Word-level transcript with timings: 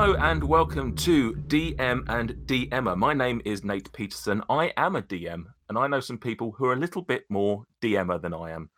Hello 0.00 0.14
and 0.14 0.42
welcome 0.42 0.96
to 0.96 1.34
DM 1.34 2.08
and 2.08 2.30
DMer. 2.46 2.96
My 2.96 3.12
name 3.12 3.42
is 3.44 3.62
Nate 3.62 3.92
Peterson. 3.92 4.42
I 4.48 4.72
am 4.78 4.96
a 4.96 5.02
DM, 5.02 5.44
and 5.68 5.76
I 5.76 5.88
know 5.88 6.00
some 6.00 6.16
people 6.16 6.52
who 6.52 6.64
are 6.64 6.72
a 6.72 6.78
little 6.78 7.02
bit 7.02 7.24
more 7.28 7.66
DMer 7.82 8.18
than 8.18 8.32
I 8.32 8.52
am. 8.52 8.70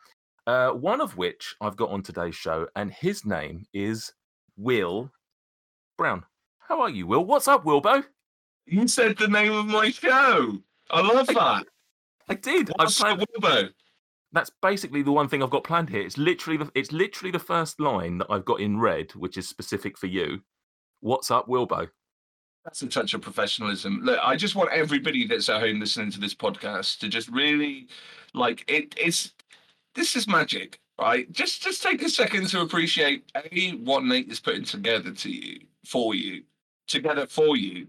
Uh, 0.49 0.71
one 0.71 1.01
of 1.01 1.17
which 1.17 1.55
I've 1.61 1.77
got 1.77 1.91
on 1.91 2.03
today's 2.03 2.35
show, 2.35 2.67
and 2.75 2.91
his 2.91 3.25
name 3.25 3.67
is 3.73 4.13
Will 4.57 5.13
Browne. 5.97 6.25
How 6.59 6.81
are 6.81 6.91
you, 6.91 7.07
Will? 7.07 7.25
What's 7.25 7.47
up, 7.47 7.63
Wilbo? 7.63 8.03
You 8.67 8.89
said 8.89 9.17
the 9.17 9.29
name 9.29 9.53
of 9.53 9.67
my 9.67 9.91
show. 9.91 10.59
I 10.91 11.03
love 11.03 11.29
that. 11.29 11.67
I 12.29 12.35
did. 12.35 12.73
What's 12.75 13.01
I 13.01 13.13
up, 13.13 13.21
Wilbo? 13.21 13.71
That's 14.33 14.51
basically 14.61 15.03
the 15.03 15.13
one 15.13 15.29
thing 15.29 15.41
I've 15.41 15.51
got 15.51 15.63
planned 15.63 15.89
here. 15.89 16.03
It's 16.03 16.19
literally 16.19 16.57
the, 16.57 16.73
it's 16.75 16.91
literally 16.91 17.31
the 17.31 17.39
first 17.39 17.79
line 17.79 18.19
that 18.19 18.27
I've 18.29 18.45
got 18.45 18.59
in 18.59 18.81
red, 18.81 19.13
which 19.13 19.37
is 19.37 19.49
specific 19.49 19.97
for 19.97 20.09
you. 20.09 20.41
What's 21.03 21.33
up, 21.33 21.49
Wilbo? 21.49 21.89
That's 22.65 22.81
a 22.83 22.87
touch 22.87 23.13
of 23.13 23.23
professionalism. 23.23 24.03
Look, 24.05 24.21
I 24.23 24.37
just 24.37 24.55
want 24.55 24.71
everybody 24.71 25.27
that's 25.27 25.49
at 25.49 25.61
home 25.61 25.81
listening 25.81 26.13
to 26.13 26.21
this 26.21 26.33
podcast 26.33 27.01
to 27.01 27.09
just 27.09 27.29
really 27.29 27.89
like 28.35 28.65
it. 28.69 28.95
It's 28.97 29.33
this 29.97 30.15
is 30.15 30.29
magic, 30.29 30.79
right? 31.01 31.31
Just 31.33 31.61
just 31.61 31.83
take 31.83 32.03
a 32.03 32.09
second 32.09 32.47
to 32.51 32.61
appreciate 32.61 33.25
a 33.35 33.73
what 33.83 34.05
Nate 34.05 34.31
is 34.31 34.39
putting 34.39 34.63
together 34.63 35.11
to 35.11 35.29
you 35.29 35.59
for 35.85 36.15
you, 36.15 36.45
together 36.87 37.27
for 37.27 37.57
you, 37.57 37.89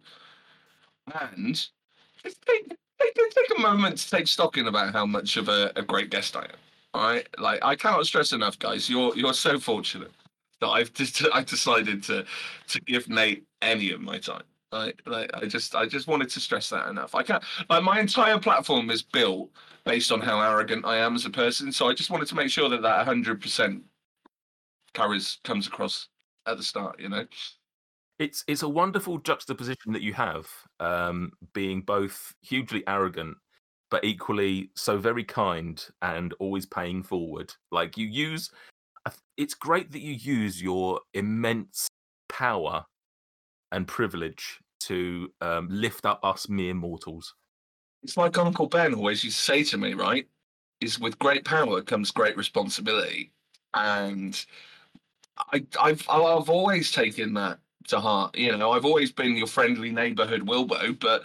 and 1.13 1.53
just 2.23 2.41
take 2.47 2.75
take, 2.99 3.15
a 3.55 3.61
moment 3.61 3.99
to 3.99 4.09
take 4.09 4.27
stock 4.27 4.57
in 4.57 4.65
about 4.65 4.91
how 4.91 5.05
much 5.05 5.37
of 5.37 5.49
a, 5.49 5.71
a 5.75 5.83
great 5.83 6.09
guest 6.09 6.35
I 6.35 6.45
am. 6.45 6.57
All 6.95 7.03
right, 7.03 7.27
like 7.37 7.59
I 7.63 7.75
cannot 7.75 8.07
stress 8.07 8.31
enough, 8.31 8.57
guys. 8.57 8.89
You're 8.89 9.15
you're 9.15 9.35
so 9.35 9.59
fortunate 9.59 10.11
that 10.63 10.69
I've 10.69 10.93
just 10.93 11.23
I 11.33 11.43
decided 11.43 12.03
to 12.03 12.25
to 12.67 12.81
give 12.81 13.09
Nate 13.09 13.45
any 13.61 13.91
of 13.91 14.01
my 14.01 14.17
time. 14.17 14.43
Like, 14.71 15.03
I 15.35 15.45
just 15.45 15.75
I 15.75 15.85
just 15.85 16.07
wanted 16.07 16.29
to 16.31 16.39
stress 16.39 16.69
that 16.71 16.87
enough. 16.89 17.13
I 17.13 17.21
can't 17.21 17.43
like 17.69 17.83
my 17.83 17.99
entire 17.99 18.39
platform 18.39 18.89
is 18.89 19.03
built 19.03 19.51
based 19.85 20.11
on 20.11 20.19
how 20.19 20.41
arrogant 20.41 20.85
I 20.85 20.97
am 20.97 21.13
as 21.13 21.25
a 21.25 21.29
person. 21.29 21.71
So 21.71 21.87
I 21.87 21.93
just 21.93 22.09
wanted 22.09 22.27
to 22.29 22.35
make 22.35 22.49
sure 22.49 22.69
that 22.69 22.81
that 22.81 23.05
hundred 23.05 23.39
percent 23.39 23.83
carries 24.93 25.37
comes 25.43 25.67
across 25.67 26.07
at 26.47 26.57
the 26.57 26.63
start. 26.63 26.99
You 26.99 27.09
know. 27.09 27.25
It's 28.17 28.43
it's 28.47 28.63
a 28.63 28.69
wonderful 28.69 29.19
juxtaposition 29.19 29.91
that 29.93 30.01
you 30.01 30.13
have, 30.13 30.47
um, 30.79 31.33
being 31.53 31.81
both 31.81 32.33
hugely 32.41 32.83
arrogant 32.87 33.37
but 33.93 34.03
equally 34.03 34.71
so 34.75 34.97
very 34.97 35.23
kind 35.23 35.85
and 36.01 36.33
always 36.39 36.65
paying 36.65 37.03
forward. 37.03 37.53
Like 37.71 37.95
you 37.95 38.07
use, 38.07 38.49
it's 39.37 39.53
great 39.53 39.91
that 39.91 40.01
you 40.01 40.13
use 40.13 40.61
your 40.61 41.01
immense 41.13 41.87
power 42.29 42.85
and 43.71 43.87
privilege 43.87 44.59
to 44.81 45.31
um, 45.41 45.67
lift 45.69 46.05
up 46.05 46.19
us 46.23 46.49
mere 46.49 46.73
mortals. 46.73 47.33
It's 48.03 48.17
like 48.17 48.37
Uncle 48.37 48.67
Ben 48.67 48.93
always 48.93 49.23
used 49.23 49.37
to 49.37 49.43
say 49.43 49.63
to 49.63 49.77
me, 49.77 49.93
right? 49.93 50.27
Is 50.81 50.99
with 50.99 51.17
great 51.19 51.45
power 51.45 51.81
comes 51.81 52.11
great 52.11 52.35
responsibility, 52.35 53.31
and 53.73 54.45
I, 55.37 55.65
I've 55.79 56.05
I've 56.09 56.49
always 56.49 56.91
taken 56.91 57.33
that 57.35 57.59
to 57.87 57.99
heart. 57.99 58.37
You 58.37 58.57
know, 58.57 58.71
I've 58.71 58.83
always 58.83 59.11
been 59.11 59.37
your 59.37 59.47
friendly 59.47 59.91
neighborhood 59.91 60.41
Wilbo, 60.41 60.99
but 60.99 61.23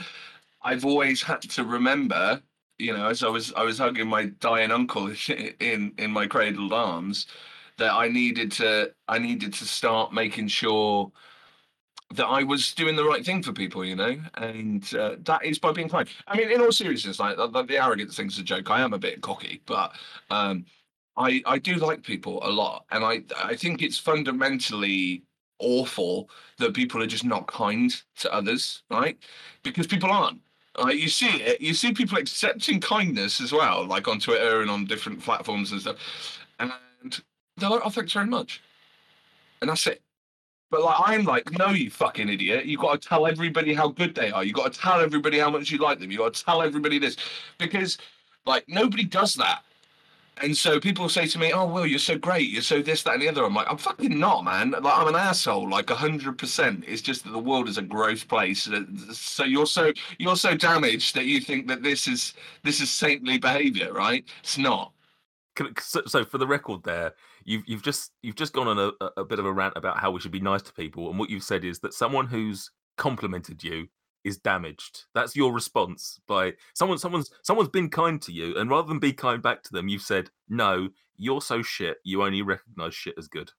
I've 0.62 0.84
always 0.84 1.22
had 1.22 1.42
to 1.42 1.64
remember, 1.64 2.40
you 2.78 2.96
know, 2.96 3.08
as 3.08 3.24
I 3.24 3.28
was 3.28 3.52
I 3.54 3.62
was 3.62 3.78
hugging 3.78 4.06
my 4.08 4.26
dying 4.26 4.70
uncle 4.70 5.08
in 5.60 5.92
in 5.98 6.12
my 6.12 6.28
cradled 6.28 6.72
arms, 6.72 7.26
that 7.78 7.92
I 7.92 8.08
needed 8.08 8.52
to 8.52 8.92
I 9.08 9.18
needed 9.18 9.54
to 9.54 9.64
start 9.64 10.12
making 10.12 10.48
sure 10.48 11.10
that 12.14 12.26
I 12.26 12.42
was 12.42 12.74
doing 12.74 12.96
the 12.96 13.04
right 13.04 13.24
thing 13.24 13.42
for 13.42 13.52
people, 13.52 13.84
you 13.84 13.94
know, 13.94 14.18
and 14.34 14.94
uh, 14.94 15.16
that 15.24 15.44
is 15.44 15.58
by 15.58 15.72
being 15.72 15.88
kind. 15.88 16.08
I 16.26 16.36
mean, 16.36 16.50
in 16.50 16.60
all 16.60 16.72
seriousness, 16.72 17.18
like 17.18 17.36
the, 17.36 17.76
arrogant 17.76 18.12
thing's 18.12 18.38
a 18.38 18.42
joke. 18.42 18.70
I 18.70 18.80
am 18.80 18.94
a 18.94 18.98
bit 18.98 19.20
cocky, 19.20 19.62
but 19.66 19.92
um, 20.30 20.64
I 21.16 21.42
I 21.46 21.58
do 21.58 21.74
like 21.76 22.02
people 22.02 22.40
a 22.42 22.50
lot, 22.50 22.84
and 22.90 23.04
I 23.04 23.22
I 23.36 23.56
think 23.56 23.82
it's 23.82 23.98
fundamentally 23.98 25.22
awful 25.58 26.30
that 26.58 26.74
people 26.74 27.02
are 27.02 27.06
just 27.06 27.24
not 27.24 27.46
kind 27.46 27.94
to 28.16 28.32
others, 28.32 28.82
right? 28.90 29.18
Because 29.62 29.86
people 29.86 30.10
aren't. 30.10 30.40
Like 30.78 30.96
you 30.96 31.08
see 31.08 31.42
it, 31.42 31.60
you 31.60 31.74
see 31.74 31.92
people 31.92 32.18
accepting 32.18 32.80
kindness 32.80 33.40
as 33.40 33.52
well, 33.52 33.84
like 33.86 34.08
on 34.08 34.20
Twitter 34.20 34.62
and 34.62 34.70
on 34.70 34.86
different 34.86 35.22
platforms 35.22 35.72
and 35.72 35.80
stuff, 35.80 35.96
and 36.58 36.72
they're 37.58 37.70
like, 37.70 37.82
"Oh, 37.84 37.90
thanks 37.90 38.12
very 38.12 38.26
much," 38.26 38.62
and 39.60 39.70
that's 39.70 39.86
it. 39.86 40.02
But 40.70 40.82
like 40.82 40.96
I'm 40.98 41.24
like, 41.24 41.50
no, 41.58 41.68
you 41.70 41.90
fucking 41.90 42.28
idiot. 42.28 42.66
You 42.66 42.76
got 42.76 43.00
to 43.00 43.08
tell 43.08 43.26
everybody 43.26 43.72
how 43.72 43.88
good 43.88 44.14
they 44.14 44.30
are. 44.30 44.44
You 44.44 44.52
got 44.52 44.72
to 44.72 44.78
tell 44.78 45.00
everybody 45.00 45.38
how 45.38 45.50
much 45.50 45.70
you 45.70 45.78
like 45.78 45.98
them. 45.98 46.10
You 46.10 46.18
got 46.18 46.34
to 46.34 46.44
tell 46.44 46.62
everybody 46.62 46.98
this 46.98 47.16
because 47.58 47.96
like 48.44 48.64
nobody 48.68 49.04
does 49.04 49.34
that. 49.34 49.62
And 50.40 50.56
so 50.56 50.78
people 50.78 51.08
say 51.08 51.26
to 51.26 51.38
me, 51.38 51.52
"Oh, 51.52 51.66
Will, 51.66 51.86
you're 51.86 51.98
so 51.98 52.16
great. 52.16 52.50
You're 52.50 52.62
so 52.62 52.80
this, 52.80 53.02
that, 53.02 53.14
and 53.14 53.22
the 53.22 53.28
other." 53.28 53.44
I'm 53.44 53.54
like, 53.54 53.66
"I'm 53.68 53.78
fucking 53.78 54.18
not, 54.18 54.44
man. 54.44 54.70
Like, 54.70 54.84
I'm 54.84 55.08
an 55.08 55.16
asshole. 55.16 55.68
Like, 55.68 55.90
hundred 55.90 56.38
percent. 56.38 56.84
It's 56.86 57.02
just 57.02 57.24
that 57.24 57.30
the 57.32 57.38
world 57.38 57.68
is 57.68 57.78
a 57.78 57.82
gross 57.82 58.22
place. 58.22 58.68
Uh, 58.68 58.84
So 59.12 59.44
you're 59.44 59.66
so 59.66 59.92
you're 60.18 60.36
so 60.36 60.54
damaged 60.54 61.14
that 61.16 61.24
you 61.24 61.40
think 61.40 61.66
that 61.68 61.82
this 61.82 62.06
is 62.06 62.34
this 62.62 62.80
is 62.80 62.90
saintly 62.90 63.38
behavior, 63.38 63.92
right? 63.92 64.24
It's 64.42 64.58
not. 64.58 64.92
So, 65.80 66.02
so 66.06 66.24
for 66.24 66.38
the 66.38 66.46
record, 66.46 66.82
there 66.84 67.14
you've 67.44 67.62
you've 67.66 67.82
just 67.82 68.12
you've 68.22 68.36
just 68.36 68.52
gone 68.52 68.68
on 68.68 68.78
a, 68.78 69.04
a- 69.04 69.20
a 69.22 69.24
bit 69.24 69.38
of 69.38 69.46
a 69.46 69.52
rant 69.52 69.74
about 69.76 69.98
how 69.98 70.10
we 70.10 70.20
should 70.20 70.30
be 70.32 70.40
nice 70.40 70.62
to 70.62 70.72
people, 70.72 71.10
and 71.10 71.18
what 71.18 71.30
you've 71.30 71.42
said 71.42 71.64
is 71.64 71.78
that 71.80 71.94
someone 71.94 72.26
who's 72.26 72.70
complimented 72.96 73.62
you 73.64 73.88
is 74.24 74.38
damaged. 74.38 75.04
That's 75.14 75.36
your 75.36 75.52
response 75.52 76.18
by 76.28 76.54
someone 76.74 76.98
someone's 76.98 77.30
someone's 77.42 77.68
been 77.70 77.88
kind 77.90 78.20
to 78.22 78.32
you, 78.32 78.56
and 78.56 78.70
rather 78.70 78.88
than 78.88 78.98
be 78.98 79.12
kind 79.12 79.42
back 79.42 79.62
to 79.64 79.72
them, 79.72 79.88
you've 79.88 80.02
said, 80.02 80.30
"No, 80.48 80.88
you're 81.16 81.40
so 81.42 81.62
shit. 81.62 81.98
You 82.04 82.22
only 82.22 82.42
recognize 82.42 82.94
shit 82.94 83.14
as 83.18 83.28
good." 83.28 83.50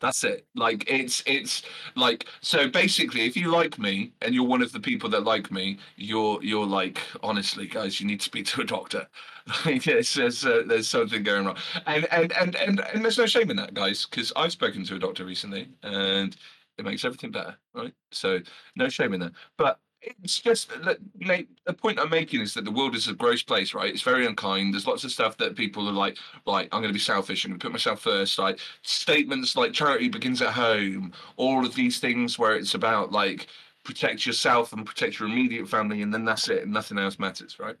That's 0.00 0.22
it. 0.22 0.46
Like 0.54 0.84
it's 0.88 1.22
it's 1.26 1.62
like 1.96 2.26
so 2.40 2.68
basically 2.68 3.22
if 3.26 3.36
you 3.36 3.50
like 3.50 3.78
me 3.78 4.12
and 4.22 4.32
you're 4.34 4.46
one 4.46 4.62
of 4.62 4.70
the 4.72 4.78
people 4.80 5.10
that 5.10 5.24
like 5.24 5.50
me, 5.50 5.78
you're 5.96 6.42
you're 6.42 6.66
like 6.66 7.00
honestly 7.22 7.66
guys, 7.66 8.00
you 8.00 8.06
need 8.06 8.20
to 8.20 8.24
speak 8.24 8.46
to 8.46 8.60
a 8.60 8.64
doctor. 8.64 9.06
Like 9.64 9.86
it's, 9.86 10.12
there's 10.14 10.44
uh, 10.44 10.62
there's 10.66 10.88
something 10.88 11.22
going 11.22 11.46
wrong. 11.46 11.56
And 11.86 12.06
and 12.12 12.32
and 12.34 12.54
and, 12.56 12.80
and 12.80 13.02
there's 13.02 13.16
no 13.16 13.24
shame 13.24 13.50
in 13.50 13.56
that 13.56 13.72
guys 13.72 14.04
because 14.04 14.30
I've 14.36 14.52
spoken 14.52 14.84
to 14.84 14.96
a 14.96 14.98
doctor 14.98 15.24
recently 15.24 15.70
and 15.82 16.36
it 16.76 16.84
makes 16.84 17.02
everything 17.04 17.30
better, 17.30 17.56
right? 17.74 17.94
So 18.12 18.40
no 18.76 18.90
shame 18.90 19.14
in 19.14 19.20
that. 19.20 19.32
But 19.56 19.80
it's 20.02 20.38
just 20.38 20.70
Nate, 21.16 21.48
the 21.66 21.72
point 21.72 21.98
I'm 21.98 22.10
making 22.10 22.40
is 22.40 22.54
that 22.54 22.64
the 22.64 22.70
world 22.70 22.94
is 22.94 23.08
a 23.08 23.14
gross 23.14 23.42
place, 23.42 23.74
right? 23.74 23.92
It's 23.92 24.02
very 24.02 24.26
unkind. 24.26 24.72
There's 24.72 24.86
lots 24.86 25.04
of 25.04 25.10
stuff 25.10 25.36
that 25.38 25.56
people 25.56 25.88
are 25.88 25.92
like, 25.92 26.18
like 26.46 26.68
I'm 26.72 26.80
going 26.80 26.92
to 26.92 26.98
be 26.98 27.00
selfish. 27.00 27.44
I'm 27.44 27.50
going 27.50 27.60
to 27.60 27.64
put 27.64 27.72
myself 27.72 28.00
first. 28.00 28.38
Like 28.38 28.60
statements 28.82 29.56
like 29.56 29.72
charity 29.72 30.08
begins 30.08 30.42
at 30.42 30.52
home. 30.54 31.12
All 31.36 31.64
of 31.66 31.74
these 31.74 31.98
things 31.98 32.38
where 32.38 32.56
it's 32.56 32.74
about 32.74 33.12
like 33.12 33.48
protect 33.84 34.26
yourself 34.26 34.72
and 34.72 34.86
protect 34.86 35.18
your 35.18 35.28
immediate 35.28 35.68
family, 35.68 36.02
and 36.02 36.12
then 36.12 36.24
that's 36.24 36.48
it, 36.48 36.68
nothing 36.68 36.98
else 36.98 37.18
matters, 37.18 37.58
right? 37.58 37.76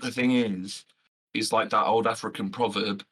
The 0.00 0.10
thing 0.10 0.32
is, 0.32 0.84
is 1.34 1.52
like 1.52 1.70
that 1.70 1.86
old 1.86 2.06
African 2.06 2.50
proverb: 2.50 3.04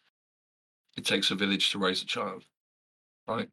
"It 0.96 1.04
takes 1.04 1.30
a 1.30 1.34
village 1.34 1.70
to 1.72 1.78
raise 1.78 2.02
a 2.02 2.06
child," 2.06 2.44
right? 3.28 3.48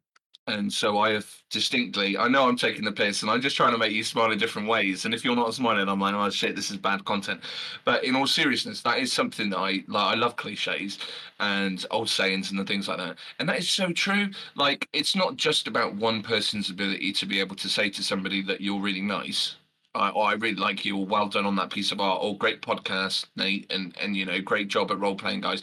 And 0.48 0.72
so 0.72 0.98
I 0.98 1.10
have 1.10 1.30
distinctly, 1.50 2.16
I 2.16 2.26
know 2.26 2.48
I'm 2.48 2.56
taking 2.56 2.84
the 2.84 2.92
piss 2.92 3.20
and 3.20 3.30
I'm 3.30 3.42
just 3.42 3.54
trying 3.54 3.72
to 3.72 3.78
make 3.78 3.92
you 3.92 4.02
smile 4.02 4.32
in 4.32 4.38
different 4.38 4.66
ways. 4.66 5.04
And 5.04 5.12
if 5.12 5.22
you're 5.22 5.36
not 5.36 5.52
smiling, 5.52 5.86
I'm 5.86 6.00
like, 6.00 6.14
oh 6.14 6.30
shit, 6.30 6.56
this 6.56 6.70
is 6.70 6.78
bad 6.78 7.04
content. 7.04 7.42
But 7.84 8.02
in 8.02 8.16
all 8.16 8.26
seriousness, 8.26 8.80
that 8.80 8.98
is 8.98 9.12
something 9.12 9.50
that 9.50 9.58
I 9.58 9.84
like. 9.88 10.06
I 10.06 10.14
love 10.14 10.36
cliches 10.36 10.98
and 11.38 11.84
old 11.90 12.08
sayings 12.08 12.50
and 12.50 12.58
the 12.58 12.64
things 12.64 12.88
like 12.88 12.96
that. 12.96 13.18
And 13.38 13.48
that 13.48 13.58
is 13.58 13.68
so 13.68 13.92
true. 13.92 14.30
Like, 14.54 14.88
it's 14.94 15.14
not 15.14 15.36
just 15.36 15.68
about 15.68 15.94
one 15.94 16.22
person's 16.22 16.70
ability 16.70 17.12
to 17.12 17.26
be 17.26 17.40
able 17.40 17.56
to 17.56 17.68
say 17.68 17.90
to 17.90 18.02
somebody 18.02 18.40
that 18.42 18.62
you're 18.62 18.80
really 18.80 19.02
nice. 19.02 19.56
I, 19.98 20.10
or 20.10 20.26
I 20.26 20.32
really 20.34 20.54
like 20.54 20.84
you, 20.84 20.96
well 20.96 21.28
done 21.28 21.46
on 21.46 21.56
that 21.56 21.70
piece 21.70 21.92
of 21.92 22.00
art, 22.00 22.20
or 22.22 22.36
great 22.36 22.62
podcast, 22.62 23.26
Nate, 23.36 23.70
and 23.70 23.96
and 24.00 24.16
you 24.16 24.24
know, 24.24 24.40
great 24.40 24.68
job 24.68 24.90
at 24.90 25.00
role 25.00 25.14
playing, 25.14 25.40
guys. 25.42 25.62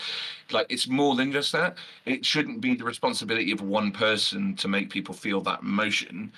Like 0.51 0.67
it's 0.69 0.87
more 0.87 1.15
than 1.15 1.31
just 1.31 1.51
that. 1.53 1.77
It 2.05 2.25
shouldn't 2.25 2.61
be 2.61 2.75
the 2.75 2.83
responsibility 2.83 3.51
of 3.51 3.61
one 3.61 3.91
person 3.91 4.55
to 4.57 4.67
make 4.67 4.89
people 4.89 5.13
feel 5.13 5.41
that 5.41 5.61
emotion. 5.61 6.31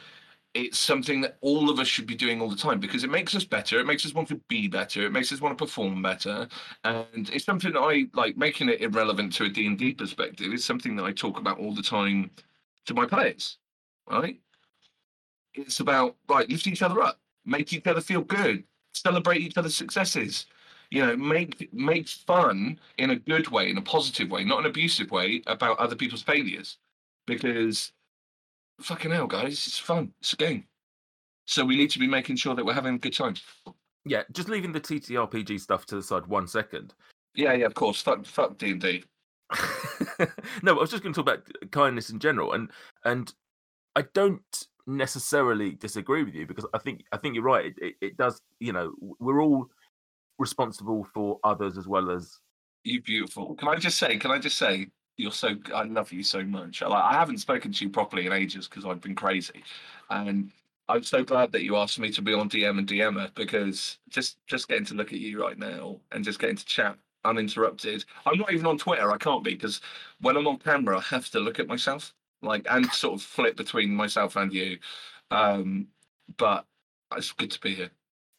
It's 0.53 0.79
something 0.79 1.21
that 1.21 1.37
all 1.41 1.69
of 1.69 1.79
us 1.79 1.87
should 1.87 2.07
be 2.07 2.15
doing 2.15 2.41
all 2.41 2.49
the 2.49 2.55
time 2.55 2.79
because 2.79 3.03
it 3.03 3.11
makes 3.11 3.35
us 3.35 3.43
better. 3.45 3.79
It 3.79 3.85
makes 3.85 4.05
us 4.05 4.13
want 4.13 4.27
to 4.29 4.41
be 4.47 4.67
better. 4.67 5.05
It 5.05 5.11
makes 5.11 5.31
us 5.31 5.41
want 5.41 5.57
to 5.57 5.63
perform 5.65 6.01
better, 6.01 6.47
and 6.83 7.29
it's 7.31 7.45
something 7.45 7.73
that 7.73 7.79
I 7.79 8.07
like. 8.13 8.37
Making 8.37 8.69
it 8.69 8.81
irrelevant 8.81 9.33
to 9.33 9.45
a 9.45 9.49
D 9.49 9.67
and 9.67 9.77
D 9.77 9.93
perspective 9.93 10.53
is 10.53 10.65
something 10.65 10.95
that 10.95 11.03
I 11.03 11.11
talk 11.11 11.39
about 11.39 11.59
all 11.59 11.73
the 11.73 11.83
time 11.83 12.31
to 12.85 12.93
my 12.93 13.05
players. 13.05 13.57
Right? 14.09 14.39
It's 15.53 15.79
about 15.79 16.15
right, 16.29 16.49
lift 16.49 16.67
each 16.67 16.81
other 16.81 17.01
up, 17.01 17.19
make 17.47 17.73
each 17.73 17.87
other 17.87 18.01
feel 18.01 18.21
good, 18.21 18.63
celebrate 18.93 19.41
each 19.41 19.57
other's 19.57 19.75
successes. 19.75 20.45
You 20.91 21.05
know, 21.05 21.17
make 21.17 21.73
make 21.73 22.07
fun 22.07 22.79
in 22.97 23.09
a 23.09 23.15
good 23.15 23.49
way, 23.49 23.69
in 23.69 23.77
a 23.77 23.81
positive 23.81 24.29
way, 24.29 24.43
not 24.43 24.59
an 24.59 24.67
abusive 24.67 25.11
way, 25.11 25.41
about 25.47 25.79
other 25.79 25.95
people's 25.95 26.21
failures. 26.21 26.77
Because 27.25 27.91
fucking 28.79 29.11
hell, 29.11 29.27
guys, 29.27 29.67
it's 29.67 29.79
fun. 29.79 30.13
It's 30.21 30.33
a 30.33 30.37
game. 30.37 30.65
So 31.45 31.65
we 31.65 31.75
need 31.75 31.89
to 31.91 31.99
be 31.99 32.07
making 32.07 32.35
sure 32.35 32.55
that 32.55 32.65
we're 32.65 32.73
having 32.73 32.95
a 32.95 32.99
good 32.99 33.13
time. 33.13 33.35
Yeah, 34.05 34.23
just 34.31 34.49
leaving 34.49 34.71
the 34.71 34.79
TTRPG 34.79 35.59
stuff 35.59 35.85
to 35.87 35.95
the 35.95 36.03
side 36.03 36.25
one 36.27 36.47
second. 36.47 36.93
Yeah, 37.35 37.53
yeah, 37.53 37.65
of 37.65 37.73
course. 37.73 38.01
Fuck, 38.01 38.25
fuck 38.25 38.57
D 38.57 38.71
and 38.71 38.81
D. 38.81 39.03
no, 40.61 40.75
I 40.75 40.79
was 40.79 40.91
just 40.91 41.03
going 41.03 41.13
to 41.13 41.23
talk 41.23 41.33
about 41.33 41.71
kindness 41.71 42.09
in 42.09 42.19
general, 42.19 42.53
and 42.53 42.69
and 43.03 43.33
I 43.95 44.03
don't 44.13 44.67
necessarily 44.87 45.71
disagree 45.71 46.23
with 46.23 46.35
you 46.35 46.47
because 46.47 46.65
I 46.73 46.79
think 46.79 47.03
I 47.11 47.17
think 47.17 47.35
you're 47.35 47.43
right. 47.43 47.65
It, 47.65 47.75
it, 47.81 47.95
it 48.01 48.17
does, 48.17 48.41
you 48.59 48.73
know, 48.73 48.93
we're 49.19 49.41
all 49.41 49.67
responsible 50.39 51.07
for 51.13 51.39
others 51.43 51.77
as 51.77 51.87
well 51.87 52.11
as 52.11 52.39
You 52.83 53.01
beautiful. 53.01 53.55
Can 53.55 53.67
I 53.69 53.75
just 53.75 53.97
say? 53.97 54.17
Can 54.17 54.31
I 54.31 54.39
just 54.39 54.57
say? 54.57 54.87
You're 55.17 55.31
so. 55.31 55.55
I 55.73 55.83
love 55.83 56.11
you 56.11 56.23
so 56.23 56.43
much. 56.43 56.81
Like, 56.81 56.91
I 57.03 57.13
haven't 57.13 57.39
spoken 57.39 57.71
to 57.73 57.85
you 57.85 57.89
properly 57.89 58.25
in 58.27 58.33
ages 58.33 58.67
because 58.67 58.85
I've 58.85 59.01
been 59.01 59.15
crazy, 59.15 59.63
and 60.09 60.51
I'm 60.89 61.03
so 61.03 61.23
glad 61.23 61.51
that 61.51 61.63
you 61.63 61.75
asked 61.75 61.99
me 61.99 62.11
to 62.11 62.21
be 62.21 62.33
on 62.33 62.49
DM 62.49 62.77
and 62.79 62.87
DMer 62.87 63.33
because 63.35 63.97
just 64.09 64.37
just 64.47 64.67
getting 64.67 64.85
to 64.85 64.93
look 64.95 65.13
at 65.13 65.19
you 65.19 65.41
right 65.41 65.57
now 65.57 65.99
and 66.11 66.23
just 66.23 66.39
getting 66.39 66.55
to 66.55 66.65
chat 66.65 66.97
uninterrupted. 67.25 68.05
I'm 68.25 68.37
not 68.39 68.53
even 68.53 68.65
on 68.67 68.77
Twitter. 68.77 69.11
I 69.11 69.17
can't 69.17 69.43
be 69.43 69.51
because 69.53 69.81
when 70.21 70.37
I'm 70.37 70.47
on 70.47 70.59
camera, 70.59 70.97
I 70.97 71.01
have 71.01 71.29
to 71.31 71.39
look 71.39 71.59
at 71.59 71.67
myself, 71.67 72.13
like 72.41 72.65
and 72.69 72.85
sort 72.91 73.15
of 73.15 73.21
flip 73.21 73.55
between 73.57 73.93
myself 73.95 74.35
and 74.35 74.53
you. 74.53 74.77
Um, 75.31 75.87
but 76.37 76.65
it's 77.15 77.31
good 77.31 77.51
to 77.51 77.59
be 77.61 77.73
here. 77.75 77.91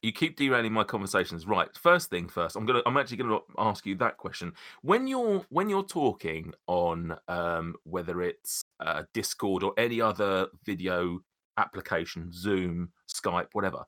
you 0.03 0.13
keep 0.13 0.37
derailing 0.37 0.73
my 0.73 0.85
conversations. 0.85 1.47
Right, 1.47 1.69
first 1.77 2.11
thing 2.11 2.29
first, 2.29 2.57
I'm 2.57 2.67
gonna 2.67 2.83
I'm 2.87 2.97
actually 2.97 3.17
gonna 3.19 3.39
ask 3.59 3.85
you 3.87 3.95
that 3.97 4.17
question. 4.17 4.53
When 4.83 5.07
you're 5.09 5.45
when 5.51 5.69
you're 5.69 5.83
talking 5.85 6.53
on 6.67 7.17
um, 7.29 7.75
whether 7.85 8.23
it's 8.23 8.63
uh, 8.81 9.03
Discord 9.13 9.63
or 9.63 9.73
any 9.77 10.01
other 10.01 10.47
video 10.65 11.21
application, 11.57 12.31
Zoom, 12.33 12.91
Skype, 13.13 13.49
whatever, 13.53 13.85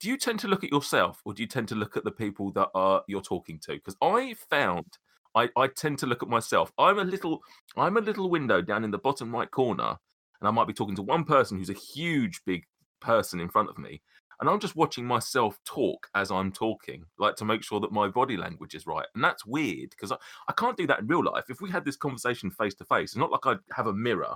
do 0.00 0.08
you 0.10 0.18
tend 0.18 0.38
to 0.40 0.48
look 0.48 0.64
at 0.64 0.72
yourself 0.72 1.22
or 1.24 1.32
do 1.32 1.42
you 1.42 1.48
tend 1.48 1.68
to 1.68 1.74
look 1.74 1.96
at 1.96 2.04
the 2.04 2.10
people 2.10 2.52
that 2.52 2.68
are 2.74 3.02
you're 3.08 3.22
talking 3.22 3.58
to? 3.60 3.72
Because 3.72 3.96
I 4.02 4.34
found 4.50 4.98
I, 5.34 5.48
I 5.56 5.68
tend 5.68 5.98
to 6.00 6.06
look 6.06 6.22
at 6.22 6.28
myself. 6.28 6.72
I'm 6.78 6.98
a 6.98 7.04
little 7.04 7.42
I'm 7.76 7.96
a 7.96 8.00
little 8.00 8.30
window 8.30 8.62
down 8.62 8.84
in 8.84 8.90
the 8.90 8.98
bottom 8.98 9.34
right 9.34 9.50
corner, 9.50 9.96
and 10.40 10.48
I 10.48 10.50
might 10.50 10.66
be 10.66 10.74
talking 10.74 10.96
to 10.96 11.02
one 11.02 11.24
person 11.24 11.58
who's 11.58 11.70
a 11.70 11.74
huge 11.74 12.40
big 12.44 12.64
person 13.00 13.40
in 13.40 13.48
front 13.48 13.68
of 13.70 13.78
me, 13.78 14.00
and 14.40 14.48
I'm 14.48 14.60
just 14.60 14.76
watching 14.76 15.04
myself 15.06 15.58
talk 15.64 16.08
as 16.14 16.30
I'm 16.30 16.52
talking, 16.52 17.04
like 17.18 17.36
to 17.36 17.44
make 17.44 17.62
sure 17.62 17.80
that 17.80 17.92
my 17.92 18.08
body 18.08 18.36
language 18.36 18.74
is 18.74 18.86
right. 18.86 19.06
And 19.14 19.22
that's 19.22 19.46
weird 19.46 19.90
because 19.90 20.12
I, 20.12 20.16
I 20.48 20.52
can't 20.52 20.76
do 20.76 20.86
that 20.86 21.00
in 21.00 21.06
real 21.06 21.24
life. 21.24 21.44
If 21.48 21.60
we 21.60 21.70
had 21.70 21.84
this 21.84 21.96
conversation 21.96 22.50
face 22.50 22.74
to 22.76 22.84
face, 22.84 23.10
it's 23.10 23.16
not 23.16 23.30
like 23.30 23.46
I'd 23.46 23.58
have 23.72 23.86
a 23.86 23.92
mirror 23.92 24.34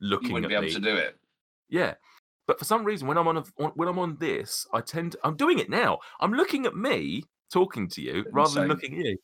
looking 0.00 0.28
You 0.28 0.34
wouldn't 0.34 0.52
at 0.52 0.60
be 0.60 0.66
me. 0.66 0.72
able 0.72 0.80
to 0.80 0.90
do 0.90 0.96
it. 0.96 1.18
Yeah. 1.68 1.94
But 2.46 2.58
for 2.58 2.64
some 2.64 2.84
reason, 2.84 3.08
when 3.08 3.16
I'm 3.16 3.26
on, 3.28 3.38
a, 3.38 3.44
on 3.58 3.72
when 3.74 3.88
I'm 3.88 3.98
on 3.98 4.16
this, 4.20 4.66
I 4.72 4.80
tend 4.82 5.12
to, 5.12 5.18
I'm 5.24 5.36
doing 5.36 5.58
it 5.58 5.70
now. 5.70 5.98
I'm 6.20 6.32
looking 6.32 6.66
at 6.66 6.76
me 6.76 7.24
talking 7.50 7.88
to 7.88 8.02
you 8.02 8.26
rather 8.32 8.54
than 8.54 8.64
Insane. 8.64 8.68
looking 8.68 8.98
at 9.00 9.06
you. 9.06 9.18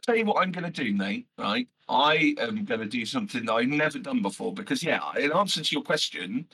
I 0.00 0.12
tell 0.12 0.16
you 0.16 0.24
what 0.24 0.42
I'm 0.42 0.50
going 0.50 0.70
to 0.70 0.84
do, 0.84 0.94
mate. 0.94 1.26
Right, 1.38 1.68
I 1.88 2.34
am 2.38 2.64
going 2.64 2.80
to 2.80 2.86
do 2.86 3.04
something 3.04 3.44
that 3.44 3.52
I've 3.52 3.68
never 3.68 3.98
done 3.98 4.22
before 4.22 4.54
because, 4.54 4.82
yeah, 4.82 5.00
in 5.18 5.30
answer 5.32 5.62
to 5.62 5.74
your 5.74 5.82
question, 5.82 6.46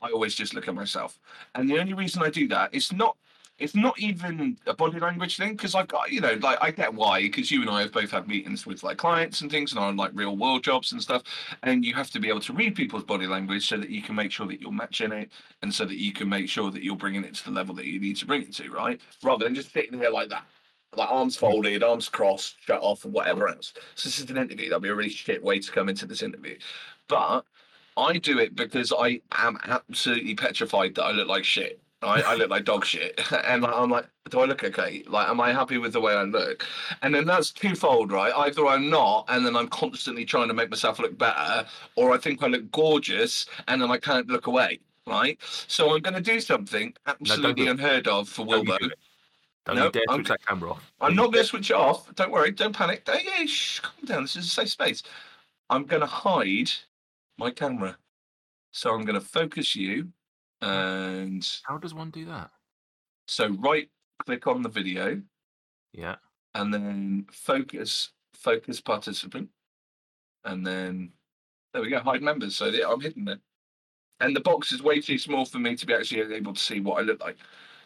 I 0.00 0.10
always 0.10 0.34
just 0.34 0.54
look 0.54 0.68
at 0.68 0.74
myself, 0.74 1.18
and 1.54 1.68
the 1.68 1.78
only 1.78 1.92
reason 1.92 2.22
I 2.22 2.30
do 2.30 2.48
that 2.48 2.74
is 2.74 2.92
not. 2.92 3.16
It's 3.58 3.74
not 3.74 3.98
even 3.98 4.56
a 4.68 4.72
body 4.72 5.00
language 5.00 5.36
thing 5.36 5.56
because 5.56 5.74
I've 5.74 5.88
got, 5.88 6.12
you 6.12 6.20
know, 6.20 6.34
like 6.40 6.58
I 6.62 6.70
get 6.70 6.94
why 6.94 7.22
because 7.22 7.50
you 7.50 7.60
and 7.60 7.68
I 7.68 7.80
have 7.80 7.90
both 7.90 8.12
had 8.12 8.28
meetings 8.28 8.64
with 8.64 8.84
like 8.84 8.98
clients 8.98 9.40
and 9.40 9.50
things 9.50 9.72
and 9.72 9.80
on 9.80 9.96
like 9.96 10.12
real 10.14 10.36
world 10.36 10.62
jobs 10.62 10.92
and 10.92 11.02
stuff, 11.02 11.24
and 11.64 11.84
you 11.84 11.92
have 11.94 12.08
to 12.12 12.20
be 12.20 12.28
able 12.28 12.38
to 12.42 12.52
read 12.52 12.76
people's 12.76 13.02
body 13.02 13.26
language 13.26 13.68
so 13.68 13.76
that 13.76 13.90
you 13.90 14.00
can 14.00 14.14
make 14.14 14.30
sure 14.30 14.46
that 14.46 14.60
you're 14.60 14.70
matching 14.70 15.10
it 15.10 15.32
and 15.62 15.74
so 15.74 15.84
that 15.84 15.98
you 15.98 16.12
can 16.12 16.28
make 16.28 16.48
sure 16.48 16.70
that 16.70 16.84
you're 16.84 16.94
bringing 16.94 17.24
it 17.24 17.34
to 17.34 17.44
the 17.46 17.50
level 17.50 17.74
that 17.74 17.86
you 17.86 17.98
need 17.98 18.16
to 18.18 18.26
bring 18.26 18.42
it 18.42 18.54
to, 18.54 18.70
right? 18.70 19.00
Rather 19.24 19.44
than 19.44 19.56
just 19.56 19.72
sitting 19.72 19.98
there 19.98 20.12
like 20.12 20.28
that 20.28 20.44
like 20.96 21.10
arms 21.10 21.36
folded, 21.36 21.82
arms 21.82 22.08
crossed, 22.08 22.56
shut 22.64 22.80
off, 22.80 23.04
and 23.04 23.12
whatever 23.12 23.48
else. 23.48 23.72
So 23.94 24.08
this 24.08 24.18
is 24.18 24.30
an 24.30 24.36
interview. 24.36 24.68
That'd 24.68 24.82
be 24.82 24.88
a 24.88 24.94
really 24.94 25.10
shit 25.10 25.42
way 25.42 25.58
to 25.58 25.72
come 25.72 25.88
into 25.88 26.06
this 26.06 26.22
interview. 26.22 26.58
But 27.08 27.44
I 27.96 28.18
do 28.18 28.38
it 28.38 28.56
because 28.56 28.92
I 28.96 29.20
am 29.32 29.58
absolutely 29.64 30.34
petrified 30.34 30.94
that 30.94 31.04
I 31.04 31.12
look 31.12 31.28
like 31.28 31.44
shit. 31.44 31.80
I, 32.00 32.22
I 32.22 32.34
look 32.36 32.48
like 32.48 32.64
dog 32.64 32.84
shit, 32.84 33.20
and 33.44 33.66
I'm 33.66 33.90
like, 33.90 34.06
do 34.30 34.38
I 34.38 34.44
look 34.44 34.62
okay? 34.62 35.02
Like, 35.08 35.28
am 35.28 35.40
I 35.40 35.52
happy 35.52 35.78
with 35.78 35.92
the 35.94 36.00
way 36.00 36.14
I 36.14 36.22
look? 36.22 36.64
And 37.02 37.12
then 37.12 37.26
that's 37.26 37.50
twofold, 37.50 38.12
right? 38.12 38.32
Either 38.36 38.68
I'm 38.68 38.88
not, 38.88 39.24
and 39.28 39.44
then 39.44 39.56
I'm 39.56 39.66
constantly 39.68 40.24
trying 40.24 40.46
to 40.46 40.54
make 40.54 40.70
myself 40.70 41.00
look 41.00 41.18
better, 41.18 41.66
or 41.96 42.12
I 42.12 42.18
think 42.18 42.40
I 42.42 42.46
look 42.46 42.70
gorgeous, 42.70 43.46
and 43.66 43.82
then 43.82 43.90
I 43.90 43.98
can't 43.98 44.28
look 44.28 44.46
away, 44.46 44.78
right? 45.08 45.38
So 45.66 45.92
I'm 45.92 46.00
going 46.00 46.14
to 46.14 46.20
do 46.20 46.40
something 46.40 46.94
absolutely 47.06 47.66
it. 47.66 47.70
unheard 47.70 48.06
of 48.06 48.28
for 48.28 48.46
Don't 48.48 48.64
you 48.64 48.72
Wilbo. 48.72 48.78
do 48.78 48.86
it. 48.86 48.98
Don't 49.68 49.76
No, 49.76 49.84
you 49.84 49.90
dare 49.92 50.02
I'm- 50.08 50.22
that 50.24 50.44
camera 50.46 50.70
off. 50.72 50.92
I'm 51.00 51.14
Don't 51.14 51.30
going 51.30 51.44
to 51.44 51.48
switch 51.48 51.70
it 51.70 51.76
off. 51.76 52.12
Don't 52.14 52.30
worry. 52.32 52.50
Don't 52.52 52.74
panic. 52.74 53.04
Don't, 53.04 53.22
yeah, 53.22 53.44
shh, 53.46 53.80
calm 53.80 54.04
down. 54.06 54.22
This 54.22 54.34
is 54.36 54.46
a 54.46 54.48
safe 54.48 54.70
space. 54.70 55.02
I'm 55.68 55.84
going 55.84 56.00
to 56.00 56.06
hide 56.06 56.70
my 57.36 57.50
camera. 57.50 57.98
So 58.72 58.94
I'm 58.94 59.04
going 59.04 59.20
to 59.20 59.26
focus 59.26 59.76
you. 59.76 60.08
And 60.62 61.46
How 61.64 61.76
does 61.78 61.94
one 61.94 62.10
do 62.10 62.24
that? 62.26 62.50
so 63.30 63.48
right 63.48 63.88
click 64.24 64.46
on 64.46 64.62
the 64.62 64.68
video 64.70 65.20
Yeah. 65.92 66.16
and 66.54 66.72
then 66.72 67.26
focus, 67.30 68.10
focus 68.32 68.80
participant. 68.80 69.50
And 70.44 70.66
then 70.66 71.12
there 71.74 71.82
we 71.82 71.90
go, 71.90 72.00
hide 72.00 72.22
members. 72.22 72.56
So 72.56 72.66
yeah, 72.66 72.88
I'm 72.88 73.00
hidden 73.02 73.26
there. 73.26 73.38
And 74.20 74.34
the 74.34 74.40
box 74.40 74.72
is 74.72 74.82
way 74.82 75.00
too 75.02 75.18
small 75.18 75.44
for 75.44 75.58
me 75.58 75.76
to 75.76 75.86
be 75.86 75.92
actually 75.94 76.34
able 76.34 76.54
to 76.54 76.60
see 76.60 76.80
what 76.80 76.98
I 76.98 77.02
look 77.02 77.20
like. 77.22 77.36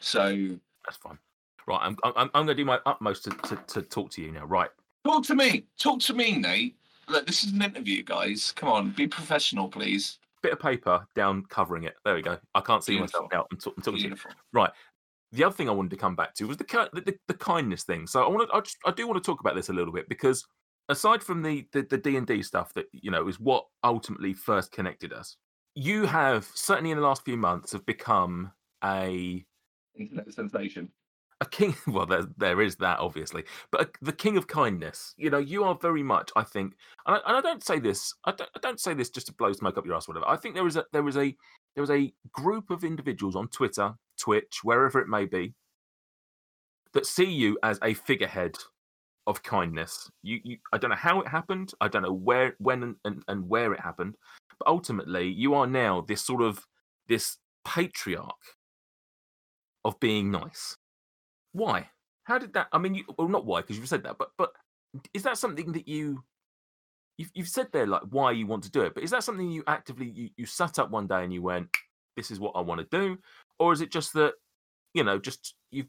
So 0.00 0.56
That's 0.86 0.96
fine. 0.96 1.18
Right, 1.66 1.80
I'm 1.80 1.96
I'm, 2.04 2.12
I'm 2.16 2.46
going 2.46 2.48
to 2.48 2.54
do 2.54 2.64
my 2.64 2.80
utmost 2.86 3.24
to, 3.24 3.30
to, 3.30 3.56
to 3.68 3.82
talk 3.82 4.10
to 4.12 4.22
you 4.22 4.32
now. 4.32 4.44
Right, 4.44 4.70
Talk 5.04 5.24
to 5.26 5.34
me. 5.34 5.64
Talk 5.78 6.00
to 6.00 6.14
me, 6.14 6.38
Nate. 6.38 6.76
Look, 7.08 7.26
this 7.26 7.44
is 7.44 7.52
an 7.52 7.62
interview, 7.62 8.02
guys. 8.02 8.52
Come 8.52 8.68
on, 8.68 8.90
be 8.90 9.06
professional, 9.06 9.68
please. 9.68 10.18
bit 10.42 10.52
of 10.52 10.60
paper 10.60 11.06
down 11.14 11.44
covering 11.48 11.84
it. 11.84 11.94
There 12.04 12.14
we 12.14 12.22
go. 12.22 12.38
I 12.54 12.60
can't 12.60 12.84
see 12.84 12.98
myself 12.98 13.28
Beautiful. 13.30 13.38
now. 13.38 13.46
I'm, 13.50 13.58
talk- 13.58 13.74
I'm 13.76 13.82
talking 13.82 13.98
to 13.98 14.02
you. 14.02 14.08
Beautiful. 14.10 14.68
The 15.32 15.44
other 15.44 15.54
thing 15.54 15.68
I 15.68 15.72
wanted 15.72 15.90
to 15.90 15.96
come 15.96 16.14
back 16.14 16.34
to 16.34 16.44
was 16.46 16.58
the 16.58 16.88
the, 16.92 17.00
the, 17.00 17.14
the 17.26 17.34
kindness 17.34 17.84
thing. 17.84 18.06
So 18.06 18.22
I 18.22 18.28
want 18.28 18.48
to 18.48 18.54
I, 18.54 18.60
just, 18.60 18.76
I 18.84 18.90
do 18.90 19.06
want 19.08 19.22
to 19.22 19.26
talk 19.26 19.40
about 19.40 19.54
this 19.54 19.70
a 19.70 19.72
little 19.72 19.92
bit 19.92 20.08
because 20.08 20.46
aside 20.88 21.22
from 21.22 21.42
the 21.42 21.66
the 21.72 21.82
the 21.82 21.96
D 21.98 22.16
and 22.16 22.26
D 22.26 22.42
stuff 22.42 22.74
that 22.74 22.86
you 22.92 23.10
know 23.10 23.26
is 23.28 23.40
what 23.40 23.64
ultimately 23.82 24.34
first 24.34 24.72
connected 24.72 25.12
us, 25.12 25.36
you 25.74 26.04
have 26.04 26.44
certainly 26.54 26.90
in 26.90 26.98
the 26.98 27.02
last 27.02 27.24
few 27.24 27.36
months 27.36 27.72
have 27.72 27.86
become 27.86 28.52
a 28.84 29.44
Internet 29.96 30.32
sensation. 30.32 30.90
A 31.42 31.44
king 31.44 31.74
well 31.88 32.06
there, 32.06 32.26
there 32.38 32.60
is 32.62 32.76
that 32.76 32.98
obviously 33.00 33.44
but 33.70 33.80
a, 33.82 34.04
the 34.04 34.12
king 34.12 34.36
of 34.36 34.46
kindness 34.46 35.14
you 35.18 35.28
know 35.28 35.38
you 35.38 35.64
are 35.64 35.74
very 35.74 36.02
much 36.02 36.30
i 36.36 36.42
think 36.42 36.74
and 37.06 37.16
I, 37.16 37.20
and 37.26 37.36
I 37.36 37.40
don't 37.40 37.64
say 37.64 37.78
this 37.78 38.14
I 38.24 38.32
don't, 38.32 38.50
I 38.56 38.60
don't 38.60 38.80
say 38.80 38.94
this 38.94 39.10
just 39.10 39.26
to 39.26 39.34
blow 39.34 39.52
smoke 39.52 39.76
up 39.76 39.84
your 39.84 39.96
ass 39.96 40.08
whatever 40.08 40.28
i 40.28 40.36
think 40.36 40.54
there 40.54 40.66
is 40.66 40.76
a 40.76 40.84
there 40.92 41.06
is 41.08 41.16
a 41.16 41.36
there 41.74 41.84
is 41.84 41.90
a 41.90 42.12
group 42.32 42.70
of 42.70 42.84
individuals 42.84 43.36
on 43.36 43.48
twitter 43.48 43.92
twitch 44.18 44.60
wherever 44.62 45.00
it 45.00 45.08
may 45.08 45.26
be 45.26 45.52
that 46.94 47.06
see 47.06 47.30
you 47.30 47.58
as 47.62 47.78
a 47.82 47.94
figurehead 47.94 48.56
of 49.26 49.42
kindness. 49.42 50.10
You, 50.22 50.40
you 50.44 50.56
i 50.72 50.78
don't 50.78 50.90
know 50.90 50.96
how 50.96 51.20
it 51.20 51.28
happened 51.28 51.72
i 51.80 51.88
don't 51.88 52.02
know 52.02 52.12
where 52.12 52.54
when 52.58 52.82
and, 52.82 52.96
and, 53.04 53.22
and 53.28 53.48
where 53.48 53.72
it 53.72 53.80
happened 53.80 54.16
but 54.58 54.68
ultimately 54.68 55.28
you 55.28 55.54
are 55.54 55.66
now 55.66 56.04
this 56.06 56.22
sort 56.22 56.42
of 56.42 56.66
this 57.08 57.38
patriarch 57.64 58.30
of 59.84 59.98
being 60.00 60.30
nice 60.30 60.76
why? 61.52 61.88
How 62.24 62.38
did 62.38 62.54
that? 62.54 62.68
I 62.72 62.78
mean, 62.78 62.94
you, 62.94 63.04
well, 63.18 63.28
not 63.28 63.44
why 63.44 63.60
because 63.60 63.78
you've 63.78 63.88
said 63.88 64.04
that, 64.04 64.18
but 64.18 64.30
but 64.36 64.52
is 65.14 65.22
that 65.22 65.38
something 65.38 65.72
that 65.72 65.88
you 65.88 66.22
you've, 67.18 67.30
you've 67.34 67.48
said 67.48 67.68
there 67.72 67.86
like 67.86 68.02
why 68.10 68.32
you 68.32 68.46
want 68.46 68.64
to 68.64 68.70
do 68.70 68.82
it? 68.82 68.94
But 68.94 69.04
is 69.04 69.10
that 69.10 69.24
something 69.24 69.50
you 69.50 69.64
actively 69.66 70.08
you, 70.08 70.30
you 70.36 70.46
sat 70.46 70.78
up 70.78 70.90
one 70.90 71.06
day 71.06 71.24
and 71.24 71.32
you 71.32 71.42
went, 71.42 71.68
this 72.16 72.30
is 72.30 72.40
what 72.40 72.52
I 72.54 72.60
want 72.60 72.80
to 72.80 72.98
do, 72.98 73.18
or 73.58 73.72
is 73.72 73.80
it 73.80 73.90
just 73.90 74.12
that 74.14 74.34
you 74.94 75.04
know 75.04 75.18
just 75.18 75.54
you 75.70 75.86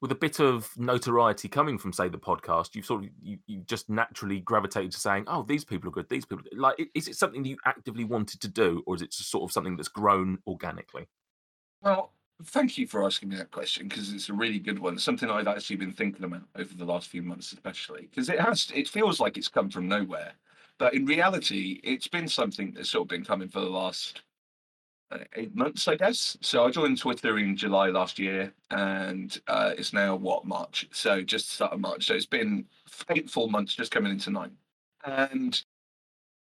with 0.00 0.12
a 0.12 0.16
bit 0.16 0.38
of 0.38 0.70
notoriety 0.76 1.48
coming 1.48 1.78
from 1.78 1.92
say 1.92 2.08
the 2.08 2.18
podcast, 2.18 2.74
you've 2.74 2.84
sort 2.84 3.04
of 3.04 3.10
you, 3.22 3.38
you 3.46 3.62
just 3.62 3.88
naturally 3.88 4.40
gravitated 4.40 4.92
to 4.92 5.00
saying, 5.00 5.24
oh, 5.28 5.42
these 5.42 5.64
people 5.64 5.88
are 5.88 5.92
good, 5.92 6.08
these 6.08 6.26
people 6.26 6.44
like 6.56 6.76
is 6.94 7.08
it 7.08 7.16
something 7.16 7.42
that 7.42 7.48
you 7.48 7.56
actively 7.64 8.04
wanted 8.04 8.40
to 8.40 8.48
do, 8.48 8.82
or 8.86 8.94
is 8.94 9.02
it 9.02 9.10
just 9.10 9.30
sort 9.30 9.44
of 9.44 9.52
something 9.52 9.76
that's 9.76 9.88
grown 9.88 10.38
organically? 10.46 11.08
Well, 11.82 12.12
thank 12.44 12.78
you 12.78 12.86
for 12.86 13.04
asking 13.04 13.30
me 13.30 13.36
that 13.36 13.50
question 13.50 13.88
because 13.88 14.12
it's 14.12 14.28
a 14.28 14.34
really 14.34 14.58
good 14.58 14.78
one. 14.78 14.98
Something 14.98 15.30
I've 15.30 15.48
actually 15.48 15.76
been 15.76 15.92
thinking 15.92 16.24
about 16.24 16.42
over 16.56 16.74
the 16.74 16.84
last 16.84 17.08
few 17.08 17.22
months, 17.22 17.52
especially 17.52 18.02
because 18.02 18.28
it 18.28 18.40
has. 18.40 18.70
It 18.74 18.88
feels 18.88 19.20
like 19.20 19.36
it's 19.36 19.48
come 19.48 19.70
from 19.70 19.88
nowhere, 19.88 20.32
but 20.78 20.94
in 20.94 21.06
reality, 21.06 21.80
it's 21.84 22.08
been 22.08 22.28
something 22.28 22.72
that's 22.72 22.90
sort 22.90 23.02
of 23.02 23.08
been 23.08 23.24
coming 23.24 23.48
for 23.48 23.60
the 23.60 23.70
last 23.70 24.22
uh, 25.10 25.18
eight 25.36 25.54
months, 25.54 25.86
I 25.88 25.96
guess. 25.96 26.36
So 26.40 26.64
I 26.64 26.70
joined 26.70 26.98
Twitter 26.98 27.38
in 27.38 27.56
July 27.56 27.88
last 27.88 28.18
year, 28.18 28.52
and 28.70 29.38
uh, 29.48 29.72
it's 29.76 29.92
now 29.92 30.16
what 30.16 30.44
March. 30.44 30.88
So 30.92 31.22
just 31.22 31.50
start 31.52 31.72
of 31.72 31.80
March. 31.80 32.06
So 32.06 32.14
it's 32.14 32.26
been 32.26 32.66
eight 33.10 33.30
full 33.30 33.48
months, 33.48 33.74
just 33.74 33.92
coming 33.92 34.12
into 34.12 34.30
nine. 34.30 34.52
And 35.04 35.62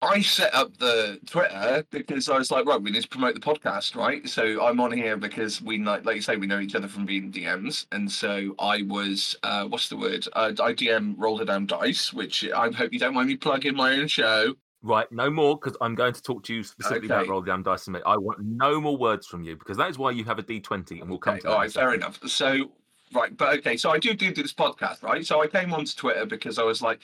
I 0.03 0.21
set 0.21 0.55
up 0.55 0.77
the 0.77 1.19
Twitter 1.27 1.85
because 1.91 2.29
I 2.29 2.37
was 2.37 2.51
like, 2.51 2.67
right, 2.67 2.81
we 2.81 2.91
need 2.91 3.03
to 3.03 3.09
promote 3.09 3.35
the 3.35 3.41
podcast, 3.41 3.97
right? 3.97 4.29
So 4.29 4.63
I'm 4.65 4.79
on 4.81 4.93
here 4.93 5.17
because 5.17 5.63
we 5.63 5.79
like, 5.79 6.05
like 6.05 6.17
you 6.17 6.23
say, 6.23 6.37
we 6.37 6.47
know 6.47 6.61
each 6.61 6.75
other 6.75 6.89
from 6.89 7.07
being 7.07 7.33
DMs, 7.33 7.87
and 7.91 8.11
so 8.11 8.55
I 8.59 8.83
was, 8.83 9.35
uh, 9.43 9.65
what's 9.65 9.89
the 9.89 9.97
word? 9.97 10.27
Uh, 10.35 10.53
I 10.63 10.75
DM 10.75 11.15
Roll 11.17 11.39
The 11.39 11.47
Damn 11.47 11.65
Dice, 11.65 12.13
which 12.13 12.45
I 12.55 12.71
hope 12.71 12.93
you 12.93 12.99
don't 12.99 13.15
mind 13.15 13.29
me 13.29 13.37
plugging 13.37 13.77
my 13.77 13.95
own 13.95 14.07
show. 14.09 14.55
Right, 14.83 15.11
no 15.11 15.31
more 15.31 15.57
because 15.57 15.75
I'm 15.81 15.95
going 15.95 16.13
to 16.13 16.21
talk 16.21 16.43
to 16.45 16.55
you 16.55 16.63
specifically 16.63 17.07
Okay. 17.07 17.15
about 17.15 17.29
roll 17.29 17.41
down 17.41 17.63
dice. 17.63 17.87
and 17.87 17.97
I 18.05 18.19
want 18.19 18.41
no 18.41 18.79
more 18.83 18.99
words 18.99 19.27
from 19.27 19.43
you 19.43 19.57
because 19.57 19.79
that 19.79 19.89
is 19.89 19.97
why 19.97 20.11
you 20.11 20.25
have 20.25 20.39
a 20.39 20.43
D20, 20.43 21.01
and 21.01 21.09
we'll 21.09 21.19
come 21.19 21.33
Okay, 21.35 21.41
to 21.41 21.47
that. 21.47 21.53
all 21.55 21.59
right, 21.61 21.73
fair 21.73 21.95
enough. 21.95 22.21
So, 22.29 22.71
right, 23.15 23.35
but 23.35 23.59
okay, 23.61 23.79
so 23.79 23.91
I 23.91 23.99
do 23.99 24.13
do 24.13 24.35
this 24.35 24.53
podcast, 24.53 25.03
right? 25.03 25.25
So 25.25 25.41
I 25.41 25.47
came 25.47 25.73
onto 25.73 25.95
Twitter 25.97 26.27
because 26.27 26.59
I 26.59 26.65
was 26.65 26.83
like, 26.83 27.01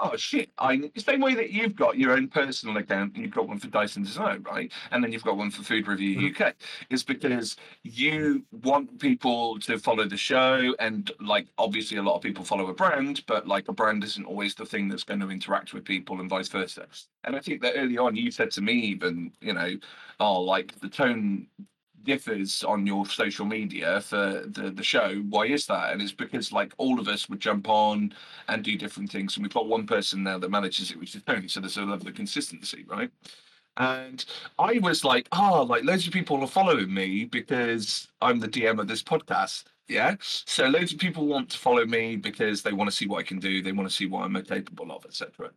oh 0.00 0.16
shit, 0.16 0.50
I 0.58 0.76
the 0.76 1.00
same 1.00 1.20
way 1.20 1.34
that 1.34 1.50
you've 1.50 1.76
got 1.76 1.98
your 1.98 2.12
own 2.12 2.28
personal 2.28 2.76
account 2.76 3.14
and 3.14 3.22
you've 3.22 3.34
got 3.34 3.48
one 3.48 3.58
for 3.58 3.68
Dice 3.68 3.96
and 3.96 4.04
Desire, 4.04 4.38
right? 4.40 4.72
And 4.90 5.02
then 5.02 5.12
you've 5.12 5.24
got 5.24 5.36
one 5.36 5.50
for 5.50 5.62
Food 5.62 5.86
Review 5.86 6.30
mm-hmm. 6.30 6.42
UK. 6.42 6.54
Is 6.90 7.02
because 7.02 7.56
you 7.82 8.44
want 8.62 8.98
people 8.98 9.58
to 9.60 9.78
follow 9.78 10.06
the 10.06 10.16
show, 10.16 10.74
and 10.78 11.10
like 11.20 11.46
obviously 11.58 11.98
a 11.98 12.02
lot 12.02 12.16
of 12.16 12.22
people 12.22 12.44
follow 12.44 12.68
a 12.68 12.74
brand, 12.74 13.24
but 13.26 13.46
like 13.46 13.68
a 13.68 13.72
brand 13.72 14.02
isn't 14.04 14.24
always 14.24 14.54
the 14.54 14.66
thing 14.66 14.88
that's 14.88 15.04
going 15.04 15.20
to 15.20 15.30
interact 15.30 15.72
with 15.74 15.84
people 15.84 16.20
and 16.20 16.30
vice 16.30 16.48
versa. 16.48 16.86
And 17.24 17.36
I 17.36 17.40
think 17.40 17.60
that 17.62 17.74
early 17.76 17.98
on 17.98 18.16
you 18.16 18.30
said 18.30 18.50
to 18.52 18.62
me 18.62 18.72
even, 18.72 19.32
you 19.40 19.52
know, 19.52 19.76
oh, 20.18 20.40
like 20.42 20.78
the 20.80 20.88
tone 20.88 21.46
differs 22.04 22.64
on 22.64 22.86
your 22.86 23.06
social 23.06 23.46
media 23.46 24.00
for 24.00 24.44
the 24.46 24.70
the 24.70 24.82
show 24.82 25.16
why 25.28 25.46
is 25.46 25.66
that? 25.66 25.92
And 25.92 26.02
it's 26.02 26.12
because 26.12 26.52
like 26.52 26.72
all 26.78 26.98
of 27.00 27.08
us 27.08 27.28
would 27.28 27.40
jump 27.40 27.68
on 27.68 28.14
and 28.48 28.62
do 28.64 28.76
different 28.76 29.10
things 29.10 29.36
and 29.36 29.44
we've 29.44 29.54
got 29.54 29.68
one 29.68 29.86
person 29.86 30.22
now 30.22 30.38
that 30.38 30.50
manages 30.50 30.90
it 30.90 30.98
which 30.98 31.14
is 31.14 31.22
tony 31.22 31.48
so 31.48 31.60
there's 31.60 31.76
a 31.76 31.82
level 31.82 32.08
of 32.08 32.14
consistency 32.14 32.84
right? 32.88 33.10
And 33.76 34.24
i 34.58 34.78
was 34.82 35.04
like 35.04 35.28
oh 35.32 35.62
like 35.68 35.84
loads 35.84 36.06
of 36.06 36.12
people 36.12 36.40
are 36.40 36.46
following 36.46 36.92
me 36.92 37.24
because 37.24 38.08
i'm 38.20 38.40
the 38.40 38.48
dm 38.48 38.80
of 38.80 38.88
this 38.88 39.02
podcast 39.02 39.64
yeah? 39.88 40.14
So 40.20 40.68
loads 40.68 40.92
of 40.92 41.00
people 41.00 41.26
want 41.26 41.50
to 41.50 41.58
follow 41.58 41.84
me 41.84 42.14
because 42.14 42.62
they 42.62 42.72
want 42.72 42.88
to 42.88 42.96
see 42.96 43.06
what 43.06 43.18
i 43.18 43.22
can 43.22 43.38
do 43.38 43.62
they 43.62 43.72
want 43.72 43.88
to 43.88 43.94
see 43.94 44.06
what 44.06 44.24
i'm 44.24 44.40
capable 44.44 44.92
of 44.92 45.04
etc 45.04 45.50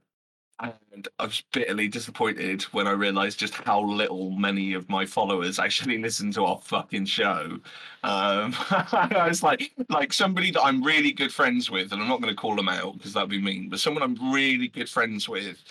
and 0.60 1.08
I 1.20 1.26
was 1.26 1.44
bitterly 1.52 1.88
disappointed 1.88 2.64
when 2.64 2.88
I 2.88 2.92
realised 2.92 3.40
just 3.40 3.54
how 3.54 3.82
little 3.82 4.32
many 4.32 4.74
of 4.74 4.90
my 4.90 5.06
followers 5.06 5.60
actually 5.60 5.98
listen 6.02 6.32
to 6.34 6.46
our 6.46 6.60
fucking 6.60 7.06
show. 7.06 7.60
Um, 8.04 8.56
I 8.70 9.26
was 9.28 9.44
like, 9.44 9.72
like 9.90 10.14
somebody 10.14 10.52
that 10.52 10.64
I'm 10.64 10.84
really 10.84 11.12
good 11.12 11.34
friends 11.34 11.70
with, 11.72 11.92
and 11.92 12.02
I'm 12.02 12.08
not 12.08 12.22
going 12.22 12.34
to 12.34 12.40
call 12.40 12.56
them 12.56 12.70
out 12.70 12.98
because 12.98 13.14
that'd 13.14 13.30
be 13.30 13.42
mean, 13.42 13.70
but 13.70 13.80
someone 13.80 14.04
I'm 14.04 14.34
really 14.34 14.68
good 14.68 14.90
friends 14.90 15.28
with 15.28 15.64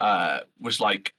uh, 0.00 0.40
was 0.60 0.80
like 0.80 1.14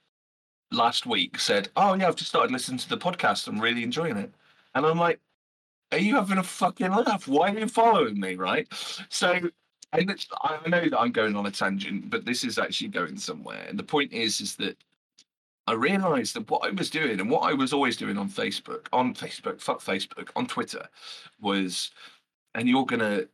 last 0.72 1.06
week 1.06 1.38
said, 1.38 1.68
"Oh 1.76 1.94
yeah, 1.94 2.08
I've 2.08 2.16
just 2.16 2.30
started 2.30 2.52
listening 2.52 2.78
to 2.78 2.88
the 2.88 2.98
podcast. 2.98 3.46
I'm 3.48 3.60
really 3.60 3.84
enjoying 3.84 4.16
it," 4.16 4.32
and 4.74 4.86
I'm 4.86 4.98
like, 4.98 5.20
"Are 5.92 5.98
you 5.98 6.16
having 6.16 6.38
a 6.38 6.42
fucking 6.42 6.90
laugh? 6.90 7.28
Why 7.28 7.52
are 7.52 7.58
you 7.58 7.68
following 7.68 8.18
me?" 8.20 8.36
Right? 8.36 8.68
So 9.08 9.50
I 9.92 10.68
know 10.68 10.88
that 10.88 10.98
I'm 10.98 11.12
going 11.12 11.36
on 11.36 11.46
a 11.46 11.50
tangent, 11.50 12.08
but 12.08 12.24
this 12.24 12.44
is 12.44 12.58
actually 12.58 12.88
going 12.88 13.18
somewhere. 13.18 13.66
And 13.68 13.78
the 13.78 13.84
point 13.84 14.12
is, 14.12 14.40
is 14.40 14.56
that 14.56 14.76
I 15.66 15.74
realised 15.74 16.34
that 16.34 16.50
what 16.50 16.66
I 16.66 16.70
was 16.70 16.90
doing 16.90 17.20
and 17.20 17.30
what 17.30 17.40
I 17.40 17.52
was 17.52 17.72
always 17.72 17.96
doing 17.96 18.16
on 18.16 18.28
Facebook, 18.28 18.86
on 18.92 19.14
Facebook, 19.14 19.60
fuck 19.60 19.80
Facebook, 19.80 20.30
on 20.34 20.46
Twitter, 20.46 20.86
was, 21.40 21.90
and 22.54 22.68
you're 22.68 22.86
gonna 22.86 23.26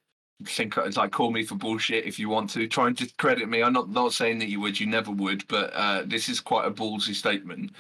think 0.45 0.77
it's 0.77 0.97
like 0.97 1.11
call 1.11 1.31
me 1.31 1.43
for 1.43 1.57
bullshit 1.57 2.05
if 2.05 2.19
you 2.19 2.29
want 2.29 2.49
to 2.51 2.69
try 2.69 2.87
and 2.87 2.97
discredit 2.97 3.49
me. 3.49 3.63
I'm 3.63 3.73
not 3.73 3.89
not 3.91 4.13
saying 4.13 4.39
that 4.41 4.49
you 4.49 4.61
would, 4.61 4.79
you 4.79 4.87
never 4.87 5.11
would, 5.11 5.47
but 5.49 5.73
uh, 5.75 6.03
this 6.07 6.29
is 6.29 6.41
quite 6.41 6.67
a 6.67 6.71
ballsy 6.71 7.15
statement. 7.15 7.73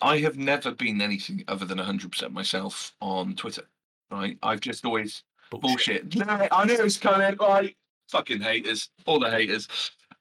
I 0.00 0.18
have 0.18 0.36
never 0.36 0.72
been 0.72 1.00
anything 1.00 1.44
other 1.48 1.66
than 1.66 1.78
100% 1.78 2.32
myself 2.32 2.94
on 3.00 3.34
Twitter. 3.34 3.64
Right? 4.10 4.38
I've 4.42 4.60
just 4.60 4.84
always 4.84 5.24
bullshit. 5.50 6.16
No, 6.16 6.48
I 6.50 6.64
knew 6.64 6.74
it 6.74 6.82
was 6.82 6.96
coming. 6.96 7.36
Right? 7.36 7.76
Fucking 8.10 8.40
haters, 8.40 8.90
all 9.06 9.18
the 9.18 9.30
haters. 9.30 9.68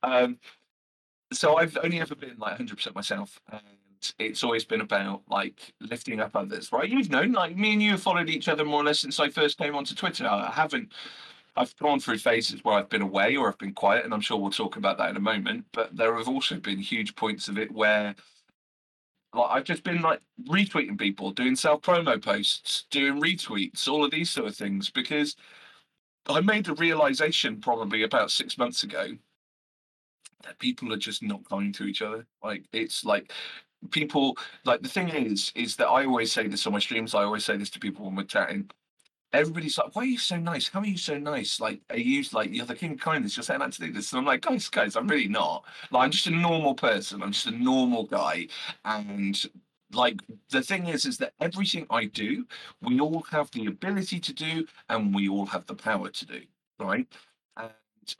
Um, 0.03 0.37
so 1.31 1.57
I've 1.57 1.77
only 1.83 1.99
ever 1.99 2.15
been 2.15 2.37
like 2.37 2.57
100% 2.57 2.95
myself, 2.95 3.39
and 3.51 3.61
it's 4.17 4.43
always 4.43 4.65
been 4.65 4.81
about 4.81 5.23
like 5.29 5.73
lifting 5.81 6.19
up 6.19 6.35
others, 6.35 6.71
right? 6.71 6.89
You've 6.89 7.09
known, 7.09 7.33
like 7.33 7.55
me 7.57 7.73
and 7.73 7.81
you 7.81 7.91
have 7.91 8.01
followed 8.01 8.29
each 8.29 8.47
other 8.47 8.65
more 8.65 8.81
or 8.81 8.83
less 8.83 8.99
since 8.99 9.19
I 9.19 9.29
first 9.29 9.57
came 9.57 9.75
onto 9.75 9.95
Twitter. 9.95 10.27
I 10.27 10.51
haven't. 10.51 10.91
I've 11.55 11.75
gone 11.77 11.99
through 11.99 12.19
phases 12.19 12.63
where 12.63 12.75
I've 12.75 12.89
been 12.89 13.01
away 13.01 13.35
or 13.35 13.49
I've 13.49 13.57
been 13.57 13.73
quiet, 13.73 14.05
and 14.05 14.13
I'm 14.13 14.21
sure 14.21 14.37
we'll 14.37 14.51
talk 14.51 14.77
about 14.77 14.97
that 14.97 15.09
in 15.09 15.17
a 15.17 15.21
moment. 15.21 15.65
But 15.73 15.95
there 15.95 16.15
have 16.15 16.29
also 16.29 16.55
been 16.55 16.79
huge 16.79 17.15
points 17.15 17.47
of 17.47 17.57
it 17.57 17.71
where 17.71 18.15
like 19.33 19.49
I've 19.49 19.63
just 19.63 19.83
been 19.83 20.01
like 20.01 20.21
retweeting 20.47 20.97
people, 20.97 21.31
doing 21.31 21.55
self 21.55 21.81
promo 21.81 22.21
posts, 22.21 22.85
doing 22.89 23.21
retweets, 23.21 23.87
all 23.87 24.03
of 24.03 24.11
these 24.11 24.29
sort 24.29 24.47
of 24.47 24.55
things 24.55 24.89
because 24.89 25.35
I 26.29 26.41
made 26.41 26.67
a 26.67 26.73
realization 26.75 27.59
probably 27.59 28.03
about 28.03 28.31
six 28.31 28.57
months 28.57 28.83
ago 28.83 29.17
that 30.43 30.59
people 30.59 30.93
are 30.93 30.97
just 30.97 31.23
not 31.23 31.47
kind 31.49 31.73
to 31.75 31.85
each 31.85 32.01
other. 32.01 32.25
Like 32.43 32.65
it's 32.71 33.03
like 33.03 33.31
people 33.91 34.37
like 34.65 34.81
the 34.81 34.89
thing 34.89 35.09
is 35.09 35.51
is 35.55 35.75
that 35.77 35.87
I 35.87 36.05
always 36.05 36.31
say 36.31 36.47
this 36.47 36.65
on 36.67 36.73
my 36.73 36.79
streams. 36.79 37.15
I 37.15 37.23
always 37.23 37.45
say 37.45 37.57
this 37.57 37.69
to 37.71 37.79
people 37.79 38.05
when 38.05 38.15
we're 38.15 38.23
chatting. 38.23 38.69
Everybody's 39.31 39.77
like, 39.77 39.95
"Why 39.95 40.03
are 40.03 40.05
you 40.05 40.17
so 40.17 40.37
nice? 40.37 40.67
How 40.69 40.79
are 40.79 40.85
you 40.85 40.97
so 40.97 41.17
nice? 41.17 41.59
Like, 41.59 41.81
are 41.91 41.97
you 41.97 42.23
like 42.33 42.51
you're 42.51 42.65
the 42.65 42.75
king 42.75 42.93
of 42.93 42.99
kindness? 42.99 43.37
You're 43.37 43.43
saying 43.43 43.59
that 43.59 43.73
to 43.73 43.81
do 43.81 43.91
this?" 43.91 44.11
And 44.11 44.19
I'm 44.19 44.25
like, 44.25 44.41
"Guys, 44.41 44.69
guys, 44.69 44.95
I'm 44.95 45.07
really 45.07 45.27
not. 45.27 45.65
Like, 45.91 46.05
I'm 46.05 46.11
just 46.11 46.27
a 46.27 46.31
normal 46.31 46.73
person. 46.73 47.21
I'm 47.21 47.31
just 47.31 47.45
a 47.45 47.51
normal 47.51 48.05
guy, 48.05 48.47
and 48.85 49.39
like 49.93 50.21
the 50.49 50.61
thing 50.61 50.87
is 50.87 51.05
is 51.05 51.17
that 51.17 51.33
everything 51.39 51.85
i 51.89 52.05
do 52.05 52.45
we 52.81 52.99
all 52.99 53.23
have 53.31 53.49
the 53.51 53.65
ability 53.65 54.19
to 54.19 54.33
do 54.33 54.65
and 54.89 55.13
we 55.13 55.29
all 55.29 55.45
have 55.45 55.65
the 55.67 55.75
power 55.75 56.09
to 56.09 56.25
do 56.25 56.41
right? 56.79 57.07
And 57.57 57.71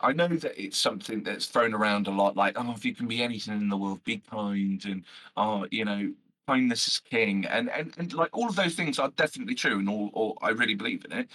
i 0.02 0.12
know 0.14 0.28
that 0.28 0.62
it's 0.62 0.78
something 0.78 1.24
that's 1.24 1.48
thrown 1.48 1.74
around 1.74 2.08
a 2.08 2.12
lot 2.12 2.36
like 2.36 2.56
oh 2.58 2.72
if 2.74 2.86
you 2.86 2.96
can 2.96 3.08
be 3.08 3.22
anything 3.24 3.56
in 3.56 3.70
the 3.70 3.78
world 3.78 4.04
be 4.04 4.18
kind 4.18 4.84
and 4.86 5.04
oh 5.38 5.66
you 5.72 5.86
know 5.86 6.12
kindness 6.48 6.88
is 6.88 7.00
king. 7.00 7.46
And 7.46 7.70
and, 7.70 7.94
and 7.98 8.14
like 8.14 8.36
all 8.36 8.50
of 8.50 8.56
those 8.56 8.76
things 8.76 8.98
are 9.00 9.10
definitely 9.16 9.56
true 9.56 9.80
and 9.80 9.90
all, 9.90 10.10
all 10.14 10.38
i 10.42 10.50
really 10.50 10.76
believe 10.76 11.06
in 11.06 11.12
it. 11.12 11.30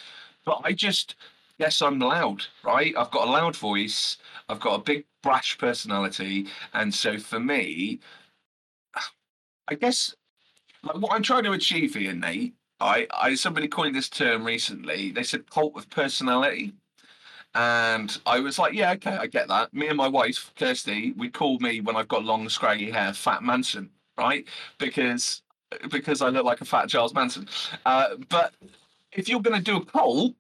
But 0.45 0.61
i 0.65 0.73
just 0.73 1.17
yes 1.59 1.81
i'm 1.83 2.01
loud 2.01 2.47
right? 2.65 2.95
I've 2.97 3.11
got 3.13 3.29
a 3.29 3.31
loud 3.31 3.57
voice 3.57 4.19
i've 4.49 4.61
got 4.61 4.81
a 4.81 4.83
big 4.83 5.05
brash 5.23 5.57
personality 5.59 6.49
and 6.73 6.93
so 6.93 7.19
for 7.19 7.41
me 7.41 8.01
I 9.69 9.75
guess 9.75 10.15
like 10.85 10.97
what 10.99 11.13
I'm 11.13 11.23
trying 11.23 11.45
to 11.45 11.53
achieve 11.53 11.95
here, 11.95 12.15
Nate. 12.15 12.55
I, 12.81 13.07
I 13.13 13.35
somebody 13.35 13.69
coined 13.69 13.95
this 13.95 14.09
term 14.09 14.45
recently. 14.45 15.11
They 15.13 15.23
said 15.23 15.51
cult 15.51 15.77
of 15.77 15.89
personality. 15.91 16.75
And 17.55 18.19
I 18.27 18.41
was 18.41 18.59
like, 18.59 18.75
yeah, 18.75 18.93
okay, 18.95 19.17
I 19.17 19.27
get 19.27 19.49
that. 19.49 19.73
Me 19.73 19.89
and 19.89 19.97
my 19.97 20.09
wife, 20.09 20.53
Kirsty, 20.57 21.13
we 21.17 21.31
call 21.31 21.59
me 21.61 21.81
when 21.81 21.97
I've 21.97 22.09
got 22.09 22.25
long, 22.25 22.49
scraggy 22.49 22.91
hair, 22.91 23.13
Fat 23.13 23.43
Manson, 23.45 23.91
right? 24.19 24.47
Because 24.79 25.43
because 25.91 26.23
I 26.23 26.29
look 26.29 26.45
like 26.45 26.61
a 26.61 26.65
fat 26.65 26.89
Charles 26.89 27.15
Manson. 27.15 27.49
Uh, 27.85 28.17
but 28.29 28.55
if 29.13 29.29
you're 29.29 29.41
going 29.41 29.59
to 29.59 29.65
do 29.65 29.79
a 29.79 29.85
cult, 29.85 30.35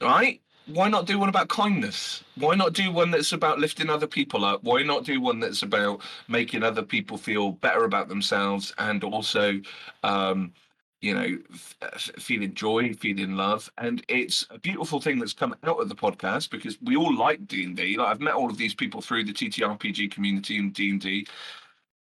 right? 0.00 0.40
Why 0.66 0.88
not 0.88 1.06
do 1.06 1.18
one 1.18 1.28
about 1.28 1.48
kindness? 1.48 2.24
Why 2.36 2.54
not 2.54 2.72
do 2.72 2.90
one 2.90 3.10
that's 3.10 3.32
about 3.32 3.58
lifting 3.58 3.90
other 3.90 4.06
people 4.06 4.44
up? 4.46 4.64
Why 4.64 4.82
not 4.82 5.04
do 5.04 5.20
one 5.20 5.38
that's 5.38 5.62
about 5.62 6.00
making 6.26 6.62
other 6.62 6.82
people 6.82 7.18
feel 7.18 7.52
better 7.52 7.84
about 7.84 8.08
themselves 8.08 8.72
and 8.78 9.04
also, 9.04 9.60
um, 10.04 10.54
you 11.02 11.12
know, 11.12 11.36
f- 11.52 12.00
feeling 12.18 12.54
joy, 12.54 12.94
feeling 12.94 13.36
love? 13.36 13.70
And 13.76 14.02
it's 14.08 14.46
a 14.48 14.58
beautiful 14.58 15.02
thing 15.02 15.18
that's 15.18 15.34
come 15.34 15.54
out 15.64 15.80
of 15.80 15.90
the 15.90 15.94
podcast 15.94 16.48
because 16.48 16.78
we 16.80 16.96
all 16.96 17.14
like 17.14 17.46
D 17.46 17.64
and 17.64 17.76
D. 17.76 17.98
Like 17.98 18.08
I've 18.08 18.20
met 18.20 18.34
all 18.34 18.48
of 18.48 18.56
these 18.56 18.74
people 18.74 19.02
through 19.02 19.24
the 19.24 19.34
TTRPG 19.34 20.12
community 20.12 20.56
and 20.56 20.72
D 20.72 20.88
and 20.88 21.00
D. 21.00 21.26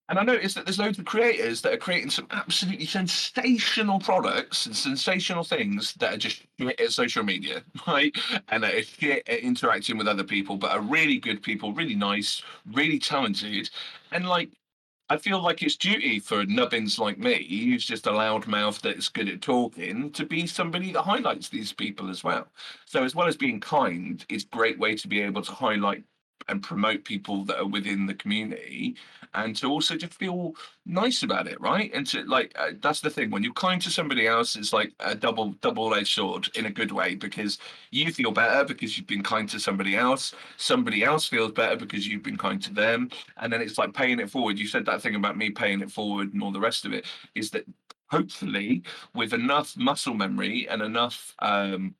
And 0.09 0.19
I 0.19 0.23
noticed 0.23 0.55
that 0.55 0.67
there's 0.67 0.79
loads 0.79 0.99
of 0.99 1.07
creators 1.07 1.63
that 1.63 1.73
are 1.73 1.79
creating 1.79 2.11
some 2.11 2.27
absolutely 2.31 2.85
sensational 2.85 3.99
products 3.99 4.67
and 4.67 4.77
sensational 4.77 5.45
things 5.45 5.95
that 5.95 6.15
are 6.15 6.19
just 6.19 6.43
shit 6.59 6.79
at 6.79 6.93
social 6.93 7.25
media, 7.25 7.63
right? 7.87 8.15
And 8.49 8.65
are 8.65 8.83
shit 8.83 9.23
at 9.27 9.39
interacting 9.41 9.97
with 9.97 10.07
other 10.07 10.25
people, 10.25 10.57
but 10.57 10.73
are 10.73 10.81
really 10.81 11.19
good 11.19 11.43
people, 11.43 11.73
really 11.73 11.95
nice, 11.95 12.43
really 12.73 12.99
talented. 12.99 13.71
And 14.13 14.29
like, 14.29 14.51
I 15.09 15.17
feel 15.19 15.41
like 15.43 15.63
it's 15.63 15.77
duty 15.77 16.19
for 16.19 16.45
nubbins 16.47 16.99
like 16.99 17.19
me, 17.19 17.47
who's 17.67 17.85
just 17.85 18.07
a 18.07 18.11
loudmouth 18.11 18.81
that's 18.81 19.09
good 19.09 19.29
at 19.29 19.43
talking, 19.43 20.11
to 20.13 20.25
be 20.25 20.47
somebody 20.47 20.93
that 20.93 21.03
highlights 21.03 21.49
these 21.51 21.73
people 21.73 22.09
as 22.09 22.25
well. 22.25 22.49
So, 22.87 23.05
as 23.05 23.15
well 23.15 23.27
as 23.27 23.37
being 23.37 23.61
kind, 23.61 24.25
it's 24.31 24.45
a 24.45 24.49
great 24.49 24.79
way 24.79 24.95
to 24.97 25.09
be 25.09 25.21
able 25.21 25.43
to 25.43 25.53
highlight 25.53 26.05
and 26.49 26.63
promote 26.63 27.05
people 27.05 27.45
that 27.45 27.59
are 27.59 27.67
within 27.67 28.07
the 28.07 28.15
community 28.15 28.97
and 29.35 29.57
to 29.57 29.69
also 29.69 29.97
just 29.97 30.15
feel 30.15 30.53
nice 30.87 31.23
about 31.23 31.47
it 31.47 31.61
right? 31.61 31.91
And 31.95 32.07
to 32.09 32.23
like 32.25 32.53
uh, 32.57 32.73
that's 32.81 33.01
the 33.01 33.11
thing. 33.11 33.31
When 33.31 33.43
you're 33.43 33.53
kind 33.55 33.81
to 33.83 33.91
somebody 33.91 34.27
else 34.27 34.57
it's 34.57 34.73
like 34.73 34.93
a 35.01 35.15
double 35.15 35.53
double-edged 35.61 36.13
sword 36.15 36.49
in 36.55 36.67
a 36.67 36.71
good 36.71 36.93
way 36.93 37.15
because 37.15 37.59
you 37.91 38.13
feel 38.13 38.31
better 38.31 38.65
because 38.65 38.97
you've 38.97 39.07
been 39.07 39.23
kind 39.23 39.49
to 39.51 39.59
somebody 39.59 39.97
else. 39.97 40.35
Somebody 40.57 41.03
else 41.03 41.27
feels 41.27 41.53
better 41.53 41.77
because 41.77 42.07
you've 42.07 42.23
been 42.23 42.37
kind 42.37 42.63
to 42.63 42.73
them. 42.73 43.11
And 43.39 43.53
then 43.53 43.63
it's 43.63 43.79
like 43.79 43.95
paying 43.95 44.21
it 44.21 44.31
forward. 44.31 44.59
You 44.59 44.67
said 44.67 44.87
that 44.87 45.03
thing 45.03 45.15
about 45.15 45.37
me 45.37 45.51
paying 45.51 45.81
it 45.81 45.91
forward 45.91 46.33
and 46.35 46.43
all 46.43 46.53
the 46.53 46.61
rest 46.61 46.85
of 46.85 46.93
it 46.93 47.07
is 47.35 47.51
that 47.51 47.65
hopefully 48.11 48.83
with 49.15 49.33
enough 49.33 49.77
muscle 49.77 50.15
memory 50.15 50.69
and 50.69 50.83
enough 50.83 51.35
um 51.41 51.95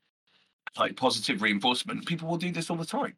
like 0.79 0.97
positive 0.97 1.43
reinforcement 1.43 2.07
people 2.07 2.29
will 2.29 2.37
do 2.37 2.53
this 2.53 2.71
all 2.71 2.77
the 2.77 2.85
time 2.85 3.17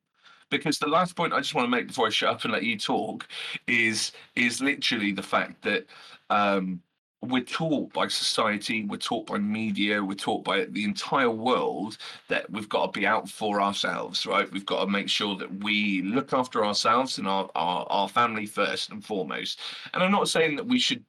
because 0.50 0.78
the 0.78 0.86
last 0.86 1.16
point 1.16 1.32
I 1.32 1.38
just 1.40 1.54
want 1.54 1.66
to 1.66 1.70
make 1.70 1.88
before 1.88 2.06
I 2.06 2.10
shut 2.10 2.30
up 2.30 2.44
and 2.44 2.52
let 2.52 2.62
you 2.62 2.78
talk 2.78 3.26
is 3.66 4.12
is 4.34 4.60
literally 4.60 5.12
the 5.12 5.22
fact 5.22 5.62
that 5.62 5.86
um, 6.30 6.80
we're 7.22 7.42
taught 7.42 7.92
by 7.92 8.08
society, 8.08 8.84
we're 8.84 8.96
taught 8.96 9.26
by 9.26 9.38
media, 9.38 10.02
we're 10.02 10.14
taught 10.14 10.44
by 10.44 10.64
the 10.64 10.84
entire 10.84 11.30
world 11.30 11.96
that 12.28 12.50
we've 12.50 12.68
got 12.68 12.92
to 12.92 13.00
be 13.00 13.06
out 13.06 13.28
for 13.28 13.60
ourselves, 13.60 14.26
right? 14.26 14.50
We've 14.52 14.66
got 14.66 14.84
to 14.84 14.90
make 14.90 15.08
sure 15.08 15.36
that 15.36 15.64
we 15.64 16.02
look 16.02 16.32
after 16.32 16.64
ourselves 16.64 17.18
and 17.18 17.26
our, 17.26 17.48
our, 17.54 17.86
our 17.88 18.08
family 18.08 18.46
first 18.46 18.90
and 18.90 19.04
foremost. 19.04 19.60
And 19.94 20.02
I'm 20.02 20.12
not 20.12 20.28
saying 20.28 20.56
that 20.56 20.66
we 20.66 20.78
should 20.78 21.04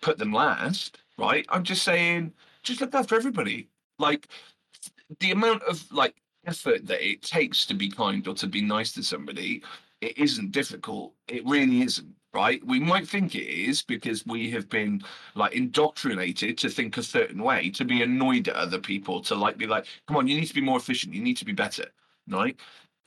put 0.00 0.18
them 0.18 0.32
last, 0.32 0.98
right? 1.18 1.44
I'm 1.48 1.64
just 1.64 1.82
saying 1.82 2.32
just 2.62 2.80
look 2.80 2.94
after 2.94 3.16
everybody. 3.16 3.68
Like 3.98 4.28
the 5.18 5.32
amount 5.32 5.62
of 5.64 5.90
like 5.92 6.14
effort 6.46 6.86
that 6.86 7.06
it 7.06 7.22
takes 7.22 7.66
to 7.66 7.74
be 7.74 7.88
kind 7.90 8.26
or 8.26 8.34
to 8.34 8.46
be 8.46 8.62
nice 8.62 8.92
to 8.92 9.02
somebody, 9.02 9.62
it 10.00 10.16
isn't 10.16 10.52
difficult. 10.52 11.12
It 11.28 11.44
really 11.46 11.82
isn't, 11.82 12.14
right? 12.32 12.64
We 12.66 12.80
might 12.80 13.08
think 13.08 13.34
it 13.34 13.48
is 13.48 13.82
because 13.82 14.26
we 14.26 14.50
have 14.50 14.68
been 14.68 15.02
like 15.34 15.52
indoctrinated 15.52 16.58
to 16.58 16.68
think 16.68 16.96
a 16.96 17.02
certain 17.02 17.42
way, 17.42 17.70
to 17.70 17.84
be 17.84 18.02
annoyed 18.02 18.48
at 18.48 18.56
other 18.56 18.78
people, 18.78 19.20
to 19.22 19.34
like 19.34 19.58
be 19.58 19.66
like, 19.66 19.86
come 20.06 20.16
on, 20.16 20.28
you 20.28 20.38
need 20.38 20.46
to 20.46 20.54
be 20.54 20.60
more 20.60 20.78
efficient, 20.78 21.14
you 21.14 21.22
need 21.22 21.36
to 21.36 21.44
be 21.44 21.52
better, 21.52 21.86
right? 22.28 22.56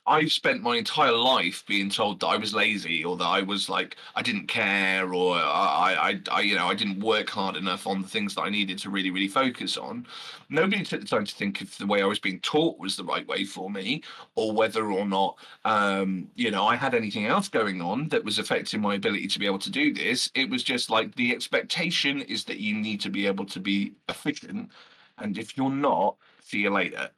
I've 0.05 0.33
spent 0.33 0.61
my 0.61 0.75
entire 0.75 1.13
life 1.13 1.63
being 1.65 1.89
told 1.89 2.19
that 2.19 2.27
I 2.27 2.35
was 2.35 2.53
lazy 2.53 3.05
or 3.05 3.15
that 3.15 3.25
I 3.25 3.41
was 3.41 3.69
like 3.69 3.95
I 4.15 4.21
didn't 4.21 4.47
care 4.47 5.13
or 5.13 5.35
I, 5.35 6.19
I, 6.29 6.37
I 6.37 6.41
you 6.41 6.55
know 6.55 6.67
I 6.67 6.73
didn't 6.73 6.99
work 6.99 7.29
hard 7.29 7.55
enough 7.55 7.87
on 7.87 8.01
the 8.01 8.07
things 8.07 8.35
that 8.35 8.41
I 8.41 8.49
needed 8.49 8.77
to 8.79 8.89
really 8.89 9.11
really 9.11 9.29
focus 9.29 9.77
on. 9.77 10.05
Nobody 10.49 10.83
took 10.83 10.99
the 11.01 11.07
time 11.07 11.23
to 11.25 11.33
think 11.33 11.61
if 11.61 11.77
the 11.77 11.87
way 11.87 12.01
I 12.01 12.05
was 12.05 12.19
being 12.19 12.41
taught 12.41 12.79
was 12.79 12.97
the 12.97 13.05
right 13.05 13.25
way 13.27 13.45
for 13.45 13.69
me 13.69 14.03
or 14.35 14.51
whether 14.51 14.91
or 14.91 15.05
not 15.05 15.37
um, 15.63 16.27
you 16.35 16.51
know 16.51 16.65
I 16.65 16.75
had 16.75 16.95
anything 16.95 17.25
else 17.25 17.47
going 17.47 17.81
on 17.81 18.09
that 18.09 18.25
was 18.25 18.39
affecting 18.39 18.81
my 18.81 18.95
ability 18.95 19.27
to 19.27 19.39
be 19.39 19.45
able 19.45 19.59
to 19.59 19.71
do 19.71 19.93
this. 19.93 20.29
It 20.35 20.49
was 20.49 20.63
just 20.63 20.89
like 20.89 21.15
the 21.15 21.33
expectation 21.33 22.21
is 22.23 22.43
that 22.45 22.59
you 22.59 22.75
need 22.75 22.99
to 23.01 23.09
be 23.09 23.25
able 23.25 23.45
to 23.45 23.59
be 23.59 23.93
efficient, 24.09 24.69
and 25.17 25.37
if 25.37 25.55
you're 25.55 25.69
not, 25.69 26.17
see 26.41 26.59
you 26.59 26.71
later. 26.71 27.09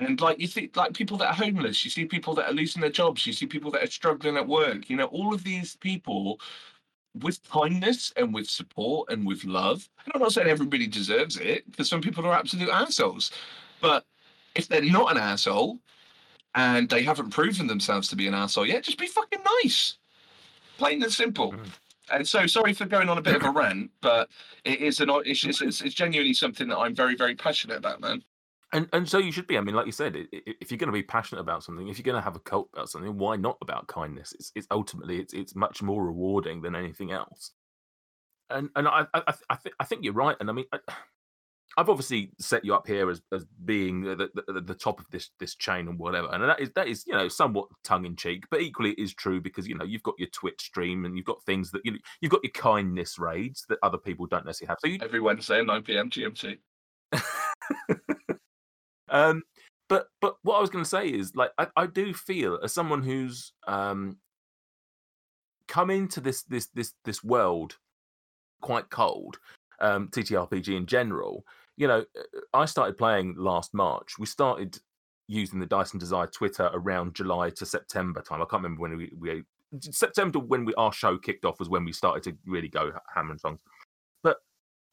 And 0.00 0.20
like 0.20 0.40
you 0.40 0.46
see, 0.46 0.70
like 0.74 0.94
people 0.94 1.18
that 1.18 1.28
are 1.28 1.34
homeless, 1.34 1.84
you 1.84 1.90
see 1.90 2.06
people 2.06 2.34
that 2.34 2.50
are 2.50 2.54
losing 2.54 2.80
their 2.80 2.90
jobs, 2.90 3.26
you 3.26 3.32
see 3.32 3.46
people 3.46 3.70
that 3.72 3.82
are 3.82 3.90
struggling 3.90 4.36
at 4.36 4.48
work. 4.48 4.88
You 4.88 4.96
know, 4.96 5.06
all 5.06 5.34
of 5.34 5.44
these 5.44 5.76
people 5.76 6.40
with 7.14 7.42
kindness 7.50 8.12
and 8.16 8.32
with 8.32 8.48
support 8.48 9.10
and 9.10 9.26
with 9.26 9.44
love. 9.44 9.88
And 10.04 10.12
I'm 10.14 10.22
not 10.22 10.32
saying 10.32 10.48
everybody 10.48 10.86
deserves 10.86 11.36
it, 11.36 11.70
because 11.70 11.88
some 11.88 12.00
people 12.00 12.24
are 12.26 12.32
absolute 12.32 12.70
assholes. 12.70 13.30
But 13.80 14.04
if 14.54 14.68
they're 14.68 14.82
not 14.82 15.10
an 15.12 15.18
asshole 15.18 15.78
and 16.54 16.88
they 16.88 17.02
haven't 17.02 17.30
proven 17.30 17.66
themselves 17.66 18.08
to 18.08 18.16
be 18.16 18.26
an 18.26 18.34
asshole 18.34 18.66
yet, 18.66 18.84
just 18.84 18.98
be 18.98 19.06
fucking 19.06 19.40
nice. 19.62 19.98
Plain 20.78 21.02
and 21.02 21.12
simple. 21.12 21.52
Mm. 21.52 21.66
And 22.12 22.26
so, 22.26 22.46
sorry 22.46 22.72
for 22.72 22.86
going 22.86 23.08
on 23.08 23.18
a 23.18 23.22
bit 23.22 23.36
of 23.36 23.44
a 23.44 23.50
rant, 23.50 23.90
but 24.00 24.28
it 24.64 24.80
is 24.80 25.00
an 25.00 25.10
it's, 25.24 25.44
it's, 25.44 25.80
it's 25.80 25.94
genuinely 25.94 26.34
something 26.34 26.68
that 26.68 26.78
I'm 26.78 26.94
very, 26.94 27.14
very 27.14 27.36
passionate 27.36 27.76
about, 27.76 28.00
man. 28.00 28.22
And 28.72 28.88
and 28.92 29.08
so 29.08 29.18
you 29.18 29.32
should 29.32 29.48
be. 29.48 29.58
I 29.58 29.60
mean, 29.60 29.74
like 29.74 29.86
you 29.86 29.92
said, 29.92 30.14
if 30.32 30.70
you're 30.70 30.78
going 30.78 30.88
to 30.88 30.92
be 30.92 31.02
passionate 31.02 31.40
about 31.40 31.64
something, 31.64 31.88
if 31.88 31.98
you're 31.98 32.04
going 32.04 32.20
to 32.20 32.24
have 32.24 32.36
a 32.36 32.40
cult 32.40 32.68
about 32.72 32.88
something, 32.88 33.18
why 33.18 33.36
not 33.36 33.58
about 33.62 33.88
kindness? 33.88 34.32
It's 34.32 34.52
it's 34.54 34.66
ultimately 34.70 35.18
it's 35.18 35.34
it's 35.34 35.56
much 35.56 35.82
more 35.82 36.04
rewarding 36.04 36.62
than 36.62 36.76
anything 36.76 37.10
else. 37.10 37.52
And 38.48 38.68
and 38.76 38.86
I 38.86 39.06
I 39.12 39.34
I, 39.50 39.56
th- 39.56 39.74
I 39.80 39.84
think 39.84 40.04
you're 40.04 40.12
right. 40.12 40.36
And 40.38 40.48
I 40.48 40.52
mean, 40.52 40.66
I, 40.72 40.78
have 41.78 41.88
obviously 41.88 42.30
set 42.38 42.64
you 42.64 42.74
up 42.74 42.86
here 42.86 43.10
as, 43.10 43.22
as 43.32 43.44
being 43.64 44.02
the, 44.02 44.28
the, 44.46 44.60
the 44.60 44.74
top 44.74 45.00
of 45.00 45.06
this 45.10 45.30
this 45.40 45.56
chain 45.56 45.88
and 45.88 45.98
whatever, 45.98 46.28
and 46.32 46.44
that 46.44 46.60
is 46.60 46.70
that 46.76 46.86
is 46.86 47.04
you 47.08 47.14
know 47.14 47.26
somewhat 47.26 47.66
tongue 47.82 48.04
in 48.04 48.14
cheek, 48.14 48.44
but 48.52 48.60
equally 48.60 48.90
it 48.90 49.00
is 49.00 49.14
true 49.14 49.40
because 49.40 49.66
you 49.66 49.76
know 49.76 49.84
you've 49.84 50.02
got 50.04 50.14
your 50.18 50.28
Twitch 50.28 50.60
stream 50.60 51.04
and 51.06 51.16
you've 51.16 51.26
got 51.26 51.42
things 51.42 51.72
that 51.72 51.80
you 51.84 51.92
know, 51.92 51.98
you've 52.20 52.32
got 52.32 52.44
your 52.44 52.52
kindness 52.52 53.18
raids 53.18 53.64
that 53.68 53.78
other 53.82 53.98
people 53.98 54.26
don't 54.26 54.46
necessarily 54.46 54.68
have. 54.68 54.78
So 54.80 54.88
you 54.88 54.98
every 55.02 55.20
Wednesday 55.20 55.60
9 55.60 55.82
p.m. 55.82 56.08
GMT. 56.08 56.58
Um, 59.10 59.42
but 59.88 60.06
but 60.20 60.36
what 60.42 60.56
I 60.56 60.60
was 60.60 60.70
going 60.70 60.84
to 60.84 60.88
say 60.88 61.08
is 61.08 61.34
like 61.34 61.50
I, 61.58 61.66
I 61.76 61.86
do 61.86 62.14
feel 62.14 62.58
as 62.62 62.72
someone 62.72 63.02
who's 63.02 63.52
um, 63.66 64.18
come 65.66 65.90
into 65.90 66.20
this 66.20 66.44
this 66.44 66.68
this 66.74 66.94
this 67.04 67.22
world 67.24 67.76
quite 68.60 68.88
cold, 68.90 69.38
um, 69.80 70.08
TTRPG 70.08 70.76
in 70.76 70.86
general. 70.86 71.44
You 71.76 71.88
know, 71.88 72.04
uh, 72.18 72.40
I 72.54 72.66
started 72.66 72.98
playing 72.98 73.34
last 73.36 73.74
March. 73.74 74.18
We 74.18 74.26
started 74.26 74.78
using 75.26 75.60
the 75.60 75.66
Dice 75.66 75.92
and 75.92 76.00
Desire 76.00 76.26
Twitter 76.26 76.70
around 76.72 77.14
July 77.14 77.50
to 77.50 77.64
September 77.64 78.20
time. 78.20 78.42
I 78.42 78.44
can't 78.44 78.62
remember 78.62 78.82
when 78.82 78.96
we, 78.96 79.12
we 79.18 79.42
September 79.80 80.38
when 80.38 80.64
we 80.64 80.74
our 80.74 80.92
show 80.92 81.16
kicked 81.16 81.44
off 81.44 81.58
was 81.58 81.68
when 81.68 81.84
we 81.84 81.92
started 81.92 82.22
to 82.24 82.36
really 82.46 82.68
go 82.68 82.92
hammer 83.14 83.30
and 83.30 83.40
songs 83.40 83.60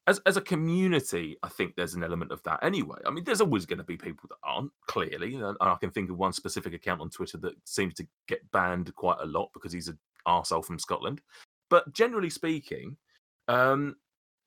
as 0.07 0.19
as 0.25 0.37
a 0.37 0.41
community, 0.41 1.37
I 1.43 1.49
think 1.49 1.75
there's 1.75 1.93
an 1.93 2.03
element 2.03 2.31
of 2.31 2.41
that 2.43 2.63
anyway. 2.63 2.97
I 3.05 3.11
mean, 3.11 3.25
there's 3.25 3.41
always 3.41 3.65
going 3.65 3.79
to 3.79 3.83
be 3.83 3.97
people 3.97 4.29
that 4.29 4.37
aren't 4.43 4.71
clearly, 4.87 5.35
and 5.35 5.57
I 5.59 5.75
can 5.79 5.91
think 5.91 6.09
of 6.09 6.17
one 6.17 6.33
specific 6.33 6.73
account 6.73 7.01
on 7.01 7.09
Twitter 7.09 7.37
that 7.39 7.53
seems 7.65 7.93
to 7.95 8.07
get 8.27 8.49
banned 8.51 8.93
quite 8.95 9.17
a 9.21 9.25
lot 9.25 9.49
because 9.53 9.73
he's 9.73 9.89
an 9.89 9.99
arsehole 10.27 10.65
from 10.65 10.79
Scotland. 10.79 11.21
But 11.69 11.93
generally 11.93 12.29
speaking, 12.29 12.95
um, 13.49 13.97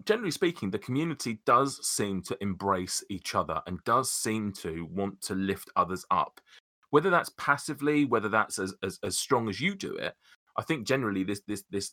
generally 0.05 0.31
speaking, 0.31 0.71
the 0.71 0.79
community 0.79 1.41
does 1.45 1.87
seem 1.87 2.23
to 2.23 2.39
embrace 2.41 3.05
each 3.11 3.35
other 3.35 3.61
and 3.67 3.85
does 3.85 4.11
seem 4.11 4.53
to 4.55 4.89
want 4.91 5.21
to 5.23 5.35
lift 5.35 5.71
others 5.77 6.05
up. 6.11 6.41
Whether 6.89 7.11
that's 7.11 7.31
passively, 7.37 8.05
whether 8.05 8.29
that's 8.29 8.59
as, 8.59 8.75
as, 8.83 8.99
as 9.05 9.19
strong 9.19 9.49
as 9.49 9.61
you 9.61 9.75
do 9.75 9.95
it, 9.95 10.15
I 10.57 10.63
think 10.63 10.87
generally 10.87 11.23
this 11.23 11.43
this 11.47 11.65
this 11.71 11.93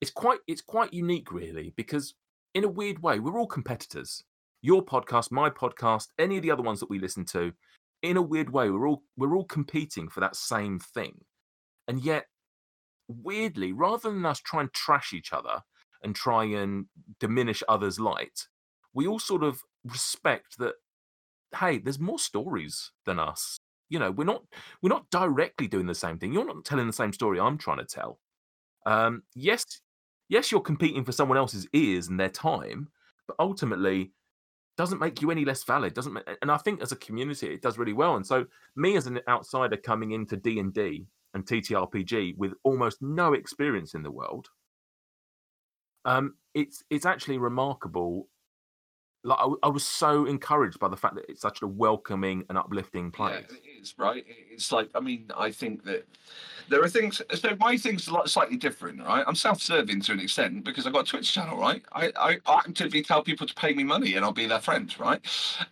it's 0.00 0.10
quite 0.10 0.40
it's 0.46 0.62
quite 0.62 0.94
unique 0.94 1.30
really 1.32 1.74
because 1.76 2.14
in 2.58 2.64
a 2.64 2.68
weird 2.68 3.00
way, 3.00 3.20
we're 3.20 3.38
all 3.38 3.46
competitors. 3.46 4.24
Your 4.62 4.84
podcast, 4.84 5.30
my 5.30 5.48
podcast, 5.48 6.08
any 6.18 6.36
of 6.36 6.42
the 6.42 6.50
other 6.50 6.62
ones 6.64 6.80
that 6.80 6.90
we 6.90 6.98
listen 6.98 7.24
to, 7.26 7.52
in 8.02 8.16
a 8.16 8.22
weird 8.22 8.50
way, 8.50 8.68
we're 8.68 8.88
all 8.88 9.04
we're 9.16 9.36
all 9.36 9.44
competing 9.44 10.08
for 10.08 10.18
that 10.18 10.34
same 10.34 10.80
thing. 10.80 11.20
And 11.86 12.02
yet, 12.02 12.26
weirdly, 13.06 13.72
rather 13.72 14.10
than 14.10 14.26
us 14.26 14.40
try 14.40 14.60
and 14.60 14.72
trash 14.72 15.12
each 15.12 15.32
other 15.32 15.62
and 16.02 16.16
try 16.16 16.44
and 16.46 16.86
diminish 17.20 17.62
others' 17.68 18.00
light, 18.00 18.48
we 18.92 19.06
all 19.06 19.20
sort 19.20 19.44
of 19.44 19.60
respect 19.84 20.58
that, 20.58 20.74
hey, 21.56 21.78
there's 21.78 22.00
more 22.00 22.18
stories 22.18 22.90
than 23.06 23.20
us. 23.20 23.56
You 23.88 24.00
know, 24.00 24.10
we're 24.10 24.24
not 24.24 24.42
we're 24.82 24.88
not 24.88 25.08
directly 25.10 25.68
doing 25.68 25.86
the 25.86 25.94
same 25.94 26.18
thing. 26.18 26.32
You're 26.32 26.44
not 26.44 26.64
telling 26.64 26.88
the 26.88 26.92
same 26.92 27.12
story 27.12 27.38
I'm 27.38 27.56
trying 27.56 27.78
to 27.78 27.84
tell. 27.84 28.18
Um, 28.84 29.22
yes, 29.36 29.64
yes, 30.28 30.50
you're 30.52 30.60
competing 30.60 31.04
for 31.04 31.12
someone 31.12 31.38
else's 31.38 31.66
ears 31.72 32.08
and 32.08 32.18
their 32.18 32.28
time, 32.28 32.88
but 33.26 33.36
ultimately 33.38 34.12
doesn't 34.76 35.00
make 35.00 35.20
you 35.20 35.30
any 35.30 35.44
less 35.44 35.64
valid. 35.64 35.92
Doesn't 35.92 36.16
and 36.40 36.50
I 36.50 36.56
think 36.56 36.80
as 36.80 36.92
a 36.92 36.96
community 36.96 37.48
it 37.48 37.62
does 37.62 37.78
really 37.78 37.92
well. 37.92 38.16
And 38.16 38.26
so 38.26 38.46
me 38.76 38.96
as 38.96 39.06
an 39.06 39.20
outsider 39.28 39.76
coming 39.76 40.12
into 40.12 40.36
D 40.36 40.60
and 40.60 40.72
D 40.72 41.06
and 41.34 41.44
TTRPG 41.44 42.36
with 42.36 42.54
almost 42.62 43.02
no 43.02 43.32
experience 43.32 43.94
in 43.94 44.02
the 44.02 44.10
world, 44.10 44.48
um, 46.04 46.34
it's 46.54 46.84
it's 46.90 47.06
actually 47.06 47.38
remarkable. 47.38 48.28
Like 49.24 49.38
I, 49.40 49.48
I 49.64 49.68
was 49.68 49.84
so 49.84 50.26
encouraged 50.26 50.78
by 50.78 50.88
the 50.88 50.96
fact 50.96 51.16
that 51.16 51.24
it's 51.28 51.42
such 51.42 51.62
a 51.62 51.66
welcoming 51.66 52.44
and 52.48 52.56
uplifting 52.56 53.10
place. 53.10 53.44
Yeah, 53.50 53.56
it 53.56 53.82
is 53.82 53.94
right. 53.98 54.24
It's 54.50 54.70
like 54.72 54.90
I 54.94 55.00
mean 55.00 55.30
I 55.36 55.50
think 55.50 55.84
that 55.84 56.06
there 56.68 56.82
are 56.82 56.88
things. 56.88 57.22
So 57.34 57.56
my 57.58 57.76
thing's 57.76 58.04
slightly 58.26 58.56
different, 58.56 59.00
right? 59.00 59.24
I'm 59.26 59.34
self-serving 59.34 60.02
to 60.02 60.12
an 60.12 60.20
extent 60.20 60.64
because 60.64 60.86
I've 60.86 60.92
got 60.92 61.08
a 61.08 61.10
Twitch 61.10 61.32
channel, 61.32 61.56
right? 61.56 61.82
I, 61.92 62.12
I 62.16 62.38
actively 62.46 63.02
tell 63.02 63.22
people 63.22 63.46
to 63.46 63.54
pay 63.54 63.72
me 63.72 63.84
money 63.84 64.14
and 64.14 64.24
I'll 64.24 64.32
be 64.32 64.46
their 64.46 64.60
friend, 64.60 64.94
right? 64.98 65.20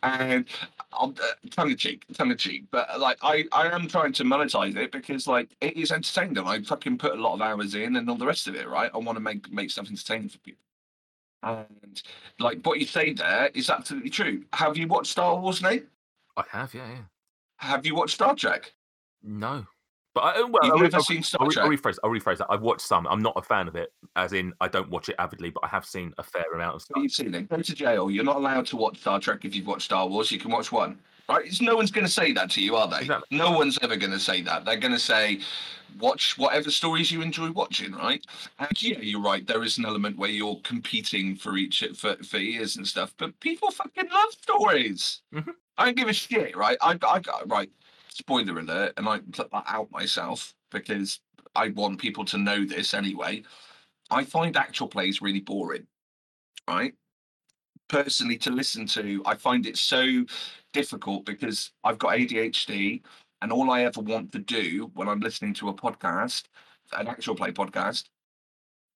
And 0.03 0.47
I'm 0.93 1.11
uh, 1.11 1.49
tongue 1.51 1.71
in 1.71 1.77
cheek, 1.77 2.05
tongue 2.15 2.31
in 2.31 2.37
cheek, 2.37 2.65
but 2.71 2.89
uh, 2.91 2.99
like 2.99 3.19
I, 3.23 3.45
I 3.53 3.69
am 3.69 3.89
trying 3.89 4.13
to 4.15 4.25
monetize 4.25 4.77
it 4.77 4.93
because 4.93 5.27
like 5.27 5.51
it 5.61 5.77
is 5.77 5.93
entertaining. 5.93 6.39
I 6.39 6.63
fucking 6.63 6.99
put 6.99 7.13
a 7.13 7.21
lot 7.21 7.35
of 7.35 7.43
hours 7.43 7.75
in 7.75 7.97
and 7.97 8.09
all 8.09 8.17
the 8.17 8.27
rest 8.27 8.49
of 8.49 8.55
it, 8.57 8.69
right? 8.69 8.91
I 8.95 8.99
want 8.99 9.17
to 9.17 9.21
make 9.21 9.53
make 9.53 9.71
stuff 9.71 9.89
entertaining 9.89 10.31
for 10.31 10.39
people. 10.39 10.66
And 11.43 12.03
like 12.39 12.61
what 12.65 12.81
you 12.81 12.87
say 12.87 13.13
there 13.13 13.51
is 13.55 13.71
absolutely 13.71 14.11
true. 14.11 14.45
Have 14.53 14.77
you 14.77 14.87
watched 14.89 15.11
Star 15.13 15.37
Wars, 15.39 15.63
Nate? 15.63 15.87
I 16.37 16.45
have, 16.51 16.75
yeah, 16.75 16.89
yeah. 16.89 17.03
Have 17.59 17.87
you 17.87 17.95
watched 17.95 18.15
Star 18.15 18.35
Trek? 18.35 18.73
No 19.23 19.65
But 20.15 20.21
I, 20.21 20.41
well, 20.43 20.51
You've 20.63 20.73
I'll, 20.73 20.79
never 20.81 20.97
I'll- 20.97 21.03
seen 21.03 21.23
Star 21.23 21.43
I'll, 21.45 21.51
Trek? 21.51 21.65
I'll 21.65 21.71
rephrase. 21.71 21.99
I'll 22.05 22.11
rephrase 22.11 22.39
that. 22.39 22.47
I've 22.51 22.63
watched 22.63 22.83
some. 22.83 23.07
I'm 23.07 23.21
not 23.23 23.35
a 23.37 23.43
fan 23.43 23.69
of 23.69 23.77
it, 23.77 23.93
as 24.17 24.33
in 24.33 24.53
I 24.61 24.69
don't 24.69 24.91
watch 24.91 25.09
it 25.09 25.17
avidly, 25.19 25.51
but 25.51 25.63
I 25.65 25.69
have 25.69 25.85
seen 25.87 26.13
a 26.19 26.23
fair 26.23 26.45
amount 26.55 26.77
of 26.77 26.83
stuff. 26.83 27.03
you've 27.03 27.13
seen 27.13 27.35
it. 27.35 27.49
Go 27.49 27.57
to 27.63 27.75
jail. 27.75 28.11
You're 28.11 28.25
not 28.25 28.37
allowed 28.37 28.67
to 28.67 28.77
watch 28.77 28.99
Star 28.99 29.19
Trek 29.21 29.45
if 29.45 29.55
you've 29.55 29.67
watched 29.67 29.85
Star 29.87 30.07
Wars. 30.07 30.31
You 30.31 30.39
can 30.39 30.51
watch 30.51 30.71
one. 30.73 30.99
Right? 31.29 31.47
It's, 31.47 31.61
no 31.61 31.77
one's 31.77 31.91
going 31.91 32.07
to 32.07 32.13
say 32.13 32.33
that 32.33 32.51
to 32.53 32.63
you, 32.63 32.77
are 32.77 32.89
they? 32.89 33.01
Exactly. 33.01 33.37
No 33.37 33.51
one's 33.51 33.79
ever 33.83 33.97
going 33.97 34.13
to 34.13 34.21
say 34.21 34.43
that. 34.43 34.65
They're 34.65 34.77
going 34.77 34.93
to 34.93 34.99
say, 34.99 35.41
watch 35.99 36.39
whatever 36.39 36.71
stories 36.71 37.11
you 37.11 37.23
enjoy 37.23 37.51
watching, 37.51 37.93
right? 37.93 38.25
And 38.59 38.83
yeah, 38.83 38.99
you're 39.01 39.23
right. 39.23 39.47
There 39.47 39.63
is 39.65 39.79
an 39.79 39.87
element 39.87 40.19
where 40.19 40.31
you're 40.31 40.61
competing 40.63 41.37
for 41.37 41.57
each 41.57 41.85
for, 41.97 42.17
for 42.17 42.37
ears 42.37 42.77
and 42.77 42.87
stuff. 42.87 43.15
But 43.19 43.39
people 43.41 43.71
fucking 43.71 44.09
love 44.13 44.33
stories. 44.41 45.23
Mhm. 45.35 45.55
I 45.79 45.87
don't 45.87 45.97
give 45.97 46.09
a 46.09 46.13
shit, 46.13 46.57
right? 46.57 46.79
I, 46.81 46.99
I 47.07 47.19
got 47.19 47.51
right. 47.51 47.71
Spoiler 48.09 48.59
alert, 48.59 48.95
and 48.97 49.07
I 49.09 49.19
put 49.33 49.51
that 49.51 49.65
out 49.67 49.91
myself 49.91 50.55
because 50.71 51.21
I 51.55 51.69
want 51.69 52.01
people 52.01 52.25
to 52.27 52.39
know 52.39 52.65
this 52.65 52.95
anyway. 52.95 53.43
I 54.11 54.25
find 54.25 54.57
actual 54.57 54.89
plays 54.89 55.21
really 55.21 55.41
boring, 55.41 55.87
right? 56.69 56.95
Personally, 57.89 58.39
to 58.39 58.51
listen 58.51 58.87
to, 58.87 59.23
I 59.27 59.35
find 59.35 59.67
it 59.67 59.77
so 59.77 60.25
difficult 60.77 61.25
because 61.25 61.73
I've 61.85 61.99
got 61.99 62.19
ADHD, 62.19 63.01
and 63.41 63.51
all 63.51 63.71
I 63.71 63.85
ever 63.85 64.03
want 64.03 64.31
to 64.33 64.39
do 64.39 64.91
when 64.95 65.09
I'm 65.09 65.21
listening 65.21 65.55
to 65.55 65.71
a 65.71 65.75
podcast, 65.75 66.45
an 66.93 67.09
actual 67.09 67.35
play 67.35 67.51
podcast, 67.51 68.05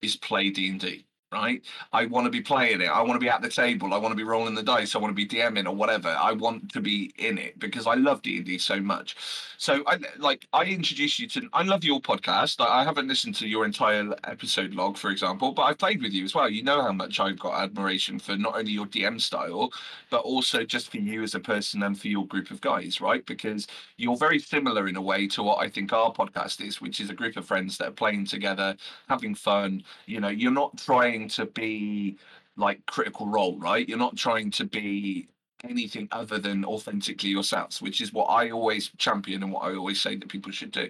is 0.03 0.15
play 0.15 0.51
D 0.51 0.69
and 0.69 0.79
D. 0.79 1.05
Right? 1.31 1.63
I 1.93 2.07
want 2.07 2.25
to 2.25 2.29
be 2.29 2.41
playing 2.41 2.81
it. 2.81 2.89
I 2.89 3.01
want 3.01 3.13
to 3.13 3.19
be 3.19 3.29
at 3.29 3.41
the 3.41 3.47
table. 3.47 3.93
I 3.93 3.97
want 3.97 4.11
to 4.11 4.17
be 4.17 4.23
rolling 4.23 4.53
the 4.53 4.63
dice. 4.63 4.95
I 4.95 4.97
want 4.97 5.11
to 5.11 5.15
be 5.15 5.25
DMing 5.25 5.65
or 5.65 5.73
whatever. 5.73 6.09
I 6.09 6.33
want 6.33 6.73
to 6.73 6.81
be 6.81 7.13
in 7.17 7.37
it 7.37 7.57
because 7.57 7.87
I 7.87 7.93
love 7.93 8.21
D 8.21 8.37
and 8.37 8.45
D 8.45 8.57
so 8.57 8.81
much. 8.81 9.15
So 9.57 9.83
I 9.85 9.99
like 10.17 10.47
I 10.51 10.65
introduced 10.65 11.19
you 11.19 11.27
to. 11.29 11.47
I 11.53 11.63
love 11.63 11.83
your 11.83 12.01
podcast. 12.01 12.59
I, 12.59 12.83
haven't 12.83 13.07
listened 13.07 13.35
to 13.35 13.47
your 13.47 13.63
entire 13.63 14.13
episode 14.23 14.73
log, 14.73 14.97
for 14.97 15.11
example, 15.11 15.51
but 15.51 15.61
I've 15.61 15.77
played 15.77 16.01
with 16.01 16.11
you 16.13 16.23
as 16.25 16.33
well. 16.33 16.49
You 16.49 16.63
know 16.63 16.81
how 16.81 16.91
much 16.91 17.19
I've 17.19 17.39
got 17.39 17.61
admiration 17.61 18.17
for 18.17 18.35
not 18.35 18.57
only 18.57 18.71
your 18.71 18.87
DM 18.87 19.21
style, 19.21 19.71
but 20.09 20.21
also 20.21 20.63
just 20.63 20.89
for 20.89 20.97
you 20.97 21.21
as 21.21 21.35
a 21.35 21.39
person 21.39 21.83
and 21.83 21.97
for 21.97 22.07
your 22.07 22.25
group 22.25 22.49
of 22.49 22.59
guys, 22.59 22.99
right? 22.99 23.23
Because 23.25 23.67
you're 23.97 24.17
very 24.17 24.39
similar 24.39 24.87
in 24.87 24.95
a 24.95 25.01
way 25.01 25.27
to 25.27 25.43
what 25.43 25.59
I 25.59 25.69
think 25.69 25.93
our 25.93 26.11
podcast 26.11 26.65
is, 26.65 26.81
which 26.81 26.99
is 26.99 27.11
a 27.11 27.13
group 27.13 27.37
of 27.37 27.45
friends 27.45 27.77
that 27.77 27.87
are 27.89 27.91
playing 27.91 28.25
together, 28.25 28.75
having 29.07 29.35
fun. 29.35 29.83
You 30.07 30.19
know, 30.19 30.29
you're 30.29 30.51
not 30.51 30.75
trying 30.77 31.20
to 31.29 31.45
be 31.45 32.17
like 32.57 32.85
critical 32.85 33.27
role, 33.27 33.57
right? 33.59 33.87
You're 33.87 33.97
not 33.97 34.17
trying 34.17 34.51
to 34.51 34.65
be 34.65 35.27
anything 35.63 36.07
other 36.11 36.39
than 36.39 36.65
authentically 36.65 37.29
yourselves, 37.29 37.81
which 37.81 38.01
is 38.01 38.13
what 38.13 38.25
I 38.25 38.49
always 38.51 38.91
champion 38.97 39.43
and 39.43 39.51
what 39.51 39.63
I 39.63 39.75
always 39.75 40.01
say 40.01 40.15
that 40.15 40.29
people 40.29 40.51
should 40.51 40.71
do. 40.71 40.89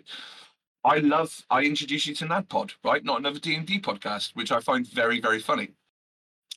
I 0.83 0.97
love. 0.97 1.43
I 1.49 1.61
introduce 1.63 2.07
you 2.07 2.15
to 2.15 2.25
NADDPod, 2.25 2.71
right? 2.83 3.03
Not 3.03 3.19
another 3.19 3.39
D 3.39 3.55
and 3.55 3.65
D 3.65 3.79
podcast, 3.79 4.35
which 4.35 4.51
I 4.51 4.59
find 4.59 4.87
very, 4.87 5.19
very 5.19 5.39
funny. 5.39 5.71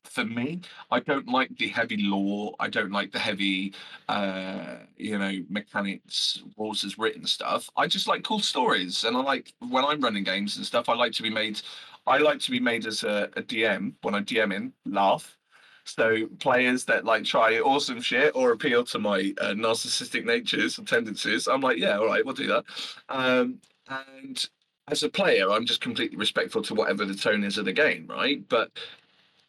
For 0.04 0.24
me, 0.24 0.60
I 0.90 1.00
don't 1.00 1.28
like 1.28 1.56
the 1.56 1.68
heavy 1.68 1.96
lore. 1.98 2.54
I 2.60 2.68
don't 2.68 2.92
like 2.92 3.10
the 3.10 3.18
heavy, 3.18 3.74
uh, 4.08 4.76
you 4.96 5.18
know, 5.18 5.32
mechanics, 5.48 6.42
rules 6.58 6.84
as 6.84 6.98
written 6.98 7.26
stuff. 7.26 7.70
I 7.76 7.87
just 7.87 8.06
like 8.06 8.22
cool 8.22 8.40
stories, 8.40 9.04
and 9.04 9.16
I 9.16 9.20
like 9.20 9.52
when 9.60 9.84
I'm 9.84 10.00
running 10.00 10.24
games 10.24 10.56
and 10.56 10.66
stuff. 10.66 10.88
I 10.88 10.94
like 10.94 11.12
to 11.12 11.22
be 11.22 11.30
made. 11.30 11.60
I 12.07 12.19
like 12.19 12.38
to 12.40 12.51
be 12.51 12.61
made 12.61 12.87
as 12.87 13.03
a, 13.03 13.31
a 13.37 13.43
DM 13.43 13.95
when 14.03 14.14
I'm 14.14 14.25
DMing, 14.25 14.73
laugh. 14.85 15.37
So 15.85 16.27
players 16.38 16.85
that 16.87 17.05
like 17.05 17.25
try 17.25 17.59
awesome 17.61 18.01
shit 18.01 18.35
or 18.35 18.53
appeal 18.53 18.85
to 18.85 18.99
my 18.99 19.35
uh, 19.40 19.53
narcissistic 19.53 20.25
natures 20.25 20.79
and 20.79 20.88
tendencies, 20.88 21.47
I'm 21.47 21.61
like, 21.61 21.79
yeah, 21.79 21.99
all 21.99 22.07
right, 22.07 22.25
we'll 22.25 22.35
do 22.35 22.47
that. 22.47 22.64
Um, 23.09 23.59
and 23.88 24.49
as 24.88 25.03
a 25.03 25.09
player, 25.09 25.51
I'm 25.51 25.67
just 25.67 25.81
completely 25.81 26.17
respectful 26.17 26.62
to 26.62 26.75
whatever 26.75 27.05
the 27.05 27.14
tone 27.14 27.45
is 27.45 27.59
of 27.59 27.67
the 27.67 27.73
game, 27.73 28.07
right? 28.09 28.47
But 28.49 28.71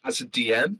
as 0.04 0.20
a 0.20 0.26
DM, 0.26 0.76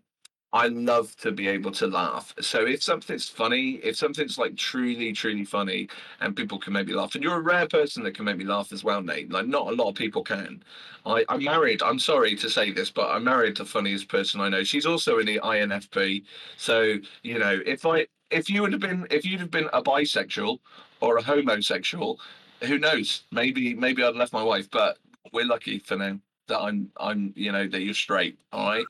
I 0.57 0.69
love 0.69 1.15
to 1.17 1.33
be 1.33 1.49
able 1.49 1.71
to 1.73 1.87
laugh. 1.87 2.35
So 2.41 2.65
if 2.65 2.83
something's 2.83 3.29
funny, 3.29 3.73
if 3.85 3.95
something's 3.95 4.39
like 4.39 4.57
truly, 4.57 5.13
truly 5.13 5.45
funny, 5.45 5.91
and 6.21 6.35
people 6.35 6.59
can 6.59 6.73
make 6.73 6.87
me 6.87 6.95
laugh, 6.95 7.15
and 7.15 7.23
you're 7.23 7.37
a 7.37 7.41
rare 7.41 7.69
person 7.69 8.03
that 8.05 8.15
can 8.15 8.25
make 8.25 8.39
me 8.39 8.47
laugh 8.47 8.73
as 8.73 8.83
well, 8.83 9.03
Nate. 9.03 9.31
Like 9.31 9.47
not 9.47 9.67
a 9.67 9.75
lot 9.75 9.91
of 9.91 9.97
people 9.97 10.25
can. 10.25 10.63
I, 11.05 11.27
I'm 11.29 11.45
married. 11.45 11.83
I'm 11.83 11.99
sorry 11.99 12.35
to 12.37 12.49
say 12.49 12.73
this, 12.73 12.91
but 12.91 13.11
I'm 13.11 13.25
married 13.25 13.57
to 13.57 13.65
the 13.65 13.69
funniest 13.69 14.09
person 14.09 14.41
I 14.41 14.49
know. 14.49 14.65
She's 14.65 14.87
also 14.87 15.19
in 15.19 15.27
the 15.27 15.41
INFP. 15.41 16.25
So 16.57 16.97
you 17.23 17.39
know, 17.39 17.61
if 17.67 17.85
I 17.85 18.07
if 18.31 18.49
you 18.49 18.63
would 18.63 18.73
have 18.73 18.81
been 18.81 19.07
if 19.11 19.27
you'd 19.27 19.41
have 19.41 19.51
been 19.51 19.69
a 19.75 19.83
bisexual 19.83 20.61
or 21.03 21.19
a 21.19 21.23
homosexual, 21.23 22.19
who 22.63 22.79
knows? 22.79 23.25
Maybe 23.31 23.75
maybe 23.75 24.03
I'd 24.03 24.17
left 24.17 24.33
my 24.33 24.43
wife, 24.43 24.71
but 24.71 24.97
we're 25.35 25.45
lucky 25.45 25.81
for 25.81 25.97
now 25.97 26.19
that 26.49 26.61
I'm 26.61 26.91
I'm 26.97 27.35
you 27.37 27.53
know 27.53 27.69
that 27.69 27.83
you're 27.83 27.93
straight. 27.93 28.39
All 28.53 28.71
right, 28.71 28.87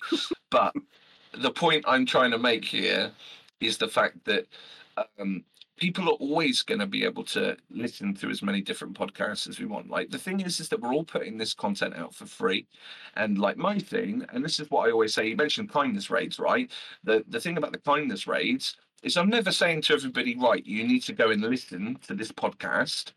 but 0.51 0.73
the 1.37 1.51
point 1.51 1.85
I'm 1.87 2.07
trying 2.07 2.31
to 2.33 2.39
make 2.39 2.65
here 2.65 3.11
is 3.61 3.79
the 3.79 3.89
fact 3.89 4.25
that 4.25 4.47
um, 5.19 5.45
people 5.77 6.09
are 6.09 6.17
always 6.17 6.63
going 6.63 6.81
to 6.81 6.87
be 6.87 7.05
able 7.05 7.25
to 7.25 7.57
listen 7.71 8.15
to 8.15 8.31
as 8.31 8.43
many 8.43 8.61
different 8.61 8.99
podcasts 8.99 9.49
as 9.49 9.59
we 9.61 9.67
want. 9.67 9.91
Like 9.91 10.11
the 10.11 10.19
thing 10.19 10.41
is, 10.41 10.61
is 10.61 10.69
that 10.71 10.81
we're 10.81 10.95
all 10.95 11.05
putting 11.05 11.37
this 11.37 11.55
content 11.55 11.95
out 11.95 12.15
for 12.15 12.27
free, 12.27 12.67
and 13.15 13.39
like 13.39 13.57
my 13.57 13.79
thing, 13.79 14.25
and 14.33 14.45
this 14.45 14.59
is 14.59 14.71
what 14.71 14.89
I 14.89 14.93
always 14.93 15.15
say. 15.15 15.29
You 15.29 15.37
mentioned 15.37 15.71
kindness 15.71 16.11
raids, 16.11 16.39
right? 16.39 16.71
The 17.05 17.25
the 17.29 17.41
thing 17.41 17.57
about 17.57 17.73
the 17.73 17.79
kindness 17.79 18.27
raids 18.27 18.77
is 19.03 19.17
I'm 19.17 19.29
never 19.29 19.53
saying 19.53 19.83
to 19.83 19.95
everybody, 19.95 20.37
right, 20.37 20.65
you 20.65 20.87
need 20.87 21.03
to 21.05 21.13
go 21.13 21.31
and 21.31 21.43
listen 21.43 21.99
to 22.07 22.15
this 22.15 22.33
podcast. 22.33 23.13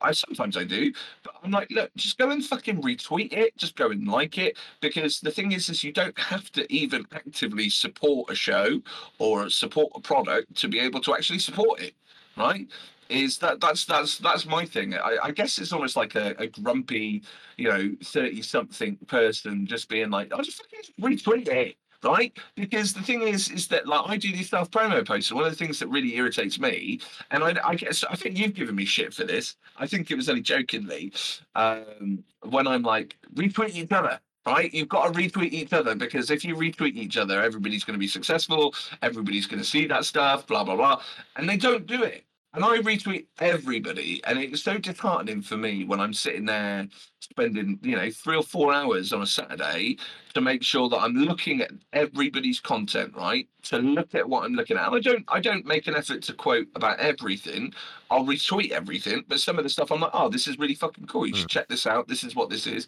I 0.00 0.12
sometimes 0.12 0.56
I 0.56 0.64
do, 0.64 0.92
but 1.22 1.34
I'm 1.42 1.50
like, 1.50 1.70
look, 1.70 1.90
just 1.96 2.18
go 2.18 2.30
and 2.30 2.44
fucking 2.44 2.82
retweet 2.82 3.32
it, 3.32 3.56
just 3.56 3.76
go 3.76 3.90
and 3.90 4.06
like 4.08 4.38
it, 4.38 4.56
because 4.80 5.20
the 5.20 5.30
thing 5.30 5.52
is, 5.52 5.68
is 5.68 5.84
you 5.84 5.92
don't 5.92 6.18
have 6.18 6.50
to 6.52 6.72
even 6.72 7.04
actively 7.12 7.68
support 7.70 8.30
a 8.30 8.34
show 8.34 8.80
or 9.18 9.48
support 9.50 9.92
a 9.94 10.00
product 10.00 10.54
to 10.56 10.68
be 10.68 10.80
able 10.80 11.00
to 11.02 11.14
actually 11.14 11.38
support 11.38 11.80
it, 11.80 11.94
right? 12.36 12.66
Is 13.08 13.38
that 13.38 13.60
that's 13.60 13.84
that's 13.84 14.18
that's 14.18 14.46
my 14.46 14.64
thing. 14.64 14.94
I, 14.94 15.18
I 15.24 15.30
guess 15.32 15.58
it's 15.58 15.72
almost 15.72 15.96
like 15.96 16.14
a, 16.14 16.34
a 16.38 16.46
grumpy, 16.46 17.22
you 17.58 17.68
know, 17.68 17.92
thirty 18.02 18.42
something 18.42 18.96
person 19.06 19.66
just 19.66 19.88
being 19.88 20.10
like, 20.10 20.32
I'll 20.32 20.42
just 20.42 20.62
fucking 20.62 20.94
retweet 21.00 21.48
it 21.48 21.76
right? 22.04 22.32
Because 22.54 22.92
the 22.92 23.02
thing 23.02 23.22
is, 23.22 23.50
is 23.50 23.68
that 23.68 23.86
like 23.86 24.08
I 24.08 24.16
do 24.16 24.32
these 24.32 24.50
self 24.50 24.70
promo 24.70 25.06
posts, 25.06 25.30
and 25.30 25.36
one 25.36 25.46
of 25.46 25.52
the 25.52 25.56
things 25.56 25.78
that 25.78 25.88
really 25.88 26.16
irritates 26.16 26.58
me, 26.58 27.00
and 27.30 27.42
I, 27.44 27.56
I 27.64 27.74
guess 27.74 28.04
I 28.04 28.16
think 28.16 28.38
you've 28.38 28.54
given 28.54 28.74
me 28.74 28.84
shit 28.84 29.14
for 29.14 29.24
this. 29.24 29.56
I 29.76 29.86
think 29.86 30.10
it 30.10 30.16
was 30.16 30.28
only 30.28 30.42
jokingly 30.42 31.12
um, 31.54 32.24
when 32.48 32.66
I'm 32.66 32.82
like 32.82 33.16
retweet 33.34 33.74
each 33.76 33.92
other. 33.92 34.20
Right, 34.44 34.74
you've 34.74 34.88
got 34.88 35.06
to 35.06 35.16
retweet 35.16 35.52
each 35.52 35.72
other 35.72 35.94
because 35.94 36.28
if 36.28 36.44
you 36.44 36.56
retweet 36.56 36.96
each 36.96 37.16
other, 37.16 37.40
everybody's 37.40 37.84
going 37.84 37.94
to 37.94 38.00
be 38.00 38.08
successful. 38.08 38.74
Everybody's 39.00 39.46
going 39.46 39.62
to 39.62 39.68
see 39.68 39.86
that 39.86 40.04
stuff, 40.04 40.48
blah 40.48 40.64
blah 40.64 40.74
blah, 40.74 41.00
and 41.36 41.48
they 41.48 41.56
don't 41.56 41.86
do 41.86 42.02
it. 42.02 42.24
And 42.54 42.62
I 42.66 42.78
retweet 42.80 43.28
everybody, 43.40 44.22
and 44.24 44.38
it's 44.38 44.62
so 44.62 44.76
disheartening 44.76 45.40
for 45.40 45.56
me 45.56 45.84
when 45.84 46.00
I'm 46.00 46.12
sitting 46.12 46.44
there 46.44 46.86
spending, 47.20 47.78
you 47.82 47.96
know, 47.96 48.10
three 48.10 48.36
or 48.36 48.42
four 48.42 48.74
hours 48.74 49.14
on 49.14 49.22
a 49.22 49.26
Saturday 49.26 49.96
to 50.34 50.42
make 50.42 50.62
sure 50.62 50.90
that 50.90 50.98
I'm 50.98 51.14
looking 51.14 51.62
at 51.62 51.70
everybody's 51.94 52.60
content, 52.60 53.14
right? 53.16 53.48
To 53.64 53.78
look 53.78 54.14
at 54.14 54.28
what 54.28 54.44
I'm 54.44 54.52
looking 54.52 54.76
at. 54.76 54.86
And 54.86 54.96
I 54.96 55.00
don't 55.00 55.24
I 55.28 55.40
don't 55.40 55.64
make 55.64 55.86
an 55.86 55.96
effort 55.96 56.20
to 56.24 56.34
quote 56.34 56.66
about 56.74 56.98
everything. 56.98 57.72
I'll 58.10 58.26
retweet 58.26 58.70
everything, 58.70 59.24
but 59.28 59.40
some 59.40 59.56
of 59.56 59.64
the 59.64 59.70
stuff 59.70 59.90
I'm 59.90 60.00
like, 60.00 60.10
oh, 60.12 60.28
this 60.28 60.46
is 60.46 60.58
really 60.58 60.74
fucking 60.74 61.06
cool. 61.06 61.26
You 61.26 61.34
should 61.34 61.48
check 61.48 61.68
this 61.68 61.86
out. 61.86 62.06
This 62.06 62.22
is 62.22 62.36
what 62.36 62.50
this 62.50 62.66
is. 62.66 62.86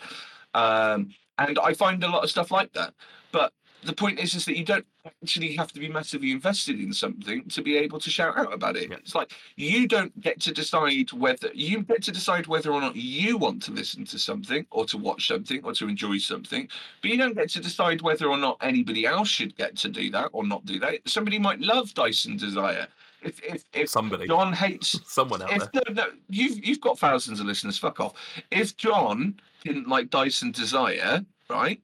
Um, 0.53 1.15
and 1.39 1.59
I 1.59 1.73
find 1.73 2.05
a 2.05 2.09
lot 2.09 2.23
of 2.23 2.29
stuff 2.29 2.51
like 2.51 2.75
that. 2.75 2.93
But 3.33 3.55
the 3.85 3.93
point 3.93 4.19
is, 4.19 4.35
is 4.35 4.45
that 4.47 4.57
you 4.57 4.65
don't 4.65 4.87
actually 5.23 5.55
have 5.57 5.73
to 5.73 5.81
be 5.81 5.89
massively 5.89 6.33
invested 6.33 6.81
in 6.81 6.93
something 6.93 7.45
to 7.49 7.63
be 7.63 7.77
able 7.77 8.01
to 8.01 8.11
shout 8.11 8.37
out 8.39 8.53
about 8.53 8.77
it. 8.77 8.91
Yeah. 8.91 8.97
It's 8.97 9.15
like 9.15 9.33
you 9.57 9.87
don't 9.87 10.19
get 10.21 10.41
to 10.43 10.53
decide 10.53 11.13
whether 11.13 11.51
you 11.55 11.83
get 11.83 12.03
to 12.05 12.13
decide 12.13 12.47
whether 12.47 12.73
or 12.73 12.81
not 12.81 12.97
you 12.97 13.37
want 13.37 13.63
to 13.65 13.73
listen 13.73 14.05
to 14.07 14.19
something 14.19 14.67
or 14.71 14.85
to 14.87 14.99
watch 14.99 15.29
something 15.29 15.61
or 15.65 15.73
to 15.75 15.89
enjoy 15.89 16.19
something, 16.19 16.69
but 17.03 17.11
you 17.11 17.17
don't 17.19 17.37
get 17.37 17.51
to 17.51 17.61
decide 17.61 18.03
whether 18.03 18.27
or 18.27 18.39
not 18.39 18.57
anybody 18.61 19.07
else 19.07 19.29
should 19.29 19.57
get 19.57 19.77
to 19.77 19.89
do 19.89 20.11
that 20.11 20.31
or 20.33 20.45
not 20.45 20.65
do 20.65 20.79
that. 20.81 21.01
Somebody 21.07 21.39
might 21.39 21.61
love 21.61 21.93
Dice 21.95 22.25
and 22.25 22.39
Desire. 22.39 22.89
If 23.23 23.43
if 23.43 23.65
if 23.73 23.89
Somebody, 23.89 24.27
John 24.27 24.53
hates 24.53 25.01
someone 25.13 25.43
out 25.43 25.53
if 25.53 25.73
there. 25.73 25.83
no, 25.89 25.95
no, 25.95 26.11
you've 26.29 26.65
you've 26.65 26.81
got 26.81 26.99
thousands 26.99 27.41
of 27.41 27.47
listeners. 27.47 27.79
Fuck 27.79 28.01
off. 28.01 28.13
If 28.51 28.77
John 28.77 29.41
didn't 29.65 29.89
like 29.89 30.11
Dice 30.11 30.43
and 30.43 30.53
Desire, 30.53 31.25
right, 31.49 31.81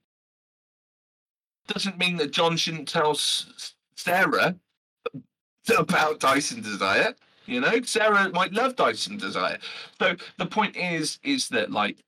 doesn't 1.70 1.98
mean 1.98 2.16
that 2.16 2.32
John 2.32 2.56
shouldn't 2.56 2.88
tell 2.88 3.14
Sarah 3.14 4.56
about 5.76 6.20
Dice 6.20 6.50
and 6.50 6.62
Desire. 6.62 7.14
You 7.46 7.60
know, 7.60 7.80
Sarah 7.82 8.28
might 8.30 8.52
love 8.52 8.76
Dice 8.76 9.06
and 9.06 9.18
Desire. 9.18 9.58
So 9.98 10.16
the 10.38 10.46
point 10.46 10.76
is, 10.76 11.18
is 11.22 11.48
that 11.48 11.70
like 11.70 12.04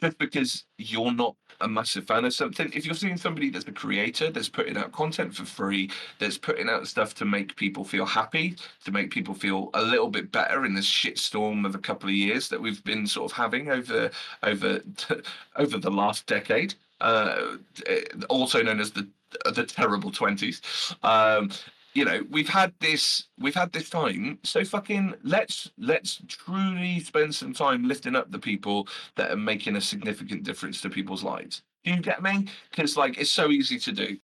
just 0.00 0.18
because 0.18 0.64
you're 0.78 1.12
not 1.12 1.36
a 1.60 1.68
massive 1.68 2.06
fan 2.06 2.24
of 2.24 2.34
something, 2.34 2.70
if 2.74 2.84
you're 2.84 2.94
seeing 2.94 3.16
somebody 3.16 3.50
that's 3.50 3.66
a 3.66 3.72
creator 3.72 4.30
that's 4.30 4.48
putting 4.48 4.76
out 4.76 4.92
content 4.92 5.34
for 5.34 5.44
free, 5.44 5.90
that's 6.18 6.38
putting 6.38 6.68
out 6.68 6.88
stuff 6.88 7.14
to 7.14 7.24
make 7.24 7.56
people 7.56 7.84
feel 7.84 8.06
happy, 8.06 8.56
to 8.84 8.90
make 8.90 9.10
people 9.10 9.34
feel 9.34 9.70
a 9.74 9.82
little 9.82 10.08
bit 10.08 10.32
better 10.32 10.64
in 10.64 10.74
this 10.74 10.90
shitstorm 10.90 11.66
of 11.66 11.74
a 11.74 11.78
couple 11.78 12.08
of 12.08 12.14
years 12.14 12.48
that 12.48 12.60
we've 12.60 12.82
been 12.84 13.06
sort 13.06 13.30
of 13.30 13.36
having 13.36 13.70
over 13.70 14.10
over 14.42 14.80
over 15.56 15.78
the 15.78 15.90
last 15.90 16.26
decade, 16.26 16.74
uh, 17.02 17.56
also 18.28 18.62
known 18.62 18.80
as 18.80 18.92
the 18.92 19.08
the 19.54 19.64
terrible 19.64 20.10
twenties. 20.10 20.60
Um, 21.02 21.50
you 21.94 22.06
know 22.06 22.22
we've 22.30 22.48
had 22.48 22.72
this 22.80 23.24
we've 23.38 23.54
had 23.54 23.70
this 23.72 23.90
time 23.90 24.38
so 24.42 24.64
fucking 24.64 25.14
let's 25.24 25.70
let's 25.76 26.22
truly 26.26 27.00
spend 27.00 27.34
some 27.34 27.52
time 27.52 27.86
lifting 27.86 28.16
up 28.16 28.30
the 28.30 28.38
people 28.38 28.88
that 29.16 29.30
are 29.30 29.36
making 29.36 29.76
a 29.76 29.80
significant 29.80 30.42
difference 30.42 30.80
to 30.80 30.88
people's 30.88 31.22
lives 31.22 31.60
do 31.84 31.90
you 31.90 32.00
get 32.00 32.22
me 32.22 32.46
because 32.70 32.96
like 32.96 33.18
it's 33.18 33.28
so 33.30 33.50
easy 33.50 33.78
to 33.78 33.92
do 33.92 34.16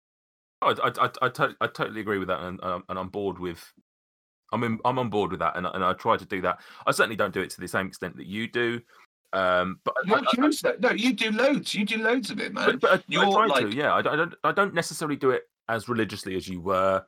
I, 0.61 0.71
I, 0.83 1.05
I, 1.05 1.09
I, 1.21 1.49
I 1.61 1.67
totally 1.67 2.01
agree 2.01 2.17
with 2.17 2.27
that, 2.29 2.41
and 2.41 2.63
um, 2.63 2.83
and 2.89 2.97
I'm 2.97 3.09
bored 3.09 3.39
with. 3.39 3.73
I'm 4.53 4.63
in, 4.63 4.79
I'm 4.85 4.97
on 4.97 5.09
board 5.09 5.31
with 5.31 5.39
that, 5.41 5.57
and 5.57 5.67
and 5.67 5.83
I 5.83 5.93
try 5.93 6.17
to 6.17 6.25
do 6.25 6.41
that. 6.41 6.59
I 6.85 6.91
certainly 6.91 7.15
don't 7.15 7.33
do 7.33 7.41
it 7.41 7.49
to 7.51 7.61
the 7.61 7.67
same 7.67 7.87
extent 7.87 8.15
that 8.17 8.27
you 8.27 8.47
do, 8.47 8.81
um, 9.33 9.79
but 9.83 9.93
no, 10.05 10.15
I- 10.15 10.19
I- 10.19 10.21
you 10.37 10.51
do- 10.51 10.77
no 10.79 10.91
you 10.91 11.13
do 11.13 11.31
loads 11.31 11.75
you 11.75 11.85
do 11.85 11.97
loads 11.97 12.29
of 12.31 12.39
it 12.39 12.53
man 12.53 12.77
but, 12.79 12.81
but 12.81 13.03
you're 13.07 13.25
like- 13.47 13.69
to. 13.69 13.75
Yeah, 13.75 13.93
I, 13.93 14.01
don't- 14.01 14.35
I 14.43 14.51
don't. 14.51 14.73
Necessarily 14.73 15.15
do 15.17 15.31
it 15.31 15.43
as 15.69 15.89
religiously 15.89 16.35
as 16.35 16.47
you 16.47 16.61
were. 16.61 17.03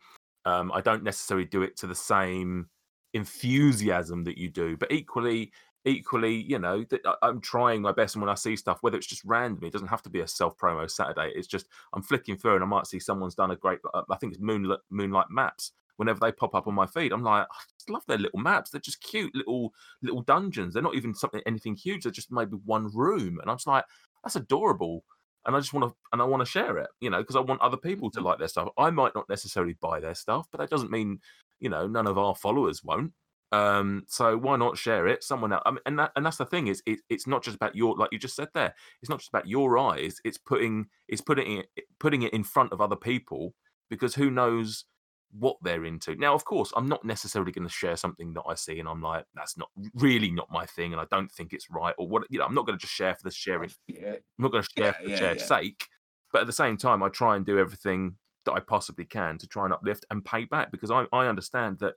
Um, 0.45 0.71
I 0.73 0.82
don't 0.82 1.03
necessarily 1.03 1.45
do 1.45 1.62
it 1.62 1.77
to 1.77 1.88
the 1.88 1.95
same 1.95 2.67
enthusiasm 3.13 4.23
that 4.23 4.38
you 4.38 4.49
do, 4.49 4.75
but 4.77 4.91
equally, 4.91 5.51
equally, 5.86 6.36
you 6.36 6.60
know, 6.60 6.84
that 6.89 7.01
I'm 7.21 7.39
trying 7.41 7.82
my 7.82 7.91
best. 7.91 8.15
And 8.15 8.21
when 8.21 8.29
I 8.29 8.36
see 8.36 8.55
stuff, 8.55 8.79
whether 8.82 8.97
it's 8.97 9.08
just 9.08 9.23
random, 9.25 9.63
it 9.63 9.71
doesn't 9.73 9.88
have 9.88 10.01
to 10.03 10.10
be 10.10 10.19
a 10.21 10.27
self 10.27 10.58
promo 10.58 10.89
Saturday. 10.89 11.32
It's 11.36 11.47
just 11.47 11.67
I'm 11.93 12.01
flicking 12.01 12.38
through 12.38 12.55
and 12.55 12.63
I 12.63 12.67
might 12.67 12.88
see 12.88 12.99
someone's 12.99 13.36
done 13.36 13.51
a 13.51 13.55
great. 13.55 13.79
I 13.93 14.15
think 14.17 14.34
it's 14.34 14.41
Moonlight 14.41 14.79
Moonlight 14.89 15.27
Maps. 15.29 15.71
Whenever 16.00 16.20
they 16.22 16.32
pop 16.32 16.56
up 16.56 16.68
on 16.68 16.74
my 16.74 16.88
feed, 16.88 17.12
I'm 17.12 17.24
like, 17.24 17.44
I 17.44 17.64
just 17.78 17.90
love 17.90 18.04
their 18.08 18.18
little 18.18 18.40
maps. 18.40 18.72
They're 18.72 18.82
just 18.82 19.04
cute 19.04 19.36
little 19.36 19.74
little 20.02 20.22
dungeons. 20.22 20.74
They're 20.74 20.82
not 20.84 20.96
even 20.96 21.14
something 21.14 21.42
anything 21.46 21.76
huge. 21.76 22.04
They're 22.04 22.12
just 22.12 22.32
maybe 22.32 22.58
one 22.66 22.90
room, 22.94 23.40
and 23.40 23.52
I'm 23.52 23.58
just 23.58 23.68
like, 23.68 23.84
that's 24.24 24.38
adorable. 24.38 25.04
And 25.46 25.56
I 25.56 25.60
just 25.60 25.74
want 25.74 25.90
to, 25.90 25.96
and 26.12 26.22
I 26.22 26.26
want 26.26 26.42
to 26.42 26.46
share 26.46 26.78
it, 26.78 26.90
you 27.00 27.10
know, 27.10 27.20
because 27.20 27.36
I 27.36 27.40
want 27.40 27.62
other 27.62 27.78
people 27.78 28.12
to 28.12 28.22
like 28.22 28.40
their 28.40 28.48
stuff. 28.48 28.70
I 28.78 28.90
might 28.90 29.16
not 29.16 29.30
necessarily 29.30 29.76
buy 29.82 30.00
their 30.00 30.16
stuff, 30.16 30.48
but 30.52 30.60
that 30.60 30.70
doesn't 30.70 30.92
mean, 30.92 31.20
you 31.60 31.70
know, 31.70 31.88
none 31.88 32.08
of 32.08 32.18
our 32.18 32.36
followers 32.36 32.84
won't. 32.84 33.14
Um, 33.52 34.04
so 34.08 34.38
why 34.38 34.58
not 34.58 34.78
share 34.78 35.08
it? 35.08 35.24
Someone 35.24 35.54
else, 35.54 35.64
I 35.66 35.72
mean, 35.72 35.80
and 35.86 35.98
that, 35.98 36.12
and 36.16 36.26
that's 36.26 36.38
the 36.38 36.46
thing 36.46 36.68
is, 36.68 36.84
it, 36.86 37.00
it's 37.10 37.26
not 37.26 37.44
just 37.44 37.56
about 37.56 37.76
your, 37.76 37.96
like 37.96 38.10
you 38.12 38.20
just 38.20 38.36
said 38.36 38.50
there, 38.54 38.76
it's 39.02 39.10
not 39.10 39.20
just 39.20 39.30
about 39.30 39.48
your 39.48 39.78
eyes. 39.78 40.20
It's 40.24 40.38
putting, 40.38 40.88
it's 41.08 41.22
putting 41.22 41.60
it, 41.60 41.68
putting 42.00 42.22
it 42.24 42.34
in 42.34 42.44
front 42.44 42.72
of 42.72 42.82
other 42.82 42.96
people 42.96 43.56
because 43.90 44.14
who 44.14 44.30
knows 44.30 44.86
what 45.32 45.58
they're 45.62 45.86
into. 45.86 46.15
Now, 46.15 46.34
of 46.34 46.46
course, 46.46 46.74
I'm 46.76 46.88
not 46.88 47.06
necessarily 47.06 47.52
going 47.52 47.68
to 47.68 47.74
share 47.74 47.96
something 47.96 48.34
that 48.34 48.44
I 48.48 48.56
see 48.56 48.80
and 48.80 48.89
I'm 48.89 49.02
like, 49.02 49.26
that's 49.36 49.58
not 49.58 49.70
really 49.96 50.32
not 50.32 50.52
my 50.52 50.65
thing, 50.65 50.92
and 50.94 51.02
I 51.02 51.06
don't 51.12 51.32
think 51.32 51.54
it's 51.54 51.70
right, 51.70 51.96
or 51.98 52.08
what. 52.08 52.24
You 52.30 52.39
know, 52.39 52.46
I'm 52.46 52.56
not 52.56 52.65
going 52.65 52.78
to 52.78 52.82
just 52.82 52.94
share 52.94 53.13
for 53.15 53.24
the 53.24 53.32
sharing. 53.32 53.72
yeah 53.88 54.13
I'm 54.13 54.20
not 54.39 54.52
going 54.52 54.63
to 54.63 54.70
share 54.78 54.94
Yeah, 54.94 54.98
for 54.98 55.04
the 55.04 55.10
yeah, 55.12 55.18
share's 55.18 55.44
sake, 55.44 55.86
but 56.32 56.42
at 56.42 56.48
the 56.48 56.54
same 56.54 56.78
time, 56.78 57.04
I 57.04 57.10
try 57.10 57.36
and 57.36 57.46
do 57.46 57.60
everything 57.60 58.15
that 58.46 58.54
I 58.54 58.60
possibly 58.60 59.06
can 59.06 59.38
to 59.38 59.48
try 59.48 59.65
and 59.65 59.74
uplift 59.74 60.06
and 60.10 60.24
pay 60.24 60.46
back 60.46 60.72
because 60.72 60.92
I, 60.92 61.06
I 61.12 61.28
understand 61.28 61.80
that 61.80 61.96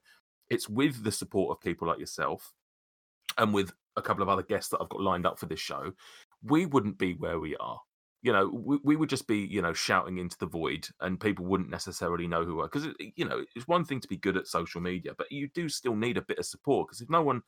it's 0.50 0.68
with 0.68 1.02
the 1.04 1.12
support 1.12 1.56
of 1.56 1.62
people 1.62 1.88
like 1.88 1.98
yourself 1.98 2.52
and 3.38 3.54
with 3.54 3.72
a 3.96 4.02
couple 4.02 4.22
of 4.22 4.28
other 4.28 4.42
guests 4.42 4.70
that 4.70 4.80
I've 4.80 4.88
got 4.88 5.00
lined 5.00 5.26
up 5.26 5.38
for 5.38 5.46
this 5.46 5.60
show, 5.60 5.92
we 6.42 6.66
wouldn't 6.66 6.98
be 6.98 7.14
where 7.14 7.38
we 7.38 7.56
are. 7.56 7.80
You 8.22 8.32
know, 8.32 8.48
we, 8.48 8.78
we 8.84 8.96
would 8.96 9.08
just 9.08 9.26
be, 9.26 9.38
you 9.38 9.62
know, 9.62 9.72
shouting 9.72 10.18
into 10.18 10.38
the 10.38 10.46
void 10.46 10.88
and 11.00 11.20
people 11.20 11.44
wouldn't 11.44 11.70
necessarily 11.70 12.28
know 12.28 12.44
who 12.44 12.56
we 12.56 12.62
are. 12.62 12.68
Because, 12.68 12.88
you 13.16 13.24
know, 13.24 13.44
it's 13.56 13.66
one 13.66 13.84
thing 13.84 14.00
to 14.00 14.08
be 14.08 14.16
good 14.16 14.36
at 14.36 14.46
social 14.46 14.80
media, 14.80 15.12
but 15.18 15.30
you 15.32 15.48
do 15.48 15.68
still 15.68 15.96
need 15.96 16.16
a 16.16 16.22
bit 16.22 16.38
of 16.38 16.46
support. 16.46 16.88
Because 16.88 17.00
if 17.00 17.10
no 17.10 17.22
one, 17.22 17.42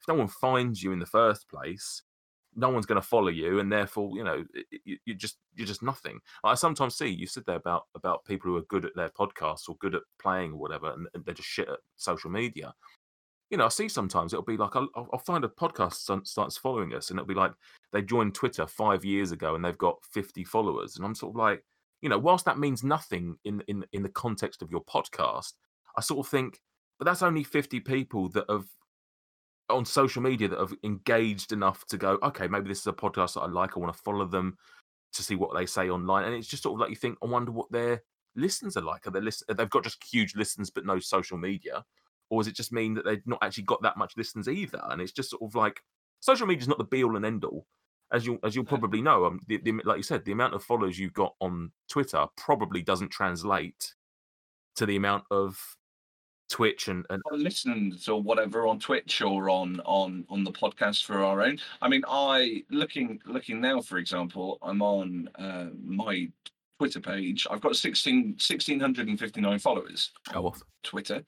if 0.00 0.06
no 0.06 0.14
one 0.14 0.28
finds 0.28 0.82
you 0.82 0.92
in 0.92 0.98
the 0.98 1.06
first 1.06 1.48
place, 1.48 2.02
no 2.54 2.70
one's 2.70 2.86
going 2.86 3.00
to 3.00 3.06
follow 3.06 3.28
you, 3.28 3.60
and 3.60 3.70
therefore, 3.70 4.10
you 4.16 4.24
know, 4.24 4.44
you, 4.84 4.96
you 5.04 5.14
just 5.14 5.38
you're 5.54 5.66
just 5.66 5.82
nothing. 5.82 6.18
I 6.42 6.54
sometimes 6.54 6.96
see 6.96 7.06
you 7.06 7.26
said 7.26 7.44
there 7.46 7.56
about 7.56 7.84
about 7.94 8.24
people 8.24 8.50
who 8.50 8.56
are 8.56 8.62
good 8.62 8.84
at 8.84 8.96
their 8.96 9.10
podcasts 9.10 9.68
or 9.68 9.76
good 9.80 9.94
at 9.94 10.02
playing 10.20 10.52
or 10.52 10.58
whatever, 10.58 10.92
and, 10.92 11.06
and 11.14 11.24
they're 11.24 11.34
just 11.34 11.48
shit 11.48 11.68
at 11.68 11.78
social 11.96 12.30
media. 12.30 12.74
You 13.50 13.56
know, 13.56 13.66
I 13.66 13.68
see 13.68 13.88
sometimes 13.88 14.32
it'll 14.32 14.44
be 14.44 14.56
like 14.56 14.76
I'll, 14.76 14.88
I'll 14.94 15.18
find 15.18 15.44
a 15.44 15.48
podcast 15.48 16.26
starts 16.26 16.58
following 16.58 16.94
us, 16.94 17.10
and 17.10 17.18
it'll 17.18 17.26
be 17.26 17.34
like 17.34 17.52
they 17.92 18.02
joined 18.02 18.34
Twitter 18.34 18.66
five 18.66 19.04
years 19.04 19.32
ago 19.32 19.54
and 19.54 19.64
they've 19.64 19.78
got 19.78 20.04
fifty 20.12 20.44
followers, 20.44 20.96
and 20.96 21.04
I'm 21.04 21.14
sort 21.14 21.32
of 21.32 21.36
like, 21.36 21.64
you 22.02 22.08
know, 22.08 22.18
whilst 22.18 22.44
that 22.44 22.58
means 22.58 22.84
nothing 22.84 23.36
in 23.44 23.62
in 23.68 23.84
in 23.92 24.02
the 24.02 24.10
context 24.10 24.60
of 24.62 24.70
your 24.70 24.84
podcast, 24.84 25.54
I 25.96 26.02
sort 26.02 26.26
of 26.26 26.30
think, 26.30 26.60
but 26.98 27.06
that's 27.06 27.22
only 27.22 27.42
fifty 27.42 27.80
people 27.80 28.28
that 28.30 28.44
have 28.50 28.66
on 29.70 29.84
social 29.84 30.22
media 30.22 30.48
that 30.48 30.58
have 30.58 30.74
engaged 30.82 31.52
enough 31.52 31.86
to 31.86 31.96
go, 31.98 32.18
okay, 32.22 32.48
maybe 32.48 32.68
this 32.68 32.80
is 32.80 32.86
a 32.86 32.92
podcast 32.92 33.34
that 33.34 33.40
I 33.40 33.46
like. 33.46 33.76
I 33.76 33.80
want 33.80 33.94
to 33.94 34.02
follow 34.02 34.24
them 34.24 34.56
to 35.12 35.22
see 35.22 35.36
what 35.36 35.54
they 35.54 35.66
say 35.66 35.90
online. 35.90 36.24
And 36.24 36.34
it's 36.34 36.48
just 36.48 36.62
sort 36.62 36.74
of 36.74 36.80
like 36.80 36.90
you 36.90 36.96
think, 36.96 37.18
I 37.22 37.26
wonder 37.26 37.52
what 37.52 37.70
their 37.70 38.02
listens 38.34 38.76
are 38.76 38.82
like. 38.82 39.06
Are 39.06 39.10
they 39.10 39.20
listen? 39.20 39.46
They've 39.54 39.68
got 39.68 39.84
just 39.84 40.02
huge 40.02 40.34
listens 40.36 40.70
but 40.70 40.86
no 40.86 40.98
social 40.98 41.38
media, 41.38 41.84
or 42.30 42.40
does 42.40 42.48
it 42.48 42.56
just 42.56 42.72
mean 42.72 42.94
that 42.94 43.04
they've 43.04 43.26
not 43.26 43.38
actually 43.42 43.64
got 43.64 43.82
that 43.82 43.96
much 43.96 44.14
listens 44.16 44.48
either? 44.48 44.80
And 44.88 45.00
it's 45.00 45.12
just 45.12 45.30
sort 45.30 45.42
of 45.42 45.54
like 45.54 45.80
social 46.20 46.46
media 46.46 46.62
is 46.62 46.68
not 46.68 46.78
the 46.78 46.84
be 46.84 47.04
all 47.04 47.16
and 47.16 47.26
end 47.26 47.44
all. 47.44 47.66
As 48.12 48.24
you 48.24 48.38
as 48.42 48.54
you'll 48.54 48.64
probably 48.64 49.02
know, 49.02 49.26
um, 49.26 49.40
the, 49.48 49.58
the, 49.58 49.72
like 49.84 49.98
you 49.98 50.02
said, 50.02 50.24
the 50.24 50.32
amount 50.32 50.54
of 50.54 50.64
followers 50.64 50.98
you've 50.98 51.12
got 51.12 51.34
on 51.40 51.72
Twitter 51.90 52.26
probably 52.36 52.82
doesn't 52.82 53.10
translate 53.10 53.94
to 54.76 54.86
the 54.86 54.96
amount 54.96 55.24
of 55.30 55.60
Twitch 56.48 56.88
and, 56.88 57.04
and 57.10 57.22
listens 57.32 58.08
or 58.08 58.22
whatever 58.22 58.66
on 58.66 58.78
Twitch 58.78 59.20
or 59.20 59.50
on 59.50 59.80
on 59.84 60.24
on 60.30 60.44
the 60.44 60.52
podcast 60.52 61.04
for 61.04 61.22
our 61.22 61.42
own. 61.42 61.58
I 61.82 61.88
mean, 61.88 62.02
I 62.08 62.64
looking 62.70 63.20
looking 63.26 63.60
now, 63.60 63.82
for 63.82 63.98
example, 63.98 64.58
I'm 64.62 64.80
on 64.80 65.28
uh, 65.38 65.66
my 65.84 66.28
Twitter 66.78 67.00
page. 67.00 67.46
I've 67.50 67.60
got 67.60 67.76
16, 67.76 68.36
1659 68.38 69.58
followers. 69.58 70.12
go 70.32 70.46
off. 70.46 70.62
Twitter. 70.82 71.22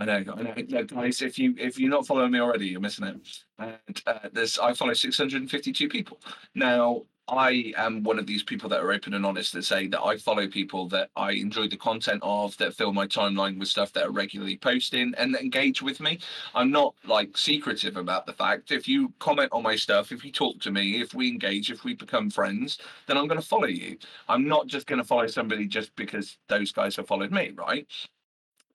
I 0.00 0.06
know, 0.06 0.24
I 0.34 0.42
know, 0.42 0.54
no, 0.68 0.84
guys. 0.84 1.20
If 1.20 1.38
you 1.38 1.54
if 1.58 1.78
you're 1.78 1.90
not 1.90 2.06
following 2.06 2.32
me 2.32 2.40
already, 2.40 2.68
you're 2.68 2.80
missing 2.80 3.06
it. 3.06 3.16
And 3.58 4.02
uh, 4.06 4.30
there's 4.32 4.58
I 4.58 4.72
follow 4.72 4.94
652 4.94 5.88
people. 5.90 6.18
Now 6.54 7.02
I 7.28 7.74
am 7.76 8.02
one 8.02 8.18
of 8.18 8.26
these 8.26 8.42
people 8.42 8.70
that 8.70 8.80
are 8.80 8.92
open 8.92 9.12
and 9.12 9.26
honest 9.26 9.52
that 9.52 9.64
say 9.64 9.88
that 9.88 10.02
I 10.02 10.16
follow 10.16 10.48
people 10.48 10.88
that 10.88 11.10
I 11.16 11.32
enjoy 11.32 11.68
the 11.68 11.76
content 11.76 12.20
of, 12.24 12.56
that 12.56 12.74
fill 12.74 12.94
my 12.94 13.06
timeline 13.06 13.58
with 13.58 13.68
stuff 13.68 13.92
that 13.92 14.06
are 14.06 14.10
regularly 14.10 14.56
posting 14.56 15.14
and 15.18 15.34
that 15.34 15.42
engage 15.42 15.82
with 15.82 16.00
me. 16.00 16.18
I'm 16.54 16.70
not 16.70 16.94
like 17.04 17.36
secretive 17.36 17.98
about 17.98 18.24
the 18.24 18.32
fact. 18.32 18.72
If 18.72 18.88
you 18.88 19.12
comment 19.18 19.50
on 19.52 19.62
my 19.62 19.76
stuff, 19.76 20.12
if 20.12 20.24
you 20.24 20.32
talk 20.32 20.60
to 20.60 20.70
me, 20.70 21.00
if 21.02 21.12
we 21.12 21.28
engage, 21.28 21.70
if 21.70 21.84
we 21.84 21.94
become 21.94 22.30
friends, 22.30 22.78
then 23.06 23.18
I'm 23.18 23.28
going 23.28 23.40
to 23.40 23.46
follow 23.46 23.66
you. 23.66 23.98
I'm 24.30 24.48
not 24.48 24.66
just 24.66 24.86
going 24.86 25.00
to 25.00 25.06
follow 25.06 25.26
somebody 25.26 25.66
just 25.66 25.94
because 25.94 26.38
those 26.48 26.72
guys 26.72 26.96
have 26.96 27.06
followed 27.06 27.32
me, 27.32 27.52
right? 27.54 27.86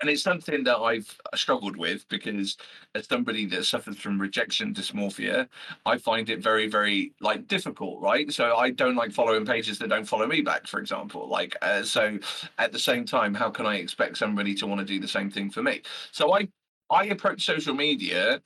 And 0.02 0.10
it's 0.10 0.22
something 0.22 0.64
that 0.66 0.78
I've 0.78 1.18
struggled 1.36 1.78
with 1.78 2.08
because 2.10 2.58
as 2.94 3.08
somebody 3.08 3.46
that 3.48 3.66
suffers 3.66 3.98
from 3.98 4.20
rejection 4.20 4.74
dysmorphia, 4.74 5.48
I 5.86 5.98
find 5.98 6.30
it 6.30 6.42
very, 6.42 6.68
very 6.68 7.14
like 7.22 7.48
difficult, 7.48 8.02
right? 8.02 8.32
So 8.32 8.56
I 8.56 8.72
don't 8.72 8.96
like 8.96 9.12
following 9.12 9.46
pages 9.46 9.80
that 9.80 9.90
don't 9.90 10.06
follow 10.06 10.28
me 10.28 10.42
back, 10.42 10.68
for 10.68 10.80
example. 10.80 11.28
Like, 11.30 11.56
uh, 11.62 11.84
so 11.84 12.20
at 12.58 12.72
the 12.72 12.80
same 12.80 13.06
time, 13.06 13.34
how 13.34 13.50
can 13.50 13.66
I 13.66 13.78
expect 13.78 14.18
somebody 14.18 14.54
to 14.56 14.68
want 14.68 14.80
to 14.80 14.86
do 14.86 15.00
the 15.00 15.08
same 15.08 15.32
thing 15.32 15.50
for 15.50 15.64
me? 15.64 15.82
So 16.12 16.36
I, 16.36 16.48
I 16.90 17.06
approach 17.06 17.46
social 17.46 17.74
media 17.74 18.42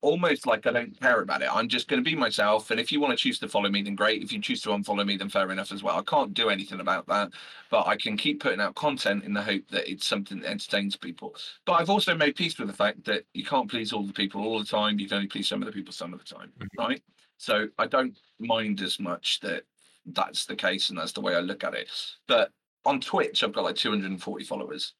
almost 0.00 0.46
like 0.46 0.66
I 0.66 0.72
don't 0.72 0.98
care 1.00 1.20
about 1.22 1.42
it. 1.42 1.48
I'm 1.52 1.68
just 1.68 1.88
going 1.88 2.02
to 2.02 2.08
be 2.08 2.14
myself. 2.16 2.70
And 2.70 2.78
if 2.78 2.92
you 2.92 3.00
want 3.00 3.10
to 3.12 3.22
choose 3.22 3.38
to 3.40 3.48
follow 3.48 3.68
me, 3.68 3.82
then 3.82 3.94
great. 3.94 4.22
If 4.22 4.32
you 4.32 4.40
choose 4.40 4.60
to 4.62 4.70
unfollow 4.70 5.04
me, 5.04 5.16
then 5.16 5.28
fair 5.28 5.50
enough 5.50 5.72
as 5.72 5.82
well. 5.82 5.98
I 5.98 6.02
can't 6.02 6.34
do 6.34 6.50
anything 6.50 6.80
about 6.80 7.06
that, 7.08 7.30
but 7.70 7.86
I 7.86 7.96
can 7.96 8.16
keep 8.16 8.40
putting 8.40 8.60
out 8.60 8.76
content 8.76 9.24
in 9.24 9.34
the 9.34 9.42
hope 9.42 9.66
that 9.70 9.90
it's 9.90 10.06
something 10.06 10.40
that 10.40 10.50
entertains 10.50 10.96
people. 10.96 11.34
But 11.66 11.74
I've 11.74 11.90
also 11.90 12.14
made 12.14 12.36
peace 12.36 12.58
with 12.58 12.68
the 12.68 12.74
fact 12.74 13.04
that 13.04 13.24
you 13.34 13.44
can't 13.44 13.70
please 13.70 13.92
all 13.92 14.04
the 14.06 14.12
people 14.12 14.42
all 14.44 14.58
the 14.58 14.64
time. 14.64 14.98
You 15.00 15.08
can 15.08 15.16
only 15.16 15.28
please 15.28 15.48
some 15.48 15.62
of 15.62 15.66
the 15.66 15.72
people 15.72 15.92
some 15.92 16.12
of 16.12 16.20
the 16.20 16.24
time, 16.24 16.52
Mhm. 16.58 16.68
right? 16.78 17.02
So 17.36 17.68
I 17.78 17.86
don't 17.86 18.16
mind 18.38 18.80
as 18.82 19.00
much 19.00 19.40
that 19.40 19.64
that's 20.06 20.46
the 20.46 20.56
case 20.56 20.90
and 20.90 20.98
that's 20.98 21.12
the 21.12 21.20
way 21.20 21.34
I 21.34 21.40
look 21.40 21.64
at 21.64 21.74
it. 21.74 21.90
But 22.26 22.52
on 22.84 23.00
Twitch, 23.00 23.42
I've 23.42 23.52
got 23.52 23.64
like 23.64 23.76
240 23.76 24.44
followers. 24.44 24.94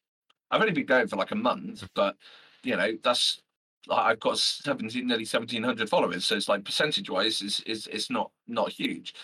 I've 0.50 0.60
only 0.60 0.72
been 0.72 0.86
going 0.86 1.08
for 1.08 1.16
like 1.16 1.30
a 1.30 1.36
month, 1.36 1.88
but 1.94 2.16
you 2.62 2.76
know, 2.76 2.98
that's 3.02 3.40
like, 3.88 4.04
I've 4.06 4.20
got 4.20 4.38
17, 4.38 5.06
nearly 5.06 5.22
1700 5.24 5.88
followers. 5.88 6.24
So 6.26 6.36
it's 6.36 6.48
like 6.48 6.64
percentage 6.64 7.10
wise 7.10 7.42
is, 7.42 7.60
is, 7.60 7.86
it's 7.88 8.10
not, 8.10 8.30
not 8.46 8.70
huge. 8.70 9.14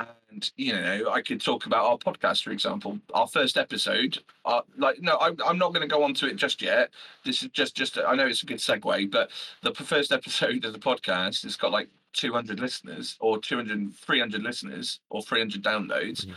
And, 0.00 0.50
you 0.56 0.72
know, 0.72 1.10
I 1.10 1.22
could 1.22 1.40
talk 1.40 1.66
about 1.66 1.84
our 1.84 1.98
podcast, 1.98 2.42
for 2.42 2.50
example, 2.50 2.98
our 3.12 3.28
first 3.28 3.56
episode, 3.56 4.18
uh, 4.44 4.62
like, 4.76 5.00
no, 5.00 5.16
I, 5.16 5.30
I'm 5.46 5.58
not 5.58 5.72
going 5.72 5.88
to 5.88 5.94
go 5.94 6.02
on 6.02 6.14
to 6.14 6.26
it 6.26 6.36
just 6.36 6.60
yet. 6.62 6.90
This 7.24 7.42
is 7.42 7.50
just, 7.50 7.76
just, 7.76 7.98
I 7.98 8.14
know 8.16 8.26
it's 8.26 8.42
a 8.42 8.46
good 8.46 8.58
segue, 8.58 9.10
but 9.10 9.30
the 9.62 9.72
first 9.72 10.10
episode 10.10 10.64
of 10.64 10.72
the 10.72 10.78
podcast 10.80 11.44
has 11.44 11.56
got 11.56 11.70
like 11.70 11.88
200 12.14 12.58
listeners 12.60 13.16
or 13.20 13.38
200, 13.38 13.94
300 13.94 14.42
listeners 14.42 15.00
or 15.10 15.22
300 15.22 15.62
downloads, 15.62 16.26
Mhm. 16.26 16.36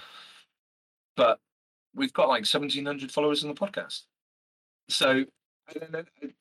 but 1.16 1.40
we've 1.96 2.14
got 2.14 2.30
like 2.30 2.46
1700 2.46 3.12
followers 3.12 3.44
on 3.44 3.50
the 3.50 3.60
podcast. 3.60 4.04
So 4.90 5.26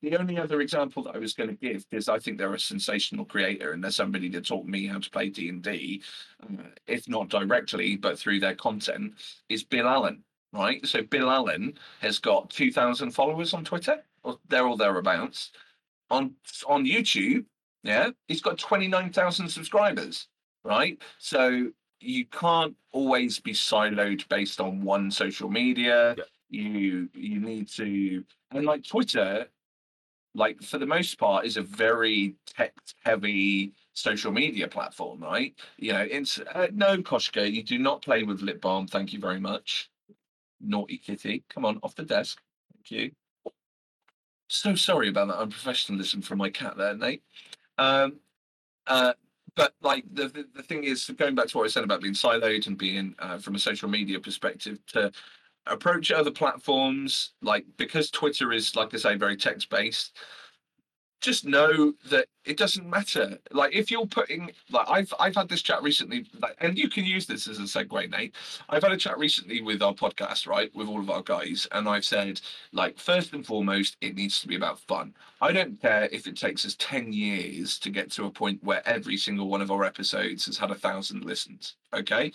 the 0.01 0.17
only 0.17 0.37
other 0.37 0.61
example 0.61 1.03
that 1.03 1.15
I 1.15 1.19
was 1.19 1.33
going 1.33 1.49
to 1.49 1.55
give, 1.55 1.89
because 1.89 2.09
I 2.09 2.19
think 2.19 2.37
they're 2.37 2.53
a 2.53 2.59
sensational 2.59 3.25
creator 3.25 3.71
and 3.73 3.83
they're 3.83 3.91
somebody 3.91 4.29
that 4.29 4.45
taught 4.47 4.65
me 4.65 4.87
how 4.87 4.99
to 4.99 5.09
play 5.09 5.29
D 5.29 5.49
and 5.49 5.61
D, 5.61 6.01
uh, 6.43 6.63
if 6.87 7.07
not 7.07 7.29
directly, 7.29 7.95
but 7.95 8.17
through 8.17 8.39
their 8.39 8.55
content, 8.55 9.13
is 9.49 9.63
Bill 9.63 9.87
Allen. 9.87 10.23
Right, 10.53 10.83
so 10.87 11.03
Bill 11.03 11.29
Allen 11.29 11.77
has 11.99 12.19
got 12.19 12.49
two 12.49 12.71
thousand 12.71 13.11
followers 13.11 13.53
on 13.53 13.65
Twitter, 13.65 14.01
or 14.23 14.39
there 14.47 14.65
or 14.65 14.77
thereabouts. 14.77 15.51
On 16.09 16.33
on 16.65 16.85
YouTube, 16.85 17.43
yeah, 17.83 18.11
he's 18.29 18.41
got 18.41 18.57
twenty 18.57 18.87
nine 18.87 19.11
thousand 19.11 19.49
subscribers. 19.49 20.29
Right, 20.63 20.99
so 21.19 21.69
you 21.99 22.25
can't 22.27 22.73
always 22.93 23.41
be 23.41 23.51
siloed 23.51 24.25
based 24.29 24.61
on 24.61 24.81
one 24.81 25.11
social 25.11 25.49
media. 25.49 26.15
Yeah. 26.17 26.23
You 26.49 27.09
you 27.13 27.39
need 27.39 27.67
to 27.69 28.23
and 28.51 28.65
like 28.65 28.85
Twitter, 28.85 29.47
like 30.33 30.61
for 30.61 30.77
the 30.77 30.85
most 30.85 31.19
part, 31.19 31.45
is 31.45 31.57
a 31.57 31.61
very 31.61 32.35
tech 32.45 32.73
heavy 33.03 33.73
social 33.93 34.31
media 34.31 34.67
platform, 34.67 35.21
right? 35.21 35.53
You 35.77 35.93
know, 35.93 36.07
it's 36.09 36.39
uh, 36.39 36.67
no 36.73 36.97
Koshka, 36.97 37.51
you 37.51 37.63
do 37.63 37.77
not 37.79 38.01
play 38.01 38.23
with 38.23 38.41
lip 38.41 38.61
balm. 38.61 38.87
Thank 38.87 39.11
you 39.11 39.19
very 39.19 39.39
much. 39.39 39.89
Naughty 40.61 40.97
kitty, 40.97 41.43
come 41.49 41.65
on 41.65 41.79
off 41.83 41.95
the 41.95 42.03
desk. 42.03 42.39
Thank 42.73 42.91
you. 42.91 43.11
So 44.49 44.75
sorry 44.75 45.09
about 45.09 45.27
that 45.27 45.39
unprofessionalism 45.39 46.23
from 46.23 46.37
my 46.37 46.49
cat 46.49 46.77
there, 46.77 46.95
Nate. 46.95 47.23
Um, 47.77 48.19
uh, 48.87 49.13
but 49.55 49.73
like 49.81 50.05
the, 50.13 50.29
the 50.29 50.47
the 50.55 50.63
thing 50.63 50.83
is, 50.83 51.09
going 51.17 51.35
back 51.35 51.47
to 51.47 51.57
what 51.57 51.65
I 51.65 51.67
said 51.67 51.83
about 51.83 52.01
being 52.01 52.13
siloed 52.13 52.67
and 52.67 52.77
being 52.77 53.15
uh, 53.19 53.39
from 53.39 53.55
a 53.55 53.59
social 53.59 53.89
media 53.89 54.19
perspective 54.19 54.79
to 54.93 55.11
approach 55.69 56.11
other 56.11 56.31
platforms 56.31 57.33
like 57.41 57.65
because 57.77 58.09
twitter 58.09 58.51
is 58.51 58.75
like 58.75 58.93
i 58.93 58.97
say 58.97 59.15
very 59.15 59.37
text 59.37 59.69
based 59.69 60.17
just 61.21 61.45
know 61.45 61.93
that 62.09 62.27
it 62.45 62.57
doesn't 62.57 62.89
matter. 62.89 63.37
Like 63.51 63.75
if 63.75 63.89
you're 63.89 64.05
putting 64.05 64.51
like 64.69 64.87
i've 64.89 65.13
i've 65.19 65.35
had 65.35 65.49
this 65.49 65.61
chat 65.61 65.81
recently 65.81 66.25
like, 66.41 66.55
and 66.59 66.77
you 66.77 66.89
can 66.89 67.05
use 67.05 67.25
this 67.25 67.47
as 67.47 67.59
a 67.59 67.63
segue 67.63 68.09
nate 68.11 68.35
i've 68.69 68.83
had 68.83 68.91
a 68.91 68.97
chat 68.97 69.17
recently 69.17 69.61
with 69.61 69.81
our 69.81 69.93
podcast 69.93 70.47
right 70.47 70.73
with 70.75 70.87
all 70.87 70.99
of 70.99 71.09
our 71.09 71.21
guys 71.23 71.67
and 71.71 71.87
i've 71.89 72.05
said 72.05 72.39
like 72.71 72.97
first 72.99 73.33
and 73.33 73.45
foremost 73.45 73.97
it 74.01 74.15
needs 74.15 74.39
to 74.41 74.47
be 74.47 74.55
about 74.55 74.79
fun. 74.79 75.13
I 75.41 75.51
don't 75.51 75.81
care 75.81 76.09
if 76.11 76.27
it 76.27 76.35
takes 76.35 76.65
us 76.65 76.75
10 76.79 77.13
years 77.13 77.77
to 77.79 77.89
get 77.89 78.11
to 78.11 78.25
a 78.25 78.31
point 78.31 78.63
where 78.63 78.87
every 78.87 79.17
single 79.17 79.49
one 79.49 79.61
of 79.61 79.71
our 79.71 79.83
episodes 79.83 80.45
has 80.45 80.57
had 80.57 80.71
a 80.71 80.75
thousand 80.75 81.25
listens 81.25 81.75
okay 81.93 82.31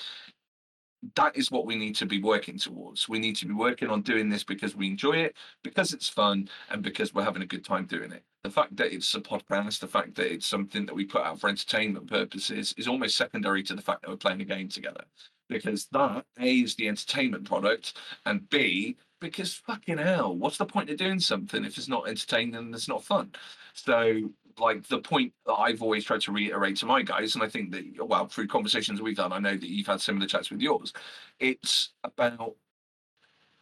that 1.14 1.36
is 1.36 1.50
what 1.50 1.66
we 1.66 1.76
need 1.76 1.96
to 1.96 2.06
be 2.06 2.22
working 2.22 2.58
towards. 2.58 3.08
We 3.08 3.18
need 3.18 3.36
to 3.36 3.46
be 3.46 3.54
working 3.54 3.88
on 3.88 4.02
doing 4.02 4.28
this 4.28 4.44
because 4.44 4.76
we 4.76 4.86
enjoy 4.86 5.16
it, 5.16 5.36
because 5.62 5.92
it's 5.92 6.08
fun, 6.08 6.48
and 6.70 6.82
because 6.82 7.12
we're 7.12 7.24
having 7.24 7.42
a 7.42 7.46
good 7.46 7.64
time 7.64 7.86
doing 7.86 8.12
it. 8.12 8.22
The 8.44 8.50
fact 8.50 8.76
that 8.76 8.92
it's 8.92 9.14
a 9.14 9.20
podcast, 9.20 9.80
the 9.80 9.88
fact 9.88 10.14
that 10.16 10.32
it's 10.32 10.46
something 10.46 10.86
that 10.86 10.94
we 10.94 11.04
put 11.04 11.22
out 11.22 11.40
for 11.40 11.48
entertainment 11.48 12.08
purposes, 12.08 12.74
is 12.76 12.88
almost 12.88 13.16
secondary 13.16 13.62
to 13.64 13.74
the 13.74 13.82
fact 13.82 14.02
that 14.02 14.10
we're 14.10 14.16
playing 14.16 14.40
a 14.40 14.44
game 14.44 14.68
together. 14.68 15.04
Because 15.48 15.86
that 15.92 16.24
A 16.40 16.60
is 16.60 16.76
the 16.76 16.88
entertainment 16.88 17.44
product, 17.44 17.94
and 18.24 18.48
B, 18.48 18.96
because 19.20 19.54
fucking 19.54 19.98
hell, 19.98 20.36
what's 20.36 20.58
the 20.58 20.66
point 20.66 20.90
of 20.90 20.96
doing 20.96 21.20
something 21.20 21.64
if 21.64 21.78
it's 21.78 21.88
not 21.88 22.08
entertaining 22.08 22.56
and 22.56 22.74
it's 22.74 22.88
not 22.88 23.04
fun? 23.04 23.32
So 23.74 24.30
like 24.58 24.86
the 24.88 24.98
point 25.00 25.32
that 25.46 25.54
I've 25.54 25.82
always 25.82 26.04
tried 26.04 26.20
to 26.22 26.32
reiterate 26.32 26.76
to 26.78 26.86
my 26.86 27.02
guys, 27.02 27.34
and 27.34 27.44
I 27.44 27.48
think 27.48 27.72
that 27.72 28.06
well, 28.06 28.26
through 28.26 28.48
conversations 28.48 29.00
we've 29.00 29.16
done, 29.16 29.32
I 29.32 29.38
know 29.38 29.56
that 29.56 29.68
you've 29.68 29.86
had 29.86 30.00
similar 30.00 30.26
chats 30.26 30.50
with 30.50 30.60
yours. 30.60 30.92
It's 31.40 31.90
about 32.04 32.56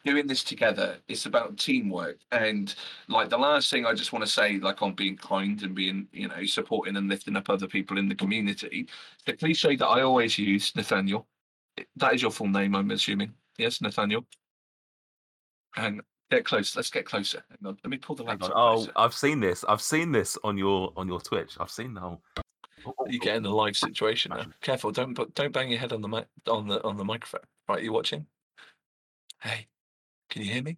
doing 0.03 0.27
this 0.27 0.43
together. 0.43 0.97
It's 1.07 1.25
about 1.25 1.57
teamwork. 1.57 2.17
And 2.31 2.73
like 3.07 3.29
the 3.29 3.37
last 3.37 3.69
thing 3.69 3.85
I 3.85 3.93
just 3.93 4.13
want 4.13 4.25
to 4.25 4.31
say, 4.31 4.57
like 4.57 4.81
on 4.81 4.93
being 4.93 5.17
kind 5.17 5.61
and 5.63 5.75
being, 5.75 6.07
you 6.11 6.27
know, 6.27 6.43
supporting 6.45 6.97
and 6.97 7.07
lifting 7.07 7.35
up 7.35 7.49
other 7.49 7.67
people 7.67 7.97
in 7.97 8.09
the 8.09 8.15
community, 8.15 8.87
the 9.25 9.33
cliche 9.33 9.75
that 9.75 9.87
I 9.87 10.01
always 10.01 10.37
use, 10.37 10.75
Nathaniel. 10.75 11.27
That 11.95 12.13
is 12.13 12.21
your 12.21 12.31
full 12.31 12.47
name, 12.47 12.75
I'm 12.75 12.91
assuming. 12.91 13.33
Yes, 13.57 13.81
Nathaniel. 13.81 14.25
And 15.77 16.01
get 16.31 16.45
close. 16.45 16.75
Let's 16.75 16.89
get 16.89 17.05
closer. 17.05 17.43
Let 17.61 17.85
me 17.85 17.97
pull 17.97 18.15
the 18.15 18.23
laptop. 18.23 18.51
Oh, 18.55 18.75
closer. 18.75 18.91
I've 18.95 19.13
seen 19.13 19.39
this. 19.39 19.63
I've 19.67 19.81
seen 19.81 20.11
this 20.11 20.37
on 20.43 20.57
your 20.57 20.91
on 20.95 21.07
your 21.07 21.19
Twitch. 21.19 21.57
I've 21.59 21.69
seen 21.69 21.93
the 21.93 22.01
whole. 22.01 22.21
You 23.07 23.19
get 23.19 23.35
in 23.35 23.43
the 23.43 23.51
live 23.51 23.77
situation 23.77 24.31
now. 24.35 24.45
Careful, 24.61 24.91
don't 24.91 25.13
don't 25.35 25.53
bang 25.53 25.69
your 25.69 25.79
head 25.79 25.93
on 25.93 26.01
the 26.01 26.07
mic 26.07 26.25
on 26.47 26.67
the 26.67 26.83
on 26.83 26.97
the 26.97 27.05
microphone. 27.05 27.41
Right, 27.67 27.83
you 27.83 27.93
watching? 27.93 28.25
Hey, 29.41 29.67
can 30.29 30.43
you 30.43 30.51
hear 30.51 30.63
me? 30.63 30.77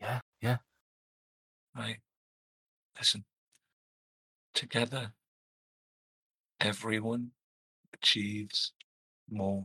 Yeah, 0.00 0.20
yeah. 0.40 0.58
Right. 1.76 1.98
Listen. 2.98 3.24
Together, 4.54 5.12
everyone 6.60 7.30
achieves 7.94 8.72
more. 9.30 9.64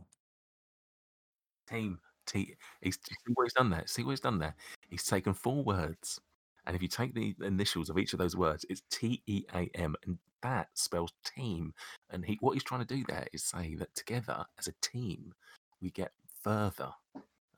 Team. 1.68 1.98
T. 2.26 2.56
He's 2.80 2.96
see 2.96 3.32
what 3.34 3.44
he's 3.44 3.52
done 3.52 3.70
there. 3.70 3.84
See 3.86 4.02
what 4.02 4.10
he's 4.10 4.20
done 4.20 4.38
there. 4.38 4.54
He's 4.88 5.04
taken 5.04 5.34
four 5.34 5.62
words, 5.64 6.20
and 6.66 6.76
if 6.76 6.82
you 6.82 6.88
take 6.88 7.14
the 7.14 7.34
initials 7.42 7.90
of 7.90 7.98
each 7.98 8.12
of 8.12 8.18
those 8.18 8.36
words, 8.36 8.64
it's 8.68 8.82
T 8.90 9.22
E 9.26 9.44
A 9.54 9.68
M, 9.74 9.94
and 10.06 10.18
that 10.42 10.68
spells 10.74 11.12
team. 11.24 11.72
And 12.10 12.24
he, 12.24 12.38
what 12.40 12.52
he's 12.52 12.62
trying 12.62 12.84
to 12.84 12.94
do 12.94 13.04
there 13.08 13.26
is 13.32 13.42
say 13.42 13.74
that 13.76 13.94
together 13.94 14.44
as 14.58 14.68
a 14.68 14.72
team, 14.82 15.32
we 15.80 15.90
get 15.90 16.12
further. 16.42 16.90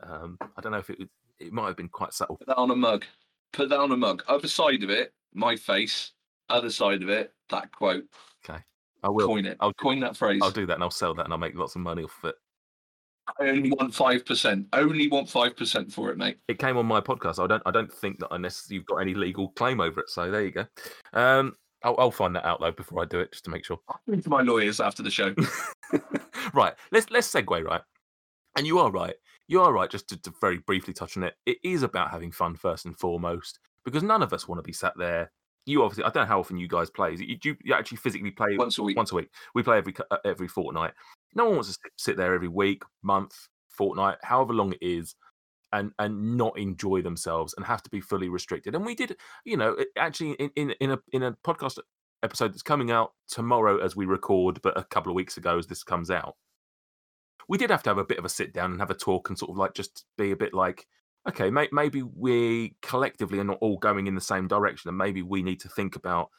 Um, 0.03 0.39
I 0.41 0.61
don't 0.61 0.73
know 0.73 0.79
if 0.79 0.91
it 0.91 0.99
was. 0.99 1.09
It 1.39 1.53
might 1.53 1.67
have 1.67 1.77
been 1.77 1.89
quite 1.89 2.13
subtle. 2.13 2.37
Put 2.37 2.49
that 2.49 2.57
on 2.57 2.71
a 2.71 2.77
mug. 2.77 3.05
Put 3.53 3.69
that 3.69 3.79
on 3.79 3.93
a 3.93 3.97
mug. 3.97 4.25
Other 4.27 4.49
side 4.49 4.83
of 4.83 4.91
it, 4.91 5.13
my 5.35 5.55
face. 5.55 6.13
Other 6.49 6.71
side 6.71 7.03
of 7.03 7.09
it, 7.11 7.33
that 7.51 7.71
quote. 7.73 8.05
Okay. 8.45 8.59
I 9.03 9.09
will. 9.09 9.29
Coin 9.29 9.47
it. 9.47 9.57
I'll- 9.61 9.73
coin 9.75 10.01
that 10.01 10.17
phrase. 10.17 10.41
I'll 10.43 10.51
do 10.51 10.67
that, 10.67 10.75
and 10.75 10.83
I'll 10.83 10.91
sell 10.91 11.15
that, 11.15 11.25
and 11.25 11.33
I'll 11.33 11.39
make 11.39 11.55
lots 11.57 11.75
of 11.77 11.83
money 11.83 12.03
off 12.03 12.25
it. 12.25 12.35
I 13.41 13.49
only 13.49 13.71
want 13.71 13.95
five 13.95 14.25
percent. 14.25 14.67
Only 14.73 15.09
want 15.09 15.29
five 15.29 15.57
percent 15.57 15.93
for 15.93 16.11
it, 16.11 16.17
mate. 16.17 16.39
It 16.49 16.59
came 16.59 16.77
on 16.77 16.87
my 16.87 17.01
podcast. 17.01 17.43
I 17.43 17.47
don't. 17.47 17.63
I 17.67 17.71
don't 17.71 17.93
think 17.93 18.19
that 18.21 18.29
unless 18.33 18.67
you've 18.71 18.87
got 18.87 18.97
any 18.97 19.15
legal 19.15 19.51
claim 19.51 19.81
over 19.81 20.01
it. 20.01 20.09
So 20.11 20.31
there 20.31 20.45
you 20.45 20.51
go. 20.51 20.67
Um, 21.13 21.55
I'll, 21.83 21.97
I'll 21.99 22.11
find 22.11 22.35
that 22.37 22.45
out 22.45 22.61
though 22.61 22.73
before 22.73 23.03
I 23.03 23.07
do 23.07 23.21
it, 23.21 23.33
just 23.33 23.45
to 23.45 23.51
make 23.51 23.65
sure. 23.65 23.79
I'll 23.89 24.01
speak 24.07 24.25
to 24.25 24.31
my 24.31 24.43
lawyers 24.43 24.81
after 24.81 25.03
the 25.03 25.11
show. 25.11 25.35
right. 26.55 26.75
Let's 26.91 27.11
let's 27.11 27.33
segue 27.33 27.65
right. 27.65 27.83
And 28.57 28.67
you 28.67 28.79
are 28.79 28.91
right. 28.91 29.15
You 29.47 29.63
are 29.63 29.73
right. 29.73 29.91
Just 29.91 30.09
to, 30.09 30.17
to 30.23 30.33
very 30.41 30.59
briefly 30.59 30.93
touch 30.93 31.17
on 31.17 31.23
it, 31.25 31.35
it 31.47 31.59
is 31.63 31.83
about 31.83 32.11
having 32.11 32.33
fun 32.33 32.57
first 32.57 32.87
and 32.87 32.99
foremost, 32.99 33.61
because 33.85 34.03
none 34.03 34.23
of 34.23 34.33
us 34.33 34.49
want 34.49 34.59
to 34.59 34.67
be 34.67 34.73
sat 34.73 34.95
there. 34.97 35.31
You 35.69 35.83
obviously, 35.83 36.05
I 36.05 36.11
don't 36.11 36.25
know 36.25 36.29
how 36.29 36.41
often 36.41 36.59
you 36.59 36.69
guys 36.69 36.91
play. 36.91 37.15
You, 37.15 37.37
you, 37.43 37.57
you 37.63 37.75
actually 37.75 37.99
physically 37.99 38.31
play 38.31 38.57
Once 38.57 38.79
a 38.79 38.83
week. 38.83 38.97
once 38.97 39.13
a 39.13 39.17
week. 39.17 39.31
We 39.55 39.63
play 39.63 39.79
every 39.79 39.95
uh, 40.11 40.17
every 40.25 40.49
fortnight. 40.49 40.93
No 41.35 41.45
one 41.45 41.55
wants 41.55 41.69
to 41.69 41.75
sit, 41.75 41.93
sit 41.97 42.17
there 42.17 42.35
every 42.35 42.49
week, 42.49 42.83
month, 43.03 43.37
fortnight, 43.69 44.17
however 44.23 44.55
long 44.55 44.73
it 44.73 44.79
is, 44.81 45.15
and 45.73 45.93
and 45.99 46.37
not 46.37 46.59
enjoy 46.59 47.03
themselves 47.03 47.55
and 47.57 47.67
have 47.67 47.83
to 47.83 47.91
be 47.91 48.01
fully 48.01 48.29
restricted. 48.29 48.75
And 48.75 48.85
we 48.85 48.95
did, 48.95 49.17
you 49.45 49.57
know, 49.57 49.77
actually 49.97 50.33
in 50.33 50.51
in, 50.57 50.71
in 50.81 50.91
a 50.93 50.99
in 51.13 51.23
a 51.23 51.33
podcast 51.45 51.79
episode 52.23 52.53
that's 52.53 52.63
coming 52.63 52.91
out 52.91 53.13
tomorrow 53.29 53.79
as 53.79 53.95
we 53.95 54.07
record, 54.07 54.61
but 54.63 54.77
a 54.79 54.85
couple 54.85 55.13
of 55.13 55.17
weeks 55.17 55.37
ago 55.37 55.59
as 55.59 55.67
this 55.67 55.85
comes 55.85 56.11
out. 56.11 56.35
We 57.49 57.59
did 57.59 57.71
have 57.71 57.83
to 57.85 57.91
have 57.91 57.99
a 57.99 58.05
bit 58.05 58.19
of 58.19 58.25
a 58.25 58.29
sit 58.29 58.53
down 58.53 58.73
and 58.73 58.81
have 58.81 58.91
a 58.91 58.95
talk 58.95 59.29
and 59.29 59.39
sort 59.39 59.51
of 59.51 59.57
like 59.57 59.75
just 59.75 60.05
be 60.19 60.33
a 60.33 60.37
bit 60.37 60.53
like, 60.53 60.87
okay, 61.29 61.51
may, 61.51 61.69
maybe 61.73 62.03
we 62.03 62.75
collectively 62.83 63.39
are 63.39 63.45
not 63.45 63.59
all 63.61 63.79
going 63.79 64.07
in 64.07 64.15
the 64.15 64.21
same 64.21 64.49
direction, 64.49 64.89
and 64.89 64.99
maybe 64.99 65.23
we 65.23 65.43
need 65.43 65.61
to 65.61 65.69
think 65.69 65.97
about 65.97 66.31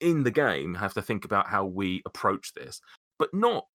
in 0.00 0.22
the 0.22 0.30
game 0.30 0.74
have 0.74 0.94
to 0.94 1.02
think 1.02 1.24
about 1.24 1.46
how 1.46 1.64
we 1.64 2.02
approach 2.06 2.52
this, 2.54 2.80
but 3.18 3.32
not 3.34 3.66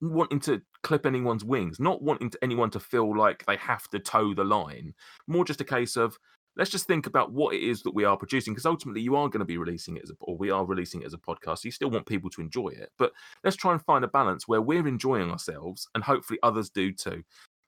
wanting 0.00 0.40
to 0.40 0.60
clip 0.82 1.06
anyone's 1.06 1.44
wings, 1.44 1.78
not 1.78 2.02
wanting 2.02 2.28
to, 2.28 2.38
anyone 2.42 2.70
to 2.70 2.80
feel 2.80 3.16
like 3.16 3.44
they 3.46 3.56
have 3.56 3.88
to 3.88 4.00
toe 4.00 4.34
the 4.34 4.44
line. 4.44 4.92
More 5.28 5.44
just 5.44 5.60
a 5.60 5.64
case 5.64 5.96
of 5.96 6.18
let's 6.56 6.70
just 6.70 6.86
think 6.86 7.06
about 7.06 7.32
what 7.32 7.54
it 7.54 7.62
is 7.62 7.82
that 7.82 7.94
we 7.94 8.04
are 8.04 8.16
producing, 8.16 8.52
because 8.52 8.66
ultimately 8.66 9.00
you 9.00 9.16
are 9.16 9.28
going 9.28 9.40
to 9.40 9.46
be 9.46 9.56
releasing 9.56 9.96
it 9.96 10.02
as 10.02 10.10
a, 10.10 10.14
or 10.20 10.36
we 10.36 10.50
are 10.50 10.66
releasing 10.66 11.02
it 11.02 11.06
as 11.06 11.14
a 11.14 11.18
podcast. 11.18 11.58
so 11.58 11.62
You 11.64 11.70
still 11.70 11.90
want 11.90 12.06
people 12.06 12.28
to 12.30 12.40
enjoy 12.40 12.68
it, 12.68 12.90
but 12.98 13.12
let's 13.44 13.56
try 13.56 13.72
and 13.72 13.82
find 13.84 14.04
a 14.04 14.08
balance 14.08 14.46
where 14.46 14.60
we're 14.60 14.86
enjoying 14.86 15.30
ourselves 15.30 15.88
and 15.94 16.04
hopefully 16.04 16.38
others 16.42 16.68
do 16.68 16.92
too. 16.92 17.22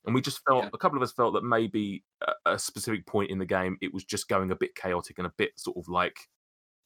And 0.07 0.15
we 0.15 0.21
just 0.21 0.41
felt 0.47 0.65
Yeah. 0.65 0.71
a 0.73 0.79
couple 0.79 0.97
of 0.99 1.03
us 1.03 1.13
felt 1.13 1.35
that 1.35 1.45
maybe 1.45 2.05
a, 2.47 2.53
a 2.53 2.59
specific 2.59 3.07
point 3.07 3.31
in 3.31 3.39
the 3.39 3.47
game 3.47 3.77
it 3.81 3.93
was 3.95 4.05
just 4.05 4.29
going 4.29 4.51
a 4.51 4.57
bit 4.57 4.75
chaotic 4.75 5.19
and 5.19 5.27
a 5.27 5.33
bit 5.37 5.53
sort 5.57 5.77
of 5.77 5.89
like 5.89 6.17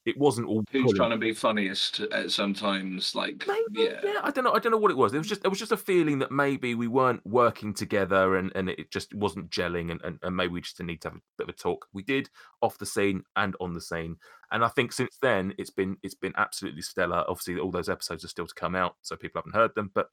it 0.06 0.16
wasn't 0.16 0.46
all 0.46 0.64
Who's 0.70 0.84
pulling. 0.84 0.96
trying 0.96 1.10
to 1.10 1.16
be 1.18 1.34
funniest 1.34 2.00
at 2.00 2.30
sometimes? 2.30 3.14
Like, 3.14 3.44
Maybe, 3.46 3.90
yeah. 3.90 4.00
yeah. 4.02 4.20
I 4.22 4.30
don't 4.30 4.44
know. 4.44 4.52
I 4.52 4.58
don't 4.58 4.72
know 4.72 4.78
what 4.78 4.90
it 4.92 4.96
was. 4.96 5.12
It 5.12 5.18
was 5.18 5.26
just 5.28 5.44
it 5.44 5.48
was 5.48 5.58
just 5.58 5.72
a 5.72 5.76
feeling 5.76 6.18
that 6.20 6.30
maybe 6.32 6.74
we 6.74 6.86
weren't 6.88 7.20
working 7.26 7.74
together 7.74 8.36
and, 8.36 8.50
and 8.54 8.70
it 8.70 8.90
just 8.90 9.12
wasn't 9.14 9.50
gelling 9.50 9.90
and, 9.90 10.00
and, 10.02 10.18
and 10.22 10.34
maybe 10.34 10.54
we 10.54 10.60
just 10.62 10.80
need 10.82 11.02
to 11.02 11.08
have 11.08 11.16
a 11.16 11.20
bit 11.36 11.48
of 11.48 11.54
a 11.54 11.58
talk. 11.58 11.86
We 11.92 12.02
did 12.04 12.30
off 12.62 12.78
the 12.78 12.86
scene 12.86 13.22
and 13.36 13.54
on 13.60 13.74
the 13.74 13.82
scene. 13.82 14.16
And 14.50 14.64
I 14.64 14.68
think 14.68 14.92
since 14.92 15.18
then 15.20 15.52
it's 15.58 15.70
been 15.70 15.98
it's 16.02 16.14
been 16.14 16.32
absolutely 16.38 16.82
stellar. 16.82 17.24
Obviously 17.28 17.58
all 17.58 17.72
those 17.72 17.90
episodes 17.90 18.24
are 18.24 18.28
still 18.28 18.46
to 18.46 18.54
come 18.54 18.74
out, 18.76 18.94
so 19.02 19.14
people 19.14 19.42
haven't 19.44 19.60
heard 19.60 19.74
them. 19.74 19.90
But 19.94 20.08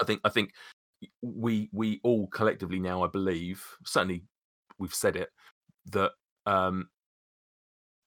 I 0.00 0.04
think 0.04 0.20
I 0.24 0.30
think 0.30 0.50
we 1.22 1.68
we 1.72 2.00
all 2.02 2.26
collectively 2.28 2.78
now, 2.78 3.02
I 3.02 3.08
believe, 3.08 3.64
certainly 3.84 4.24
we've 4.78 4.94
said 4.94 5.16
it, 5.16 5.30
that 5.92 6.12
um 6.46 6.88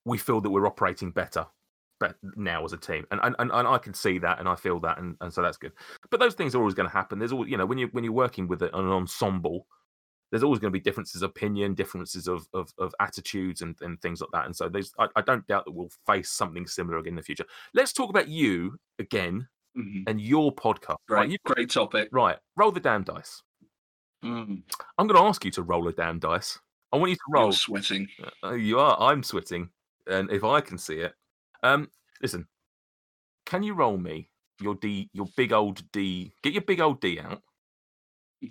we 0.06 0.18
feel 0.18 0.42
that 0.42 0.50
we're 0.50 0.68
operating 0.68 1.12
better 1.12 1.46
but 2.00 2.16
now 2.38 2.64
as 2.64 2.72
a 2.72 2.78
team 2.78 3.06
and, 3.12 3.20
and 3.24 3.36
and 3.38 3.52
I 3.52 3.78
can 3.78 3.94
see 3.94 4.20
that 4.20 4.40
and 4.40 4.48
I 4.48 4.56
feel 4.56 4.80
that 4.80 5.00
and, 5.00 5.18
and 5.20 5.34
so 5.34 5.42
that's 5.42 5.58
good. 5.58 5.74
But 6.10 6.20
those 6.20 6.34
things 6.34 6.56
are 6.56 6.60
always 6.60 6.74
going 6.74 6.88
to 6.88 6.94
happen. 6.94 7.20
There's 7.20 7.34
always 7.34 7.50
you 7.50 7.58
know 7.58 7.66
when 7.66 7.78
you 7.78 7.90
when 7.92 8.04
you're 8.04 8.14
working 8.14 8.48
with 8.48 8.62
an 8.62 8.74
ensemble 8.74 9.68
there's 10.32 10.44
always 10.44 10.60
going 10.60 10.72
to 10.72 10.78
be 10.78 10.84
differences 10.84 11.22
of 11.22 11.32
opinion 11.32 11.74
differences 11.74 12.28
of 12.28 12.48
of, 12.54 12.72
of 12.78 12.94
attitudes 13.00 13.62
and, 13.62 13.76
and 13.82 14.02
things 14.02 14.22
like 14.22 14.30
that 14.32 14.46
and 14.46 14.56
so 14.56 14.70
there's 14.70 14.94
I, 15.00 15.08
I 15.16 15.22
don't 15.22 15.46
doubt 15.48 15.66
that 15.66 15.72
we'll 15.72 15.92
face 16.06 16.30
something 16.30 16.68
similar 16.68 16.98
again 17.00 17.14
in 17.14 17.18
the 17.18 17.22
future. 17.22 17.46
Let's 17.74 17.94
talk 17.94 18.10
about 18.10 18.30
you 18.30 18.80
again 19.00 19.48
Mhm. 19.80 20.04
and 20.08 20.20
your 20.22 20.54
podcast 20.54 20.98
right 21.10 21.22
Great, 21.28 21.32
you, 21.32 21.38
great 21.46 21.70
topic. 21.70 22.10
right 22.12 22.38
roll 22.58 22.72
the 22.72 22.80
damn 22.80 23.04
dice 23.04 23.42
Mm, 24.24 24.64
I'm 24.98 25.08
going 25.08 25.18
to 25.18 25.26
ask 25.28 25.46
you 25.46 25.52
to 25.52 25.62
roll 25.64 25.88
a 25.88 25.94
damn 25.94 26.20
dice 26.20 26.60
I 26.92 26.98
want 26.98 27.12
you 27.12 27.16
to 27.16 27.22
roll. 27.30 27.44
you're 27.46 27.52
sweating. 27.54 28.10
Uh, 28.44 28.54
you 28.56 28.80
are. 28.80 29.00
I'm 29.00 29.24
sweating, 29.24 29.70
and 30.08 30.30
if 30.32 30.44
I 30.44 30.60
can 30.60 30.78
see 30.78 30.96
it, 31.02 31.14
um, 31.64 31.90
listen. 32.22 32.48
Can 33.46 33.64
you 33.64 33.74
roll 33.76 33.98
me 33.98 34.30
your 34.60 34.76
D, 34.76 35.10
your 35.14 35.28
big 35.38 35.54
old 35.54 35.90
D? 35.94 36.34
Get 36.44 36.52
your 36.54 36.64
big 36.64 36.82
old 36.82 37.00
D 37.00 37.20
out. 37.20 37.42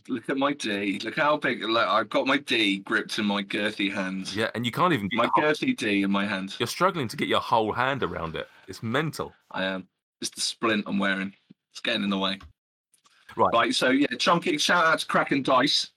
Look 0.08 0.30
at 0.30 0.36
my 0.38 0.52
D. 0.52 1.00
Look 1.02 1.16
how 1.16 1.36
big. 1.36 1.62
Look, 1.64 1.86
I've 1.86 2.08
got 2.08 2.26
my 2.26 2.36
D 2.38 2.78
gripped 2.78 3.18
in 3.18 3.26
my 3.26 3.42
girthy 3.42 3.92
hands. 3.92 4.36
Yeah, 4.36 4.50
and 4.54 4.64
you 4.64 4.70
can't 4.72 4.92
even. 4.92 5.08
Get 5.08 5.16
My 5.16 5.28
whole- 5.34 5.44
girthy 5.44 5.76
D 5.76 6.02
in 6.02 6.10
my 6.10 6.24
hand. 6.26 6.54
you're 6.58 6.66
struggling 6.66 7.08
to 7.08 7.16
get 7.16 7.28
your 7.28 7.40
whole 7.40 7.72
hand 7.72 8.02
around 8.02 8.36
it. 8.36 8.48
It's 8.68 8.82
mental. 8.82 9.34
I 9.50 9.64
am. 9.64 9.88
It's 10.20 10.30
the 10.30 10.40
splint 10.40 10.84
I'm 10.86 10.98
wearing. 10.98 11.34
It's 11.72 11.80
getting 11.80 12.02
in 12.02 12.10
the 12.10 12.18
way. 12.18 12.38
Right. 13.36 13.50
Right. 13.52 13.74
So 13.74 13.90
yeah, 13.90 14.08
chunky. 14.18 14.58
Shout 14.58 14.84
out 14.84 14.98
to 15.00 15.06
Kraken 15.06 15.42
Dice, 15.42 15.90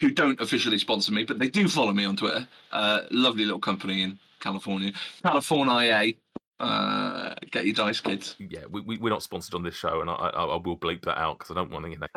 who 0.00 0.10
don't 0.10 0.40
officially 0.40 0.78
sponsor 0.78 1.12
me, 1.12 1.24
but 1.24 1.38
they 1.38 1.48
do 1.48 1.68
follow 1.68 1.92
me 1.92 2.04
on 2.04 2.16
Twitter. 2.16 2.46
Uh, 2.72 3.00
lovely 3.10 3.44
little 3.44 3.60
company 3.60 4.02
in 4.02 4.18
California. 4.40 4.92
California 5.22 5.74
IA. 5.74 6.14
Uh, 6.60 7.34
get 7.52 7.66
your 7.66 7.74
dice, 7.74 8.00
kids. 8.00 8.34
Yeah, 8.38 8.64
we, 8.68 8.80
we 8.80 8.98
we're 8.98 9.10
not 9.10 9.22
sponsored 9.22 9.54
on 9.54 9.62
this 9.62 9.76
show, 9.76 10.00
and 10.00 10.10
I 10.10 10.14
I, 10.14 10.44
I 10.44 10.56
will 10.56 10.76
bleep 10.76 11.02
that 11.04 11.18
out 11.18 11.38
because 11.38 11.50
I 11.50 11.54
don't 11.54 11.70
want 11.70 11.84
to. 11.84 12.08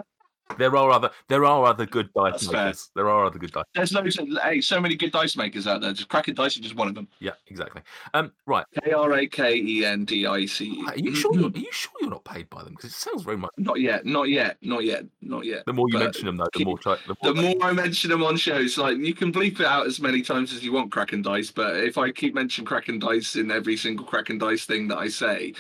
There 0.57 0.75
are 0.75 0.89
other 0.91 1.09
there 1.27 1.45
are 1.45 1.65
other 1.65 1.85
good 1.85 2.13
dice 2.13 2.31
That's 2.33 2.47
fair. 2.47 2.65
makers. 2.65 2.89
There 2.95 3.09
are 3.09 3.25
other 3.25 3.39
good 3.39 3.51
dice. 3.51 3.63
There's 3.73 3.93
loads 3.93 4.17
of 4.17 4.27
hey, 4.43 4.61
so 4.61 4.79
many 4.79 4.95
good 4.95 5.11
dice 5.11 5.35
makers 5.35 5.67
out 5.67 5.81
there. 5.81 5.93
Just 5.93 6.09
Kraken 6.09 6.35
Dice 6.35 6.55
is 6.55 6.61
just 6.61 6.75
one 6.75 6.87
of 6.87 6.95
them. 6.95 7.07
Yeah, 7.19 7.31
exactly. 7.47 7.81
Um, 8.13 8.31
right. 8.45 8.65
K 8.83 8.91
R 8.91 9.13
A 9.13 9.27
K 9.27 9.55
E 9.55 9.85
N 9.85 10.05
D 10.05 10.25
I 10.25 10.45
C. 10.45 10.83
Are 10.87 10.97
you 10.97 11.15
sure? 11.15 11.33
You're, 11.35 11.49
are 11.49 11.57
you 11.57 11.71
sure 11.71 11.91
you're 12.01 12.09
not 12.09 12.23
paid 12.23 12.49
by 12.49 12.63
them? 12.63 12.73
Because 12.73 12.91
it 12.91 12.95
sounds 12.95 13.23
very 13.23 13.37
much. 13.37 13.51
Not 13.57 13.79
yet. 13.79 14.05
Not 14.05 14.29
yet. 14.29 14.57
Not 14.61 14.83
yet. 14.83 15.05
Not 15.21 15.45
yet. 15.45 15.65
The 15.65 15.73
more 15.73 15.87
you 15.89 15.93
But 15.93 16.03
mention 16.05 16.25
them, 16.27 16.37
though, 16.37 16.45
the 16.45 16.51
keep- 16.51 16.67
more. 16.67 16.77
The 16.77 16.97
The 17.23 17.33
more 17.33 17.51
more 17.55 17.63
I 17.63 17.71
mention 17.73 18.09
them 18.11 18.23
on 18.23 18.37
shows, 18.37 18.77
like 18.77 18.97
you 18.97 19.13
can 19.13 19.31
bleep 19.31 19.59
it 19.59 19.65
out 19.65 19.85
as 19.87 19.99
many 19.99 20.21
times 20.21 20.53
as 20.53 20.63
you 20.63 20.71
want, 20.73 20.91
Kraken 20.91 21.21
Dice. 21.21 21.51
But 21.51 21.77
if 21.77 21.97
I 21.97 22.11
keep 22.11 22.33
mentioning 22.35 22.65
Kraken 22.65 22.99
Dice 22.99 23.35
in 23.35 23.51
every 23.51 23.75
single 23.77 24.05
Kraken 24.05 24.37
Dice 24.37 24.65
thing 24.65 24.87
that 24.89 24.97
I 24.97 25.07
say, 25.07 25.53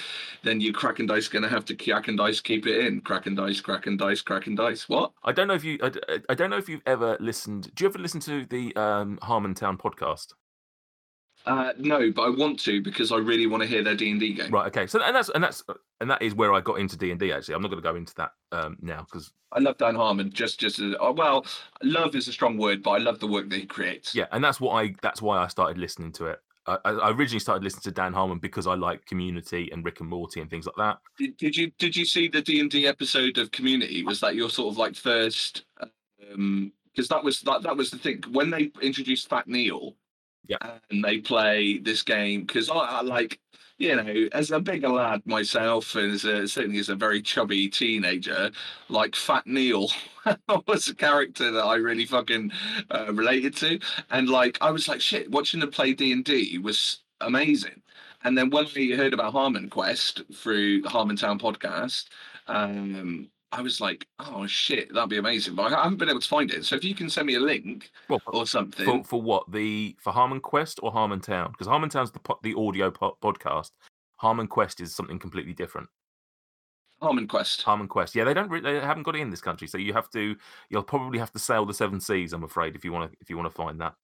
then 0.43 0.61
you 0.61 0.73
Kraken 0.73 1.05
Dice 1.05 1.27
going 1.27 1.43
to 1.43 1.49
have 1.49 1.65
to 1.65 1.75
Kraken 1.75 2.15
Dice 2.15 2.39
keep 2.39 2.67
it 2.67 2.85
in. 2.85 3.01
Kraken 3.01 3.35
Dice, 3.35 3.61
Kraken 3.61 3.97
Dice, 3.97 4.21
Kraken 4.21 4.55
Dice. 4.55 4.80
What? 4.87 5.11
I 5.23 5.31
don't 5.31 5.47
know 5.47 5.53
if 5.53 5.63
you. 5.63 5.79
I 6.29 6.33
don't 6.33 6.49
know 6.49 6.57
if 6.57 6.69
you've 6.69 6.83
ever 6.85 7.17
listened. 7.19 7.73
Do 7.75 7.83
you 7.83 7.89
ever 7.89 7.99
listen 7.99 8.19
to 8.21 8.45
the 8.45 8.75
um, 8.75 9.19
Harmontown 9.21 9.79
podcast? 9.79 10.33
Uh, 11.45 11.73
no, 11.77 12.11
but 12.11 12.21
I 12.21 12.29
want 12.29 12.59
to 12.61 12.81
because 12.83 13.11
I 13.11 13.17
really 13.17 13.47
want 13.47 13.63
to 13.63 13.67
hear 13.67 13.83
their 13.83 13.95
D 13.95 14.11
and 14.11 14.19
D 14.19 14.33
game. 14.33 14.51
Right. 14.51 14.67
Okay. 14.67 14.85
So 14.87 15.01
and 15.01 15.15
that's 15.15 15.29
and 15.29 15.43
that's 15.43 15.63
and 15.99 16.09
that 16.09 16.21
is 16.21 16.35
where 16.35 16.53
I 16.53 16.61
got 16.61 16.79
into 16.79 16.97
D 16.97 17.11
and 17.11 17.19
D. 17.19 17.31
Actually, 17.31 17.55
I'm 17.55 17.61
not 17.61 17.69
going 17.69 17.81
to 17.81 17.89
go 17.89 17.95
into 17.95 18.13
that 18.15 18.31
um, 18.51 18.77
now 18.81 19.05
because 19.09 19.31
I 19.51 19.59
love 19.59 19.77
Dan 19.77 19.95
Harmon. 19.95 20.31
Just, 20.31 20.59
just 20.59 20.79
as, 20.79 20.93
uh, 21.01 21.11
well, 21.11 21.45
love 21.83 22.15
is 22.15 22.27
a 22.27 22.31
strong 22.31 22.57
word, 22.57 22.83
but 22.83 22.91
I 22.91 22.97
love 22.99 23.19
the 23.19 23.27
work 23.27 23.49
that 23.49 23.57
he 23.57 23.65
creates. 23.65 24.13
yeah, 24.13 24.25
and 24.31 24.43
that's 24.43 24.61
what 24.61 24.73
I. 24.73 24.93
That's 25.01 25.21
why 25.21 25.37
I 25.37 25.47
started 25.47 25.77
listening 25.77 26.11
to 26.13 26.27
it. 26.27 26.39
I, 26.67 26.77
I 26.85 27.11
originally 27.11 27.39
started 27.39 27.63
listening 27.63 27.83
to 27.83 27.91
Dan 27.91 28.13
Harmon 28.13 28.39
because 28.39 28.67
I 28.67 28.75
like 28.75 29.05
Community 29.05 29.69
and 29.71 29.83
Rick 29.83 29.99
and 29.99 30.09
Morty 30.09 30.41
and 30.41 30.49
things 30.49 30.67
like 30.67 30.75
that. 30.77 30.99
Did, 31.17 31.37
did 31.37 31.57
you 31.57 31.71
did 31.77 31.95
you 31.95 32.05
see 32.05 32.27
the 32.27 32.41
D 32.41 32.59
and 32.59 32.69
D 32.69 32.87
episode 32.87 33.37
of 33.37 33.51
Community? 33.51 34.03
Was 34.03 34.19
that 34.19 34.35
your 34.35 34.49
sort 34.49 34.71
of 34.71 34.77
like 34.77 34.95
first? 34.95 35.65
Um, 36.31 36.71
because 36.93 37.07
that 37.07 37.23
was 37.23 37.41
that 37.41 37.63
that 37.63 37.75
was 37.75 37.89
the 37.89 37.97
thing 37.97 38.23
when 38.31 38.49
they 38.49 38.71
introduced 38.81 39.29
Fat 39.29 39.47
Neil. 39.47 39.95
Yeah. 40.47 40.57
And 40.89 41.03
they 41.03 41.19
play 41.19 41.77
this 41.77 42.03
game 42.03 42.41
because 42.41 42.69
I, 42.69 42.75
I 42.75 43.01
like 43.01 43.39
you 43.81 43.95
know 43.95 44.29
as 44.33 44.51
a 44.51 44.59
bigger 44.59 44.89
lad 44.89 45.21
myself 45.25 45.95
and 45.95 46.13
as 46.13 46.23
a, 46.23 46.47
certainly 46.47 46.79
as 46.79 46.89
a 46.89 46.95
very 46.95 47.21
chubby 47.21 47.67
teenager, 47.67 48.51
like 48.89 49.15
Fat 49.15 49.47
Neil 49.47 49.89
was 50.67 50.87
a 50.87 50.95
character 50.95 51.51
that 51.51 51.63
I 51.63 51.75
really 51.75 52.05
fucking 52.05 52.51
uh, 52.91 53.13
related 53.13 53.55
to, 53.57 53.79
and 54.11 54.29
like 54.29 54.57
I 54.61 54.71
was 54.71 54.87
like 54.87 55.01
shit 55.01 55.31
watching 55.31 55.59
them 55.59 55.71
play 55.71 55.93
D 55.93 56.11
and 56.11 56.23
D 56.23 56.59
was 56.59 56.99
amazing. 57.19 57.81
And 58.23 58.37
then 58.37 58.51
when 58.51 58.67
we 58.75 58.91
heard 58.91 59.13
about 59.13 59.33
HarmonQuest 59.33 60.35
through 60.35 60.83
the 60.83 60.89
Harmontown 60.89 61.41
podcast, 61.41 62.05
um, 62.47 63.29
I 63.51 63.61
was 63.61 63.81
like, 63.81 64.07
"Oh 64.19 64.47
shit, 64.47 64.93
that'd 64.93 65.09
be 65.09 65.17
amazing!" 65.17 65.55
But 65.55 65.73
I 65.73 65.83
haven't 65.83 65.97
been 65.97 66.09
able 66.09 66.21
to 66.21 66.27
find 66.27 66.51
it. 66.51 66.65
So 66.65 66.75
if 66.75 66.83
you 66.83 66.95
can 66.95 67.09
send 67.09 67.27
me 67.27 67.35
a 67.35 67.39
link 67.39 67.91
Well, 68.07 68.21
or 68.27 68.47
something, 68.47 68.85
for 68.85 69.03
for 69.03 69.21
what 69.21 69.51
the 69.51 69.95
for 69.99 70.13
HarmonQuest 70.13 70.79
or 70.81 70.91
Harmontown? 70.93 71.51
Because 71.51 71.67
Harmontown's 71.67 72.11
the 72.11 72.19
po- 72.19 72.39
the 72.43 72.55
audio 72.55 72.91
po- 72.91 73.17
podcast. 73.21 73.71
HarmonQuest 74.21 74.81
is 74.81 74.95
something 74.95 75.19
completely 75.19 75.53
different. 75.53 75.89
HarmonQuest. 77.01 77.63
Harmon 77.63 77.87
Quest. 77.87 78.13
Yeah, 78.13 78.23
they 78.25 78.33
don't. 78.33 78.49
Re- 78.49 78.61
they 78.61 78.79
haven't 78.79 79.03
got 79.03 79.15
it 79.15 79.21
in 79.21 79.31
this 79.31 79.41
country, 79.41 79.67
so 79.67 79.77
you 79.77 79.93
have 79.93 80.09
to. 80.11 80.35
You'll 80.69 80.83
probably 80.83 81.17
have 81.17 81.31
to 81.31 81.39
sail 81.39 81.65
the 81.65 81.73
seven 81.73 81.99
seas. 81.99 82.31
I'm 82.31 82.43
afraid 82.43 82.75
if 82.75 82.85
you 82.85 82.91
want 82.91 83.11
to. 83.11 83.17
If 83.19 83.29
you 83.29 83.37
want 83.37 83.49
to 83.49 83.55
find 83.55 83.81
that, 83.81 83.95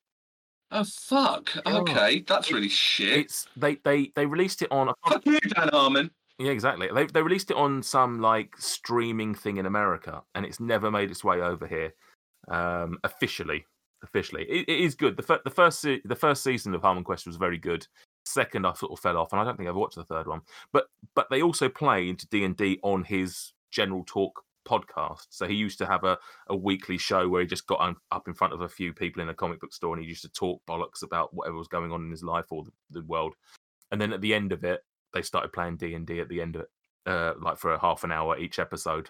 Oh 0.72 0.84
fuck! 0.84 1.50
Yeah. 1.56 1.78
Okay, 1.78 2.26
that's 2.28 2.52
really 2.52 2.70
shit. 2.70 3.20
it's 3.20 3.48
they 3.56 3.76
they 3.86 4.12
they 4.16 4.26
released 4.26 4.62
it 4.64 4.72
on. 4.72 4.92
Fuck 5.08 5.26
you, 5.26 5.40
Dan 5.40 5.70
Harmon. 5.70 6.12
Yeah, 6.40 6.52
exactly. 6.52 6.88
They 6.94 7.08
they 7.08 7.22
released 7.22 7.50
it 7.50 7.58
on 7.58 7.82
some 7.82 8.22
like 8.22 8.56
streaming 8.58 9.34
thing 9.34 9.58
in 9.58 9.66
America, 9.66 10.22
and 10.36 10.46
it's 10.46 10.60
never 10.60 10.92
made 10.92 11.10
its 11.10 11.24
way 11.24 11.42
over 11.42 11.66
here 11.66 11.94
um, 12.48 13.00
officially. 13.04 13.66
Officially, 14.04 14.44
it, 14.44 14.70
it 14.70 14.80
is 14.80 14.94
good. 14.94 15.18
The 15.18 15.24
fir- 15.24 15.42
the 15.44 15.50
first 15.50 15.82
se- 15.82 16.02
the 16.06 16.16
first 16.16 16.44
season 16.44 16.76
of 16.76 16.82
HarmonQuest 16.84 17.26
was 17.26 17.38
very 17.38 17.58
good. 17.58 17.88
Second, 18.26 18.68
I 18.68 18.74
sort 18.74 18.92
of 18.92 19.00
fell 19.00 19.18
off, 19.18 19.32
and 19.32 19.42
I 19.42 19.44
don't 19.44 19.58
think 19.58 19.68
I've 19.68 19.76
watched 19.76 19.96
the 19.96 20.04
third 20.04 20.28
one. 20.28 20.42
But 20.72 20.86
but 21.16 21.28
they 21.32 21.42
also 21.42 21.68
play 21.70 22.08
into 22.08 22.28
D 22.28 22.44
and 22.44 22.56
D 22.56 22.80
on 22.84 23.04
his 23.04 23.54
General 23.72 24.04
Talk 24.06 24.44
podcast. 24.68 25.26
So 25.32 25.48
he 25.48 25.56
used 25.56 25.80
to 25.80 25.88
have 25.88 26.04
a, 26.04 26.20
a 26.48 26.56
weekly 26.56 27.00
show 27.00 27.28
where 27.28 27.42
he 27.42 27.48
just 27.48 27.66
got 27.66 27.80
un- 27.80 27.96
up 28.12 28.28
in 28.28 28.34
front 28.36 28.54
of 28.54 28.62
a 28.62 28.70
few 28.70 28.94
people 28.94 29.22
in 29.24 29.30
a 29.30 29.34
comic 29.34 29.62
book 29.62 29.74
store 29.74 29.96
and 29.96 30.04
he 30.04 30.10
used 30.10 30.24
to 30.24 30.30
talk 30.30 30.62
bollocks 30.68 31.04
about 31.04 31.34
whatever 31.34 31.56
was 31.56 31.70
going 31.70 31.92
on 31.92 32.04
in 32.04 32.12
his 32.12 32.22
life 32.22 32.46
or 32.52 32.66
the, 32.66 32.72
the 32.92 33.06
world. 33.06 33.34
And 33.92 34.02
then 34.02 34.12
at 34.12 34.20
the 34.20 34.34
end 34.34 34.52
of 34.52 34.66
it, 34.66 34.84
they 35.18 35.24
started 35.24 35.52
playing 35.52 35.78
D 35.78 35.96
and 35.96 36.06
D 36.06 36.20
at 36.20 36.30
the 36.30 36.42
end 36.42 36.56
of 36.56 36.62
it, 36.64 36.70
uh, 37.06 37.34
like 37.42 37.58
for 37.58 37.74
a 37.74 37.80
half 37.80 38.04
an 38.04 38.12
hour 38.12 38.38
each 38.38 38.60
episode, 38.60 39.10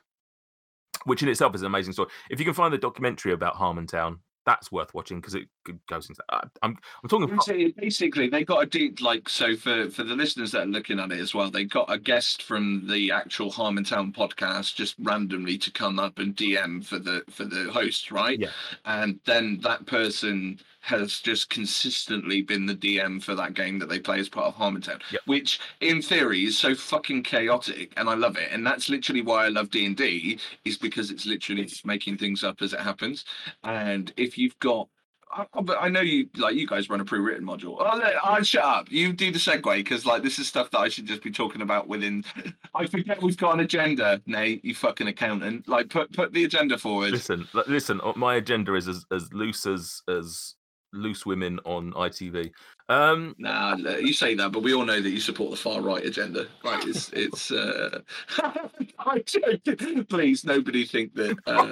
which 1.04 1.22
in 1.22 1.30
itself 1.30 1.54
is 1.54 1.62
an 1.62 1.68
amazing 1.68 1.94
story. 1.94 2.10
If 2.30 2.40
you 2.40 2.46
can 2.46 2.54
find 2.54 2.74
the 2.74 2.78
documentary 2.78 3.34
about 3.34 3.56
Harmontown, 3.56 4.20
that's 4.46 4.72
worth 4.72 4.94
watching 4.94 5.20
because 5.20 5.36
it 5.36 5.48
goes 5.88 6.10
into. 6.10 6.24
I, 6.30 6.42
I'm 6.62 6.78
I'm 7.04 7.10
talking. 7.10 7.40
So 7.42 7.54
basically, 7.78 8.30
they 8.30 8.44
got 8.44 8.64
a 8.64 8.66
deep 8.66 9.02
like 9.02 9.30
so 9.30 9.56
for 9.56 9.90
for 9.90 10.04
the 10.04 10.16
listeners 10.16 10.52
that 10.52 10.64
are 10.64 10.66
looking 10.68 11.00
at 11.00 11.12
it 11.12 11.20
as 11.20 11.34
well. 11.34 11.50
They 11.50 11.66
got 11.66 11.92
a 11.92 11.98
guest 11.98 12.44
from 12.44 12.88
the 12.88 13.12
actual 13.12 13.52
Harmontown 13.52 14.16
podcast 14.16 14.76
just 14.76 14.96
randomly 15.00 15.58
to 15.60 15.72
come 15.72 16.00
up 16.00 16.20
and 16.20 16.36
DM 16.36 16.84
for 16.86 17.00
the 17.00 17.24
for 17.30 17.46
the 17.46 17.70
host, 17.72 18.12
right? 18.12 18.40
Yeah. 18.40 18.50
And 18.86 19.20
then 19.26 19.60
that 19.64 19.86
person 19.86 20.60
has 20.82 21.20
just 21.20 21.50
consistently 21.50 22.42
been 22.42 22.66
the 22.66 22.74
DM 22.76 23.22
for 23.22 23.36
that 23.36 23.54
game 23.54 23.78
that 23.78 23.90
they 23.90 24.00
play 24.00 24.20
as 24.20 24.30
part 24.30 24.46
of 24.48 24.56
Harmontown, 24.56 25.02
Yep. 25.12 25.22
which 25.26 25.60
in 25.82 26.02
theory 26.02 26.46
is 26.46 26.58
so 26.58 26.74
fucking 26.74 27.24
chaotic, 27.24 27.92
and 27.98 28.10
I 28.10 28.14
love 28.14 28.38
it. 28.38 28.50
And 28.54 28.66
that's 28.66 28.88
literally 28.88 29.22
why 29.22 29.46
I 29.46 29.50
love 29.50 29.70
D 29.70 29.86
and 29.86 29.98
D 29.98 30.40
is 30.64 30.78
because 30.78 31.12
it's 31.12 31.26
literally 31.26 31.70
making 31.84 32.18
things 32.18 32.42
up 32.44 32.62
as 32.62 32.72
it 32.72 32.80
happens. 32.80 33.26
And 33.66 34.14
if 34.16 34.38
you've 34.38 34.58
got 34.60 34.88
I, 35.32 35.90
know 35.90 36.02
you 36.02 36.30
like 36.38 36.56
you 36.56 36.66
guys 36.68 36.90
run 36.90 37.00
a 37.02 37.06
pre-written 37.06 37.46
module. 37.46 37.76
Oh, 37.80 37.98
let- 37.98 38.16
I 38.24 38.42
shut 38.42 38.64
up. 38.64 38.92
You 38.92 39.14
do 39.14 39.32
the 39.32 39.40
segue 39.40 39.76
because 39.78 40.06
like 40.06 40.24
this 40.24 40.40
is 40.40 40.48
stuff 40.48 40.72
that 40.72 40.80
I 40.80 40.90
should 40.90 41.06
just 41.06 41.22
be 41.24 41.32
talking 41.32 41.62
about 41.62 41.88
within. 41.88 42.24
I 42.76 42.86
forget 42.88 43.22
we've 43.22 43.38
got 43.38 43.54
an 43.54 43.60
agenda, 43.62 44.22
Nate. 44.26 44.64
You 44.64 44.74
fucking 44.76 45.08
accountant. 45.08 45.68
Like 45.68 45.90
put 45.90 46.12
put 46.14 46.34
the 46.34 46.44
agenda 46.46 46.78
forward. 46.78 47.12
Listen, 47.12 47.48
listen. 47.68 48.00
uh, 48.04 48.14
My 48.16 48.36
agenda 48.36 48.74
is 48.76 48.88
as, 48.88 49.06
as 49.12 49.32
loose 49.34 49.66
as 49.66 50.02
as 50.08 50.56
loose 50.98 51.26
women 51.26 51.60
on 51.66 51.94
ITV. 51.94 52.52
Um, 52.90 53.36
Nah, 53.38 53.76
you 53.76 54.14
say 54.14 54.34
that, 54.36 54.52
but 54.54 54.64
we 54.64 54.74
all 54.74 54.86
know 54.86 55.02
that 55.02 55.10
you 55.10 55.20
support 55.20 55.52
the 55.52 55.58
far 55.58 55.82
right 55.82 56.06
agenda. 56.06 56.48
Right? 56.64 56.84
It's 56.88 57.10
it's. 57.14 57.52
Uh... 57.52 58.00
Please, 60.10 60.46
nobody 60.46 60.86
think 60.86 61.14
that 61.16 61.38
uh, 61.48 61.66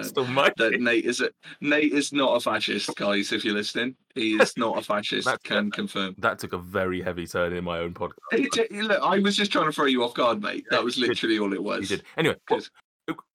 that 0.58 0.78
Nate 0.80 1.06
is 1.06 1.22
a 1.22 1.30
Nate 1.62 1.94
is 1.94 2.12
not 2.14 2.36
a 2.36 2.40
fascist, 2.40 2.96
guys. 2.96 3.32
If 3.32 3.46
you're 3.46 3.54
listening, 3.54 3.96
he 4.14 4.36
is 4.36 4.58
not 4.58 4.78
a 4.78 4.82
fascist. 4.82 5.26
That's- 5.26 5.42
can 5.44 5.72
confirm. 5.72 6.16
that 6.20 6.40
took 6.40 6.54
a 6.54 6.58
very 6.58 7.02
heavy 7.02 7.28
turn 7.28 7.54
in 7.54 7.64
my 7.64 7.80
own 7.80 7.94
podcast. 7.94 8.14
It- 8.32 8.72
look, 8.72 9.02
I 9.02 9.20
was 9.20 9.36
just 9.36 9.52
trying 9.52 9.66
to 9.66 9.72
throw 9.72 9.86
you 9.86 10.04
off 10.04 10.14
guard, 10.14 10.42
mate. 10.42 10.66
That 10.70 10.84
was 10.84 10.98
you 10.98 11.08
literally 11.08 11.40
all 11.40 11.52
it 11.54 11.58
You 11.58 11.62
was. 11.64 11.90
did 11.90 12.04
anyway. 12.18 12.36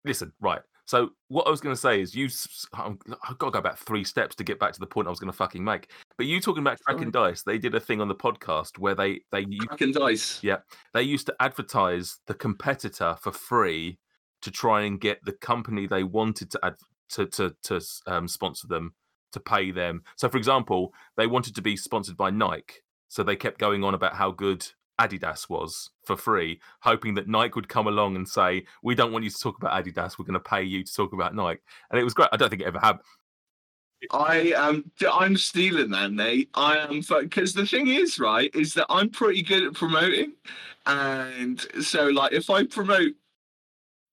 listen, 0.04 0.32
right. 0.40 0.60
So 0.90 1.10
what 1.28 1.46
I 1.46 1.50
was 1.50 1.60
going 1.60 1.72
to 1.72 1.80
say 1.80 2.00
is, 2.00 2.16
you, 2.16 2.28
I've 2.74 3.38
got 3.38 3.46
to 3.46 3.50
go 3.52 3.58
about 3.60 3.78
three 3.78 4.02
steps 4.02 4.34
to 4.34 4.42
get 4.42 4.58
back 4.58 4.72
to 4.72 4.80
the 4.80 4.88
point 4.88 5.06
I 5.06 5.10
was 5.10 5.20
going 5.20 5.30
to 5.30 5.36
fucking 5.36 5.62
make. 5.62 5.92
But 6.16 6.26
you 6.26 6.40
talking 6.40 6.64
about 6.64 6.80
Kraken 6.80 7.12
Dice, 7.12 7.44
they 7.44 7.58
did 7.58 7.76
a 7.76 7.80
thing 7.80 8.00
on 8.00 8.08
the 8.08 8.14
podcast 8.16 8.76
where 8.76 8.96
they 8.96 9.20
they 9.30 9.46
u- 9.48 9.68
Kraken 9.68 9.92
dice. 9.92 10.42
Yeah. 10.42 10.56
they 10.92 11.02
used 11.02 11.26
to 11.26 11.36
advertise 11.38 12.18
the 12.26 12.34
competitor 12.34 13.16
for 13.20 13.30
free 13.30 14.00
to 14.42 14.50
try 14.50 14.80
and 14.80 15.00
get 15.00 15.24
the 15.24 15.34
company 15.34 15.86
they 15.86 16.02
wanted 16.02 16.50
to 16.50 16.60
ad- 16.64 16.74
to 17.10 17.24
to 17.26 17.54
to 17.62 17.80
um, 18.08 18.26
sponsor 18.26 18.66
them 18.66 18.92
to 19.30 19.38
pay 19.38 19.70
them. 19.70 20.02
So, 20.16 20.28
for 20.28 20.38
example, 20.38 20.92
they 21.16 21.28
wanted 21.28 21.54
to 21.54 21.62
be 21.62 21.76
sponsored 21.76 22.16
by 22.16 22.30
Nike, 22.30 22.82
so 23.06 23.22
they 23.22 23.36
kept 23.36 23.60
going 23.60 23.84
on 23.84 23.94
about 23.94 24.16
how 24.16 24.32
good 24.32 24.66
Adidas 25.00 25.48
was 25.48 25.90
for 26.04 26.16
free, 26.16 26.60
hoping 26.80 27.14
that 27.14 27.28
Nike 27.28 27.54
would 27.54 27.68
come 27.68 27.86
along 27.86 28.16
and 28.16 28.28
say, 28.28 28.64
"We 28.82 28.94
don't 28.94 29.12
want 29.12 29.24
you 29.24 29.30
to 29.30 29.38
talk 29.38 29.56
about 29.56 29.72
Adidas. 29.72 30.18
We're 30.18 30.26
going 30.26 30.34
to 30.34 30.40
pay 30.40 30.62
you 30.62 30.84
to 30.84 30.94
talk 30.94 31.12
about 31.12 31.34
Nike." 31.34 31.62
And 31.90 31.98
it 31.98 32.04
was 32.04 32.14
great. 32.14 32.28
I 32.32 32.36
don't 32.36 32.50
think 32.50 32.62
it 32.62 32.68
ever 32.68 32.78
happened. 32.78 33.04
I 34.12 34.52
am. 34.56 34.90
I'm 35.10 35.36
stealing 35.36 35.90
that, 35.90 36.12
Nate. 36.12 36.50
I 36.54 36.78
am 36.78 37.02
because 37.20 37.52
the 37.52 37.66
thing 37.66 37.88
is, 37.88 38.18
right, 38.18 38.50
is 38.54 38.74
that 38.74 38.86
I'm 38.88 39.10
pretty 39.10 39.42
good 39.42 39.64
at 39.64 39.74
promoting, 39.74 40.32
and 40.86 41.60
so 41.82 42.06
like 42.08 42.32
if 42.32 42.50
I 42.50 42.64
promote, 42.64 43.12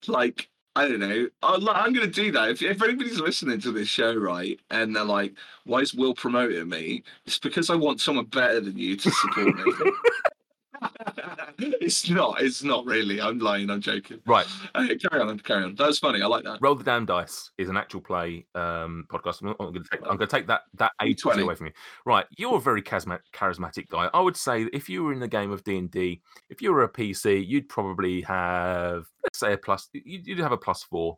like 0.07 0.49
I 0.75 0.87
don't 0.87 0.99
know, 0.99 1.27
I'm, 1.41 1.67
I'm 1.69 1.93
going 1.93 2.05
to 2.05 2.21
do 2.21 2.31
that. 2.33 2.49
If, 2.49 2.61
if 2.61 2.83
anybody's 2.83 3.19
listening 3.19 3.59
to 3.61 3.71
this 3.71 3.87
show, 3.87 4.13
right, 4.13 4.59
and 4.69 4.95
they're 4.95 5.03
like, 5.03 5.33
"Why 5.65 5.79
is 5.79 5.93
Will 5.93 6.13
promoting 6.13 6.69
me?" 6.69 7.03
It's 7.25 7.39
because 7.39 7.69
I 7.69 7.75
want 7.75 8.01
someone 8.01 8.25
better 8.25 8.59
than 8.59 8.77
you 8.77 8.95
to 8.97 9.11
support 9.11 9.55
me. 9.55 9.73
it's 11.59 12.09
not. 12.09 12.41
It's 12.41 12.63
not 12.63 12.85
really. 12.85 13.21
I'm 13.21 13.39
lying. 13.39 13.69
I'm 13.69 13.81
joking. 13.81 14.19
Right. 14.25 14.45
Uh, 14.75 14.87
carry 14.87 15.21
on. 15.21 15.39
Carry 15.39 15.63
on. 15.63 15.75
That's 15.75 15.99
funny. 15.99 16.21
I 16.21 16.27
like 16.27 16.43
that. 16.43 16.59
Roll 16.61 16.75
the 16.75 16.83
Damn 16.83 17.05
Dice 17.05 17.51
is 17.57 17.69
an 17.69 17.77
actual 17.77 18.01
play 18.01 18.45
um, 18.55 19.05
podcast. 19.11 19.41
I'm, 19.41 19.53
going 19.55 19.73
to 19.73 19.89
take, 19.89 20.01
I'm 20.01 20.17
going 20.17 20.19
to 20.19 20.27
take 20.27 20.47
that 20.47 20.61
that 20.75 20.91
age 21.01 21.21
20. 21.21 21.41
away 21.41 21.55
from 21.55 21.67
you. 21.67 21.73
Right, 22.05 22.25
you're 22.37 22.57
a 22.57 22.61
very 22.61 22.81
charismatic, 22.81 23.89
guy. 23.89 24.09
I 24.13 24.19
would 24.19 24.37
say 24.37 24.65
that 24.65 24.75
if 24.75 24.89
you 24.89 25.03
were 25.03 25.13
in 25.13 25.19
the 25.19 25.27
game 25.27 25.51
of 25.51 25.63
D 25.63 25.77
and 25.77 25.91
D, 25.91 26.21
if 26.49 26.61
you 26.61 26.73
were 26.73 26.83
a 26.83 26.89
PC, 26.89 27.45
you'd 27.45 27.69
probably 27.69 28.21
have 28.21 29.05
let's 29.23 29.39
say 29.39 29.53
a 29.53 29.57
plus. 29.57 29.89
You'd 29.93 30.39
have 30.39 30.51
a 30.51 30.57
plus 30.57 30.83
four 30.83 31.17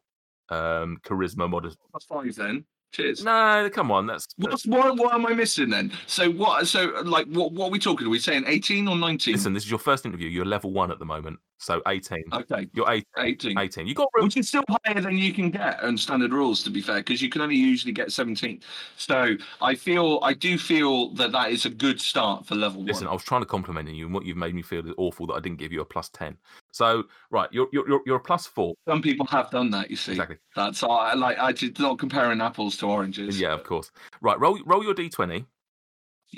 um, 0.50 0.98
charisma 1.04 1.50
modest. 1.50 1.78
That's 1.94 2.06
five 2.06 2.36
then. 2.36 2.66
Cheers. 2.92 3.24
No, 3.24 3.70
come 3.72 3.92
on, 3.92 4.08
that's, 4.08 4.26
that's 4.38 4.66
What's 4.66 4.66
what, 4.66 4.98
what 4.98 5.14
am 5.14 5.26
I 5.28 5.34
missing 5.34 5.70
then? 5.70 5.92
So 6.08 6.32
what? 6.32 6.68
So 6.68 6.88
like, 7.04 7.28
what? 7.28 7.52
What 7.52 7.68
are 7.68 7.72
we 7.72 7.78
talking? 7.78 8.08
Are 8.08 8.10
we 8.10 8.18
saying 8.20 8.46
eighteen 8.48 8.88
or 8.88 8.96
nineteen? 8.96 9.36
listen. 9.36 9.54
This 9.54 9.64
is 9.64 9.70
your 9.70 9.80
first 9.80 10.06
interview. 10.08 10.28
You're 10.28 10.46
level 10.46 10.72
one 10.72 10.90
at 10.92 10.98
the 10.98 11.06
moment, 11.06 11.40
so 11.62 11.82
18. 11.88 12.24
Okay, 12.32 12.70
You're 12.74 12.90
eight, 12.90 13.06
eighteen. 13.18 13.58
18. 13.58 13.86
You 13.86 13.94
got 13.94 14.08
room. 14.16 14.24
Which 14.26 14.38
is 14.38 14.48
still 14.48 14.64
higher 14.86 15.02
than 15.02 15.18
you 15.18 15.34
can 15.34 15.52
get 15.52 15.84
on 15.84 15.98
standard 15.98 16.32
rules, 16.32 16.64
to 16.64 16.70
be 16.70 16.80
fair, 16.82 16.98
because 16.98 17.22
you 17.22 17.28
can 17.30 17.42
only 17.42 17.58
usually 17.58 17.92
get 17.92 18.14
seventeen. 18.14 18.62
So 18.96 19.36
I 19.62 19.76
feel, 19.76 20.20
I 20.24 20.34
do 20.34 20.58
feel 20.58 21.10
that 21.16 21.34
that 21.34 21.52
is 21.52 21.66
a 21.66 21.70
good 21.70 22.00
start 22.00 22.46
for 22.46 22.56
level 22.56 22.80
one. 22.80 22.88
Listen, 22.88 23.08
I 23.08 23.12
was 23.14 23.24
trying 23.24 23.42
to 23.42 23.46
compliment 23.46 23.90
you, 23.90 24.06
and 24.06 24.14
what 24.14 24.24
you've 24.26 24.38
made 24.38 24.56
me 24.56 24.62
feel 24.62 24.88
is 24.88 24.94
awful 24.98 25.28
that 25.28 25.34
I 25.34 25.42
didn't 25.42 25.60
give 25.60 25.74
you 25.74 25.82
a 25.82 25.86
plus 25.86 26.08
10. 26.10 26.38
So, 26.72 27.04
right, 27.30 27.50
you're 27.52 27.68
you're 27.74 27.88
you're, 27.90 28.02
you're 28.06 28.16
a 28.18 28.22
plus 28.22 28.48
four. 28.48 28.74
Some 28.88 29.02
people 29.02 29.26
have 29.28 29.52
done 29.52 29.70
that. 29.72 29.90
You 29.90 29.98
see, 29.98 30.14
Exactly. 30.14 30.38
that's 30.56 30.82
I 30.82 31.14
like. 31.14 31.38
I 31.40 31.52
did 31.52 31.78
not 31.78 32.00
comparing 32.00 32.40
apples 32.40 32.78
to 32.78 32.86
oranges. 32.86 33.40
Yeah, 33.40 33.54
of 33.54 33.64
course. 33.66 33.92
Right, 34.22 34.40
roll 34.40 34.58
roll 34.66 34.82
your 34.84 34.96
d20. 34.96 35.46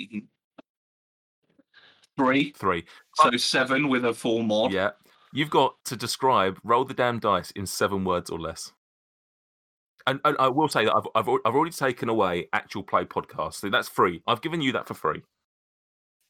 Mhm. 0.00 0.24
Three, 2.18 2.52
Three. 2.52 2.84
so 3.14 3.36
seven 3.38 3.88
with 3.88 4.04
a 4.04 4.12
four 4.12 4.42
more. 4.42 4.70
Yeah. 4.70 4.90
You've 5.32 5.50
got 5.50 5.76
to 5.86 5.96
describe 5.96 6.58
roll 6.62 6.84
the 6.84 6.94
damn 6.94 7.18
dice 7.18 7.50
in 7.52 7.66
seven 7.66 8.04
words 8.04 8.30
or 8.30 8.38
less. 8.38 8.72
And, 10.06 10.20
and 10.24 10.36
I 10.38 10.48
will 10.48 10.68
say 10.68 10.84
that 10.84 10.94
I've, 10.94 11.06
I've 11.14 11.28
I've 11.44 11.54
already 11.54 11.70
taken 11.70 12.08
away 12.08 12.48
actual 12.52 12.82
play 12.82 13.04
podcasts, 13.04 13.54
so 13.54 13.70
that's 13.70 13.88
free. 13.88 14.20
I've 14.26 14.42
given 14.42 14.60
you 14.60 14.72
that 14.72 14.88
for 14.88 14.94
free. 14.94 15.22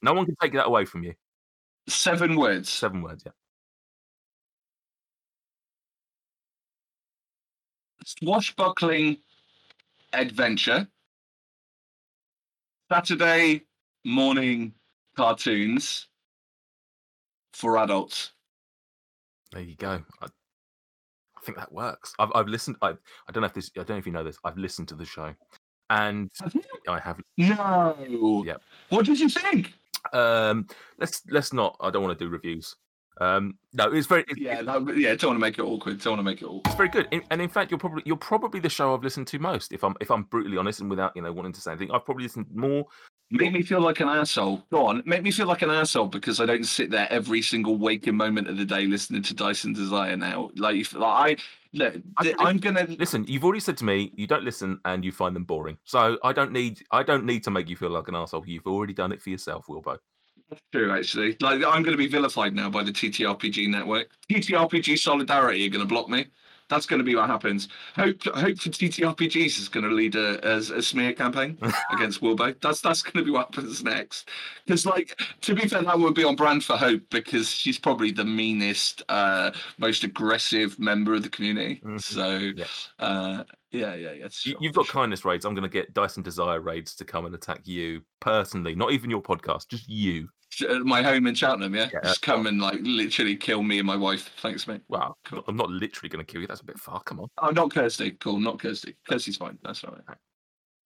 No 0.03 0.13
one 0.13 0.27
can 0.27 0.37
take 0.41 0.53
that 0.53 0.67
away 0.67 0.85
from 0.85 1.05
you. 1.05 1.15
Seven 1.89 2.37
words. 2.37 2.69
Seven 2.69 3.03
words, 3.03 3.23
yeah. 3.25 3.33
swashbuckling 8.05 9.19
adventure. 10.13 10.87
Saturday 12.91 13.63
morning 14.05 14.75
cartoons 15.17 16.09
for 17.55 17.79
adults. 17.79 18.33
There 19.53 19.63
you 19.63 19.77
go. 19.77 20.03
I, 20.21 20.27
I 20.27 21.45
think 21.45 21.59
that 21.59 21.73
works. 21.73 22.15
I've 22.19 22.31
I've 22.35 22.49
listened. 22.49 22.77
I 22.83 22.91
I 22.91 23.33
don't 23.33 23.43
know 23.43 23.47
if 23.47 23.55
this. 23.55 23.71
I 23.77 23.81
don't 23.81 23.91
know 23.91 23.97
if 23.97 24.07
you 24.07 24.13
know 24.13 24.25
this. 24.25 24.39
I've 24.45 24.57
listened 24.57 24.89
to 24.89 24.95
the 24.95 25.05
show, 25.05 25.35
and 25.91 26.31
I 26.89 26.99
have. 26.99 27.21
No. 27.37 28.43
Yep. 28.47 28.63
What 28.89 29.07
did 29.07 29.21
you 29.21 29.29
think? 29.29 29.75
Um, 30.13 30.67
let's 30.99 31.23
let's 31.31 31.53
not. 31.53 31.77
I 31.81 31.91
don't 31.91 32.03
want 32.03 32.19
to 32.19 32.25
do 32.25 32.31
reviews. 32.31 32.77
Um, 33.21 33.59
no, 33.73 33.93
it's 33.93 34.07
very. 34.07 34.25
It's, 34.29 34.41
Yeah, 34.41 34.63
that, 34.63 34.97
yeah. 34.97 35.15
Don't 35.15 35.31
want 35.31 35.37
to 35.37 35.41
make 35.41 35.59
it 35.59 35.63
awkward. 35.63 36.01
Don't 36.01 36.13
want 36.13 36.21
to 36.21 36.25
make 36.25 36.43
it 36.43 36.47
awkward. 36.47 36.67
It's 36.67 36.75
very 36.75 36.89
good, 36.89 37.25
and 37.31 37.43
in 37.43 37.49
fact, 37.49 37.71
you're 37.71 37.79
probably 37.79 38.03
you're 38.07 38.17
probably 38.17 38.61
the 38.61 38.71
show 38.71 38.95
I've 38.95 39.05
listened 39.05 39.27
to 39.29 39.39
most. 39.39 39.73
If 39.73 39.85
I'm 39.85 39.95
if 40.01 40.11
I'm 40.11 40.25
brutally 40.25 40.57
honest, 40.57 40.81
and 40.81 40.89
without 40.89 41.13
you 41.15 41.23
know 41.23 41.33
wanting 41.33 41.53
to 41.53 41.61
say 41.61 41.73
anything, 41.73 41.91
I've 41.93 42.05
probably 42.05 42.25
listened 42.25 42.47
more. 42.55 42.87
Make 43.33 43.53
me 43.53 43.63
feel 43.63 43.81
like 43.81 44.01
an 44.01 44.09
asshole. 44.09 44.63
Go 44.71 44.87
on. 44.87 45.03
Make 45.07 45.23
me 45.23 45.31
feel 45.31 45.47
like 45.47 45.63
an 45.63 45.71
asshole 45.71 46.09
because 46.09 46.39
I 46.39 46.45
don't 46.45 46.65
sit 46.65 46.91
there 46.91 47.11
every 47.11 47.41
single 47.41 47.79
waking 47.79 48.15
moment 48.15 48.47
of 48.47 48.59
the 48.59 48.65
day 48.67 48.85
listening 48.87 49.23
to 49.23 49.35
Dice 49.35 49.65
and 49.65 49.75
Desire 49.75 50.19
now. 50.19 50.51
Like, 50.55 50.77
if, 50.77 50.93
like 50.93 51.39
I 51.39 51.43
look, 51.73 51.95
th- 52.21 52.37
I'm 52.39 52.59
gonna. 52.59 52.87
Listen, 52.99 53.25
you've 53.27 53.43
already 53.43 53.61
said 53.61 53.79
to 53.79 53.85
me 53.87 54.13
you 54.15 54.27
don't 54.27 54.45
listen 54.45 54.79
and 54.85 55.03
you 55.03 55.13
find 55.13 55.35
them 55.35 55.45
boring. 55.45 55.79
So 55.85 56.19
I 56.23 56.35
don't 56.35 56.53
need 56.53 56.85
I 56.91 57.03
don't 57.03 57.25
need 57.25 57.43
to 57.45 57.51
make 57.51 57.71
you 57.71 57.77
feel 57.77 57.91
like 57.91 58.09
an 58.09 58.15
asshole. 58.15 58.45
You've 58.47 58.67
already 58.67 58.93
done 58.93 59.13
it 59.13 59.23
for 59.23 59.31
yourself, 59.31 59.67
Wilbo. 59.67 59.97
That's 60.51 60.63
true, 60.71 60.93
actually. 60.93 61.35
Like, 61.41 61.65
I'm 61.65 61.83
going 61.83 61.93
to 61.93 61.97
be 61.97 62.09
vilified 62.09 62.55
now 62.55 62.69
by 62.69 62.83
the 62.83 62.93
TTRPG 62.93 63.71
network. 63.71 64.11
TTRPG 64.31 64.99
Solidarity 64.99 65.67
are 65.67 65.71
going 65.71 65.81
to 65.81 65.89
block 65.89 66.11
me. 66.11 66.27
That's 66.69 66.87
going 66.87 66.99
to 66.99 67.05
be 67.05 67.15
what 67.15 67.29
happens. 67.29 67.69
Hope, 67.97 68.23
hope 68.25 68.59
for 68.59 68.71
TTRPGs 68.71 69.59
is 69.59 69.69
going 69.69 69.85
to 69.85 69.95
lead 69.95 70.15
a, 70.15 70.41
a, 70.47 70.57
a 70.59 70.83
smear 70.83 71.13
campaign 71.13 71.59
against 71.93 72.21
Wilbo. 72.23 72.59
That's 72.61 72.81
that's 72.81 73.03
going 73.03 73.23
to 73.23 73.25
be 73.25 73.31
what 73.31 73.55
happens 73.55 73.83
next. 73.85 74.29
Because, 74.65 74.87
like, 74.87 75.21
to 75.43 75.55
be 75.55 75.69
fair, 75.69 75.83
that 75.83 75.99
would 75.99 76.15
be 76.15 76.25
on 76.25 76.37
brand 76.37 76.65
for 76.65 76.77
Hope 76.77 77.03
because 77.11 77.51
she's 77.51 77.79
probably 77.79 78.11
the 78.13 78.25
meanest, 78.25 79.03
uh, 79.09 79.51
most 79.79 80.05
aggressive 80.05 80.79
member 80.79 81.15
of 81.15 81.23
the 81.23 81.29
community. 81.29 81.83
Mhm. 81.85 82.03
So, 82.03 82.39
Yeah. 82.57 82.65
uh, 82.99 83.45
yeah, 83.71 83.95
yeah, 83.95 84.13
yeah. 84.13 84.25
You, 84.25 84.29
sure, 84.31 84.55
you've 84.61 84.75
got 84.75 84.87
sure. 84.87 84.93
kindness 84.93 85.25
raids. 85.25 85.45
I'm 85.45 85.55
going 85.55 85.63
to 85.63 85.69
get 85.69 85.93
Dice 85.95 86.17
and 86.17 86.25
Desire 86.25 86.61
raids 86.61 86.95
to 86.97 87.05
come 87.05 87.27
and 87.27 87.35
attack 87.35 87.61
you 87.67 88.03
personally, 88.21 88.75
not 88.75 88.93
even 88.93 89.11
your 89.11 89.23
podcast, 89.23 89.69
just 89.69 89.89
you. 89.89 90.29
Uh, 90.69 90.81
my 90.81 91.03
home 91.03 91.27
in 91.27 91.35
Cheltenham. 91.35 91.75
Yeah, 91.75 91.89
Yeah. 91.93 92.01
just 92.05 92.23
come 92.23 92.47
and 92.47 92.61
like 92.61 92.79
literally 92.83 93.37
kill 93.37 93.63
me 93.63 93.79
and 93.79 93.87
my 93.87 93.97
wife. 93.97 94.31
Thanks, 94.39 94.67
mate. 94.67 94.83
Wow, 94.89 95.15
Cool. 95.25 95.45
I'm 95.49 95.57
not 95.57 95.71
literally 95.71 96.09
going 96.11 96.25
to 96.25 96.31
kill 96.31 96.41
you. 96.43 96.47
That's 96.47 96.61
a 96.61 96.65
bit 96.65 96.79
far. 96.79 97.03
Come 97.05 97.21
on. 97.21 97.29
Oh, 97.39 97.51
not 97.51 97.71
Kirsty. 97.73 98.13
Cool, 98.13 98.39
not 98.41 98.59
Kirsty. 98.61 98.95
Kirsty's 99.09 99.37
fine. 99.37 99.59
That's 99.65 99.83
all 99.85 99.97
right. 100.07 100.19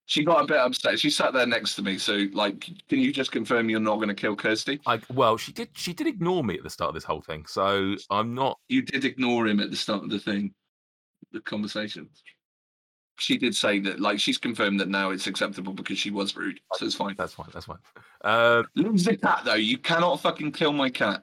She 0.09 0.23
got 0.25 0.45
a 0.45 0.47
bit 0.47 0.59
upset. 0.59 1.01
She 1.01 1.11
sat 1.11 1.33
there 1.33 1.47
next 1.49 1.75
to 1.75 1.83
me. 1.83 1.99
So, 1.99 2.27
like, 2.33 2.61
can 2.89 3.01
you 3.01 3.13
just 3.13 3.33
confirm 3.33 3.69
you're 3.69 3.81
not 3.81 3.97
going 3.97 4.07
to 4.09 4.15
kill 4.15 4.37
Kirsty? 4.37 4.81
I 4.87 5.01
well, 5.13 5.37
she 5.37 5.51
did 5.51 5.71
she 5.73 5.93
did 5.93 6.07
ignore 6.07 6.45
me 6.45 6.57
at 6.57 6.63
the 6.63 6.71
start 6.71 6.91
of 6.91 6.95
this 6.95 7.03
whole 7.03 7.23
thing, 7.23 7.45
so 7.49 7.97
I'm 8.09 8.33
not. 8.33 8.57
You 8.69 8.83
did 8.83 9.05
ignore 9.05 9.49
him 9.49 9.59
at 9.59 9.71
the 9.71 9.77
start 9.77 10.05
of 10.05 10.11
the 10.11 10.21
thing, 10.21 10.55
the 11.33 11.41
conversation. 11.41 12.09
She 13.19 13.39
did 13.39 13.57
say 13.57 13.79
that, 13.81 13.99
like, 13.99 14.21
she's 14.21 14.37
confirmed 14.37 14.79
that 14.79 14.89
now 14.89 15.09
it's 15.11 15.27
acceptable 15.27 15.73
because 15.73 15.97
she 15.99 16.11
was 16.11 16.37
rude. 16.37 16.61
So 16.75 16.85
it's 16.85 16.95
fine. 16.95 17.15
That's 17.17 17.33
fine. 17.33 17.49
That's 17.51 17.65
fine. 17.65 17.79
Uh, 18.27 18.65
Lose 18.75 19.05
the 19.05 19.17
cat, 19.17 19.43
though. 19.45 19.55
You 19.55 19.79
cannot 19.79 20.21
fucking 20.21 20.51
kill 20.51 20.73
my 20.73 20.91
cat. 20.91 21.23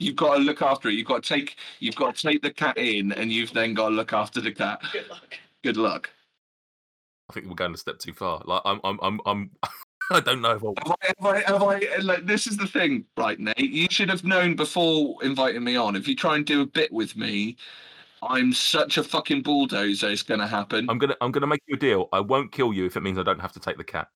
You've 0.00 0.16
got 0.16 0.36
to 0.36 0.40
look 0.42 0.60
after 0.60 0.88
it. 0.88 0.94
You've 0.94 1.06
got 1.06 1.22
to 1.22 1.28
take. 1.34 1.56
You've 1.78 1.94
got 1.94 2.16
to 2.16 2.28
take 2.28 2.42
the 2.42 2.50
cat 2.50 2.76
in, 2.76 3.12
and 3.12 3.30
you've 3.30 3.52
then 3.52 3.74
got 3.74 3.90
to 3.90 3.94
look 3.94 4.12
after 4.12 4.40
the 4.40 4.50
cat. 4.50 4.82
Good 4.92 5.08
luck. 5.08 5.38
Good 5.62 5.76
luck. 5.76 6.10
I 7.30 7.32
think 7.32 7.46
we're 7.46 7.54
going 7.54 7.72
a 7.72 7.78
step 7.78 8.00
too 8.00 8.12
far. 8.12 8.42
Like 8.44 8.60
I'm, 8.64 8.80
I'm, 8.82 8.98
I'm, 9.02 9.20
I'm 9.24 9.50
I 10.10 10.18
don't 10.18 10.42
know 10.42 10.56
if 10.56 10.64
I'll. 10.64 10.74
Have 10.84 10.96
I, 11.00 11.06
have 11.06 11.26
I, 11.26 11.52
have 11.52 11.62
I, 11.62 11.96
like, 12.02 12.26
this 12.26 12.48
is 12.48 12.56
the 12.56 12.66
thing, 12.66 13.04
right, 13.16 13.38
Nate? 13.38 13.58
You 13.58 13.86
should 13.88 14.10
have 14.10 14.24
known 14.24 14.56
before 14.56 15.16
inviting 15.22 15.62
me 15.62 15.76
on. 15.76 15.94
If 15.94 16.08
you 16.08 16.16
try 16.16 16.34
and 16.34 16.44
do 16.44 16.62
a 16.62 16.66
bit 16.66 16.92
with 16.92 17.16
me, 17.16 17.56
I'm 18.20 18.52
such 18.52 18.98
a 18.98 19.04
fucking 19.04 19.42
bulldozer. 19.42 20.10
It's 20.10 20.24
going 20.24 20.40
to 20.40 20.48
happen. 20.48 20.90
I'm 20.90 20.98
gonna, 20.98 21.16
I'm 21.20 21.30
gonna 21.30 21.46
make 21.46 21.62
you 21.68 21.76
a 21.76 21.78
deal. 21.78 22.08
I 22.12 22.18
won't 22.18 22.50
kill 22.50 22.72
you 22.72 22.84
if 22.84 22.96
it 22.96 23.02
means 23.04 23.16
I 23.16 23.22
don't 23.22 23.40
have 23.40 23.52
to 23.52 23.60
take 23.60 23.76
the 23.76 23.84
cat. 23.84 24.08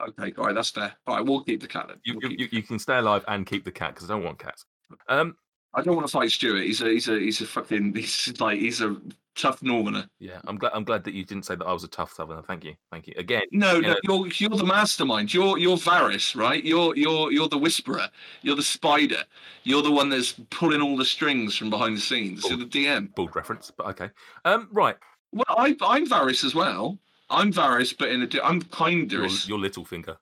Okay, 0.00 0.32
all 0.36 0.44
right, 0.44 0.54
that's 0.54 0.70
fair. 0.70 0.92
All 1.06 1.16
right, 1.16 1.24
we'll 1.24 1.42
keep 1.44 1.60
the 1.60 1.66
cat 1.68 1.86
then. 1.88 1.96
You, 2.04 2.18
We'll 2.22 2.30
you, 2.32 2.38
you, 2.40 2.48
you 2.52 2.62
can 2.62 2.78
stay 2.78 2.98
alive 2.98 3.24
and 3.28 3.46
keep 3.46 3.64
the 3.64 3.72
cat 3.72 3.94
because 3.94 4.10
I 4.10 4.14
don't 4.14 4.24
want 4.24 4.38
cats. 4.38 4.64
Um, 5.08 5.36
I 5.74 5.82
don't 5.82 5.96
want 5.96 6.06
to 6.06 6.12
fight 6.12 6.30
Stuart. 6.30 6.62
He's 6.64 6.80
a 6.82 6.88
he's 6.90 7.08
a 7.08 7.18
he's 7.18 7.40
a 7.40 7.46
fucking 7.46 7.94
he's 7.96 8.40
like 8.40 8.58
he's 8.58 8.80
a 8.82 8.96
tough 9.36 9.62
Northerner. 9.62 10.06
yeah, 10.18 10.40
I'm 10.46 10.56
glad. 10.56 10.72
I'm 10.74 10.84
glad 10.84 11.04
that 11.04 11.12
you 11.14 11.24
didn't 11.24 11.44
say 11.44 11.54
that 11.56 11.64
I 11.66 11.72
was 11.72 11.84
a 11.84 11.88
tough 11.88 12.12
southerner. 12.12 12.42
Thank 12.42 12.64
you. 12.64 12.74
Thank 12.90 13.06
you 13.06 13.14
again. 13.16 13.42
No, 13.52 13.74
Yeah. 13.80 13.94
no, 14.04 14.24
you're 14.24 14.28
you're 14.34 14.56
the 14.58 14.64
mastermind. 14.64 15.32
You're 15.34 15.58
you're 15.58 15.76
Varys, 15.76 16.34
right? 16.36 16.62
You're 16.64 16.96
you're 16.96 17.32
you're 17.32 17.48
the 17.48 17.58
whisperer. 17.58 18.08
You're 18.42 18.56
the 18.56 18.62
spider. 18.62 19.24
You're 19.64 19.82
the 19.82 19.92
one 19.92 20.08
that's 20.10 20.32
pulling 20.50 20.80
all 20.82 20.96
the 20.96 21.04
strings 21.04 21.56
from 21.56 21.68
behind 21.70 21.96
the 21.96 22.00
scenes. 22.00 22.44
You're 22.48 22.58
the 22.58 22.64
DM. 22.66 23.14
Bald 23.14 23.34
reference, 23.36 23.70
but 23.76 23.86
okay. 23.88 24.10
Um, 24.44 24.68
right. 24.72 24.96
Well, 25.32 25.44
I 25.50 25.76
I'm 25.82 26.06
Varys 26.06 26.44
as 26.44 26.54
well. 26.54 26.98
I'm 27.28 27.52
Varys, 27.52 27.96
but 27.96 28.08
in 28.10 28.22
a 28.22 28.26
di- 28.26 28.40
I'm 28.40 28.62
kinder. 28.62 29.18
Your, 29.18 29.28
your 29.46 29.58
little 29.58 29.84
finger. 29.84 30.16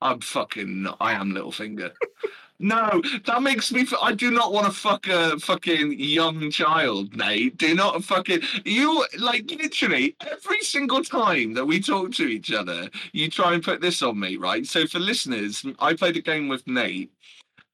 I'm 0.00 0.20
fucking. 0.20 0.88
I 1.00 1.12
am 1.12 1.32
Littlefinger. 1.32 1.92
no, 2.58 3.02
that 3.26 3.42
makes 3.42 3.70
me. 3.72 3.82
f- 3.82 3.94
I 4.00 4.12
do 4.12 4.30
not 4.30 4.52
want 4.52 4.66
to 4.66 4.72
fuck 4.72 5.06
a 5.08 5.38
fucking 5.38 5.98
young 5.98 6.50
child, 6.50 7.14
Nate. 7.16 7.58
Do 7.58 7.74
not 7.74 8.02
fucking. 8.04 8.40
You 8.64 9.04
like 9.18 9.50
literally 9.50 10.16
every 10.26 10.60
single 10.62 11.04
time 11.04 11.54
that 11.54 11.66
we 11.66 11.80
talk 11.80 12.12
to 12.12 12.26
each 12.26 12.52
other, 12.52 12.88
you 13.12 13.28
try 13.28 13.54
and 13.54 13.62
put 13.62 13.80
this 13.80 14.02
on 14.02 14.18
me, 14.18 14.36
right? 14.36 14.66
So 14.66 14.86
for 14.86 14.98
listeners, 14.98 15.64
I 15.78 15.94
played 15.94 16.16
a 16.16 16.22
game 16.22 16.48
with 16.48 16.66
Nate. 16.66 17.12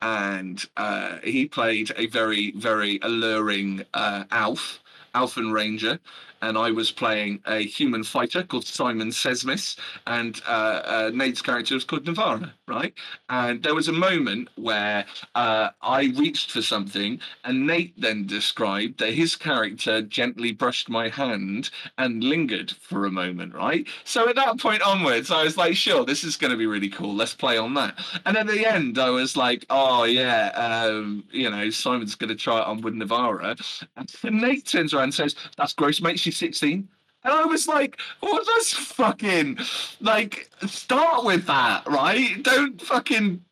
And 0.03 0.63
uh, 0.77 1.19
he 1.25 1.47
played 1.47 1.91
a 1.97 2.07
very, 2.07 2.53
very 2.53 2.99
alluring 3.03 3.83
uh, 3.95 4.25
Alf, 4.31 4.81
Alphen 5.15 5.53
Ranger, 5.53 5.99
and 6.47 6.57
I 6.57 6.71
was 6.71 6.93
playing 6.93 7.41
a 7.47 7.59
human 7.59 8.05
fighter 8.05 8.45
called 8.45 8.67
Simon 8.67 9.09
Sesmis, 9.09 9.77
and 10.07 10.41
uh, 10.47 10.51
uh, 10.85 11.11
Nate's 11.13 11.43
character 11.43 11.75
was 11.75 11.85
called 11.85 12.05
Navara, 12.05 12.53
right? 12.69 12.95
And 13.29 13.63
there 13.63 13.75
was 13.75 13.89
a 13.89 13.93
moment 13.93 14.49
where 14.55 15.05
uh, 15.35 15.71
I 15.83 16.13
reached 16.17 16.53
for 16.53 16.63
something, 16.63 17.21
and 17.45 17.67
Nate 17.67 18.01
then 18.01 18.27
described 18.27 19.01
that 19.01 19.13
his 19.13 19.35
character 19.35 20.03
gently 20.03 20.53
brushed 20.53 20.89
my 20.89 21.09
hand 21.09 21.71
and 21.99 22.23
lingered 22.23 22.71
for 22.71 23.07
a 23.07 23.11
moment, 23.11 23.53
right? 23.55 23.87
So 24.05 24.29
at 24.29 24.37
that 24.37 24.59
point 24.61 24.83
onwards, 24.83 25.33
I 25.33 25.43
was 25.43 25.57
like, 25.57 25.75
sure, 25.75 26.05
this 26.05 26.23
is 26.23 26.37
going 26.37 26.53
to 26.53 26.57
be 26.57 26.67
really 26.67 26.89
cool. 26.89 27.15
Let's 27.15 27.35
play 27.35 27.59
on 27.59 27.75
that. 27.75 27.99
And 28.25 28.37
at 28.37 28.47
the 28.47 28.65
end, 28.65 28.99
I 28.99 29.11
was 29.11 29.37
like, 29.37 29.67
oh, 29.69 30.05
yeah, 30.05 30.49
um, 30.51 31.25
you 31.33 31.51
know, 31.51 31.71
Simon's 31.71 32.15
going 32.15 32.29
to 32.29 32.37
try 32.37 32.61
it 32.61 32.67
on 32.67 32.83
with 32.83 32.95
Navara. 32.95 33.57
And 33.97 34.41
Nate 34.41 34.67
turns 34.67 34.95
around 34.95 35.05
and 35.05 35.15
says, 35.15 35.35
that's 35.57 35.73
gross, 35.73 36.01
mate. 36.01 36.21
She's 36.21 36.36
16. 36.37 36.89
And 37.25 37.35
I 37.35 37.45
was 37.45 37.67
like, 37.67 37.99
well, 38.23 38.35
let's 38.35 38.73
fucking, 38.73 39.59
like, 40.01 40.49
start 40.67 41.25
with 41.25 41.47
that, 41.47 41.85
right? 41.89 42.41
Don't 42.43 42.81
fucking 42.81 43.45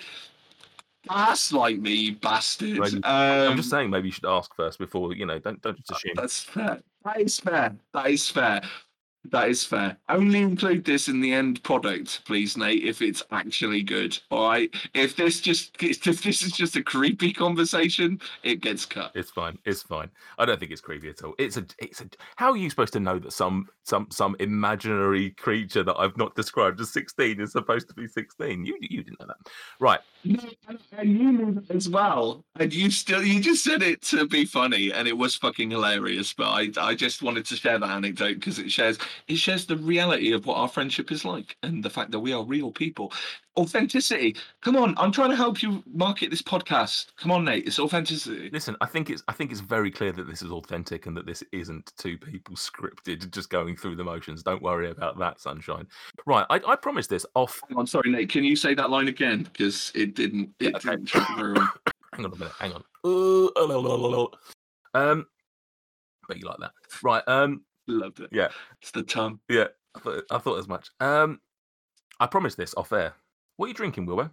gaslight 1.09 1.80
me, 1.80 1.93
you 1.93 2.14
bastard. 2.14 2.78
Um, 2.78 3.03
I'm 3.05 3.57
just 3.57 3.70
saying, 3.70 3.91
maybe 3.91 4.09
you 4.09 4.12
should 4.12 4.26
ask 4.26 4.55
first 4.55 4.78
before 4.78 5.12
you 5.14 5.26
know. 5.26 5.39
Don't 5.39 5.61
don't 5.61 5.76
just 5.76 5.91
assume. 5.91 6.12
That's 6.14 6.41
fair. 6.41 6.82
That 7.05 7.20
is 7.20 7.39
fair. 7.39 7.76
That 7.93 8.11
is 8.11 8.28
fair. 8.28 8.62
That 9.31 9.49
is 9.49 9.64
fair. 9.64 9.97
Only 10.09 10.41
include 10.43 10.85
this 10.85 11.09
in 11.09 11.20
the 11.20 11.33
end 11.33 11.62
product, 11.62 12.25
please, 12.27 12.57
Nate, 12.57 12.85
if 12.85 13.01
it's 13.01 13.22
actually 13.31 13.83
good. 13.83 14.18
All 14.31 14.49
right. 14.49 14.75
If 14.93 15.16
this 15.16 15.41
just 15.41 15.83
if 15.83 16.22
this 16.22 16.43
is 16.43 16.53
just 16.53 16.77
a 16.77 16.83
creepy 16.83 17.33
conversation, 17.33 18.20
it 18.43 18.61
gets 18.61 18.85
cut. 18.85 19.12
It's 19.14 19.31
fine. 19.31 19.59
It's 19.64 19.83
fine. 19.83 20.11
I 20.39 20.45
don't 20.45 20.61
think 20.61 20.72
it's 20.72 20.81
creepy 20.81 21.09
at 21.09 21.22
all. 21.22 21.35
It's 21.39 21.57
a. 21.57 21.64
It's 21.79 22.01
a. 22.01 22.09
How 22.37 22.51
are 22.51 22.57
you 22.57 22.68
supposed 22.68 22.93
to 22.95 23.01
know 23.01 23.18
that 23.18 23.33
some 23.33 23.68
some 23.85 24.09
some 24.11 24.35
imaginary 24.41 25.30
creature 25.32 25.82
that 25.82 25.97
I've 25.97 26.16
not 26.16 26.35
described 26.35 26.80
as 26.80 26.91
16 26.93 27.41
is 27.41 27.53
supposed 27.53 27.87
to 27.89 27.95
be 27.95 28.09
16? 28.09 28.64
You 28.64 28.76
you 28.80 29.05
didn't 29.05 29.20
know 29.20 29.26
that, 29.26 29.37
right? 29.78 30.01
No, 30.24 30.41
and- 30.68 30.80
you 31.03 31.32
knew 31.32 31.53
that 31.55 31.74
as 31.74 31.89
well, 31.89 32.45
and 32.57 32.72
you 32.72 32.91
still 32.91 33.22
you 33.22 33.41
just 33.41 33.62
said 33.62 33.82
it 33.82 34.01
to 34.03 34.26
be 34.26 34.45
funny, 34.45 34.93
and 34.93 35.07
it 35.07 35.16
was 35.16 35.37
fucking 35.37 35.70
hilarious. 35.70 36.32
But 36.32 36.49
I 36.49 36.70
I 36.78 36.95
just 36.95 37.22
wanted 37.22 37.45
to 37.47 37.57
share 37.57 37.78
that 37.78 37.91
anecdote 37.91 38.35
because 38.35 38.59
it 38.59 38.72
shares 38.72 38.99
it 39.28 39.37
shares 39.37 39.66
the 39.66 39.76
reality 39.76 40.32
of 40.32 40.47
what 40.47 40.57
our 40.57 40.68
friendship 40.68 41.12
is 41.12 41.24
like, 41.24 41.57
and 41.62 41.85
the 41.85 41.91
fact 41.91 42.11
that 42.12 42.20
we 42.20 42.32
are 42.32 42.45
real 42.45 42.72
people. 42.72 43.12
Authenticity. 43.57 44.37
Come 44.63 44.77
on, 44.77 44.95
I'm 44.99 45.13
trying 45.13 45.31
to 45.31 45.37
help 45.37 45.63
you 45.63 45.83
market 45.93 46.31
this 46.31 46.43
podcast. 46.43 47.07
Come 47.17 47.31
on, 47.31 47.45
Nate. 47.45 47.67
It's 47.67 47.79
authenticity. 47.79 48.51
Listen, 48.53 48.77
I 48.81 48.87
think 48.87 49.11
it's 49.11 49.23
I 49.29 49.33
think 49.33 49.53
it's 49.53 49.61
very 49.61 49.91
clear 49.91 50.13
that 50.13 50.27
this 50.27 50.43
is 50.43 50.51
authentic 50.51 51.07
and 51.07 51.17
that 51.17 51.25
this 51.27 51.43
isn't 51.53 51.93
two 51.97 52.19
people 52.19 52.57
scripted 52.57 53.31
just 53.31 53.51
going 53.51 53.77
through 53.77 53.97
the 53.97 54.05
motions. 54.05 54.43
Don't 54.43 54.63
worry 54.63 54.91
about 54.91 55.19
that, 55.19 55.41
sunshine. 55.41 55.87
Right, 56.27 56.47
I, 56.51 56.61
I 56.67 56.77
promised 56.77 57.11
this 57.11 57.25
off. 57.35 57.61
Hang 57.69 57.79
on, 57.79 57.87
sorry, 57.87 58.11
Nate. 58.11 58.29
Can 58.29 58.43
you 58.45 58.57
say 58.57 58.75
that 58.75 58.91
line 58.91 59.09
again? 59.09 59.45
Because 59.45 59.93
it 59.95 60.15
didn't. 60.15 60.51
It 60.59 60.71
Yeah, 60.73 60.77
okay. 60.77 60.91
didn't 60.97 61.37
very 61.37 61.53
well. 61.53 61.73
Hang 62.15 62.25
on 62.25 62.33
a 62.33 62.37
minute. 62.37 62.53
Hang 62.59 62.73
on. 62.73 62.85
Uh, 63.05 63.67
la, 63.67 63.77
la, 63.79 63.95
la. 63.95 64.27
Um, 64.95 65.27
but 66.29 66.39
you 66.39 66.47
like 66.47 66.59
that, 66.59 66.71
right? 67.03 67.23
Um, 67.27 67.63
Loved 67.87 68.21
it. 68.21 68.31
Yeah. 68.33 68.49
it's 68.81 68.91
the 68.93 69.03
tongue. 69.03 69.41
yeah, 69.49 69.67
I 69.97 70.01
thought, 70.01 70.25
I 70.31 70.39
thought 70.39 70.59
as 70.59 70.69
much. 70.69 70.89
Um, 71.01 71.41
I 72.21 72.27
promised 72.27 72.57
this 72.57 72.75
off 72.77 72.93
air. 72.93 73.15
What 73.57 73.67
are 73.67 73.69
you 73.69 73.75
drinking, 73.75 74.07
Wilbo? 74.07 74.31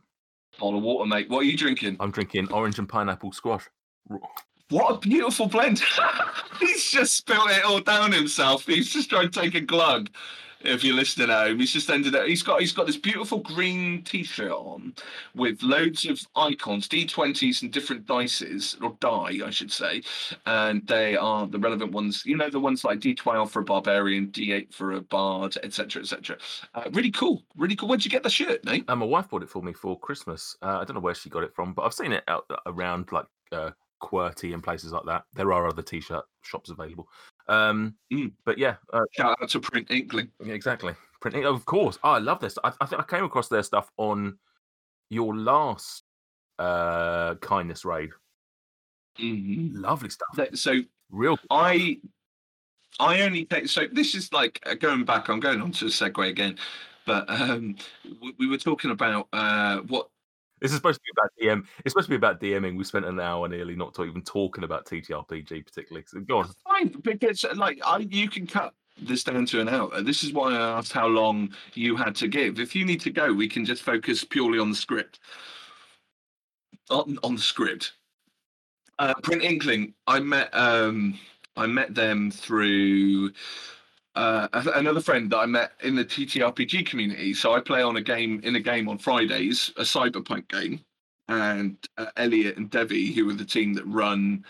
Bottle 0.59 0.79
of 0.79 0.83
water, 0.83 1.07
mate. 1.07 1.29
What 1.29 1.39
are 1.39 1.43
you 1.43 1.57
drinking? 1.57 1.97
I'm 1.99 2.11
drinking 2.11 2.51
orange 2.51 2.79
and 2.79 2.89
pineapple 2.89 3.31
squash. 3.31 3.67
What 4.69 4.95
a 4.95 4.97
beautiful 4.99 5.47
blend. 5.47 5.81
He's 6.59 6.89
just 6.89 7.17
spilled 7.17 7.49
it 7.51 7.63
all 7.63 7.81
down 7.81 8.11
himself. 8.11 8.65
He's 8.65 8.91
just 8.91 9.09
trying 9.09 9.29
to 9.29 9.39
take 9.39 9.55
a 9.55 9.61
glug. 9.61 10.09
If 10.63 10.83
you're 10.83 10.95
listening 10.95 11.29
at 11.29 11.47
home, 11.47 11.59
he's 11.59 11.73
just 11.73 11.89
ended 11.89 12.15
up. 12.15 12.25
He's 12.25 12.43
got 12.43 12.59
he's 12.59 12.71
got 12.71 12.87
this 12.87 12.97
beautiful 12.97 13.39
green 13.39 14.03
T-shirt 14.03 14.51
on 14.51 14.93
with 15.35 15.61
loads 15.63 16.05
of 16.05 16.19
icons, 16.35 16.87
D20s 16.87 17.61
and 17.61 17.71
different 17.71 18.05
dices 18.05 18.77
or 18.81 18.95
die, 18.99 19.39
I 19.45 19.49
should 19.49 19.71
say, 19.71 20.01
and 20.45 20.85
they 20.87 21.15
are 21.15 21.47
the 21.47 21.59
relevant 21.59 21.91
ones. 21.91 22.23
You 22.25 22.37
know 22.37 22.49
the 22.49 22.59
ones 22.59 22.83
like 22.83 22.99
D12 22.99 23.49
for 23.49 23.61
a 23.61 23.65
barbarian, 23.65 24.27
D8 24.27 24.73
for 24.73 24.93
a 24.93 25.01
bard, 25.01 25.57
etc., 25.63 26.01
etc. 26.01 26.37
Uh, 26.73 26.89
really 26.91 27.11
cool, 27.11 27.43
really 27.55 27.75
cool. 27.75 27.89
Where'd 27.89 28.05
you 28.05 28.11
get 28.11 28.23
the 28.23 28.29
shirt, 28.29 28.63
Nate? 28.65 28.85
And 28.87 28.99
my 28.99 29.05
wife 29.05 29.29
bought 29.29 29.43
it 29.43 29.49
for 29.49 29.61
me 29.61 29.73
for 29.73 29.99
Christmas. 29.99 30.55
Uh, 30.61 30.79
I 30.79 30.85
don't 30.85 30.95
know 30.95 31.01
where 31.01 31.15
she 31.15 31.29
got 31.29 31.43
it 31.43 31.55
from, 31.55 31.73
but 31.73 31.83
I've 31.83 31.93
seen 31.93 32.11
it 32.11 32.23
out 32.27 32.45
around 32.65 33.11
like 33.11 33.25
uh, 33.51 33.71
Qwertee 34.01 34.53
and 34.53 34.63
places 34.63 34.91
like 34.91 35.05
that. 35.05 35.23
There 35.33 35.53
are 35.53 35.67
other 35.67 35.81
t-shirt 35.81 36.25
shops 36.41 36.69
available. 36.69 37.07
Um, 37.51 37.95
Mm. 38.11 38.31
But 38.45 38.57
yeah, 38.57 38.75
uh, 38.93 39.03
Shout 39.11 39.37
out 39.41 39.49
to 39.49 39.59
Print 39.59 39.87
Inkling. 39.91 40.29
yeah, 40.43 40.53
exactly. 40.53 40.93
Printing, 41.19 41.45
of 41.45 41.65
course. 41.65 41.99
Oh, 42.03 42.11
I 42.11 42.17
love 42.19 42.39
this. 42.39 42.57
I, 42.63 42.71
I 42.81 42.85
think 42.85 43.01
I 43.01 43.05
came 43.05 43.23
across 43.23 43.47
their 43.47 43.63
stuff 43.63 43.91
on 43.97 44.37
your 45.09 45.35
last 45.35 46.03
uh, 46.59 47.35
kindness 47.35 47.83
raid. 47.85 48.09
Mhm. 49.19 49.71
Lovely 49.73 50.09
stuff. 50.09 50.29
That- 50.35 50.57
So 50.57 50.81
Real. 51.11 51.37
I 51.49 51.99
I 52.99 53.21
only 53.21 53.45
take 53.45 53.67
so 53.67 53.81
this 53.91 54.15
is 54.15 54.31
like 54.31 54.61
uh, 54.65 54.75
going 54.75 55.03
back. 55.03 55.29
I'm 55.29 55.39
going 55.41 55.61
on 55.61 55.71
to 55.73 55.85
a 55.85 55.89
segue 55.89 56.29
again, 56.29 56.57
but 57.05 57.29
um, 57.29 57.75
we, 58.21 58.33
we 58.39 58.47
were 58.47 58.57
talking 58.57 58.91
about 58.91 59.27
uh, 59.33 59.79
what 59.87 60.07
This 60.61 60.71
is 60.71 60.77
supposed 60.77 60.99
to 60.99 61.01
be 61.03 61.19
about 61.19 61.57
DM. 61.57 61.65
It's 61.83 61.93
supposed 61.93 62.05
to 62.05 62.11
be 62.11 62.15
about 62.15 62.39
DMing. 62.39 62.77
We 62.77 62.83
spent 62.83 63.05
an 63.05 63.19
hour 63.19 63.47
nearly 63.47 63.75
not 63.75 63.95
to 63.95 64.05
even 64.05 64.21
talking 64.21 64.63
about 64.63 64.85
TTRPG 64.85 65.65
particularly. 65.65 66.05
So 66.07 66.19
go 66.19 66.39
on. 66.39 66.49
fine 66.63 66.93
because 67.03 67.43
uh, 67.43 67.53
like 67.55 67.79
I 67.83 67.97
you 68.09 68.29
can 68.29 68.45
cut 68.45 68.73
this 69.01 69.23
down 69.23 69.47
to 69.47 69.59
an 69.59 69.69
hour. 69.69 70.01
This 70.01 70.23
is 70.23 70.33
why 70.33 70.53
I 70.53 70.77
asked 70.77 70.93
how 70.93 71.07
long 71.07 71.49
you 71.73 71.95
had 71.95 72.15
to 72.17 72.27
give. 72.27 72.59
If 72.59 72.75
you 72.75 72.85
need 72.85 73.01
to 73.01 73.09
go, 73.09 73.33
we 73.33 73.47
can 73.47 73.65
just 73.65 73.81
focus 73.81 74.23
purely 74.23 74.59
on 74.59 74.69
the 74.69 74.75
script. 74.75 75.19
On, 76.91 77.17
on 77.23 77.35
the 77.35 77.41
script. 77.41 77.93
Uh, 78.99 79.15
Print 79.23 79.41
Inkling, 79.41 79.95
I 80.05 80.19
met 80.19 80.53
um, 80.53 81.17
I 81.57 81.65
met 81.65 81.95
them 81.95 82.29
through 82.29 83.31
uh, 84.15 84.47
another 84.75 85.01
friend 85.01 85.29
that 85.31 85.37
I 85.37 85.45
met 85.45 85.71
in 85.83 85.95
the 85.95 86.05
TTRPG 86.05 86.85
community. 86.85 87.33
So 87.33 87.53
I 87.53 87.61
play 87.61 87.81
on 87.81 87.97
a 87.97 88.01
game 88.01 88.41
in 88.43 88.55
a 88.55 88.59
game 88.59 88.89
on 88.89 88.97
Fridays, 88.97 89.71
a 89.77 89.81
cyberpunk 89.81 90.49
game, 90.49 90.81
and 91.27 91.77
uh, 91.97 92.07
Elliot 92.17 92.57
and 92.57 92.69
Debbie, 92.69 93.13
who 93.13 93.29
are 93.29 93.33
the 93.33 93.45
team 93.45 93.73
that 93.73 93.85
run 93.87 94.43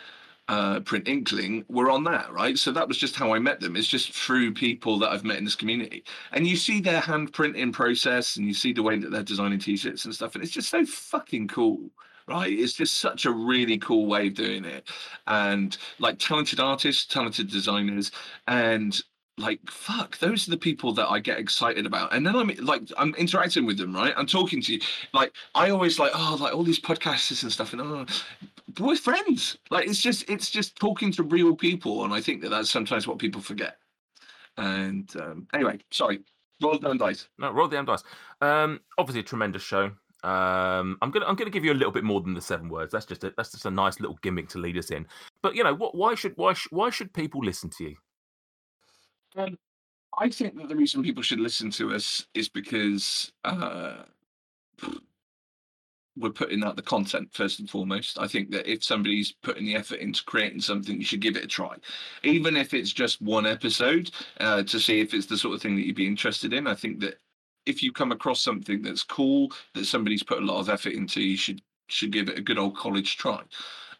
uh, 0.47 0.79
Print 0.81 1.07
Inkling, 1.07 1.63
were 1.69 1.91
on 1.91 2.03
that, 2.05 2.31
right? 2.33 2.57
So 2.57 2.71
that 2.71 2.87
was 2.87 2.97
just 2.97 3.15
how 3.15 3.33
I 3.33 3.39
met 3.39 3.59
them. 3.59 3.75
It's 3.75 3.87
just 3.87 4.11
through 4.13 4.53
people 4.53 4.97
that 4.99 5.11
I've 5.11 5.23
met 5.23 5.37
in 5.37 5.45
this 5.45 5.55
community, 5.55 6.03
and 6.31 6.47
you 6.47 6.55
see 6.55 6.81
their 6.81 6.99
hand 6.99 7.31
printing 7.31 7.71
process, 7.71 8.37
and 8.37 8.47
you 8.47 8.53
see 8.53 8.73
the 8.73 8.83
way 8.83 8.97
that 8.97 9.11
they're 9.11 9.23
designing 9.23 9.59
T-shirts 9.59 10.05
and 10.05 10.13
stuff, 10.13 10.35
and 10.35 10.43
it's 10.43 10.53
just 10.53 10.69
so 10.69 10.85
fucking 10.85 11.47
cool. 11.47 11.89
Right, 12.27 12.53
it's 12.53 12.73
just 12.73 12.99
such 12.99 13.25
a 13.25 13.31
really 13.31 13.77
cool 13.79 14.05
way 14.05 14.27
of 14.27 14.35
doing 14.35 14.63
it, 14.63 14.87
and 15.27 15.75
like 15.99 16.19
talented 16.19 16.59
artists, 16.59 17.05
talented 17.05 17.49
designers, 17.49 18.11
and 18.47 19.01
like 19.41 19.59
fuck 19.69 20.17
those 20.19 20.47
are 20.47 20.51
the 20.51 20.57
people 20.57 20.93
that 20.93 21.09
i 21.09 21.19
get 21.19 21.39
excited 21.39 21.85
about 21.85 22.13
and 22.13 22.25
then 22.25 22.35
i'm 22.35 22.49
like 22.61 22.83
i'm 22.97 23.13
interacting 23.15 23.65
with 23.65 23.77
them 23.77 23.93
right 23.93 24.13
i'm 24.17 24.25
talking 24.25 24.61
to 24.61 24.73
you 24.73 24.81
like 25.13 25.33
i 25.55 25.69
always 25.69 25.99
like 25.99 26.11
oh 26.13 26.37
like 26.39 26.53
all 26.53 26.63
these 26.63 26.79
podcasters 26.79 27.43
and 27.43 27.51
stuff 27.51 27.73
and 27.73 27.81
oh 27.81 28.05
we're 28.79 28.95
friends 28.95 29.57
like 29.69 29.87
it's 29.87 30.01
just 30.01 30.29
it's 30.29 30.49
just 30.49 30.75
talking 30.77 31.11
to 31.11 31.23
real 31.23 31.55
people 31.55 32.03
and 32.05 32.13
i 32.13 32.21
think 32.21 32.41
that 32.41 32.49
that's 32.49 32.69
sometimes 32.69 33.07
what 33.07 33.17
people 33.17 33.41
forget 33.41 33.77
and 34.57 35.13
um 35.19 35.47
anyway 35.53 35.77
sorry 35.91 36.21
roll 36.61 36.77
the 36.77 36.87
damn 36.87 36.97
dice. 36.97 37.27
No, 37.37 37.51
roll 37.51 37.67
the 37.67 37.75
damn 37.75 37.85
dice. 37.85 38.03
Um, 38.39 38.79
obviously 38.97 39.21
a 39.21 39.23
tremendous 39.23 39.63
show. 39.63 39.91
Um, 40.23 40.97
I'm 41.01 41.09
gonna 41.09 41.25
I'm 41.25 41.35
gonna 41.35 41.49
give 41.49 41.65
you 41.65 41.73
a 41.73 41.75
little 41.75 41.91
bit 41.91 42.03
more 42.03 42.21
than 42.21 42.33
the 42.33 42.41
seven 42.41 42.69
words. 42.69 42.91
That's 42.91 43.05
just 43.05 43.23
a 43.23 43.33
that's 43.35 43.51
just 43.51 43.65
a 43.65 43.71
nice 43.71 43.99
little 43.99 44.17
gimmick 44.21 44.49
to 44.49 44.59
lead 44.59 44.77
us 44.77 44.91
in. 44.91 45.07
But 45.41 45.55
you 45.55 45.63
know 45.63 45.73
what? 45.73 45.95
Why 45.95 46.13
should 46.13 46.33
why 46.35 46.53
sh- 46.53 46.67
why 46.69 46.91
should 46.91 47.11
people 47.13 47.43
listen 47.43 47.71
to 47.71 47.85
you? 47.85 47.95
Um, 49.35 49.57
I 50.17 50.29
think 50.29 50.57
that 50.57 50.67
the 50.67 50.75
reason 50.75 51.03
people 51.03 51.23
should 51.23 51.39
listen 51.39 51.71
to 51.71 51.93
us 51.93 52.27
is 52.33 52.49
because 52.49 53.31
uh, 53.45 54.03
we're 56.17 56.31
putting 56.31 56.63
out 56.63 56.75
the 56.75 56.81
content 56.81 57.29
first 57.31 57.59
and 57.59 57.69
foremost. 57.69 58.19
I 58.19 58.27
think 58.27 58.51
that 58.51 58.71
if 58.71 58.83
somebody's 58.83 59.33
putting 59.43 59.65
the 59.65 59.75
effort 59.75 59.99
into 59.99 60.23
creating 60.25 60.61
something, 60.61 60.97
you 60.97 61.05
should 61.05 61.21
give 61.21 61.37
it 61.37 61.45
a 61.45 61.47
try, 61.47 61.75
even 62.23 62.57
if 62.57 62.73
it's 62.73 62.91
just 62.91 63.21
one 63.21 63.45
episode 63.45 64.11
uh, 64.39 64.63
to 64.63 64.79
see 64.79 64.99
if 64.99 65.13
it's 65.13 65.27
the 65.27 65.37
sort 65.37 65.55
of 65.55 65.61
thing 65.61 65.75
that 65.75 65.85
you'd 65.85 65.95
be 65.95 66.07
interested 66.07 66.53
in. 66.53 66.67
I 66.67 66.75
think 66.75 66.99
that 66.99 67.19
if 67.65 67.81
you 67.81 67.91
come 67.91 68.11
across 68.11 68.41
something 68.41 68.81
that's 68.81 69.03
cool 69.03 69.51
that 69.75 69.85
somebody's 69.85 70.23
put 70.23 70.39
a 70.41 70.45
lot 70.45 70.59
of 70.59 70.69
effort 70.69 70.93
into, 70.93 71.21
you 71.21 71.37
should 71.37 71.61
should 71.87 72.11
give 72.11 72.29
it 72.29 72.37
a 72.37 72.41
good 72.41 72.57
old 72.57 72.75
college 72.75 73.17
try. 73.17 73.41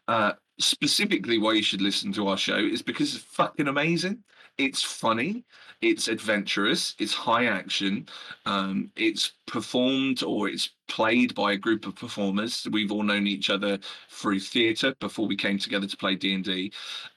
Uh, 0.08 0.34
specifically, 0.60 1.38
why 1.38 1.54
you 1.54 1.64
should 1.64 1.82
listen 1.82 2.12
to 2.14 2.28
our 2.28 2.38
show 2.38 2.58
is 2.58 2.82
because 2.82 3.16
it's 3.16 3.24
fucking 3.24 3.68
amazing. 3.68 4.24
It's 4.62 4.84
funny, 4.84 5.43
it's 5.82 6.07
adventurous, 6.07 6.93
it's 6.99 7.16
high 7.16 7.45
action, 7.45 8.07
um, 8.45 8.91
it's 8.95 9.34
performed 9.47 10.22
or 10.22 10.49
it's 10.49 10.70
played 10.88 11.34
by 11.34 11.53
a 11.53 11.57
group 11.57 11.88
of 11.88 11.95
performers. 11.95 12.68
We've 12.72 12.91
all 12.91 13.01
known 13.01 13.26
each 13.26 13.49
other 13.49 13.80
through 14.09 14.39
theatre 14.41 14.93
before 14.99 15.26
we 15.26 15.36
came 15.36 15.57
together 15.57 15.88
to 15.88 15.97
play 15.97 16.14
D 16.16 16.36
and 16.36 16.43
D, 16.43 16.72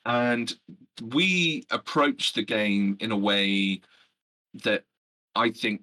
and 0.06 0.54
we 1.02 1.66
approach 1.70 2.32
the 2.32 2.42
game 2.42 2.96
in 3.00 3.12
a 3.12 3.16
way 3.16 3.82
that 4.64 4.84
I 5.34 5.50
think 5.50 5.82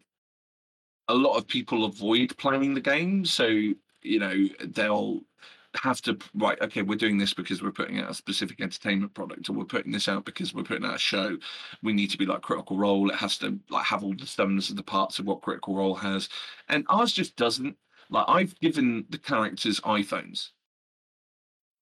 a 1.09 1.13
lot 1.13 1.37
of 1.37 1.47
people 1.47 1.85
avoid 1.85 2.35
playing 2.39 2.73
the 2.73 2.81
game. 2.81 3.23
So 3.23 3.45
you 3.45 4.19
know 4.19 4.47
they'll 4.61 5.21
have 5.77 6.01
to 6.01 6.17
right 6.35 6.61
okay 6.61 6.81
we're 6.81 6.97
doing 6.97 7.17
this 7.17 7.33
because 7.33 7.61
we're 7.63 7.71
putting 7.71 7.99
out 7.99 8.09
a 8.09 8.13
specific 8.13 8.59
entertainment 8.59 9.13
product 9.13 9.49
or 9.49 9.53
we're 9.53 9.63
putting 9.63 9.91
this 9.91 10.09
out 10.09 10.25
because 10.25 10.53
we're 10.53 10.63
putting 10.63 10.85
out 10.85 10.95
a 10.95 10.99
show. 10.99 11.37
We 11.81 11.93
need 11.93 12.09
to 12.11 12.17
be 12.17 12.25
like 12.25 12.41
critical 12.41 12.77
role. 12.77 13.09
It 13.09 13.15
has 13.15 13.37
to 13.39 13.57
like 13.69 13.85
have 13.85 14.03
all 14.03 14.13
the 14.13 14.25
thumbs 14.25 14.69
of 14.69 14.75
the 14.75 14.83
parts 14.83 15.19
of 15.19 15.25
what 15.25 15.41
critical 15.41 15.75
role 15.75 15.95
has. 15.95 16.29
And 16.69 16.85
ours 16.89 17.13
just 17.13 17.35
doesn't. 17.35 17.75
Like 18.09 18.25
i've 18.27 18.59
given 18.59 19.05
the 19.09 19.17
characters 19.17 19.79
iphones. 19.81 20.49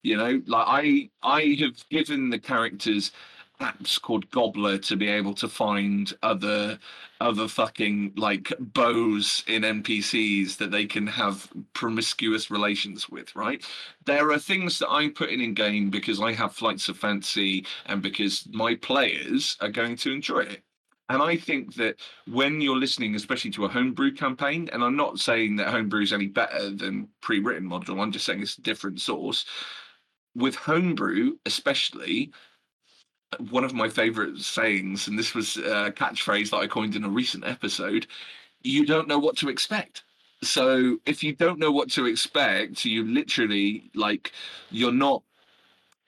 You 0.03 0.17
know 0.17 0.41
like 0.45 0.65
i 0.67 1.09
i 1.23 1.41
have 1.59 1.89
given 1.89 2.29
the 2.29 2.39
characters 2.39 3.11
apps 3.59 4.01
called 4.01 4.29
Gobbler 4.31 4.77
to 4.79 4.95
be 4.95 5.07
able 5.07 5.33
to 5.35 5.47
find 5.47 6.13
other 6.23 6.79
other 7.21 7.47
fucking 7.47 8.13
like 8.15 8.53
bows 8.59 9.43
in 9.47 9.63
NPCs 9.63 10.57
that 10.57 10.71
they 10.71 10.85
can 10.85 11.05
have 11.07 11.49
promiscuous 11.73 12.49
relations 12.49 13.09
with, 13.09 13.35
right? 13.35 13.63
There 14.05 14.31
are 14.31 14.39
things 14.39 14.79
that 14.79 14.89
I 14.89 15.09
put 15.09 15.29
in 15.29 15.41
in 15.41 15.53
game 15.53 15.89
because 15.89 16.21
I 16.21 16.31
have 16.33 16.55
flights 16.55 16.87
of 16.87 16.97
fancy 16.97 17.65
and 17.87 18.01
because 18.01 18.47
my 18.53 18.75
players 18.75 19.57
are 19.59 19.69
going 19.69 19.97
to 19.97 20.11
enjoy 20.13 20.39
it. 20.39 20.63
And 21.09 21.23
I 21.23 21.35
think 21.35 21.73
that 21.75 21.99
when 22.27 22.61
you're 22.61 22.77
listening, 22.77 23.15
especially 23.15 23.51
to 23.51 23.65
a 23.65 23.69
homebrew 23.69 24.13
campaign, 24.13 24.69
and 24.71 24.83
I'm 24.83 24.95
not 24.95 25.19
saying 25.19 25.55
that 25.55 25.69
homebrew 25.69 26.03
is 26.03 26.13
any 26.13 26.27
better 26.27 26.69
than 26.69 27.09
pre-written 27.21 27.67
module, 27.67 27.99
I'm 27.99 28.11
just 28.11 28.25
saying 28.25 28.41
it's 28.43 28.59
a 28.59 28.61
different 28.61 29.01
source. 29.01 29.43
With 30.35 30.55
homebrew, 30.55 31.37
especially, 31.47 32.31
one 33.49 33.63
of 33.63 33.73
my 33.73 33.89
favorite 33.89 34.39
sayings, 34.39 35.07
and 35.07 35.17
this 35.17 35.33
was 35.35 35.57
a 35.57 35.91
catchphrase 35.91 36.49
that 36.51 36.57
I 36.57 36.67
coined 36.67 36.95
in 36.95 37.03
a 37.03 37.09
recent 37.09 37.45
episode 37.45 38.07
you 38.63 38.85
don't 38.85 39.07
know 39.07 39.19
what 39.19 39.37
to 39.37 39.49
expect. 39.49 40.03
So 40.41 40.97
if 41.05 41.23
you 41.23 41.33
don't 41.35 41.59
know 41.59 41.71
what 41.71 41.89
to 41.91 42.05
expect, 42.05 42.85
you 42.85 43.05
literally 43.05 43.89
like 43.93 44.31
you're 44.71 44.91
not 44.91 45.21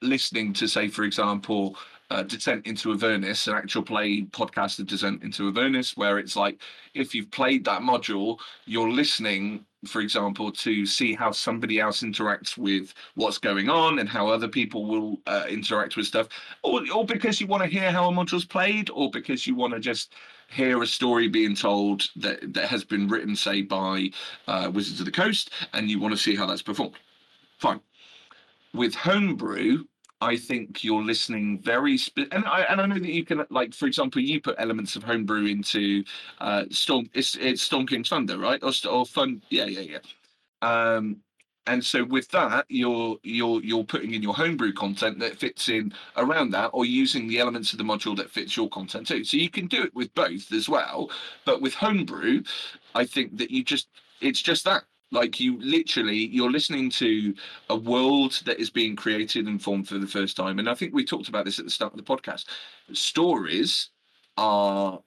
listening 0.02 0.54
to 0.54 0.68
say, 0.68 0.88
for 0.88 1.04
example, 1.04 1.76
uh, 2.10 2.24
Descent 2.24 2.66
into 2.66 2.92
Avernus, 2.92 3.48
an 3.48 3.56
actual 3.56 3.84
play 3.84 4.22
podcast 4.24 4.80
of 4.80 4.88
Descent 4.88 5.24
into 5.24 5.48
Avernus, 5.48 5.96
where 5.96 6.18
it's 6.18 6.36
like 6.36 6.62
if 6.94 7.14
you've 7.14 7.32
played 7.32 7.66
that 7.66 7.82
module, 7.82 8.40
you're 8.66 8.92
listening 8.92 9.66
for 9.86 10.02
example, 10.02 10.52
to 10.52 10.86
see 10.86 11.14
how 11.14 11.32
somebody 11.32 11.80
else 11.80 12.04
interacts 12.04 12.58
with 12.58 12.94
what's 13.16 13.38
going 13.38 13.70
on 13.70 14.00
and 14.00 14.08
how 14.08 14.28
other 14.28 14.48
people 14.48 14.86
will 14.86 15.20
uh, 15.28 15.46
interact 15.50 15.98
with 15.98 16.06
stuff, 16.06 16.28
or, 16.64 16.82
or 16.94 17.06
because 17.06 17.42
you 17.42 17.48
want 17.48 17.64
to 17.64 17.70
hear 17.70 17.92
how 17.92 18.08
a 18.08 18.12
module's 18.12 18.46
played, 18.46 18.90
or 18.92 19.10
because 19.10 19.48
you 19.48 19.56
want 19.56 19.74
to 19.74 19.80
just 19.80 20.14
hear 20.50 20.82
a 20.84 20.88
story 20.88 21.28
being 21.28 21.56
told 21.56 22.10
that, 22.16 22.54
that 22.54 22.68
has 22.68 22.84
been 22.84 23.08
written, 23.08 23.36
say, 23.36 23.62
by 23.62 24.12
uh, 24.48 24.70
Wizards 24.74 25.00
of 25.00 25.06
the 25.06 25.12
Coast, 25.12 25.52
and 25.74 25.90
you 25.90 26.00
want 26.00 26.14
to 26.14 26.20
see 26.20 26.36
how 26.36 26.46
that's 26.46 26.62
performed. 26.62 26.96
Fine. 27.58 27.80
With 28.74 28.94
Homebrew, 28.96 29.86
I 30.22 30.38
think 30.38 30.84
you're 30.84 31.04
listening 31.04 31.60
very, 31.64 31.98
and 32.32 32.46
I 32.46 32.62
and 32.62 32.80
I 32.80 32.86
know 32.86 33.00
that 33.00 33.12
you 33.12 33.26
can 33.26 33.44
like, 33.50 33.74
for 33.74 33.88
example, 33.88 34.22
you 34.22 34.40
put 34.40 34.56
elements 34.60 34.96
of 34.96 35.04
homebrew 35.04 35.48
into 35.48 36.04
uh, 36.40 36.66
Storm. 36.70 37.10
It's 37.14 37.36
it's 37.36 37.64
Storm 37.64 37.88
King's 37.88 38.10
Thunder, 38.10 38.38
right? 38.38 38.62
Or, 38.64 38.72
or 38.90 39.06
Fun? 39.06 39.42
Yeah, 39.50 39.66
yeah, 39.66 39.82
yeah. 39.82 39.98
Um, 40.62 41.18
and 41.68 41.84
so 41.84 42.04
with 42.04 42.28
that, 42.30 42.66
you're 42.70 43.18
you're 43.24 43.62
you're 43.64 43.84
putting 43.84 44.14
in 44.14 44.22
your 44.22 44.34
homebrew 44.36 44.74
content 44.74 45.20
that 45.20 45.40
fits 45.40 45.70
in 45.70 45.94
around 46.18 46.52
that, 46.52 46.70
or 46.74 46.86
using 46.86 47.28
the 47.28 47.40
elements 47.40 47.72
of 47.72 47.80
the 47.80 47.84
module 47.84 48.16
that 48.18 48.30
fits 48.30 48.56
your 48.56 48.70
content 48.70 49.08
too. 49.08 49.24
So 49.24 49.38
you 49.38 49.50
can 49.50 49.68
do 49.68 49.84
it 49.84 49.94
with 49.96 50.14
both 50.14 50.52
as 50.54 50.70
well. 50.70 51.10
But 51.46 51.62
with 51.62 51.74
homebrew, 51.74 52.44
I 52.96 53.06
think 53.06 53.38
that 53.38 53.52
you 53.52 53.64
just 53.64 53.90
it's 54.22 54.42
just 54.42 54.66
that 54.66 54.84
like 55.12 55.40
you 55.40 55.60
literally 55.62 56.28
you're 56.28 56.52
listening 56.52 56.90
to 56.90 57.34
a 57.70 57.76
world 57.76 58.42
that 58.46 58.60
is 58.60 58.70
being 58.70 58.96
created 58.96 59.48
and 59.48 59.62
formed 59.62 59.88
for 59.88 59.98
the 59.98 60.08
first 60.08 60.36
time. 60.38 60.60
And 60.60 60.70
i 60.70 60.74
think 60.76 60.94
we 60.94 61.06
talked 61.06 61.30
about 61.30 61.46
this 61.46 61.60
at 61.60 61.66
the 61.66 61.72
start 61.72 61.94
of 61.94 61.98
the 61.98 62.04
podcast. 62.04 62.46
Stories 62.94 63.90
are 64.38 65.00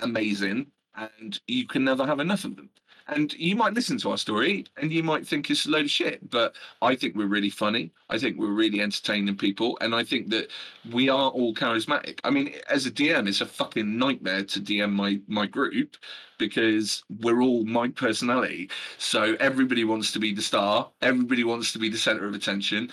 amazing 0.00 0.66
and 0.96 1.40
you 1.46 1.66
can 1.66 1.84
never 1.84 2.06
have 2.06 2.20
enough 2.20 2.44
of 2.44 2.56
them 2.56 2.70
and 3.08 3.32
you 3.34 3.56
might 3.56 3.74
listen 3.74 3.98
to 3.98 4.10
our 4.10 4.18
story 4.18 4.64
and 4.76 4.92
you 4.92 5.02
might 5.02 5.26
think 5.26 5.50
it's 5.50 5.66
a 5.66 5.70
load 5.70 5.84
of 5.84 5.90
shit 5.90 6.28
but 6.30 6.54
i 6.80 6.94
think 6.94 7.14
we're 7.16 7.26
really 7.26 7.50
funny 7.50 7.90
i 8.10 8.18
think 8.18 8.38
we're 8.38 8.52
really 8.52 8.80
entertaining 8.80 9.36
people 9.36 9.78
and 9.80 9.94
i 9.94 10.02
think 10.02 10.28
that 10.28 10.50
we 10.92 11.08
are 11.08 11.30
all 11.30 11.54
charismatic 11.54 12.18
i 12.24 12.30
mean 12.30 12.54
as 12.68 12.86
a 12.86 12.90
dm 12.90 13.28
it's 13.28 13.40
a 13.40 13.46
fucking 13.46 13.98
nightmare 13.98 14.44
to 14.44 14.60
dm 14.60 14.92
my 14.92 15.20
my 15.26 15.46
group 15.46 15.96
because 16.38 17.04
we're 17.20 17.42
all 17.42 17.64
my 17.64 17.88
personality 17.88 18.68
so 18.98 19.36
everybody 19.38 19.84
wants 19.84 20.12
to 20.12 20.18
be 20.18 20.34
the 20.34 20.42
star 20.42 20.90
everybody 21.02 21.44
wants 21.44 21.72
to 21.72 21.78
be 21.78 21.88
the 21.88 21.98
center 21.98 22.26
of 22.26 22.34
attention 22.34 22.90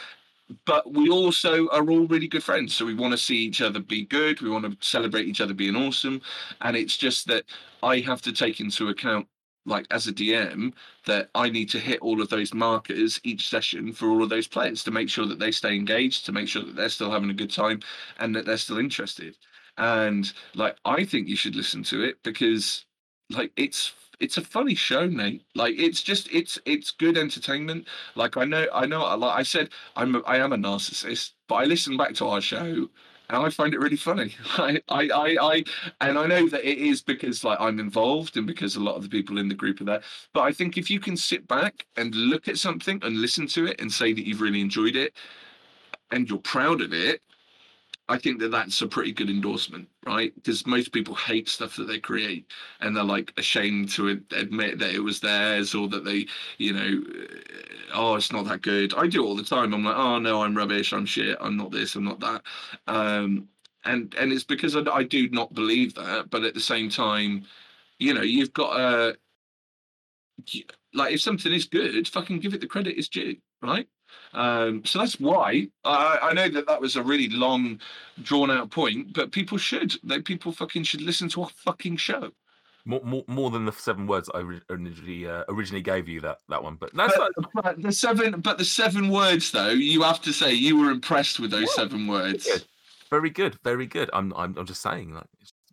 but 0.66 0.91
we 0.91 1.10
also 1.10 1.68
are 1.70 1.88
all 1.89 2.07
really 2.07 2.28
good 2.28 2.43
friends. 2.43 2.74
So 2.74 2.86
we 2.86 2.95
want 2.95 3.12
to 3.12 3.18
see 3.18 3.38
each 3.38 3.62
other 3.62 3.80
be 3.80 4.05
good. 4.05 4.41
We 4.41 4.49
want 4.49 4.66
to 4.66 4.88
celebrate 4.88 5.28
each 5.28 5.41
other 5.41 5.53
being 5.53 5.76
awesome. 5.76 6.22
And 6.62 6.76
it's 6.76 6.97
just 6.97 7.28
that 7.28 7.45
I 7.84 7.99
have 7.99 8.22
to 8.24 8.32
take 8.32 8.60
into 8.60 8.89
account 8.89 9.28
like 9.70 9.86
as 9.91 10.07
a 10.07 10.13
DM 10.13 10.74
that 11.05 11.30
I 11.36 11.49
need 11.49 11.70
to 11.70 11.80
hit 11.80 12.01
all 12.01 12.22
of 12.22 12.30
those 12.30 12.53
markers 12.53 13.22
each 13.24 13.47
session 13.49 13.93
for 13.93 14.09
all 14.09 14.24
of 14.24 14.30
those 14.30 14.47
players 14.47 14.84
to 14.84 14.91
make 14.91 15.09
sure 15.09 15.26
that 15.28 15.39
they 15.39 15.51
stay 15.51 15.76
engaged, 15.76 16.26
to 16.26 16.32
make 16.32 16.47
sure 16.47 16.63
that 16.63 16.76
they're 16.76 16.89
still 16.89 17.11
having 17.11 17.30
a 17.30 17.34
good 17.34 17.51
time 17.51 17.80
and 18.17 18.36
that 18.36 18.45
they're 18.45 18.57
still 18.57 18.80
interested. 18.80 19.38
And 19.78 20.32
like 20.55 20.78
I 20.86 21.05
think 21.05 21.30
you 21.30 21.36
should 21.38 21.55
listen 21.55 21.84
to 21.84 22.03
it 22.03 22.17
because 22.24 22.86
like 23.30 23.51
it's 23.55 23.93
it's 24.20 24.38
a 24.38 24.41
funny 24.41 24.76
show, 24.76 25.05
Nate. 25.07 25.43
Like 25.55 25.76
it's 25.78 26.01
just 26.03 26.28
it's 26.34 26.59
it's 26.65 26.91
good 26.91 27.17
entertainment. 27.17 27.88
Like 28.15 28.36
I 28.38 28.45
know 28.45 28.67
I 28.74 28.86
know 28.86 29.15
like 29.17 29.39
I 29.39 29.43
said 29.43 29.70
I'm 29.95 30.15
a, 30.15 30.20
I 30.22 30.38
am 30.38 30.51
a 30.53 30.57
narcissist, 30.57 31.32
but 31.47 31.55
I 31.55 31.65
listen 31.65 31.95
back 31.95 32.13
to 32.15 32.28
our 32.28 32.41
show 32.41 32.89
and 33.30 33.45
I 33.45 33.49
find 33.49 33.73
it 33.73 33.80
really 33.80 33.95
funny. 33.95 34.36
I, 34.57 34.82
I, 34.89 35.09
I, 35.09 35.38
I, 35.41 35.63
and 36.01 36.17
I 36.17 36.25
know 36.25 36.47
that 36.49 36.67
it 36.67 36.77
is 36.77 37.01
because 37.01 37.43
like 37.43 37.59
I'm 37.59 37.80
involved 37.80 38.38
and 38.38 38.47
because 38.47 38.75
a 38.75 38.80
lot 38.80 38.95
of 38.95 39.03
the 39.03 39.09
people 39.09 39.38
in 39.38 39.47
the 39.47 39.55
group 39.55 39.82
are 39.82 39.86
there. 39.86 40.01
But 40.34 40.41
I 40.41 40.51
think 40.51 40.77
if 40.77 40.89
you 40.89 40.99
can 40.99 41.15
sit 41.15 41.47
back 41.47 41.86
and 41.97 42.13
look 42.15 42.47
at 42.47 42.57
something 42.57 42.99
and 43.03 43.21
listen 43.21 43.47
to 43.47 43.67
it 43.67 43.80
and 43.80 43.91
say 43.91 44.13
that 44.13 44.25
you've 44.25 44.41
really 44.41 44.61
enjoyed 44.61 44.95
it, 44.95 45.13
and 46.11 46.27
you're 46.27 46.39
proud 46.39 46.82
of 46.82 46.93
it, 46.93 47.21
I 48.10 48.18
think 48.18 48.39
that 48.39 48.49
that's 48.49 48.82
a 48.82 48.88
pretty 48.88 49.12
good 49.12 49.30
endorsement, 49.30 49.88
right? 50.05 50.34
Because 50.36 50.66
most 50.66 50.91
people 50.91 51.16
hate 51.16 51.47
stuff 51.47 51.76
that 51.76 51.86
they 51.86 51.99
create 51.99 52.47
and 52.82 52.95
they're 52.97 53.03
like 53.03 53.32
ashamed 53.38 53.89
to 53.91 54.10
admit 54.32 54.80
that 54.80 54.95
it 54.95 54.99
was 54.99 55.20
theirs 55.20 55.76
or 55.76 55.88
that 55.89 56.03
they, 56.05 56.26
you 56.57 56.74
know, 56.74 57.03
oh, 57.93 58.16
it's 58.16 58.32
not 58.32 58.45
that 58.45 58.64
good. 58.64 58.95
I 58.95 59.07
do 59.07 59.24
all 59.24 59.36
the 59.36 59.43
time. 59.43 59.74
I'm 59.74 59.84
like, 59.86 59.95
oh 59.95 60.20
no, 60.20 60.41
I'm 60.43 60.57
rubbish. 60.57 60.91
I'm 60.91 61.05
shit. 61.05 61.38
I'm 61.39 61.55
not 61.55 61.72
this. 61.72 61.95
I'm 61.95 62.03
not 62.03 62.20
that. 62.22 62.41
Um, 62.88 63.47
and 63.86 64.14
and 64.16 64.34
it's 64.34 64.43
because 64.43 64.76
I, 64.76 64.82
I 64.91 65.03
do 65.03 65.30
not 65.30 65.53
believe 65.53 65.93
that. 65.95 66.30
But 66.32 66.43
at 66.43 66.55
the 66.55 66.60
same 66.60 66.89
time, 66.89 67.45
you 67.99 68.14
know, 68.14 68.22
you've 68.24 68.53
got 68.53 68.80
a 68.80 69.18
like 70.93 71.14
if 71.14 71.22
something 71.22 71.53
is 71.53 71.66
good, 71.66 72.07
fucking 72.07 72.39
give 72.39 72.53
it 72.53 72.62
the 72.62 72.68
credit 72.68 72.97
it's 72.97 73.10
due, 73.10 73.38
right? 73.62 73.88
Um, 74.34 74.86
so 74.86 74.99
that's 74.99 75.20
why 75.20 75.68
I, 75.84 76.20
I, 76.22 76.34
know 76.34 76.49
that 76.49 76.68
that 76.68 76.80
was 76.80 76.95
a 76.95 77.03
really 77.03 77.30
long, 77.30 77.80
drawn 78.22 78.51
out 78.51 78.70
point, 78.70 79.14
but 79.14 79.32
people 79.32 79.57
should. 79.57 79.95
They 80.03 80.22
people 80.22 80.51
fucking 80.51 80.84
should 80.84 81.01
listen 81.01 81.30
to 81.30 81.43
our 81.43 81.49
fucking 81.49 81.97
show. 81.97 82.32
more, 82.86 83.01
more, 83.03 83.24
more 83.28 83.49
than 83.49 83.66
the 83.66 83.72
seven 83.72 84.07
words 84.07 84.30
I 84.34 84.39
originally 84.70 85.28
uh, 85.28 85.45
originally 85.49 85.82
gave 85.82 86.07
you 86.07 86.22
that 86.22 86.39
that 86.49 86.64
one. 86.64 86.76
But 86.76 86.93
that's 86.93 87.18
but, 87.18 87.32
but 87.53 87.82
the 87.82 87.91
seven. 87.91 88.39
But 88.41 88.57
the 88.60 88.66
seven 88.66 89.10
words, 89.10 89.51
though, 89.51 89.70
you 89.70 90.03
have 90.03 90.22
to 90.22 90.34
say 90.34 90.53
you 90.53 90.80
were 90.80 90.91
impressed 90.91 91.39
with 91.39 91.51
those 91.51 91.74
seven 91.74 92.07
words. 92.07 92.45
Good. 92.45 92.66
Very 93.10 93.32
good, 93.32 93.57
very 93.64 93.88
good. 93.88 94.10
I'm 94.14 94.32
I'm, 94.36 94.55
I'm 94.57 94.66
just 94.66 94.82
saying 94.82 95.14
like 95.14 95.26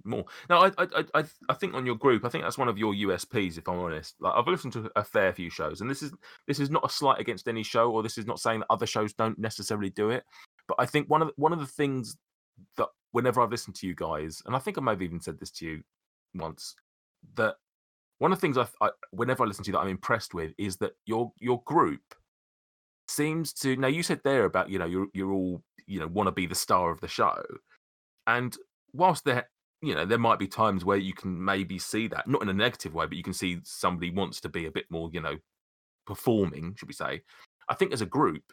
more. 0.07 0.24
Now, 0.48 0.64
I, 0.64 0.72
I 0.78 1.04
I 1.14 1.24
I 1.48 1.54
think 1.54 1.74
on 1.74 1.86
your 1.86 1.96
group, 1.96 2.24
I 2.24 2.28
think 2.28 2.44
that's 2.44 2.59
one 2.59 2.68
of 2.68 2.78
your 2.78 2.94
USPs. 2.94 3.59
If 3.59 3.68
I'm 3.68 3.78
honest, 3.78 4.14
like 4.20 4.34
I've 4.34 4.46
listened 4.46 4.72
to 4.74 4.90
a 4.96 5.04
fair 5.04 5.32
few 5.32 5.50
shows, 5.50 5.80
and 5.80 5.90
this 5.90 6.02
is 6.02 6.12
this 6.46 6.61
is 6.61 6.70
not 6.70 6.84
a 6.84 6.88
slight 6.88 7.20
against 7.20 7.48
any 7.48 7.62
show, 7.62 7.90
or 7.90 8.02
this 8.02 8.18
is 8.18 8.26
not 8.26 8.40
saying 8.40 8.61
that 8.61 8.66
other 8.70 8.86
shows 8.86 9.12
don't 9.12 9.38
necessarily 9.38 9.90
do 9.90 10.11
it. 10.11 10.24
But 10.68 10.76
I 10.78 10.86
think 10.86 11.09
one 11.09 11.22
of 11.22 11.28
the, 11.28 11.34
one 11.36 11.52
of 11.52 11.61
the 11.61 11.66
things 11.66 12.16
that 12.76 12.88
whenever 13.12 13.40
I've 13.40 13.50
listened 13.50 13.76
to 13.76 13.86
you 13.86 13.94
guys, 13.94 14.42
and 14.46 14.57
I 14.57 14.59
think 14.59 14.78
I 14.78 14.80
may 14.80 14.92
have 14.92 15.02
even 15.02 15.20
said 15.20 15.38
this 15.38 15.50
to 15.52 15.66
you 15.66 15.82
once, 16.34 16.74
that 17.36 17.57
one 18.18 18.32
of 18.32 18.38
the 18.38 18.40
things 18.40 18.59
I, 18.59 18.66
I 18.80 18.90
whenever 19.11 19.44
I 19.44 19.46
listen 19.46 19.64
to 19.64 19.68
you 19.68 19.72
that 19.72 19.80
I'm 19.80 19.88
impressed 19.88 20.34
with 20.34 20.52
is 20.59 20.76
that 20.78 20.92
your 21.04 21.32
your 21.38 21.62
group 21.64 22.02
seems 23.09 23.52
to 23.52 23.76
now 23.76 23.88
you 23.88 24.02
said 24.02 24.20
there 24.24 24.44
about 24.44 24.70
you 24.70 24.78
know 24.78 24.86
you're 24.86 25.07
you're 25.14 25.32
all 25.32 25.62
you 25.86 26.00
know 26.00 26.09
want 26.09 26.26
to 26.26 26.32
be 26.32 26.46
the 26.46 26.54
star 26.54 26.90
of 26.90 27.00
the 27.00 27.09
show 27.09 27.40
and 28.26 28.57
whilst 28.92 29.24
there 29.24 29.48
you 29.87 29.95
know 29.95 30.05
there 30.05 30.18
might 30.18 30.39
be 30.39 30.47
times 30.49 30.84
where 30.84 30.97
you 30.97 31.14
can 31.14 31.43
maybe 31.43 31.78
see 31.78 32.09
that 32.09 32.26
not 32.26 32.43
in 32.43 32.49
a 32.49 32.53
negative 32.53 32.95
way 32.95 33.07
but 33.07 33.16
you 33.16 33.22
can 33.22 33.32
see 33.32 33.59
somebody 33.62 34.11
wants 34.11 34.41
to 34.41 34.49
be 34.49 34.66
a 34.66 34.70
bit 34.70 34.87
more 34.91 35.09
you 35.12 35.20
know 35.20 35.37
performing 36.07 36.74
should 36.76 36.89
we 36.89 36.95
say. 36.95 37.22
I 37.68 37.74
think 37.74 37.93
as 37.93 38.01
a 38.01 38.07
group 38.07 38.53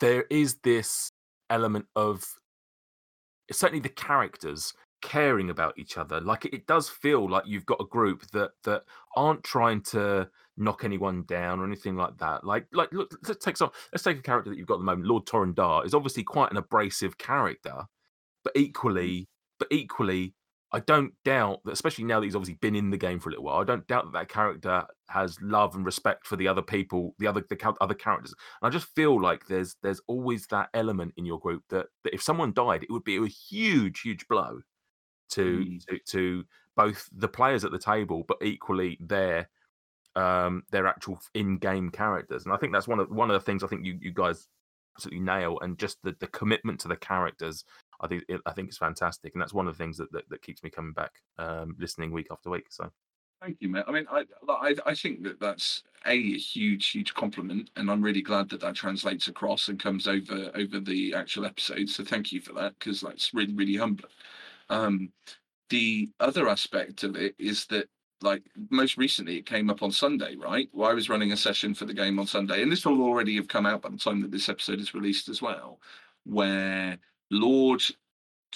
there 0.00 0.24
is 0.30 0.56
this 0.62 1.10
element 1.50 1.86
of 1.96 2.24
certainly 3.50 3.80
the 3.80 3.88
characters 3.88 4.74
caring 5.02 5.50
about 5.50 5.78
each 5.78 5.98
other. 5.98 6.20
Like 6.20 6.44
it 6.46 6.66
does 6.66 6.88
feel 6.88 7.28
like 7.28 7.44
you've 7.46 7.66
got 7.66 7.80
a 7.80 7.86
group 7.86 8.26
that 8.32 8.50
that 8.64 8.82
aren't 9.14 9.44
trying 9.44 9.82
to 9.82 10.28
knock 10.56 10.84
anyone 10.84 11.24
down 11.24 11.60
or 11.60 11.64
anything 11.64 11.96
like 11.96 12.16
that. 12.18 12.44
Like 12.44 12.66
like 12.72 12.92
look 12.92 13.16
let's 13.26 13.44
take 13.44 13.56
some 13.56 13.70
let's 13.92 14.04
take 14.04 14.18
a 14.18 14.22
character 14.22 14.50
that 14.50 14.58
you've 14.58 14.66
got 14.66 14.74
at 14.74 14.80
the 14.80 14.84
moment 14.84 15.06
lord 15.06 15.26
Torendar 15.26 15.84
is 15.84 15.94
obviously 15.94 16.22
quite 16.22 16.50
an 16.50 16.56
abrasive 16.56 17.18
character 17.18 17.84
but 18.42 18.54
mm. 18.54 18.60
equally 18.60 19.28
but 19.58 19.68
equally 19.70 20.34
I 20.72 20.80
don't 20.80 21.12
doubt 21.24 21.60
that, 21.64 21.72
especially 21.72 22.04
now 22.04 22.18
that 22.18 22.26
he's 22.26 22.34
obviously 22.34 22.58
been 22.60 22.74
in 22.74 22.90
the 22.90 22.96
game 22.96 23.20
for 23.20 23.28
a 23.28 23.32
little 23.32 23.44
while. 23.44 23.60
I 23.60 23.64
don't 23.64 23.86
doubt 23.86 24.04
that 24.04 24.18
that 24.18 24.28
character 24.28 24.84
has 25.08 25.40
love 25.40 25.76
and 25.76 25.86
respect 25.86 26.26
for 26.26 26.36
the 26.36 26.48
other 26.48 26.62
people, 26.62 27.14
the 27.18 27.26
other 27.28 27.44
the 27.48 27.74
other 27.80 27.94
characters. 27.94 28.34
And 28.60 28.68
I 28.68 28.70
just 28.70 28.88
feel 28.94 29.20
like 29.20 29.46
there's 29.46 29.76
there's 29.82 30.00
always 30.08 30.46
that 30.48 30.68
element 30.74 31.14
in 31.16 31.24
your 31.24 31.38
group 31.38 31.62
that 31.70 31.86
that 32.02 32.14
if 32.14 32.22
someone 32.22 32.52
died, 32.52 32.82
it 32.82 32.90
would 32.90 33.04
be 33.04 33.16
a 33.16 33.26
huge 33.26 34.00
huge 34.00 34.26
blow 34.28 34.60
to 35.30 35.64
mm. 35.64 35.86
to, 35.86 35.98
to 36.08 36.44
both 36.74 37.08
the 37.12 37.28
players 37.28 37.64
at 37.64 37.70
the 37.70 37.78
table, 37.78 38.24
but 38.26 38.38
equally 38.42 38.98
their 39.00 39.48
um 40.16 40.64
their 40.72 40.88
actual 40.88 41.20
in-game 41.34 41.90
characters. 41.90 42.44
And 42.44 42.52
I 42.52 42.56
think 42.56 42.72
that's 42.72 42.88
one 42.88 42.98
of 42.98 43.08
one 43.08 43.30
of 43.30 43.34
the 43.34 43.44
things 43.44 43.62
I 43.62 43.68
think 43.68 43.86
you 43.86 43.98
you 44.00 44.12
guys 44.12 44.48
absolutely 44.96 45.20
nail, 45.20 45.58
and 45.60 45.78
just 45.78 45.98
the 46.02 46.16
the 46.18 46.26
commitment 46.26 46.80
to 46.80 46.88
the 46.88 46.96
characters 46.96 47.64
I 48.00 48.06
think 48.08 48.24
it, 48.28 48.40
I 48.46 48.52
think 48.52 48.68
it's 48.68 48.78
fantastic, 48.78 49.34
and 49.34 49.40
that's 49.40 49.54
one 49.54 49.68
of 49.68 49.76
the 49.76 49.82
things 49.82 49.96
that 49.98 50.12
that, 50.12 50.28
that 50.30 50.42
keeps 50.42 50.62
me 50.62 50.70
coming 50.70 50.92
back, 50.92 51.12
um, 51.38 51.76
listening 51.78 52.12
week 52.12 52.28
after 52.30 52.50
week. 52.50 52.66
So. 52.70 52.90
Thank 53.42 53.58
you, 53.60 53.68
mate. 53.68 53.84
I 53.86 53.92
mean, 53.92 54.06
I, 54.10 54.24
I 54.48 54.74
I 54.86 54.94
think 54.94 55.22
that 55.24 55.38
that's 55.38 55.82
a, 56.06 56.12
a 56.12 56.38
huge, 56.38 56.88
huge 56.88 57.12
compliment, 57.12 57.68
and 57.76 57.90
I'm 57.90 58.00
really 58.00 58.22
glad 58.22 58.48
that 58.48 58.60
that 58.62 58.74
translates 58.76 59.28
across 59.28 59.68
and 59.68 59.78
comes 59.78 60.08
over 60.08 60.50
over 60.54 60.80
the 60.80 61.12
actual 61.12 61.44
episode. 61.44 61.90
So 61.90 62.02
thank 62.02 62.32
you 62.32 62.40
for 62.40 62.54
that, 62.54 62.72
because 62.78 63.02
that's 63.02 63.34
really, 63.34 63.52
really 63.52 63.76
humbling. 63.76 64.10
Um, 64.70 65.12
the 65.68 66.08
other 66.18 66.48
aspect 66.48 67.04
of 67.04 67.14
it 67.14 67.34
is 67.38 67.66
that, 67.66 67.88
like 68.22 68.42
most 68.70 68.96
recently, 68.96 69.36
it 69.36 69.44
came 69.44 69.68
up 69.68 69.82
on 69.82 69.92
Sunday, 69.92 70.34
right? 70.36 70.70
Well, 70.72 70.90
I 70.90 70.94
was 70.94 71.10
running 71.10 71.32
a 71.32 71.36
session 71.36 71.74
for 71.74 71.84
the 71.84 71.92
game 71.92 72.18
on 72.18 72.26
Sunday, 72.26 72.62
and 72.62 72.72
this 72.72 72.86
will 72.86 73.02
already 73.02 73.36
have 73.36 73.48
come 73.48 73.66
out 73.66 73.82
by 73.82 73.90
the 73.90 73.98
time 73.98 74.22
that 74.22 74.30
this 74.30 74.48
episode 74.48 74.80
is 74.80 74.94
released 74.94 75.28
as 75.28 75.42
well, 75.42 75.78
where 76.24 76.96
Lord 77.30 77.82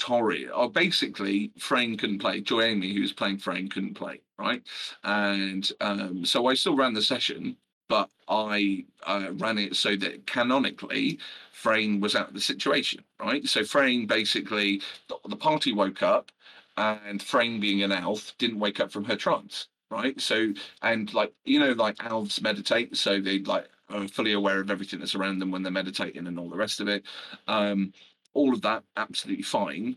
Torry, 0.00 0.48
or 0.48 0.64
oh, 0.64 0.68
basically 0.68 1.52
Frayne 1.58 1.96
couldn't 1.96 2.20
play. 2.20 2.40
Joy-Amy, 2.40 2.94
who 2.94 3.02
was 3.02 3.12
playing 3.12 3.38
Frayne, 3.38 3.68
couldn't 3.68 3.94
play, 3.94 4.20
right? 4.38 4.62
And 5.04 5.70
um, 5.80 6.24
so 6.24 6.46
I 6.46 6.54
still 6.54 6.76
ran 6.76 6.94
the 6.94 7.02
session, 7.02 7.56
but 7.88 8.08
I 8.28 8.86
uh, 9.06 9.28
ran 9.32 9.58
it 9.58 9.76
so 9.76 9.96
that 9.96 10.26
canonically 10.26 11.18
Frayne 11.52 12.00
was 12.00 12.16
out 12.16 12.28
of 12.28 12.34
the 12.34 12.40
situation, 12.40 13.04
right? 13.20 13.46
So 13.46 13.64
Frayne 13.64 14.06
basically, 14.06 14.80
the, 15.08 15.36
party 15.36 15.72
woke 15.72 16.02
up, 16.02 16.30
and 16.76 17.22
Frayne 17.22 17.60
being 17.60 17.82
an 17.82 17.92
elf 17.92 18.32
didn't 18.38 18.58
wake 18.58 18.80
up 18.80 18.90
from 18.90 19.04
her 19.04 19.16
trance, 19.16 19.68
right? 19.90 20.18
So 20.20 20.54
and 20.82 21.12
like 21.12 21.34
you 21.44 21.58
know, 21.58 21.72
like 21.72 22.02
elves 22.02 22.40
meditate, 22.40 22.96
so 22.96 23.20
they 23.20 23.40
like 23.40 23.68
are 23.90 24.08
fully 24.08 24.32
aware 24.32 24.60
of 24.60 24.70
everything 24.70 25.00
that's 25.00 25.14
around 25.14 25.40
them 25.40 25.50
when 25.50 25.62
they're 25.62 25.72
meditating 25.72 26.26
and 26.26 26.38
all 26.38 26.48
the 26.48 26.56
rest 26.56 26.80
of 26.80 26.88
it. 26.88 27.02
Um, 27.48 27.92
all 28.34 28.52
of 28.52 28.62
that 28.62 28.84
absolutely 28.96 29.42
fine. 29.42 29.96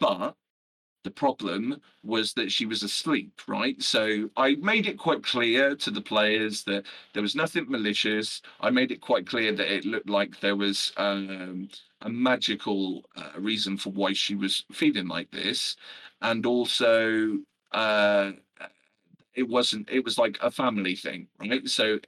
But 0.00 0.34
the 1.04 1.10
problem 1.10 1.80
was 2.02 2.32
that 2.34 2.52
she 2.52 2.66
was 2.66 2.82
asleep, 2.82 3.40
right? 3.46 3.80
So 3.82 4.30
I 4.36 4.54
made 4.56 4.86
it 4.86 4.98
quite 4.98 5.22
clear 5.22 5.74
to 5.76 5.90
the 5.90 6.00
players 6.00 6.64
that 6.64 6.84
there 7.12 7.22
was 7.22 7.34
nothing 7.34 7.66
malicious. 7.68 8.40
I 8.60 8.70
made 8.70 8.92
it 8.92 9.00
quite 9.00 9.26
clear 9.26 9.52
that 9.52 9.74
it 9.74 9.84
looked 9.84 10.08
like 10.08 10.38
there 10.40 10.56
was 10.56 10.92
um, 10.96 11.68
a 12.02 12.08
magical 12.08 13.04
uh, 13.16 13.38
reason 13.38 13.76
for 13.76 13.90
why 13.90 14.12
she 14.12 14.34
was 14.34 14.64
feeling 14.72 15.08
like 15.08 15.30
this. 15.30 15.76
And 16.20 16.46
also, 16.46 17.38
uh, 17.72 18.32
it 19.34 19.48
wasn't, 19.48 19.88
it 19.90 20.04
was 20.04 20.18
like 20.18 20.38
a 20.40 20.50
family 20.50 20.94
thing, 20.94 21.26
right? 21.40 21.68
So, 21.68 21.98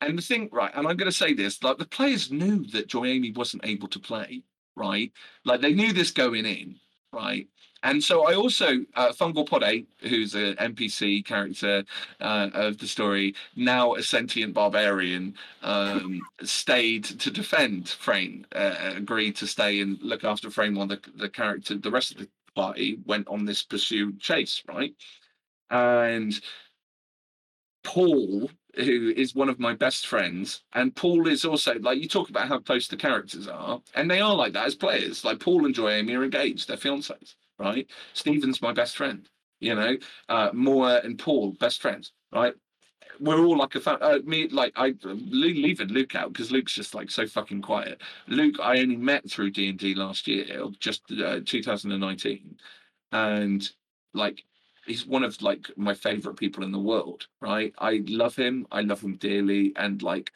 and 0.00 0.16
the 0.16 0.22
thing, 0.22 0.48
right, 0.52 0.70
and 0.74 0.86
I'm 0.86 0.96
going 0.96 1.10
to 1.10 1.16
say 1.16 1.32
this 1.32 1.62
like 1.62 1.78
the 1.78 1.86
players 1.86 2.30
knew 2.30 2.64
that 2.68 2.86
Joy-Amy 2.86 3.32
wasn't 3.32 3.64
able 3.64 3.88
to 3.88 3.98
play 3.98 4.42
right? 4.76 5.10
Like 5.44 5.60
they 5.60 5.74
knew 5.74 5.92
this 5.92 6.10
going 6.10 6.46
in, 6.46 6.76
right? 7.12 7.48
And 7.82 8.02
so 8.02 8.26
I 8.26 8.34
also, 8.34 8.84
uh, 8.94 9.12
Fungal 9.12 9.48
Pod 9.48 9.62
8, 9.62 9.86
who's 10.00 10.34
an 10.34 10.54
NPC 10.56 11.24
character 11.24 11.84
uh, 12.20 12.50
of 12.52 12.78
the 12.78 12.86
story, 12.86 13.34
now 13.54 13.94
a 13.94 14.02
sentient 14.02 14.54
barbarian, 14.54 15.34
um, 15.62 16.20
stayed 16.42 17.04
to 17.04 17.30
defend 17.30 17.88
Frayne, 17.88 18.46
uh, 18.54 18.92
agreed 18.96 19.36
to 19.36 19.46
stay 19.46 19.80
and 19.80 20.00
look 20.02 20.24
after 20.24 20.50
Frayne 20.50 20.74
while 20.74 20.86
the, 20.86 21.00
the 21.14 21.28
character, 21.28 21.76
the 21.76 21.90
rest 21.90 22.12
of 22.12 22.18
the 22.18 22.28
party 22.54 22.98
went 23.04 23.28
on 23.28 23.44
this 23.44 23.62
pursuit 23.62 24.18
chase, 24.18 24.62
right? 24.68 24.94
And 25.70 26.34
Paul, 27.84 28.50
who 28.76 29.12
is 29.16 29.34
one 29.34 29.48
of 29.48 29.58
my 29.58 29.74
best 29.74 30.06
friends, 30.06 30.62
and 30.74 30.94
Paul 30.94 31.26
is 31.28 31.44
also 31.44 31.74
like 31.78 31.98
you 31.98 32.08
talk 32.08 32.28
about 32.28 32.48
how 32.48 32.58
close 32.58 32.88
the 32.88 32.96
characters 32.96 33.48
are, 33.48 33.80
and 33.94 34.10
they 34.10 34.20
are 34.20 34.34
like 34.34 34.52
that 34.52 34.66
as 34.66 34.74
players. 34.74 35.24
Like 35.24 35.40
Paul 35.40 35.66
and 35.66 35.74
Joy-Amy 35.74 36.14
are 36.14 36.24
engaged; 36.24 36.68
they're 36.68 36.76
fiancés, 36.76 37.34
right? 37.58 37.88
Stephen's 38.12 38.62
my 38.62 38.72
best 38.72 38.96
friend. 38.96 39.28
You 39.60 39.74
know, 39.74 39.96
uh, 40.28 40.50
Moa 40.52 41.00
and 41.02 41.18
Paul, 41.18 41.52
best 41.52 41.80
friends, 41.80 42.12
right? 42.32 42.54
We're 43.18 43.42
all 43.42 43.56
like 43.56 43.74
a 43.74 43.80
family. 43.80 44.02
Uh, 44.02 44.18
me, 44.24 44.48
like 44.48 44.72
I 44.76 44.94
leaving 45.02 45.88
Luke 45.88 46.14
out 46.14 46.32
because 46.32 46.52
Luke's 46.52 46.74
just 46.74 46.94
like 46.94 47.10
so 47.10 47.26
fucking 47.26 47.62
quiet. 47.62 48.02
Luke, 48.28 48.56
I 48.62 48.78
only 48.78 48.96
met 48.96 49.30
through 49.30 49.52
D 49.52 49.68
and 49.68 49.78
D 49.78 49.94
last 49.94 50.28
year, 50.28 50.66
just 50.78 51.02
uh, 51.12 51.40
2019, 51.46 52.56
and 53.12 53.68
like 54.12 54.44
he's 54.86 55.06
one 55.06 55.24
of 55.24 55.40
like 55.42 55.70
my 55.76 55.94
favorite 55.94 56.36
people 56.36 56.64
in 56.64 56.72
the 56.72 56.78
world, 56.78 57.26
right? 57.40 57.74
I 57.78 58.02
love 58.06 58.36
him. 58.36 58.66
I 58.72 58.82
love 58.82 59.02
him 59.02 59.16
dearly, 59.16 59.72
and 59.76 60.02
like 60.02 60.32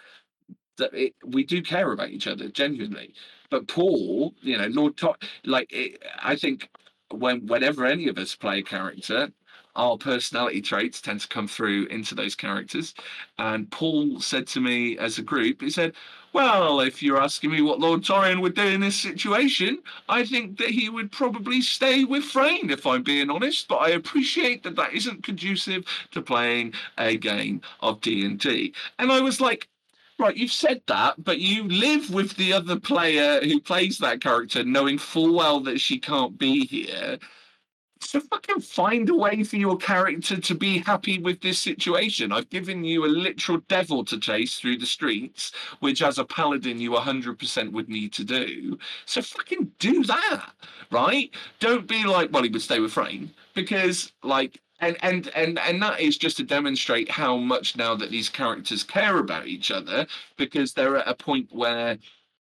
that, 0.78 0.94
it, 0.94 1.14
we 1.24 1.44
do 1.44 1.62
care 1.62 1.92
about 1.92 2.10
each 2.10 2.26
other 2.26 2.48
genuinely. 2.48 3.14
But 3.50 3.68
Paul, 3.68 4.34
you 4.42 4.58
know, 4.58 4.68
Lord, 4.68 5.00
like 5.44 5.68
it, 5.72 6.02
I 6.22 6.36
think 6.36 6.68
when 7.12 7.46
whenever 7.46 7.86
any 7.86 8.08
of 8.08 8.18
us 8.18 8.36
play 8.36 8.60
a 8.60 8.62
character, 8.64 9.30
our 9.76 9.96
personality 9.98 10.62
traits 10.62 11.00
tend 11.00 11.20
to 11.20 11.28
come 11.28 11.48
through 11.48 11.86
into 11.86 12.14
those 12.14 12.34
characters. 12.34 12.94
And 13.38 13.70
Paul 13.70 14.20
said 14.20 14.46
to 14.48 14.60
me 14.60 14.98
as 14.98 15.18
a 15.18 15.22
group, 15.22 15.62
he 15.62 15.70
said, 15.70 15.94
Well, 16.32 16.80
if 16.80 17.02
you're 17.02 17.20
asking 17.20 17.50
me 17.50 17.60
what 17.60 17.80
Lord 17.80 18.02
Torian 18.02 18.40
would 18.40 18.54
do 18.54 18.62
in 18.62 18.80
this 18.80 19.00
situation, 19.00 19.78
I 20.08 20.24
think 20.24 20.58
that 20.58 20.70
he 20.70 20.88
would 20.88 21.10
probably 21.10 21.60
stay 21.60 22.04
with 22.04 22.24
Frayne, 22.24 22.70
if 22.70 22.86
I'm 22.86 23.02
being 23.02 23.30
honest. 23.30 23.66
But 23.66 23.78
I 23.78 23.90
appreciate 23.90 24.62
that 24.62 24.76
that 24.76 24.94
isn't 24.94 25.24
conducive 25.24 25.84
to 26.12 26.22
playing 26.22 26.74
a 26.98 27.16
game 27.16 27.62
of 27.80 28.00
D&D. 28.00 28.72
And 28.98 29.10
I 29.10 29.20
was 29.20 29.40
like, 29.40 29.68
Right, 30.18 30.36
you've 30.36 30.52
said 30.52 30.82
that, 30.86 31.24
but 31.24 31.38
you 31.38 31.66
live 31.66 32.10
with 32.10 32.36
the 32.36 32.52
other 32.52 32.78
player 32.78 33.40
who 33.40 33.58
plays 33.58 33.96
that 33.98 34.20
character, 34.20 34.62
knowing 34.62 34.98
full 34.98 35.32
well 35.34 35.60
that 35.60 35.80
she 35.80 35.98
can't 35.98 36.36
be 36.36 36.66
here 36.66 37.18
So 38.00 38.20
fucking 38.20 38.60
find 38.60 39.08
a 39.08 39.14
way 39.14 39.42
for 39.44 39.56
your 39.56 39.76
character 39.76 40.40
to 40.40 40.54
be 40.54 40.78
happy 40.78 41.18
with 41.18 41.40
this 41.40 41.58
situation. 41.58 42.32
I've 42.32 42.50
given 42.50 42.82
you 42.82 43.04
a 43.04 43.08
literal 43.08 43.58
devil 43.68 44.04
to 44.06 44.18
chase 44.18 44.58
through 44.58 44.78
the 44.78 44.86
streets, 44.86 45.52
which 45.80 46.02
as 46.02 46.18
a 46.18 46.24
paladin 46.24 46.80
you 46.80 46.92
100% 46.92 47.72
would 47.72 47.88
need 47.88 48.12
to 48.14 48.24
do. 48.24 48.78
So 49.06 49.22
fucking 49.22 49.72
do 49.78 50.02
that, 50.04 50.52
right? 50.90 51.30
Don't 51.60 51.86
be 51.86 52.04
like, 52.04 52.32
well, 52.32 52.42
he 52.42 52.48
would 52.48 52.62
stay 52.62 52.80
with 52.80 52.92
Frayne 52.92 53.30
because 53.54 54.12
like 54.22 54.60
and 54.80 54.96
and 55.02 55.28
and 55.34 55.58
and 55.58 55.82
that 55.82 56.00
is 56.00 56.16
just 56.16 56.38
to 56.38 56.42
demonstrate 56.42 57.10
how 57.10 57.36
much 57.36 57.76
now 57.76 57.94
that 57.94 58.10
these 58.10 58.28
characters 58.28 58.82
care 58.82 59.18
about 59.18 59.46
each 59.46 59.70
other 59.70 60.06
because 60.36 60.72
they're 60.72 60.96
at 60.96 61.08
a 61.08 61.14
point 61.14 61.48
where 61.52 61.98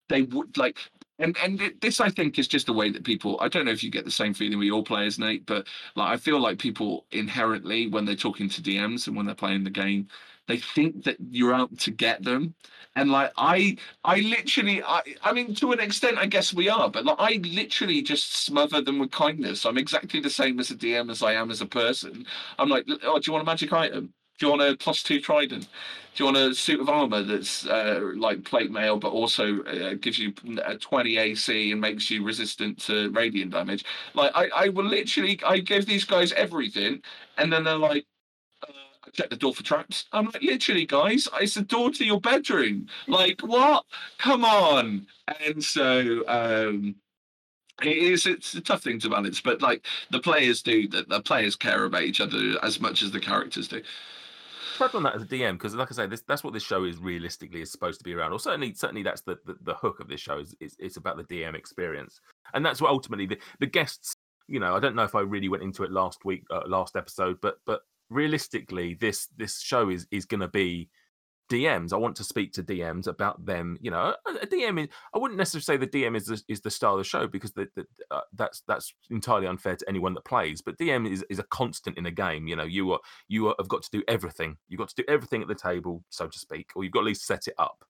they 0.08 0.22
would 0.22 0.56
like 0.56 0.78
and 1.20 1.36
and 1.42 1.60
this 1.80 2.00
I 2.00 2.10
think 2.10 2.38
is 2.38 2.48
just 2.48 2.66
the 2.66 2.72
way 2.72 2.90
that 2.90 3.04
people. 3.04 3.38
I 3.40 3.48
don't 3.48 3.66
know 3.66 3.72
if 3.72 3.84
you 3.84 3.90
get 3.90 4.04
the 4.04 4.10
same 4.10 4.34
feeling 4.34 4.58
with 4.58 4.66
your 4.66 4.82
players, 4.84 5.18
Nate, 5.18 5.46
but 5.46 5.66
like 5.96 6.08
I 6.10 6.16
feel 6.16 6.40
like 6.40 6.58
people 6.58 7.06
inherently 7.12 7.88
when 7.88 8.04
they're 8.06 8.16
talking 8.16 8.48
to 8.50 8.62
DMs 8.62 9.06
and 9.06 9.16
when 9.16 9.26
they're 9.26 9.34
playing 9.34 9.64
the 9.64 9.70
game, 9.70 10.08
they 10.48 10.58
think 10.58 11.04
that 11.04 11.16
you're 11.30 11.54
out 11.54 11.78
to 11.80 11.90
get 11.92 12.24
them, 12.24 12.54
and 12.96 13.10
like 13.12 13.32
I 13.36 13.76
I 14.04 14.20
literally 14.20 14.82
I 14.82 15.02
I 15.22 15.32
mean 15.32 15.54
to 15.56 15.72
an 15.72 15.80
extent 15.80 16.18
I 16.18 16.26
guess 16.26 16.54
we 16.54 16.68
are, 16.68 16.90
but 16.90 17.04
like 17.04 17.16
I 17.20 17.40
literally 17.44 18.02
just 18.02 18.36
smother 18.44 18.80
them 18.82 18.98
with 18.98 19.10
kindness. 19.12 19.66
I'm 19.66 19.78
exactly 19.78 20.20
the 20.20 20.30
same 20.30 20.58
as 20.60 20.70
a 20.70 20.76
DM 20.76 21.10
as 21.10 21.22
I 21.22 21.34
am 21.34 21.50
as 21.50 21.60
a 21.60 21.66
person. 21.66 22.26
I'm 22.58 22.68
like, 22.68 22.86
oh, 23.04 23.18
do 23.18 23.22
you 23.26 23.32
want 23.34 23.44
a 23.44 23.46
magic 23.46 23.72
item? 23.72 24.12
Do 24.38 24.46
you 24.46 24.50
want 24.50 24.62
a 24.62 24.76
plus 24.76 25.02
two 25.02 25.20
trident? 25.20 25.68
Do 26.14 26.24
you 26.24 26.32
want 26.32 26.36
a 26.38 26.54
suit 26.54 26.80
of 26.80 26.88
armor 26.88 27.22
that's 27.22 27.66
uh, 27.66 28.00
like 28.16 28.44
plate 28.44 28.70
mail, 28.70 28.98
but 28.98 29.12
also 29.12 29.62
uh, 29.62 29.94
gives 29.94 30.18
you 30.18 30.32
a 30.64 30.76
20 30.76 31.18
AC 31.18 31.70
and 31.72 31.80
makes 31.80 32.10
you 32.10 32.24
resistant 32.24 32.78
to 32.86 33.10
radiant 33.10 33.52
damage? 33.52 33.84
Like, 34.14 34.32
I, 34.34 34.48
I 34.54 34.68
will 34.70 34.84
literally, 34.84 35.40
I 35.46 35.58
give 35.58 35.86
these 35.86 36.04
guys 36.04 36.32
everything, 36.32 37.02
and 37.38 37.52
then 37.52 37.62
they're 37.62 37.76
like, 37.76 38.06
uh, 38.66 38.72
I 39.06 39.10
check 39.10 39.30
the 39.30 39.36
door 39.36 39.54
for 39.54 39.62
traps. 39.62 40.06
I'm 40.12 40.26
like, 40.26 40.42
literally, 40.42 40.84
guys, 40.84 41.28
it's 41.40 41.54
the 41.54 41.62
door 41.62 41.90
to 41.92 42.04
your 42.04 42.20
bedroom. 42.20 42.88
Like, 43.06 43.40
what? 43.42 43.84
Come 44.18 44.44
on. 44.44 45.06
And 45.46 45.62
so, 45.62 46.24
um, 46.26 46.96
it 47.82 47.96
is 47.96 48.26
it's 48.26 48.54
a 48.54 48.60
tough 48.60 48.82
thing 48.82 48.98
to 48.98 49.08
balance 49.08 49.40
but 49.40 49.62
like 49.62 49.86
the 50.10 50.20
players 50.20 50.62
do 50.62 50.86
that 50.88 51.08
the 51.08 51.20
players 51.22 51.56
care 51.56 51.84
about 51.84 52.02
each 52.02 52.20
other 52.20 52.56
as 52.62 52.78
much 52.80 53.02
as 53.02 53.10
the 53.10 53.20
characters 53.20 53.68
do 53.68 53.80
on 54.94 55.02
that 55.04 55.14
as 55.14 55.22
a 55.22 55.26
DM 55.26 55.52
because, 55.52 55.74
like 55.74 55.90
I 55.90 55.94
say, 55.94 56.06
this, 56.06 56.22
that's 56.22 56.44
what 56.44 56.52
this 56.52 56.62
show 56.62 56.84
is 56.84 56.98
realistically 56.98 57.62
is 57.62 57.70
supposed 57.70 57.98
to 58.00 58.04
be 58.04 58.14
around. 58.14 58.32
Or 58.32 58.40
certainly, 58.40 58.74
certainly 58.74 59.02
that's 59.02 59.22
the, 59.22 59.38
the, 59.46 59.56
the 59.62 59.74
hook 59.74 60.00
of 60.00 60.08
this 60.08 60.20
show 60.20 60.38
is 60.38 60.54
it's, 60.60 60.76
it's 60.78 60.96
about 60.96 61.16
the 61.16 61.24
DM 61.24 61.54
experience, 61.54 62.20
and 62.54 62.64
that's 62.64 62.80
what 62.80 62.90
ultimately 62.90 63.26
the, 63.26 63.38
the 63.60 63.66
guests. 63.66 64.16
You 64.48 64.58
know, 64.58 64.74
I 64.74 64.80
don't 64.80 64.96
know 64.96 65.04
if 65.04 65.14
I 65.14 65.20
really 65.20 65.48
went 65.48 65.62
into 65.62 65.84
it 65.84 65.92
last 65.92 66.24
week, 66.24 66.44
uh, 66.50 66.62
last 66.66 66.96
episode, 66.96 67.38
but 67.40 67.58
but 67.66 67.82
realistically, 68.08 68.94
this 68.94 69.28
this 69.36 69.60
show 69.60 69.90
is 69.90 70.06
is 70.10 70.24
going 70.24 70.40
to 70.40 70.48
be 70.48 70.88
DMs. 71.50 71.92
I 71.92 71.96
want 71.96 72.16
to 72.16 72.24
speak 72.24 72.52
to 72.54 72.62
DMs 72.62 73.06
about 73.06 73.44
them. 73.44 73.76
You 73.80 73.90
know, 73.90 74.14
a 74.26 74.46
DM 74.46 74.84
is. 74.84 74.88
I 75.14 75.18
wouldn't 75.18 75.38
necessarily 75.38 75.64
say 75.64 75.76
the 75.76 75.86
DM 75.86 76.16
is 76.16 76.26
the, 76.26 76.42
is 76.48 76.60
the 76.60 76.70
star 76.70 76.92
of 76.92 76.98
the 76.98 77.04
show 77.04 77.26
because 77.26 77.52
the, 77.52 77.68
the, 77.74 77.84
uh, 78.10 78.20
that's 78.34 78.62
that's 78.68 78.94
entirely 79.10 79.46
unfair 79.46 79.76
to 79.76 79.88
anyone 79.88 80.14
that 80.14 80.24
plays. 80.24 80.62
But 80.62 80.78
DM 80.78 81.10
is, 81.10 81.24
is 81.28 81.38
a 81.38 81.44
constant 81.44 81.98
in 81.98 82.06
a 82.06 82.10
game. 82.10 82.46
You 82.46 82.56
know, 82.56 82.64
you 82.64 82.92
are 82.92 83.00
you 83.28 83.48
are, 83.48 83.54
have 83.58 83.68
got 83.68 83.82
to 83.82 83.90
do 83.90 84.02
everything. 84.08 84.56
You've 84.68 84.78
got 84.78 84.88
to 84.88 85.02
do 85.02 85.04
everything 85.08 85.42
at 85.42 85.48
the 85.48 85.54
table, 85.54 86.04
so 86.08 86.28
to 86.28 86.38
speak, 86.38 86.70
or 86.74 86.84
you've 86.84 86.92
got 86.92 87.00
to 87.00 87.04
at 87.04 87.08
least 87.08 87.26
set 87.26 87.48
it 87.48 87.54
up. 87.58 87.84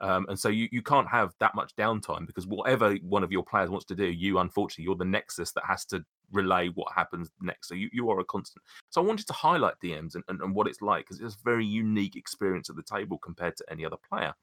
Um, 0.00 0.26
and 0.28 0.38
so 0.38 0.48
you, 0.50 0.68
you 0.72 0.82
can't 0.82 1.08
have 1.08 1.32
that 1.40 1.54
much 1.54 1.74
downtime 1.76 2.26
because 2.26 2.46
whatever 2.46 2.94
one 2.96 3.24
of 3.24 3.32
your 3.32 3.42
players 3.42 3.70
wants 3.70 3.86
to 3.86 3.94
do, 3.94 4.04
you 4.04 4.38
unfortunately 4.38 4.84
you're 4.84 4.96
the 4.96 5.06
nexus 5.06 5.52
that 5.52 5.64
has 5.66 5.86
to 5.86 6.04
relay 6.32 6.68
what 6.68 6.92
happens 6.94 7.30
next. 7.40 7.68
So 7.68 7.74
you, 7.74 7.88
you 7.92 8.10
are 8.10 8.20
a 8.20 8.24
constant. 8.24 8.64
So 8.90 9.00
I 9.00 9.04
wanted 9.04 9.26
to 9.28 9.32
highlight 9.32 9.74
DMs 9.82 10.14
and, 10.14 10.24
and, 10.28 10.40
and 10.40 10.54
what 10.54 10.66
it's 10.66 10.82
like 10.82 11.04
because 11.04 11.20
it's 11.20 11.34
a 11.34 11.44
very 11.44 11.64
unique 11.64 12.16
experience 12.16 12.70
at 12.70 12.76
the 12.76 12.82
table 12.82 13.18
compared 13.18 13.56
to 13.56 13.64
any 13.70 13.84
other 13.84 13.96
player. 14.08 14.34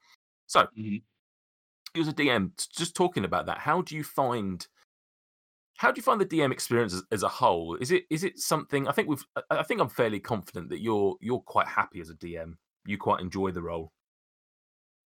So 0.46 0.62
mm-hmm. 0.62 0.96
it 1.94 1.98
was 1.98 2.08
a 2.08 2.12
DM 2.12 2.52
just 2.76 2.94
talking 2.94 3.24
about 3.24 3.46
that. 3.46 3.58
How 3.58 3.82
do 3.82 3.96
you 3.96 4.04
find 4.04 4.66
how 5.76 5.90
do 5.90 5.98
you 5.98 6.02
find 6.02 6.20
the 6.20 6.26
DM 6.26 6.52
experience 6.52 6.94
as, 6.94 7.02
as, 7.10 7.22
a 7.24 7.28
whole? 7.28 7.74
Is 7.76 7.90
it 7.90 8.04
is 8.08 8.22
it 8.22 8.38
something 8.38 8.86
I 8.86 8.92
think 8.92 9.08
we've 9.08 9.24
I 9.50 9.62
think 9.64 9.80
I'm 9.80 9.88
fairly 9.88 10.20
confident 10.20 10.68
that 10.70 10.80
you're 10.80 11.16
you're 11.20 11.40
quite 11.40 11.66
happy 11.66 12.00
as 12.00 12.10
a 12.10 12.14
DM. 12.14 12.54
You 12.86 12.98
quite 12.98 13.20
enjoy 13.20 13.50
the 13.50 13.62
role. 13.62 13.92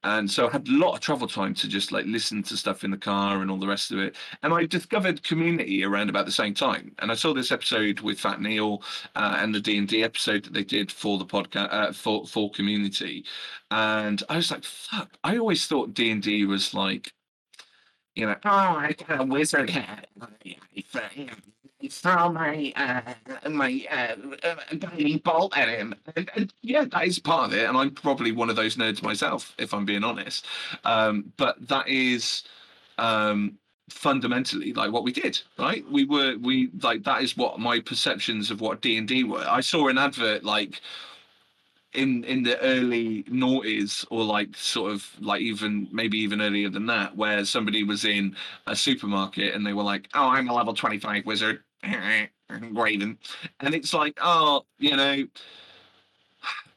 and 0.03 0.29
so 0.29 0.47
I 0.47 0.51
had 0.51 0.67
a 0.67 0.71
lot 0.71 0.93
of 0.93 0.99
travel 0.99 1.27
time 1.27 1.53
to 1.55 1.67
just 1.67 1.91
like 1.91 2.05
listen 2.05 2.43
to 2.43 2.57
stuff 2.57 2.83
in 2.83 2.91
the 2.91 2.97
car 2.97 3.41
and 3.41 3.49
all 3.49 3.57
the 3.57 3.67
rest 3.67 3.91
of 3.91 3.99
it. 3.99 4.15
And 4.43 4.53
I 4.53 4.65
discovered 4.65 5.23
community 5.23 5.83
around 5.83 6.09
about 6.09 6.25
the 6.25 6.31
same 6.31 6.53
time. 6.53 6.93
And 6.99 7.11
I 7.11 7.15
saw 7.15 7.33
this 7.33 7.51
episode 7.51 8.01
with 8.01 8.19
Fat 8.19 8.39
Neil 8.39 8.83
uh, 9.15 9.37
and 9.39 9.53
the 9.53 9.59
D 9.59 9.77
and 9.77 9.87
D 9.87 10.03
episode 10.03 10.43
that 10.45 10.53
they 10.53 10.63
did 10.63 10.91
for 10.91 11.17
the 11.17 11.25
podcast 11.25 11.73
uh, 11.73 11.91
for 11.91 12.25
for 12.25 12.51
community, 12.51 13.25
and 13.71 14.21
I 14.29 14.37
was 14.37 14.51
like, 14.51 14.63
"Fuck!" 14.63 15.17
I 15.23 15.37
always 15.37 15.65
thought 15.67 15.93
D 15.93 16.11
and 16.11 16.21
D 16.21 16.45
was 16.45 16.73
like, 16.73 17.13
you 18.15 18.25
know, 18.25 18.35
oh, 18.45 18.49
I 18.49 18.95
got 19.07 19.21
a 19.21 19.23
wizard 19.23 19.69
hat 19.69 20.07
throw 21.89 22.31
my 22.31 22.73
uh, 22.75 23.49
my 23.49 23.85
uh, 23.91 25.17
bolt 25.23 25.57
at 25.57 25.69
him. 25.69 25.95
And, 26.15 26.29
and, 26.35 26.53
yeah, 26.61 26.85
that 26.85 27.05
is 27.05 27.19
part 27.19 27.51
of 27.51 27.57
it. 27.57 27.67
And 27.67 27.77
I'm 27.77 27.91
probably 27.91 28.31
one 28.31 28.49
of 28.49 28.55
those 28.55 28.75
nerds 28.75 29.03
myself, 29.03 29.53
if 29.57 29.73
I'm 29.73 29.85
being 29.85 30.03
honest. 30.03 30.45
Um, 30.83 31.31
but 31.37 31.67
that 31.67 31.87
is 31.87 32.43
um, 32.97 33.57
fundamentally 33.89 34.73
like 34.73 34.91
what 34.91 35.03
we 35.03 35.11
did, 35.11 35.39
right? 35.57 35.85
We 35.91 36.05
were 36.05 36.37
we 36.41 36.69
like 36.81 37.03
that 37.03 37.21
is 37.21 37.37
what 37.37 37.59
my 37.59 37.79
perceptions 37.79 38.51
of 38.51 38.61
what 38.61 38.81
D 38.81 38.97
and 38.97 39.07
D 39.07 39.23
were. 39.23 39.45
I 39.47 39.61
saw 39.61 39.87
an 39.87 39.97
advert 39.97 40.43
like 40.43 40.81
in 41.93 42.23
in 42.25 42.43
the 42.43 42.59
early 42.59 43.23
noughties 43.23 44.05
or 44.11 44.23
like 44.23 44.55
sort 44.55 44.91
of 44.91 45.05
like 45.19 45.41
even 45.41 45.87
maybe 45.91 46.17
even 46.17 46.41
earlier 46.41 46.69
than 46.69 46.85
that 46.85 47.15
where 47.15 47.45
somebody 47.45 47.83
was 47.83 48.03
in 48.05 48.35
a 48.67 48.75
supermarket 48.75 49.55
and 49.55 49.65
they 49.65 49.73
were 49.73 49.83
like 49.83 50.09
oh 50.13 50.27
i'm 50.27 50.49
a 50.49 50.53
level 50.53 50.73
25 50.73 51.25
wizard 51.25 51.63
Graven. 52.73 53.17
And 53.59 53.75
it's 53.75 53.93
like, 53.93 54.17
oh, 54.21 54.65
you 54.79 54.95
know, 54.95 55.25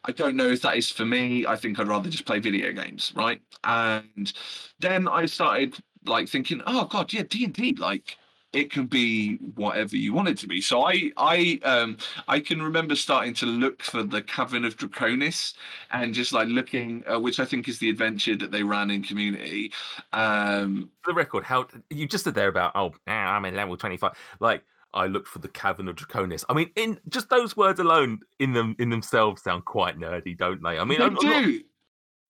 I 0.05 0.13
don't 0.13 0.37
know 0.37 0.49
if 0.49 0.63
that 0.63 0.77
is 0.77 0.91
for 0.91 1.05
me. 1.05 1.47
I 1.47 1.57
think 1.57 1.79
I'd 1.79 1.89
rather 1.89 2.09
just 2.09 2.25
play 2.25 2.39
video 2.39 2.73
games, 2.73 3.13
right? 3.15 3.41
And 3.65 4.33
then 4.79 5.07
I 5.07 5.27
started 5.27 5.77
like 6.07 6.29
thinking, 6.29 6.63
oh 6.67 6.87
god, 6.87 7.13
yeah, 7.13 7.23
D 7.29 7.45
and 7.45 7.53
D, 7.53 7.75
like 7.79 8.17
it 8.53 8.71
can 8.73 8.87
be 8.87 9.37
whatever 9.55 9.97
you 9.97 10.13
want 10.13 10.29
it 10.29 10.39
to 10.39 10.49
be. 10.49 10.61
So 10.61 10.83
I 10.85 11.13
I 11.17 11.61
um 11.65 11.99
I 12.29 12.41
can 12.41 12.63
remember 12.63 12.97
starting 12.97 13.35
to 13.35 13.47
look 13.47 13.83
for 13.83 14.03
the 14.03 14.23
Cavern 14.23 14.65
of 14.65 14.77
Draconis 14.77 15.55
and 15.93 16.15
just 16.15 16.33
like 16.33 16.49
looking, 16.49 17.05
uh, 17.11 17.21
which 17.21 17.39
I 17.39 17.45
think 17.45 17.69
is 17.69 17.79
the 17.79 17.91
adventure 17.91 18.37
that 18.37 18.51
they 18.51 18.63
ran 18.63 18.91
in 18.91 19.03
Community. 19.03 19.73
Um, 20.13 20.91
for 21.03 21.13
the 21.13 21.17
record, 21.17 21.45
how 21.45 21.67
you 21.91 22.09
just 22.09 22.25
said 22.25 22.35
there 22.35 22.49
about 22.49 22.73
oh, 22.75 22.93
I'm 23.07 23.45
in 23.45 23.55
level 23.55 23.77
twenty 23.77 23.99
five, 23.99 24.13
like 24.41 24.65
I 24.95 25.07
looked 25.07 25.29
for 25.29 25.39
the 25.39 25.49
cavern 25.49 25.89
of 25.89 25.97
Draconis. 25.97 26.45
I 26.49 26.55
mean, 26.55 26.71
in 26.77 26.99
just 27.09 27.29
those 27.29 27.57
words 27.57 27.81
alone, 27.81 28.21
in 28.39 28.53
them 28.53 28.75
in 28.79 28.91
themselves, 28.91 29.43
sound 29.43 29.65
quite 29.65 29.99
nerdy, 29.99 30.37
don't 30.37 30.63
they? 30.63 30.79
I 30.79 30.85
mean, 30.85 30.99
they 30.99 31.05
I'm, 31.05 31.15
do. 31.15 31.29
I'm 31.29 31.45
not, 31.45 31.63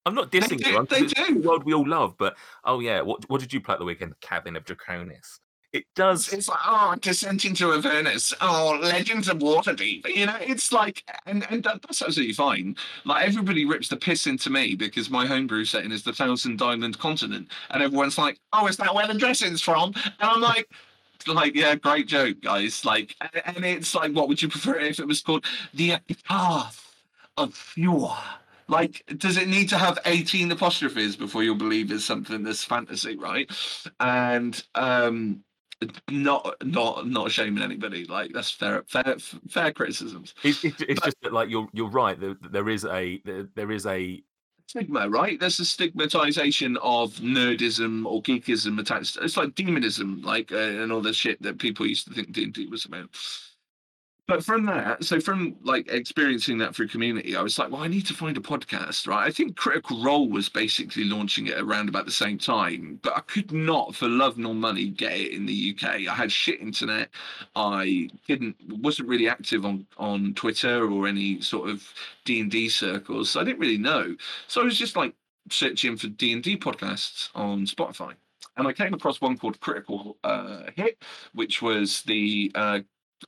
I'm 0.06 0.14
not 0.14 0.30
They 0.32 0.40
dissing 0.40 0.62
do- 0.62 0.70
you. 0.70 0.86
they 0.86 1.06
do. 1.06 1.40
the 1.40 1.48
world 1.48 1.64
we 1.64 1.74
all 1.74 1.88
love, 1.88 2.14
but 2.18 2.36
oh 2.64 2.80
yeah, 2.80 3.00
what 3.00 3.28
what 3.30 3.40
did 3.40 3.52
you 3.52 3.60
play 3.60 3.74
at 3.74 3.78
the 3.78 3.84
weekend? 3.84 4.12
The 4.12 4.26
cavern 4.26 4.56
of 4.56 4.64
Draconis. 4.64 5.38
It 5.72 5.84
does. 5.94 6.32
It's 6.32 6.48
like, 6.48 6.58
oh, 6.66 6.96
Descent 7.00 7.44
into 7.44 7.72
Avernus. 7.72 8.34
Oh, 8.40 8.76
Legends 8.82 9.28
of 9.28 9.38
Waterdeep. 9.38 10.04
You 10.08 10.26
know, 10.26 10.36
it's 10.40 10.72
like, 10.72 11.04
and, 11.26 11.46
and 11.48 11.62
that, 11.62 11.82
that's 11.82 12.02
absolutely 12.02 12.34
fine. 12.34 12.74
Like, 13.04 13.28
everybody 13.28 13.64
rips 13.64 13.88
the 13.88 13.96
piss 13.96 14.26
into 14.26 14.50
me 14.50 14.74
because 14.74 15.10
my 15.10 15.26
homebrew 15.26 15.64
setting 15.64 15.92
is 15.92 16.02
the 16.02 16.12
Thousand 16.12 16.60
Island 16.60 16.98
Continent. 16.98 17.52
And 17.70 17.84
everyone's 17.84 18.18
like, 18.18 18.40
oh, 18.52 18.66
is 18.66 18.78
that 18.78 18.92
where 18.92 19.06
the 19.06 19.14
dressing's 19.14 19.60
from? 19.62 19.92
And 20.04 20.14
I'm 20.18 20.40
like, 20.40 20.68
like, 21.28 21.54
yeah, 21.54 21.74
great 21.74 22.06
joke, 22.06 22.40
guys. 22.42 22.84
Like, 22.84 23.14
and- 23.44 23.64
it's 23.64 23.94
like, 23.94 24.12
what 24.12 24.28
would 24.28 24.40
you 24.42 24.48
prefer 24.48 24.78
if 24.78 24.98
it 24.98 25.06
was 25.06 25.22
called 25.22 25.44
The 25.74 25.98
Path 26.24 26.94
of 27.36 27.54
Fjord? 27.54 28.12
Like, 28.68 29.02
does 29.18 29.36
it 29.36 29.48
need 29.48 29.68
to 29.70 29.78
have 29.78 29.98
18 30.04 30.52
apostrophes 30.52 31.16
before 31.16 31.42
you'll 31.42 31.56
believe 31.56 31.90
it's 31.90 32.04
something 32.04 32.44
that's 32.44 32.62
fantasy, 32.62 33.16
right? 33.16 33.50
And 33.98 34.62
um 34.76 35.42
not 36.10 36.54
not 36.62 37.06
not 37.08 37.30
shaming 37.32 37.62
anybody. 37.64 38.04
Like 38.04 38.32
that's 38.32 38.50
fair 38.50 38.84
fair 38.86 39.16
fair 39.48 39.72
criticisms. 39.72 40.34
It's, 40.44 40.62
it's, 40.64 40.80
it's 40.82 41.00
But- 41.00 41.06
just 41.06 41.16
that, 41.22 41.32
like 41.32 41.48
you're 41.50 41.68
you're 41.72 41.88
right. 41.90 42.20
There, 42.20 42.36
there 42.50 42.68
is 42.68 42.84
a 42.84 43.20
there, 43.24 43.48
there 43.56 43.72
is 43.72 43.86
a 43.86 44.22
Stigma, 44.70 45.08
right? 45.08 45.40
There's 45.40 45.58
a 45.58 45.64
stigmatization 45.64 46.76
of 46.76 47.14
nerdism 47.14 48.06
or 48.06 48.22
geekism 48.22 48.78
attached. 48.78 49.18
It's 49.20 49.36
like 49.36 49.56
demonism, 49.56 50.22
like 50.22 50.52
uh, 50.52 50.58
and 50.58 50.92
all 50.92 51.00
the 51.00 51.12
shit 51.12 51.42
that 51.42 51.58
people 51.58 51.88
used 51.88 52.06
to 52.06 52.14
think 52.14 52.30
D 52.30 52.44
and 52.44 52.52
D 52.52 52.68
was 52.68 52.84
about. 52.84 53.08
But 54.30 54.44
from 54.44 54.64
that, 54.66 55.02
so 55.02 55.18
from 55.18 55.56
like 55.64 55.88
experiencing 55.88 56.58
that 56.58 56.72
through 56.72 56.86
community, 56.86 57.34
I 57.34 57.42
was 57.42 57.58
like, 57.58 57.72
well, 57.72 57.82
I 57.82 57.88
need 57.88 58.06
to 58.06 58.14
find 58.14 58.36
a 58.36 58.40
podcast, 58.40 59.08
right? 59.08 59.26
I 59.26 59.32
think 59.32 59.56
Critical 59.56 60.00
Role 60.04 60.28
was 60.28 60.48
basically 60.48 61.02
launching 61.02 61.48
it 61.48 61.58
around 61.58 61.88
about 61.88 62.06
the 62.06 62.12
same 62.12 62.38
time, 62.38 63.00
but 63.02 63.16
I 63.16 63.22
could 63.22 63.50
not, 63.50 63.92
for 63.96 64.06
love 64.06 64.38
nor 64.38 64.54
money, 64.54 64.86
get 64.86 65.14
it 65.14 65.32
in 65.32 65.46
the 65.46 65.74
UK. 65.74 66.06
I 66.08 66.14
had 66.14 66.30
shit 66.30 66.60
internet. 66.60 67.08
I 67.56 68.08
didn't, 68.28 68.54
wasn't 68.68 69.08
really 69.08 69.28
active 69.28 69.66
on 69.66 69.84
on 69.98 70.32
Twitter 70.34 70.88
or 70.88 71.08
any 71.08 71.40
sort 71.40 71.68
of 71.68 71.92
D 72.24 72.38
and 72.40 72.52
D 72.52 72.68
circles, 72.68 73.30
so 73.30 73.40
I 73.40 73.44
didn't 73.44 73.58
really 73.58 73.78
know. 73.78 74.14
So 74.46 74.60
I 74.60 74.64
was 74.64 74.78
just 74.78 74.94
like 74.94 75.12
searching 75.50 75.96
for 75.96 76.06
D 76.06 76.32
and 76.32 76.40
D 76.40 76.56
podcasts 76.56 77.30
on 77.34 77.66
Spotify, 77.66 78.14
and 78.56 78.68
I 78.68 78.72
came 78.74 78.94
across 78.94 79.20
one 79.20 79.36
called 79.36 79.58
Critical 79.58 80.18
uh, 80.22 80.70
Hit, 80.76 81.02
which 81.34 81.60
was 81.62 82.02
the 82.02 82.52
uh, 82.54 82.78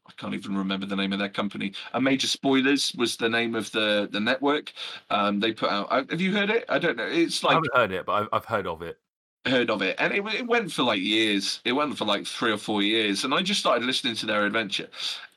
I 0.06 0.12
can't 0.16 0.34
even 0.34 0.56
remember 0.56 0.86
the 0.86 0.96
name 0.96 1.12
of 1.12 1.18
their 1.18 1.28
company. 1.28 1.72
A 1.92 2.00
Major 2.00 2.26
Spoilers 2.26 2.94
was 2.94 3.16
the 3.16 3.28
name 3.28 3.54
of 3.54 3.70
the 3.72 4.08
the 4.10 4.20
network. 4.20 4.72
Um, 5.10 5.40
they 5.40 5.52
put 5.52 5.70
out. 5.70 6.10
Have 6.10 6.20
you 6.20 6.32
heard 6.32 6.50
it? 6.50 6.64
I 6.68 6.78
don't 6.78 6.96
know. 6.96 7.06
It's 7.06 7.42
like 7.42 7.52
I 7.52 7.54
haven't 7.54 7.74
heard 7.74 7.92
it, 7.92 8.06
but 8.06 8.12
I've, 8.12 8.28
I've 8.32 8.44
heard 8.44 8.66
of 8.66 8.82
it. 8.82 8.98
heard 9.46 9.70
of 9.70 9.82
it, 9.82 9.96
and 9.98 10.12
it, 10.12 10.24
it 10.34 10.46
went 10.46 10.70
for 10.72 10.82
like 10.82 11.00
years. 11.00 11.60
It 11.64 11.72
went 11.72 11.96
for 11.98 12.04
like 12.04 12.26
three 12.26 12.52
or 12.52 12.58
four 12.58 12.82
years, 12.82 13.24
and 13.24 13.34
I 13.34 13.42
just 13.42 13.60
started 13.60 13.84
listening 13.84 14.14
to 14.16 14.26
their 14.26 14.46
adventure, 14.46 14.88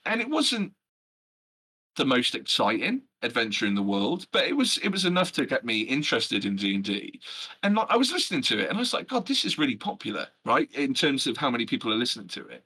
and 0.06 0.22
it 0.22 0.30
wasn't 0.30 0.74
the 1.96 2.06
most 2.06 2.36
exciting 2.36 3.02
adventure 3.22 3.66
in 3.66 3.74
the 3.74 3.82
world, 3.82 4.28
but 4.32 4.46
it 4.46 4.54
was 4.54 4.78
it 4.80 4.90
was 4.90 5.06
enough 5.06 5.32
to 5.34 5.46
get 5.46 5.66
me 5.66 5.82
interested 5.82 6.46
in 6.46 6.56
D 6.56 6.76
and 6.76 6.84
D, 6.84 7.20
and 7.64 7.80
I 7.90 7.98
was 7.98 8.12
listening 8.12 8.42
to 8.44 8.60
it, 8.60 8.70
and 8.70 8.78
I 8.78 8.80
was 8.80 8.94
like, 8.94 9.08
God, 9.08 9.26
this 9.26 9.46
is 9.46 9.58
really 9.58 9.76
popular, 9.78 10.28
right? 10.46 10.70
In 10.74 10.94
terms 10.94 11.26
of 11.26 11.38
how 11.38 11.50
many 11.50 11.66
people 11.66 11.92
are 11.92 11.98
listening 11.98 12.28
to 12.30 12.46
it, 12.48 12.64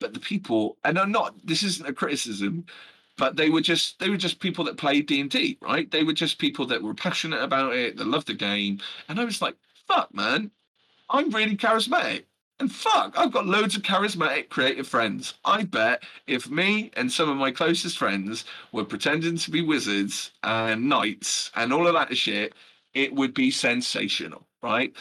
but 0.00 0.14
the 0.14 0.20
people, 0.20 0.76
and 0.84 0.98
I'm 0.98 1.12
not. 1.12 1.34
This 1.44 1.62
isn't 1.62 1.88
a 1.88 1.92
criticism. 1.92 2.66
But 3.18 3.36
they 3.36 3.48
were 3.48 3.62
just 3.62 3.98
they 3.98 4.10
were 4.10 4.18
just 4.18 4.40
people 4.40 4.64
that 4.66 4.76
played 4.76 5.06
D 5.06 5.22
and 5.22 5.30
D, 5.30 5.56
right? 5.62 5.90
They 5.90 6.04
were 6.04 6.12
just 6.12 6.38
people 6.38 6.66
that 6.66 6.82
were 6.82 6.92
passionate 6.92 7.42
about 7.42 7.74
it, 7.74 7.96
that 7.96 8.06
loved 8.06 8.26
the 8.26 8.34
game, 8.34 8.80
and 9.08 9.18
I 9.18 9.24
was 9.24 9.40
like, 9.40 9.56
"Fuck, 9.88 10.12
man, 10.14 10.50
I'm 11.08 11.30
really 11.30 11.56
charismatic. 11.56 12.24
And 12.58 12.72
fuck, 12.72 13.18
I've 13.18 13.32
got 13.32 13.46
loads 13.46 13.76
of 13.76 13.82
charismatic, 13.82 14.48
creative 14.48 14.88
friends. 14.88 15.34
I 15.44 15.64
bet 15.64 16.02
if 16.26 16.48
me 16.48 16.90
and 16.94 17.12
some 17.12 17.28
of 17.28 17.36
my 17.36 17.50
closest 17.50 17.98
friends 17.98 18.44
were 18.72 18.84
pretending 18.84 19.36
to 19.36 19.50
be 19.50 19.60
wizards 19.60 20.32
and 20.42 20.88
knights 20.88 21.50
and 21.54 21.72
all 21.72 21.86
of 21.86 21.94
that 21.94 22.16
shit, 22.16 22.54
it 22.94 23.14
would 23.14 23.34
be 23.34 23.50
sensational, 23.50 24.46
right? 24.62 24.94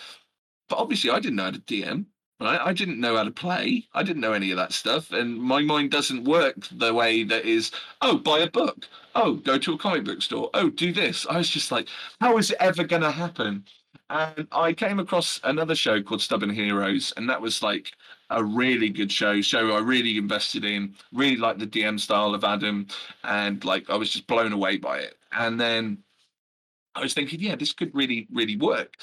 But 0.68 0.80
obviously, 0.80 1.12
I 1.12 1.20
didn't 1.20 1.38
know 1.38 1.46
how 1.46 1.52
to 1.52 1.60
DM, 1.60 2.06
right? 2.40 2.60
I 2.60 2.74
didn't 2.74 3.00
know 3.00 3.16
how 3.16 3.24
to 3.24 3.32
play. 3.32 3.88
I 3.94 4.04
didn't 4.04 4.22
know 4.22 4.34
any 4.34 4.52
of 4.52 4.58
that 4.58 4.74
stuff. 4.74 5.12
And 5.12 5.38
my 5.38 5.62
mind 5.62 5.92
doesn't 5.92 6.24
work 6.24 6.68
the 6.72 6.94
way 6.94 7.24
that 7.24 7.46
is, 7.46 7.72
oh, 8.02 8.18
buy 8.18 8.40
a 8.40 8.50
book. 8.50 8.88
Oh, 9.16 9.36
go 9.36 9.58
to 9.58 9.74
a 9.74 9.78
comic 9.78 10.04
book 10.04 10.22
store. 10.22 10.50
Oh, 10.54 10.70
do 10.70 10.92
this. 10.92 11.26
I 11.30 11.38
was 11.38 11.50
just 11.50 11.72
like, 11.72 11.88
how 12.20 12.38
is 12.38 12.52
it 12.52 12.58
ever 12.60 12.84
going 12.84 13.04
to 13.04 13.12
happen? 13.12 13.66
and 14.10 14.48
I 14.52 14.74
came 14.74 15.00
across 15.00 15.40
another 15.44 15.76
show 15.76 16.02
called 16.02 16.22
Stubborn 16.22 16.50
Heroes, 16.50 17.14
and 17.18 17.30
that 17.30 17.42
was 17.42 17.64
like 17.64 17.92
a 18.30 18.44
really 18.44 18.90
good 18.90 19.12
show. 19.12 19.42
Show 19.42 19.76
I 19.76 19.80
really 19.80 20.18
invested 20.18 20.64
in, 20.64 20.96
really 21.12 21.38
liked 21.38 21.60
the 21.60 21.68
DM 21.68 22.00
style 22.00 22.36
of 22.36 22.44
Adam, 22.44 22.88
and 23.24 23.64
like 23.66 23.90
I 23.90 23.96
was 23.96 24.12
just 24.12 24.28
blown 24.28 24.54
away 24.54 24.78
by 24.78 25.00
it. 25.00 25.18
And 25.32 25.60
then 25.60 26.04
I 26.96 27.02
was 27.02 27.14
thinking, 27.14 27.40
yeah, 27.42 27.56
this 27.56 27.74
could 27.74 27.94
really, 27.94 28.28
really 28.32 28.58
work. 28.58 28.96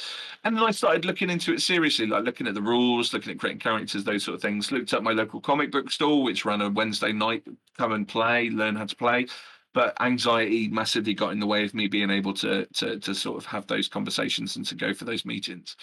And 0.45 0.57
then 0.57 0.65
I 0.65 0.71
started 0.71 1.05
looking 1.05 1.31
into 1.31 1.53
it 1.53 1.61
seriously, 1.61 2.07
like 2.07 2.25
looking 2.25 2.47
at 2.47 2.55
the 2.55 2.63
rules, 2.63 3.13
looking 3.13 3.33
at 3.33 3.39
creating 3.39 3.61
characters, 3.61 4.05
those 4.05 4.25
sort 4.25 4.37
of 4.37 4.43
things. 4.43 4.73
Looked 4.73 4.95
up 4.95 5.03
my 5.03 5.13
local 5.13 5.41
comic 5.41 5.71
book 5.71 5.91
store, 5.91 6.23
which 6.23 6.45
ran 6.45 6.63
a 6.63 6.71
Wednesday 6.71 7.13
night, 7.13 7.45
come 7.77 7.93
and 7.93 8.09
play, 8.09 8.51
learn 8.51 8.77
how 8.77 8.87
to 8.87 8.97
play 8.97 9.27
but 9.75 9.97
anxiety 10.03 10.69
massively 10.69 11.15
got 11.15 11.33
in 11.33 11.41
the 11.41 11.47
way 11.47 11.65
of 11.65 11.73
me 11.73 11.87
being 11.89 12.11
able 12.11 12.35
to 12.35 12.67
to 12.75 12.99
to 12.99 13.15
sort 13.15 13.39
of 13.39 13.47
have 13.47 13.67
those 13.67 13.89
conversations 13.89 14.57
and 14.57 14.67
to 14.67 14.75
go 14.75 14.93
for 14.93 15.05
those 15.05 15.25
meetings. 15.25 15.77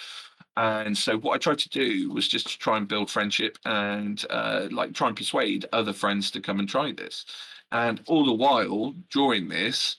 And 0.57 0.97
so 0.97 1.17
what 1.17 1.35
I 1.35 1.37
tried 1.37 1.59
to 1.59 1.69
do 1.69 2.11
was 2.11 2.27
just 2.27 2.47
to 2.49 2.57
try 2.59 2.77
and 2.77 2.87
build 2.87 3.09
friendship 3.09 3.57
and 3.65 4.23
uh, 4.29 4.67
like 4.71 4.93
try 4.93 5.07
and 5.07 5.15
persuade 5.15 5.65
other 5.71 5.93
friends 5.93 6.31
to 6.31 6.41
come 6.41 6.59
and 6.59 6.67
try 6.67 6.91
this. 6.91 7.25
And 7.71 8.01
all 8.07 8.25
the 8.25 8.33
while 8.33 8.93
during 9.09 9.47
this, 9.47 9.95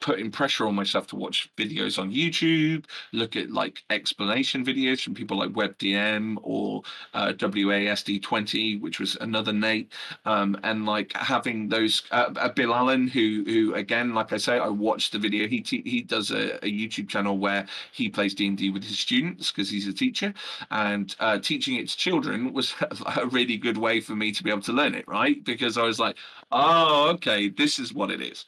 putting 0.00 0.30
pressure 0.30 0.66
on 0.66 0.74
myself 0.74 1.06
to 1.06 1.16
watch 1.16 1.48
videos 1.56 1.98
on 1.98 2.12
YouTube, 2.12 2.84
look 3.12 3.36
at 3.36 3.50
like 3.50 3.82
explanation 3.90 4.64
videos 4.64 5.00
from 5.02 5.14
people 5.14 5.38
like 5.38 5.50
WebDM 5.50 6.36
or 6.42 6.82
uh, 7.14 7.32
WASD20, 7.32 8.80
which 8.80 9.00
was 9.00 9.16
another 9.22 9.52
Nate, 9.52 9.92
um, 10.26 10.58
and 10.62 10.84
like 10.84 11.12
having 11.14 11.68
those 11.68 12.02
uh, 12.10 12.32
uh, 12.36 12.48
Bill 12.50 12.74
Allen, 12.74 13.08
who 13.08 13.44
who 13.46 13.74
again, 13.74 14.14
like 14.14 14.32
I 14.32 14.36
say, 14.36 14.58
I 14.58 14.68
watched 14.68 15.12
the 15.12 15.18
video. 15.18 15.48
He 15.48 15.60
te- 15.60 15.88
he 15.88 16.02
does 16.02 16.30
a, 16.30 16.56
a 16.64 16.70
YouTube 16.70 17.08
channel 17.08 17.38
where 17.38 17.66
he 17.92 18.08
plays 18.08 18.34
D 18.34 18.46
and 18.46 18.58
D 18.58 18.70
with 18.70 18.84
his 18.84 18.98
students 18.98 19.50
because 19.50 19.70
he's 19.70 19.88
a 19.88 19.92
teacher, 19.92 20.34
and 20.70 21.14
uh, 21.20 21.38
teaching 21.38 21.76
it 21.76 21.88
to 21.88 21.96
children 21.96 22.52
was 22.52 22.74
a 23.16 23.26
really 23.28 23.56
good 23.56 23.78
way 23.78 24.00
for 24.00 24.14
me 24.14 24.32
to 24.32 24.42
be 24.42 24.50
able 24.50 24.62
to 24.62 24.72
learn 24.72 24.94
it, 24.94 25.08
right? 25.08 25.42
Because 25.44 25.78
I 25.78 25.84
was 25.84 25.98
like, 25.98 26.16
oh, 26.52 27.10
okay, 27.14 27.48
this 27.48 27.78
is 27.78 27.94
what 27.94 28.10
it 28.10 28.20
is, 28.20 28.44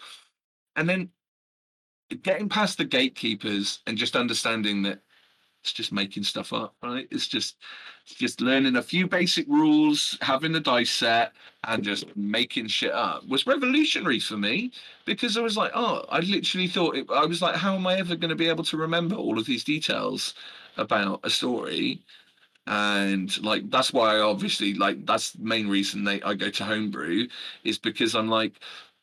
and 0.77 0.89
then 0.89 1.11
getting 2.23 2.49
past 2.49 2.79
the 2.79 2.85
gatekeepers 2.85 3.81
and 3.87 3.99
just 3.99 4.17
understanding 4.17 4.83
that 4.83 5.01
it's 5.63 5.73
just 5.73 5.93
making 5.93 6.23
stuff 6.23 6.53
up, 6.53 6.77
right? 6.83 7.09
It's 7.11 7.27
just 7.27 7.57
it's 8.05 8.15
just 8.15 8.41
learning 8.41 8.77
a 8.77 8.83
few 8.83 9.09
basic 9.09 9.49
rules, 9.49 10.17
having 10.21 10.53
the 10.53 10.61
dice 10.61 10.91
set, 10.91 11.33
and 11.65 11.83
just 11.83 12.17
making 12.17 12.69
shit 12.69 12.93
up 12.93 13.27
was 13.29 13.47
revolutionary 13.49 14.21
for 14.21 14.37
me 14.37 14.71
because 15.07 15.37
I 15.37 15.41
was 15.41 15.57
like, 15.57 15.73
oh, 15.75 16.05
I 16.09 16.21
literally 16.21 16.69
thought 16.69 16.97
it, 16.97 17.07
I 17.11 17.25
was 17.27 17.43
like, 17.43 17.57
how 17.57 17.75
am 17.75 17.87
I 17.87 17.97
ever 17.97 18.15
going 18.17 18.29
to 18.31 18.37
be 18.37 18.49
able 18.49 18.65
to 18.65 18.77
remember 18.77 19.17
all 19.17 19.39
of 19.39 19.47
these 19.47 19.65
details 19.65 20.35
about 20.77 21.21
a 21.25 21.31
story? 21.31 22.01
And 22.67 23.37
like 23.45 23.71
that's 23.71 23.93
why 23.93 24.17
I 24.17 24.21
obviously 24.21 24.75
like 24.75 25.07
that's 25.07 25.33
the 25.33 25.45
main 25.45 25.68
reason 25.68 26.05
they 26.05 26.22
I 26.22 26.35
go 26.35 26.51
to 26.51 26.64
homebrew 26.64 27.29
is 27.64 27.79
because 27.79 28.14
I'm 28.14 28.29
like, 28.29 28.55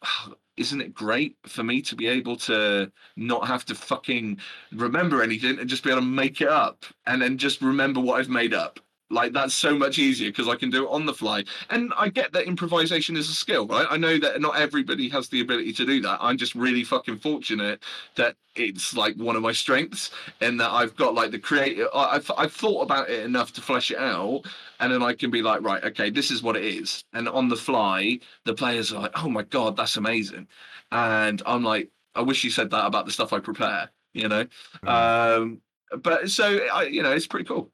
"Oh, 0.04 0.36
isn't 0.58 0.82
it 0.82 0.94
great 0.94 1.36
for 1.48 1.64
me 1.64 1.82
to 1.82 1.96
be 1.96 2.08
able 2.08 2.36
to 2.36 2.92
not 3.16 3.48
have 3.48 3.66
to 3.66 3.76
fucking 3.76 4.38
remember 4.72 5.24
anything 5.24 5.60
and 5.60 5.70
just 5.70 5.84
be 5.84 5.90
able 5.90 6.02
to 6.02 6.08
make 6.08 6.42
it 6.42 6.50
up 6.50 6.86
and 7.06 7.22
then 7.22 7.38
just 7.38 7.62
remember 7.62 8.00
what 8.00 8.20
I've 8.20 8.30
made 8.30 8.54
up. 8.54 8.80
Like 9.14 9.34
that's 9.34 9.54
so 9.54 9.76
much 9.76 10.00
easier 10.00 10.30
because 10.30 10.48
I 10.48 10.56
can 10.56 10.70
do 10.70 10.86
it 10.86 10.90
on 10.92 11.06
the 11.06 11.14
fly. 11.14 11.44
And 11.70 11.94
I 11.98 12.10
get 12.10 12.34
that 12.34 12.46
improvisation 12.48 13.16
is 13.16 13.30
a 13.30 13.34
skill, 13.34 13.68
right? 13.68 13.88
I 13.90 13.98
know 13.98 14.18
that 14.20 14.42
not 14.42 14.58
everybody 14.58 15.10
has 15.10 15.30
the 15.30 15.42
ability 15.42 15.74
to 15.74 15.86
do 15.86 16.02
that. 16.02 16.18
I'm 16.22 16.38
just 16.38 16.56
really 16.56 16.84
fucking 16.84 17.20
fortunate 17.20 17.84
that 18.16 18.36
it's 18.56 18.96
like 18.96 19.16
one 19.16 19.36
of 19.36 19.42
my 19.42 19.52
strengths 19.52 20.12
and 20.42 20.60
that 20.60 20.72
I've 20.72 20.96
got 20.96 21.16
like 21.16 21.32
the 21.32 21.40
creative 21.40 21.88
I've, 21.94 22.30
I've 22.38 22.54
thought 22.54 22.82
about 22.82 23.10
it 23.10 23.24
enough 23.24 23.52
to 23.54 23.62
flesh 23.62 23.90
it 23.92 23.98
out 23.98 24.44
and 24.80 24.94
then 24.94 25.02
I 25.02 25.14
can 25.14 25.32
be 25.32 25.42
like, 25.42 25.62
right, 25.62 25.84
okay, 25.84 26.10
this 26.10 26.30
is 26.30 26.44
what 26.44 26.56
it 26.56 26.66
is. 26.66 27.04
And 27.14 27.28
on 27.30 27.50
the 27.50 27.56
fly, 27.56 28.20
the 28.46 28.54
players 28.54 28.92
are 28.92 29.02
like, 29.02 29.24
oh 29.24 29.30
my 29.30 29.44
God, 29.44 29.76
that's 29.76 29.98
amazing. 29.98 30.48
And 30.92 31.42
I'm 31.46 31.64
like, 31.64 31.90
I 32.16 32.22
wish 32.22 32.44
you 32.44 32.52
said 32.52 32.70
that 32.72 32.86
about 32.86 33.06
the 33.06 33.12
stuff 33.12 33.34
I 33.34 33.40
prepare, 33.40 33.90
you 34.14 34.28
know? 34.28 34.46
Mm. 34.84 35.38
Um, 35.40 35.62
but 36.02 36.30
so, 36.30 36.60
I, 36.74 36.84
you 36.84 37.04
know, 37.04 37.12
it's 37.12 37.28
pretty 37.28 37.46
cool. 37.46 37.72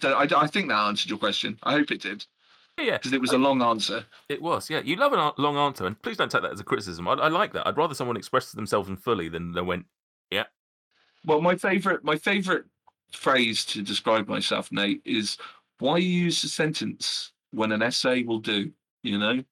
So 0.00 0.12
I, 0.14 0.26
I 0.36 0.46
think 0.46 0.68
that 0.68 0.78
answered 0.78 1.10
your 1.10 1.18
question. 1.18 1.58
I 1.62 1.72
hope 1.72 1.90
it 1.90 2.00
did. 2.02 2.24
yeah, 2.78 2.96
because 2.96 3.12
it 3.12 3.20
was 3.20 3.32
a 3.32 3.38
long 3.38 3.62
answer. 3.62 4.04
It 4.28 4.40
was, 4.40 4.70
yeah. 4.70 4.80
You 4.80 4.96
love 4.96 5.12
a 5.12 5.40
long 5.40 5.56
answer, 5.56 5.86
and 5.86 6.00
please 6.02 6.16
don't 6.16 6.30
take 6.30 6.42
that 6.42 6.52
as 6.52 6.60
a 6.60 6.64
criticism. 6.64 7.06
I, 7.08 7.12
I 7.12 7.28
like 7.28 7.52
that. 7.52 7.66
I'd 7.66 7.76
rather 7.76 7.94
someone 7.94 8.16
expresses 8.16 8.52
themselves 8.52 8.88
in 8.88 8.96
fully 8.96 9.28
than 9.28 9.52
they 9.52 9.60
went, 9.60 9.86
yeah. 10.30 10.44
Well, 11.26 11.40
my 11.40 11.56
favorite, 11.56 12.02
my 12.04 12.16
favorite 12.16 12.64
phrase 13.12 13.64
to 13.66 13.82
describe 13.82 14.28
myself, 14.28 14.72
Nate, 14.72 15.02
is 15.04 15.36
why 15.78 15.98
use 15.98 16.42
a 16.44 16.48
sentence 16.48 17.32
when 17.50 17.72
an 17.72 17.82
essay 17.82 18.22
will 18.22 18.38
do. 18.38 18.70
You 19.02 19.18
know, 19.18 19.42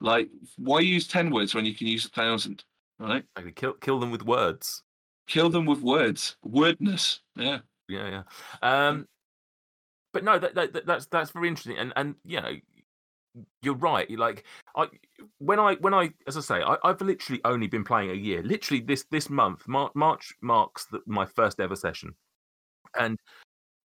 like 0.00 0.28
why 0.56 0.80
use 0.80 1.06
ten 1.08 1.30
words 1.30 1.54
when 1.54 1.64
you 1.64 1.74
can 1.74 1.86
use 1.86 2.04
a 2.06 2.10
thousand? 2.10 2.64
Right? 2.98 3.24
Like 3.36 3.54
kill 3.56 3.72
kill 3.74 3.98
them 3.98 4.10
with 4.10 4.22
words. 4.22 4.82
Kill 5.26 5.50
them 5.50 5.66
with 5.66 5.80
words. 5.80 6.36
Wordness. 6.42 7.20
Yeah. 7.36 7.58
Yeah, 7.88 8.22
yeah. 8.62 8.88
Um, 8.88 9.06
but 10.18 10.24
no, 10.24 10.38
that, 10.40 10.54
that, 10.56 10.84
that's 10.84 11.06
that's 11.06 11.30
very 11.30 11.46
interesting, 11.46 11.78
and 11.78 11.92
and 11.94 12.16
you 12.24 12.40
know, 12.40 12.56
you're 13.62 13.76
right. 13.76 14.10
Like 14.10 14.44
I, 14.74 14.88
when 15.38 15.60
I 15.60 15.74
when 15.74 15.94
I, 15.94 16.10
as 16.26 16.36
I 16.36 16.40
say, 16.40 16.60
I, 16.60 16.76
have 16.82 17.00
literally 17.00 17.40
only 17.44 17.68
been 17.68 17.84
playing 17.84 18.10
a 18.10 18.14
year. 18.14 18.42
Literally 18.42 18.82
this 18.82 19.04
this 19.12 19.30
month, 19.30 19.68
March, 19.68 19.92
March 19.94 20.34
marks 20.42 20.86
the, 20.86 21.02
my 21.06 21.24
first 21.24 21.60
ever 21.60 21.76
session, 21.76 22.16
and 22.98 23.16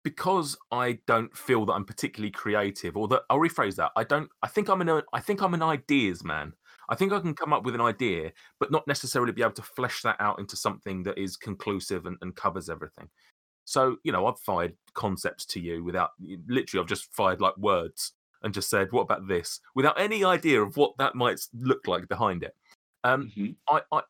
because 0.04 0.58
I 0.72 0.98
don't 1.06 1.38
feel 1.38 1.68
that 1.68 1.74
I'm 1.74 1.86
particularly 1.86 2.32
creative, 2.32 2.98
or 2.98 3.08
that 3.10 3.22
I'll 3.30 3.38
rephrase 3.38 3.76
that. 3.76 3.92
I 3.96 4.04
don't. 4.04 4.28
I 4.42 4.48
think 4.48 4.70
I'm 4.70 4.82
an. 4.82 5.04
I 5.14 5.20
think 5.20 5.44
I'm 5.44 5.54
an 5.54 5.62
ideas 5.62 6.24
man. 6.24 6.54
I 6.90 6.96
think 6.96 7.14
I 7.14 7.20
can 7.20 7.36
come 7.36 7.54
up 7.54 7.64
with 7.64 7.76
an 7.76 7.82
idea, 7.82 8.32
but 8.60 8.72
not 8.72 8.88
necessarily 8.88 9.34
be 9.34 9.44
able 9.44 9.52
to 9.54 9.62
flesh 9.62 10.02
that 10.02 10.18
out 10.20 10.40
into 10.40 10.58
something 10.58 11.04
that 11.04 11.20
is 11.20 11.38
conclusive 11.38 12.08
and, 12.08 12.18
and 12.22 12.36
covers 12.36 12.70
everything. 12.70 13.08
So, 13.66 13.98
you 14.04 14.12
know, 14.12 14.26
I've 14.28 14.40
fired 14.40 14.76
concepts 14.94 15.46
to 15.48 15.60
you 15.60 15.84
without 15.84 16.12
literally, 16.48 16.82
I've 16.82 16.90
just 16.90 17.14
fired 17.14 17.42
like 17.42 17.58
words 17.58 18.14
and 18.42 18.54
just 18.54 18.70
said, 18.70 18.92
what 18.92 19.02
about 19.02 19.28
this? 19.28 19.60
Without 19.76 20.00
any 20.00 20.24
idea 20.24 20.62
of 20.62 20.78
what 20.78 20.94
that 20.98 21.16
might 21.16 21.40
look 21.54 21.88
like 21.88 22.08
behind 22.08 22.44
it. 22.44 22.56
Um, 23.04 23.32
mm-hmm. 23.38 23.76
I, 23.76 23.82
I, 23.92 24.02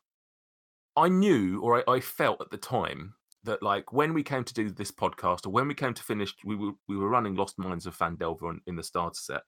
I 0.96 1.08
knew 1.08 1.60
or 1.60 1.78
I, 1.88 1.92
I 1.94 2.00
felt 2.00 2.40
at 2.40 2.50
the 2.50 2.56
time 2.56 3.14
that 3.44 3.62
like 3.62 3.92
when 3.92 4.14
we 4.14 4.22
came 4.22 4.44
to 4.44 4.54
do 4.54 4.70
this 4.70 4.90
podcast 4.90 5.46
or 5.46 5.50
when 5.50 5.68
we 5.68 5.74
came 5.74 5.94
to 5.94 6.02
finish, 6.02 6.34
we 6.44 6.56
were 6.56 6.72
we 6.88 6.96
were 6.96 7.08
running 7.08 7.34
Lost 7.34 7.58
Mines 7.58 7.86
of 7.86 7.96
Phandelver 7.96 8.58
in 8.66 8.76
the 8.76 8.82
starter 8.82 9.14
set. 9.14 9.42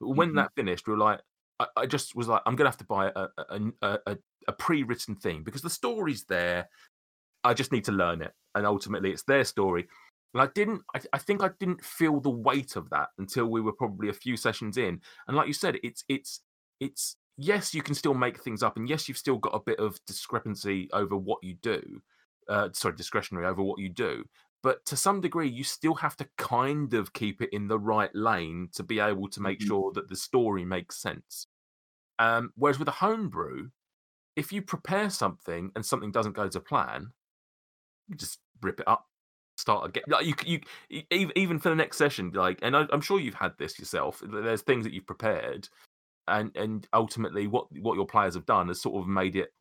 When 0.00 0.28
mm-hmm. 0.28 0.36
that 0.36 0.52
finished, 0.54 0.86
we 0.86 0.92
were 0.92 0.98
like, 0.98 1.20
I, 1.58 1.66
I, 1.76 1.86
just 1.86 2.14
was 2.14 2.28
like, 2.28 2.42
I'm 2.46 2.54
gonna 2.56 2.70
have 2.70 2.76
to 2.78 2.84
buy 2.84 3.10
a 3.14 3.26
a, 3.38 3.60
a, 3.82 3.98
a, 4.06 4.18
a 4.48 4.52
pre-written 4.52 5.16
theme 5.16 5.42
because 5.42 5.62
the 5.62 5.70
story's 5.70 6.24
there. 6.24 6.68
I 7.48 7.54
just 7.54 7.72
need 7.72 7.84
to 7.84 7.92
learn 7.92 8.20
it, 8.20 8.32
and 8.54 8.66
ultimately, 8.66 9.10
it's 9.10 9.22
their 9.22 9.44
story. 9.44 9.88
And 10.34 10.42
I 10.42 10.48
didn't. 10.54 10.82
I, 10.94 11.00
I, 11.14 11.18
think 11.18 11.42
I 11.42 11.50
didn't 11.58 11.82
feel 11.82 12.20
the 12.20 12.28
weight 12.28 12.76
of 12.76 12.90
that 12.90 13.08
until 13.18 13.46
we 13.46 13.62
were 13.62 13.72
probably 13.72 14.10
a 14.10 14.12
few 14.12 14.36
sessions 14.36 14.76
in. 14.76 15.00
And 15.26 15.36
like 15.36 15.46
you 15.46 15.54
said, 15.54 15.78
it's 15.82 16.04
it's 16.08 16.42
it's 16.78 17.16
yes, 17.38 17.72
you 17.72 17.82
can 17.82 17.94
still 17.94 18.12
make 18.12 18.42
things 18.42 18.62
up, 18.62 18.76
and 18.76 18.86
yes, 18.86 19.08
you've 19.08 19.16
still 19.16 19.38
got 19.38 19.54
a 19.54 19.60
bit 19.60 19.78
of 19.78 19.98
discrepancy 20.06 20.90
over 20.92 21.16
what 21.16 21.42
you 21.42 21.54
do. 21.54 22.02
Uh, 22.48 22.68
sorry, 22.72 22.94
discretionary 22.96 23.46
over 23.46 23.62
what 23.62 23.78
you 23.78 23.88
do. 23.88 24.24
But 24.62 24.84
to 24.86 24.96
some 24.96 25.20
degree, 25.20 25.48
you 25.48 25.64
still 25.64 25.94
have 25.94 26.16
to 26.16 26.28
kind 26.36 26.92
of 26.92 27.12
keep 27.12 27.40
it 27.40 27.50
in 27.52 27.68
the 27.68 27.78
right 27.78 28.14
lane 28.14 28.68
to 28.74 28.82
be 28.82 29.00
able 29.00 29.28
to 29.28 29.40
make 29.40 29.60
mm-hmm. 29.60 29.68
sure 29.68 29.92
that 29.94 30.08
the 30.08 30.16
story 30.16 30.64
makes 30.64 31.00
sense. 31.00 31.46
Um, 32.18 32.52
whereas 32.56 32.78
with 32.78 32.88
a 32.88 32.92
homebrew, 32.92 33.68
if 34.36 34.52
you 34.52 34.62
prepare 34.62 35.10
something 35.10 35.70
and 35.74 35.84
something 35.84 36.10
doesn't 36.10 36.36
go 36.36 36.48
to 36.48 36.60
plan, 36.60 37.12
just 38.16 38.38
rip 38.62 38.80
it 38.80 38.88
up, 38.88 39.06
start 39.56 39.88
again. 39.88 40.04
Like 40.08 40.26
you, 40.46 40.60
you, 40.88 41.30
even 41.36 41.58
for 41.58 41.68
the 41.68 41.74
next 41.74 41.98
session, 41.98 42.32
like, 42.34 42.58
and 42.62 42.76
I, 42.76 42.86
am 42.92 43.00
sure 43.00 43.20
you've 43.20 43.34
had 43.34 43.52
this 43.58 43.78
yourself. 43.78 44.22
There's 44.24 44.62
things 44.62 44.84
that 44.84 44.92
you've 44.92 45.06
prepared, 45.06 45.68
and 46.26 46.56
and 46.56 46.86
ultimately, 46.92 47.46
what 47.46 47.66
what 47.80 47.96
your 47.96 48.06
players 48.06 48.34
have 48.34 48.46
done 48.46 48.68
has 48.68 48.80
sort 48.80 49.02
of 49.02 49.08
made 49.08 49.36
it 49.36 49.52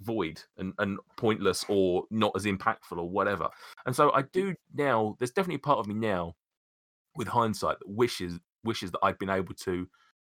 void 0.00 0.42
and, 0.56 0.72
and 0.78 0.98
pointless 1.16 1.64
or 1.68 2.04
not 2.10 2.32
as 2.34 2.46
impactful 2.46 2.96
or 2.96 3.08
whatever. 3.08 3.48
And 3.84 3.94
so 3.94 4.10
I 4.12 4.22
do 4.22 4.54
now. 4.74 5.16
There's 5.18 5.30
definitely 5.30 5.58
part 5.58 5.78
of 5.78 5.86
me 5.86 5.94
now, 5.94 6.34
with 7.16 7.28
hindsight, 7.28 7.78
that 7.80 7.88
wishes 7.88 8.38
wishes 8.64 8.90
that 8.90 9.00
I'd 9.02 9.18
been 9.18 9.30
able 9.30 9.54
to 9.54 9.88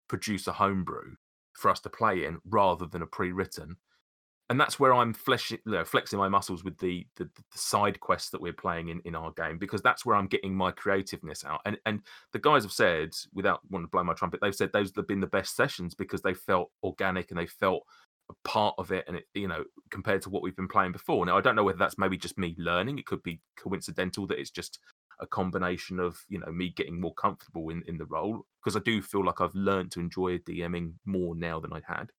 produce 0.09 0.47
a 0.47 0.52
homebrew 0.52 1.15
for 1.55 1.70
us 1.70 1.81
to 1.81 1.90
play 1.90 2.24
in 2.24 2.39
rather 2.44 2.86
than 2.86 3.02
a 3.02 3.06
pre-written 3.06 3.77
and 4.50 4.58
that's 4.58 4.80
where 4.80 4.94
I'm 4.94 5.14
you 5.28 5.58
know, 5.66 5.84
flexing 5.84 6.18
my 6.18 6.28
muscles 6.28 6.64
with 6.64 6.78
the, 6.78 7.06
the, 7.16 7.24
the 7.24 7.58
side 7.58 8.00
quests 8.00 8.30
that 8.30 8.40
we're 8.40 8.54
playing 8.54 8.88
in, 8.88 9.00
in 9.04 9.14
our 9.14 9.30
game 9.32 9.58
because 9.58 9.82
that's 9.82 10.06
where 10.06 10.16
I'm 10.16 10.26
getting 10.26 10.54
my 10.54 10.70
creativeness 10.70 11.44
out. 11.44 11.60
And 11.66 11.76
and 11.84 12.00
the 12.32 12.38
guys 12.38 12.62
have 12.62 12.72
said, 12.72 13.10
without 13.34 13.60
wanting 13.70 13.86
to 13.86 13.90
blow 13.90 14.04
my 14.04 14.14
trumpet, 14.14 14.40
they've 14.40 14.54
said 14.54 14.70
those 14.72 14.92
have 14.96 15.06
been 15.06 15.20
the 15.20 15.26
best 15.26 15.54
sessions 15.54 15.94
because 15.94 16.22
they 16.22 16.34
felt 16.34 16.70
organic 16.82 17.30
and 17.30 17.38
they 17.38 17.46
felt 17.46 17.82
a 18.30 18.34
part 18.48 18.74
of 18.78 18.90
it, 18.90 19.04
and 19.06 19.18
it 19.18 19.24
you 19.34 19.48
know 19.48 19.64
compared 19.90 20.22
to 20.22 20.30
what 20.30 20.42
we've 20.42 20.56
been 20.56 20.68
playing 20.68 20.92
before. 20.92 21.26
Now 21.26 21.36
I 21.36 21.42
don't 21.42 21.56
know 21.56 21.64
whether 21.64 21.78
that's 21.78 21.98
maybe 21.98 22.16
just 22.16 22.38
me 22.38 22.54
learning. 22.58 22.98
It 22.98 23.06
could 23.06 23.22
be 23.22 23.40
coincidental 23.58 24.26
that 24.28 24.38
it's 24.38 24.50
just 24.50 24.78
a 25.20 25.26
combination 25.26 26.00
of 26.00 26.16
you 26.28 26.38
know 26.38 26.50
me 26.50 26.70
getting 26.70 26.98
more 26.98 27.14
comfortable 27.14 27.68
in 27.68 27.82
in 27.86 27.98
the 27.98 28.06
role 28.06 28.46
because 28.62 28.76
I 28.76 28.80
do 28.80 29.02
feel 29.02 29.24
like 29.24 29.42
I've 29.42 29.54
learned 29.54 29.90
to 29.92 30.00
enjoy 30.00 30.38
DMing 30.38 30.94
more 31.04 31.34
now 31.34 31.60
than 31.60 31.72
I 31.72 31.82
had. 31.86 32.12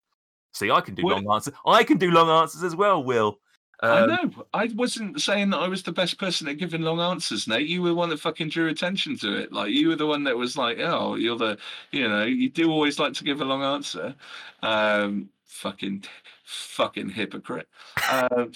See, 0.53 0.71
I 0.71 0.81
can 0.81 0.95
do 0.95 1.03
long 1.03 1.31
answers. 1.31 1.53
I 1.65 1.83
can 1.83 1.97
do 1.97 2.11
long 2.11 2.29
answers 2.29 2.63
as 2.63 2.75
well, 2.75 3.03
Will. 3.03 3.39
Um, 3.81 3.91
I 3.91 4.05
know. 4.05 4.45
I 4.53 4.69
wasn't 4.75 5.21
saying 5.21 5.51
that 5.51 5.59
I 5.59 5.67
was 5.67 5.83
the 5.83 5.91
best 5.91 6.19
person 6.19 6.47
at 6.49 6.57
giving 6.57 6.81
long 6.81 6.99
answers, 6.99 7.47
Nate. 7.47 7.67
You 7.67 7.81
were 7.81 7.89
the 7.89 7.95
one 7.95 8.09
that 8.09 8.19
fucking 8.19 8.49
drew 8.49 8.67
attention 8.67 9.17
to 9.19 9.37
it. 9.37 9.53
Like 9.53 9.71
you 9.71 9.89
were 9.89 9.95
the 9.95 10.07
one 10.07 10.23
that 10.25 10.35
was 10.35 10.57
like, 10.57 10.79
"Oh, 10.79 11.15
you're 11.15 11.37
the," 11.37 11.57
you 11.91 12.07
know, 12.07 12.25
you 12.25 12.49
do 12.49 12.71
always 12.71 12.99
like 12.99 13.13
to 13.13 13.23
give 13.23 13.39
a 13.39 13.45
long 13.45 13.63
answer. 13.63 14.15
Um, 14.61 15.29
fucking, 15.45 16.03
fucking 16.43 17.09
hypocrite. 17.09 17.69
Um, 18.11 18.51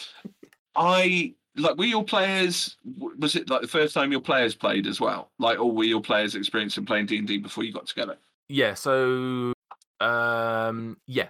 I 0.76 1.36
like 1.56 1.78
were 1.78 1.86
your 1.86 2.04
players 2.04 2.78
was 3.20 3.36
it 3.36 3.50
like 3.50 3.62
the 3.62 3.68
first 3.68 3.94
time 3.94 4.12
your 4.12 4.22
players 4.22 4.56
played 4.56 4.88
as 4.88 5.00
well 5.00 5.30
like 5.38 5.60
or 5.60 5.72
were 5.72 5.84
your 5.84 6.02
players 6.02 6.34
experiencing 6.36 6.86
playing 6.86 7.06
d&d 7.06 7.38
before 7.38 7.64
you 7.64 7.72
got 7.72 7.86
together 7.86 8.18
yeah 8.50 8.74
so 8.74 9.54
um 10.00 10.98
yeah 11.06 11.30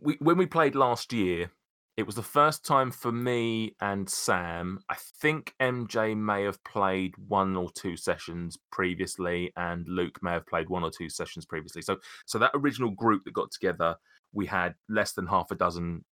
we, 0.00 0.16
when 0.20 0.36
we 0.36 0.46
played 0.46 0.74
last 0.74 1.12
year, 1.12 1.50
it 1.96 2.04
was 2.04 2.14
the 2.14 2.22
first 2.22 2.64
time 2.64 2.90
for 2.90 3.12
me 3.12 3.76
and 3.80 4.08
Sam. 4.08 4.78
I 4.88 4.96
think 5.20 5.54
MJ 5.60 6.16
may 6.16 6.44
have 6.44 6.62
played 6.64 7.14
one 7.28 7.54
or 7.56 7.70
two 7.70 7.96
sessions 7.96 8.56
previously, 8.70 9.52
and 9.56 9.86
Luke 9.86 10.18
may 10.22 10.32
have 10.32 10.46
played 10.46 10.70
one 10.70 10.84
or 10.84 10.90
two 10.90 11.10
sessions 11.10 11.44
previously. 11.44 11.82
So, 11.82 11.98
so 12.24 12.38
that 12.38 12.52
original 12.54 12.90
group 12.90 13.24
that 13.24 13.34
got 13.34 13.50
together, 13.50 13.96
we 14.32 14.46
had 14.46 14.74
less 14.88 15.12
than 15.12 15.26
half 15.26 15.50
a 15.50 15.54
dozen 15.54 16.04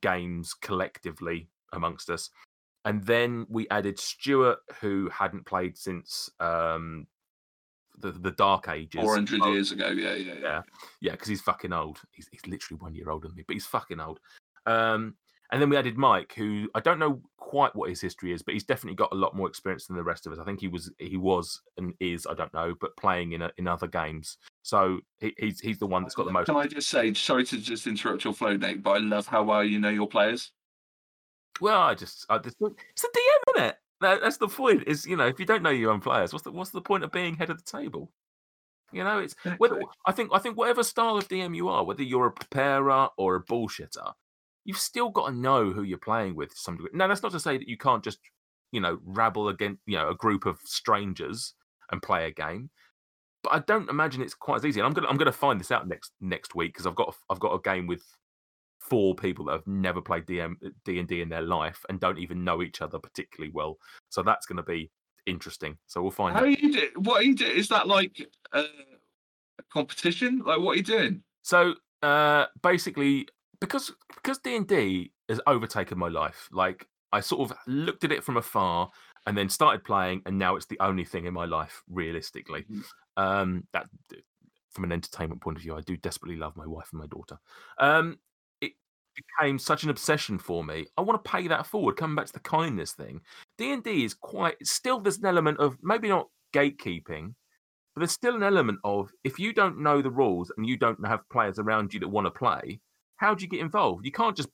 games 0.00 0.52
collectively 0.54 1.48
amongst 1.72 2.10
us, 2.10 2.30
and 2.84 3.04
then 3.04 3.46
we 3.48 3.68
added 3.68 3.98
Stuart, 3.98 4.58
who 4.80 5.10
hadn't 5.10 5.46
played 5.46 5.76
since 5.76 6.30
um, 6.40 7.06
the, 8.00 8.12
the 8.12 8.32
dark 8.32 8.68
ages. 8.68 9.00
Four 9.00 9.14
hundred 9.14 9.40
oh, 9.42 9.52
years 9.52 9.72
ago, 9.72 9.88
yeah, 9.88 10.14
yeah, 10.14 10.34
yeah, 10.40 10.62
yeah. 11.00 11.12
Because 11.12 11.28
he's 11.28 11.40
fucking 11.40 11.72
old. 11.72 12.00
He's, 12.12 12.28
he's 12.30 12.46
literally 12.46 12.78
one 12.80 12.94
year 12.94 13.10
older 13.10 13.28
than 13.28 13.36
me, 13.36 13.44
but 13.46 13.54
he's 13.54 13.66
fucking 13.66 14.00
old. 14.00 14.20
Um, 14.66 15.14
and 15.52 15.60
then 15.60 15.68
we 15.68 15.76
added 15.76 15.98
Mike, 15.98 16.32
who 16.36 16.68
I 16.74 16.80
don't 16.80 16.98
know 16.98 17.20
quite 17.36 17.74
what 17.74 17.88
his 17.88 18.00
history 18.00 18.32
is, 18.32 18.42
but 18.42 18.54
he's 18.54 18.64
definitely 18.64 18.94
got 18.94 19.10
a 19.10 19.16
lot 19.16 19.34
more 19.34 19.48
experience 19.48 19.86
than 19.86 19.96
the 19.96 20.04
rest 20.04 20.26
of 20.26 20.32
us. 20.32 20.38
I 20.38 20.44
think 20.44 20.60
he 20.60 20.68
was, 20.68 20.92
he 20.98 21.16
was, 21.16 21.60
and 21.76 21.92
is, 21.98 22.26
I 22.26 22.34
don't 22.34 22.54
know, 22.54 22.74
but 22.80 22.96
playing 22.96 23.32
in 23.32 23.42
a, 23.42 23.50
in 23.58 23.66
other 23.66 23.88
games. 23.88 24.38
So 24.62 25.00
he, 25.18 25.34
he's 25.38 25.60
he's 25.60 25.78
the 25.78 25.86
one 25.86 26.02
that's 26.02 26.14
got 26.14 26.26
the 26.26 26.32
most. 26.32 26.46
Can 26.46 26.56
I 26.56 26.66
just 26.66 26.88
say, 26.88 27.12
sorry 27.14 27.44
to 27.46 27.58
just 27.58 27.86
interrupt 27.88 28.24
your 28.24 28.32
flow, 28.32 28.56
Nate, 28.56 28.82
but 28.82 28.92
I 28.92 28.98
love 28.98 29.26
how 29.26 29.42
well 29.42 29.64
you 29.64 29.80
know 29.80 29.88
your 29.88 30.06
players. 30.06 30.52
Well, 31.60 31.80
I 31.80 31.94
just, 31.94 32.24
I 32.30 32.38
just 32.38 32.56
it's 32.60 33.04
a 33.04 33.08
DM, 33.08 33.56
isn't 33.56 33.68
it? 33.70 33.76
That, 34.00 34.20
that's 34.22 34.38
the 34.38 34.48
point. 34.48 34.84
Is 34.86 35.06
you 35.06 35.16
know, 35.16 35.26
if 35.26 35.38
you 35.38 35.46
don't 35.46 35.62
know 35.62 35.70
your 35.70 35.92
own 35.92 36.00
players, 36.00 36.32
what's 36.32 36.44
the 36.44 36.52
what's 36.52 36.70
the 36.70 36.80
point 36.80 37.04
of 37.04 37.12
being 37.12 37.36
head 37.36 37.50
of 37.50 37.58
the 37.58 37.78
table? 37.78 38.10
You 38.92 39.04
know, 39.04 39.18
it's 39.18 39.36
whether 39.58 39.82
I 40.06 40.12
think 40.12 40.30
I 40.32 40.38
think 40.38 40.56
whatever 40.56 40.82
style 40.82 41.16
of 41.16 41.28
DM 41.28 41.54
you 41.54 41.68
are, 41.68 41.84
whether 41.84 42.02
you're 42.02 42.26
a 42.26 42.32
preparer 42.32 43.08
or 43.16 43.36
a 43.36 43.44
bullshitter, 43.44 44.12
you've 44.64 44.78
still 44.78 45.10
got 45.10 45.28
to 45.28 45.34
know 45.34 45.70
who 45.70 45.82
you're 45.82 45.98
playing 45.98 46.34
with 46.34 46.50
to 46.50 46.60
some 46.60 46.76
degree. 46.76 46.90
Now, 46.92 47.06
that's 47.06 47.22
not 47.22 47.32
to 47.32 47.40
say 47.40 47.56
that 47.56 47.68
you 47.68 47.76
can't 47.76 48.02
just 48.02 48.18
you 48.72 48.80
know 48.80 48.98
rabble 49.04 49.48
against 49.48 49.80
you 49.86 49.96
know 49.96 50.08
a 50.08 50.14
group 50.14 50.46
of 50.46 50.58
strangers 50.64 51.54
and 51.92 52.02
play 52.02 52.26
a 52.26 52.30
game. 52.30 52.70
But 53.42 53.54
I 53.54 53.58
don't 53.60 53.88
imagine 53.88 54.22
it's 54.22 54.34
quite 54.34 54.56
as 54.56 54.66
easy. 54.66 54.80
And 54.80 54.86
I'm 54.86 54.92
gonna 54.92 55.08
I'm 55.08 55.16
gonna 55.16 55.32
find 55.32 55.60
this 55.60 55.70
out 55.70 55.86
next 55.86 56.12
next 56.20 56.54
week 56.54 56.72
because 56.72 56.86
I've 56.86 56.96
got 56.96 57.14
I've 57.28 57.40
got 57.40 57.54
a 57.54 57.60
game 57.60 57.86
with 57.86 58.02
four 58.80 59.14
people 59.14 59.44
that 59.44 59.52
have 59.52 59.66
never 59.66 60.00
played 60.00 60.26
DM 60.26 60.54
D 60.84 60.98
and 60.98 61.08
D 61.08 61.20
in 61.20 61.28
their 61.28 61.42
life 61.42 61.84
and 61.88 62.00
don't 62.00 62.18
even 62.18 62.44
know 62.44 62.62
each 62.62 62.80
other 62.80 62.98
particularly 62.98 63.52
well. 63.52 63.76
So 64.08 64.22
that's 64.22 64.46
going 64.46 64.56
to 64.56 64.62
be 64.62 64.90
interesting. 65.26 65.76
So 65.86 66.02
we'll 66.02 66.10
find 66.10 66.34
How 66.34 66.40
out. 66.40 66.46
Are 66.46 66.50
you 66.50 66.72
do, 66.72 66.90
what 66.96 67.20
are 67.20 67.24
you 67.24 67.34
doing? 67.34 67.56
Is 67.56 67.68
that 67.68 67.86
like 67.86 68.26
a 68.52 68.64
competition? 69.72 70.42
Like 70.44 70.60
what 70.60 70.72
are 70.72 70.76
you 70.76 70.82
doing? 70.82 71.22
So 71.42 71.74
uh, 72.02 72.46
basically, 72.62 73.28
because 73.60 73.92
because 74.14 74.38
D 74.38 74.56
and 74.56 74.66
D 74.66 75.12
has 75.28 75.40
overtaken 75.46 75.98
my 75.98 76.08
life, 76.08 76.48
like 76.52 76.86
I 77.12 77.20
sort 77.20 77.50
of 77.50 77.56
looked 77.66 78.04
at 78.04 78.12
it 78.12 78.24
from 78.24 78.36
afar 78.36 78.90
and 79.26 79.36
then 79.36 79.48
started 79.48 79.84
playing, 79.84 80.22
and 80.26 80.38
now 80.38 80.56
it's 80.56 80.66
the 80.66 80.80
only 80.80 81.04
thing 81.04 81.26
in 81.26 81.34
my 81.34 81.44
life, 81.44 81.82
realistically. 81.88 82.62
Mm-hmm. 82.62 82.80
Um, 83.22 83.66
that 83.72 83.86
from 84.70 84.84
an 84.84 84.92
entertainment 84.92 85.42
point 85.42 85.56
of 85.56 85.62
view, 85.62 85.76
I 85.76 85.80
do 85.82 85.96
desperately 85.96 86.38
love 86.38 86.56
my 86.56 86.66
wife 86.66 86.88
and 86.92 87.00
my 87.00 87.06
daughter. 87.06 87.38
Um, 87.78 88.18
became 89.14 89.58
such 89.58 89.84
an 89.84 89.90
obsession 89.90 90.38
for 90.38 90.64
me. 90.64 90.86
I 90.96 91.02
want 91.02 91.22
to 91.22 91.30
pay 91.30 91.48
that 91.48 91.66
forward. 91.66 91.96
Coming 91.96 92.16
back 92.16 92.26
to 92.26 92.32
the 92.32 92.40
kindness 92.40 92.92
thing, 92.92 93.20
D 93.58 93.72
and 93.72 93.82
D 93.82 94.04
is 94.04 94.14
quite 94.14 94.56
still. 94.64 95.00
There's 95.00 95.18
an 95.18 95.26
element 95.26 95.58
of 95.58 95.76
maybe 95.82 96.08
not 96.08 96.28
gatekeeping, 96.54 97.34
but 97.94 98.00
there's 98.00 98.12
still 98.12 98.36
an 98.36 98.42
element 98.42 98.78
of 98.84 99.10
if 99.24 99.38
you 99.38 99.52
don't 99.52 99.80
know 99.80 100.02
the 100.02 100.10
rules 100.10 100.52
and 100.56 100.66
you 100.66 100.76
don't 100.76 101.06
have 101.06 101.28
players 101.30 101.58
around 101.58 101.92
you 101.92 102.00
that 102.00 102.08
want 102.08 102.26
to 102.26 102.30
play, 102.30 102.80
how 103.16 103.34
do 103.34 103.42
you 103.42 103.48
get 103.48 103.60
involved? 103.60 104.04
You 104.04 104.12
can't 104.12 104.36
just 104.36 104.48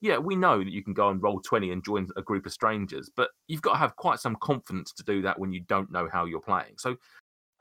yeah, 0.00 0.18
we 0.18 0.36
know 0.36 0.58
that 0.58 0.72
you 0.72 0.82
can 0.84 0.92
go 0.92 1.08
and 1.08 1.20
Roll20 1.22 1.72
and 1.72 1.82
join 1.82 2.06
a 2.16 2.20
group 2.20 2.44
of 2.44 2.52
strangers, 2.52 3.10
but 3.16 3.30
you've 3.48 3.62
got 3.62 3.72
to 3.72 3.78
have 3.78 3.96
quite 3.96 4.18
some 4.18 4.36
confidence 4.42 4.92
to 4.92 5.02
do 5.02 5.22
that 5.22 5.38
when 5.38 5.50
you 5.50 5.60
don't 5.66 5.90
know 5.90 6.10
how 6.12 6.26
you're 6.26 6.42
playing. 6.42 6.74
So 6.76 6.96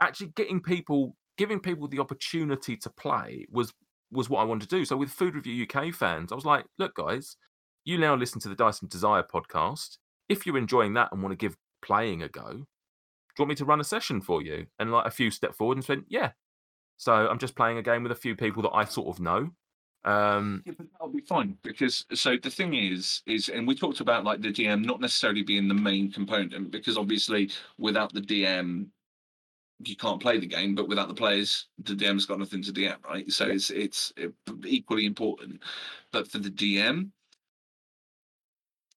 actually 0.02 0.34
getting 0.36 0.62
people 0.62 1.16
giving 1.38 1.60
people 1.60 1.88
the 1.88 2.00
opportunity 2.00 2.76
to 2.78 2.90
play 2.90 3.46
was 3.50 3.74
was 4.14 4.30
what 4.30 4.40
I 4.40 4.46
wanted 4.46 4.70
to 4.70 4.76
do. 4.76 4.86
So 4.86 4.96
with 4.96 5.10
Food 5.10 5.36
Review 5.36 5.66
UK 5.66 5.94
fans, 5.94 6.32
I 6.32 6.36
was 6.36 6.46
like, 6.46 6.66
look, 6.78 6.96
guys, 6.96 7.36
you 7.84 7.98
now 7.98 8.16
listen 8.16 8.40
to 8.42 8.50
the 8.50 8.56
Dice 8.56 8.82
and 8.82 8.90
Desire 8.90 9.24
podcast. 9.24 9.98
If 10.30 10.46
you're 10.46 10.58
enjoying 10.58 10.94
that 10.94 11.10
and 11.12 11.22
want 11.22 11.34
to 11.34 11.38
give 11.38 11.58
playing 11.82 12.24
a 12.24 12.30
go, 12.30 12.50
do 12.52 12.58
you 12.58 13.44
want 13.44 13.50
me 13.50 13.56
to 13.56 13.66
run 13.66 13.82
a 13.82 13.84
session 13.84 14.22
for 14.22 14.42
you? 14.42 14.68
And 14.80 14.92
like 14.92 15.06
a 15.06 15.12
few 15.12 15.32
step 15.32 15.56
forward 15.56 15.78
and 15.78 15.88
went, 15.88 16.06
yeah. 16.08 16.32
So 16.98 17.14
I'm 17.14 17.40
just 17.40 17.56
playing 17.56 17.78
a 17.80 17.84
game 17.84 18.04
with 18.04 18.12
a 18.12 18.16
few 18.16 18.36
people 18.36 18.62
that 18.64 18.72
I 18.74 18.86
sort 18.86 19.08
of 19.08 19.20
know. 19.20 19.50
Um, 20.06 20.64
yeah, 20.66 20.74
but 20.78 20.88
that'll 20.92 21.14
be 21.14 21.22
fine 21.22 21.58
because 21.64 22.06
so 22.14 22.36
the 22.42 22.50
thing 22.50 22.74
is, 22.74 23.22
is 23.26 23.48
and 23.48 23.66
we 23.66 23.74
talked 23.74 24.02
about 24.02 24.26
like 24.26 24.42
the 24.42 24.52
DM 24.52 24.84
not 24.84 25.00
necessarily 25.00 25.44
being 25.44 25.68
the 25.70 25.74
main 25.74 26.12
component 26.12 26.72
because 26.72 26.98
obviously 26.98 27.50
without 27.78 28.14
the 28.14 28.20
DM 28.20 28.88
you 29.80 29.96
can't 29.96 30.22
play 30.22 30.40
the 30.40 30.48
game, 30.48 30.76
but 30.76 30.88
without 30.88 31.08
the 31.08 31.14
players, 31.14 31.68
the 31.84 31.94
DM's 31.94 32.26
got 32.26 32.40
nothing 32.40 32.64
to 32.64 32.72
DM, 32.74 33.04
right? 33.04 33.32
So 33.32 33.48
it's 33.48 33.70
it's 33.70 34.14
equally 34.66 35.06
important. 35.06 35.62
But 36.12 36.28
for 36.28 36.38
the 36.38 36.52
DM, 36.52 37.10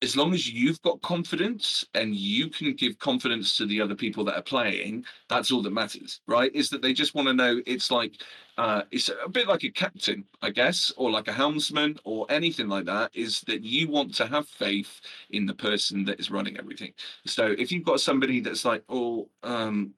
as 0.02 0.16
long 0.16 0.34
as 0.34 0.50
you've 0.50 0.80
got 0.82 1.00
confidence 1.00 1.84
and 1.94 2.14
you 2.14 2.50
can 2.50 2.74
give 2.74 2.98
confidence 2.98 3.56
to 3.56 3.66
the 3.66 3.80
other 3.80 3.94
people 3.94 4.24
that 4.24 4.36
are 4.36 4.42
playing, 4.42 5.04
that's 5.28 5.50
all 5.50 5.62
that 5.62 5.72
matters, 5.72 6.20
right? 6.26 6.54
Is 6.54 6.68
that 6.70 6.82
they 6.82 6.92
just 6.92 7.14
want 7.14 7.28
to 7.28 7.34
know 7.34 7.62
it's 7.66 7.90
like 7.90 8.12
uh, 8.58 8.82
it's 8.90 9.08
a 9.08 9.28
bit 9.28 9.48
like 9.48 9.64
a 9.64 9.70
captain, 9.70 10.24
I 10.42 10.50
guess, 10.50 10.92
or 10.96 11.10
like 11.10 11.28
a 11.28 11.32
helmsman 11.32 11.96
or 12.04 12.26
anything 12.28 12.68
like 12.68 12.84
that, 12.86 13.10
is 13.14 13.40
that 13.42 13.62
you 13.62 13.88
want 13.88 14.14
to 14.16 14.26
have 14.26 14.48
faith 14.48 15.00
in 15.30 15.46
the 15.46 15.54
person 15.54 16.04
that 16.04 16.20
is 16.20 16.30
running 16.30 16.58
everything. 16.58 16.92
So 17.24 17.54
if 17.58 17.72
you've 17.72 17.84
got 17.84 18.00
somebody 18.00 18.40
that's 18.40 18.64
like, 18.64 18.82
oh, 18.88 19.28
um, 19.42 19.94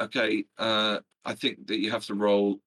okay, 0.00 0.44
uh, 0.58 0.98
I 1.24 1.34
think 1.34 1.66
that 1.68 1.78
you 1.78 1.90
have 1.90 2.06
to 2.06 2.14
roll 2.14 2.58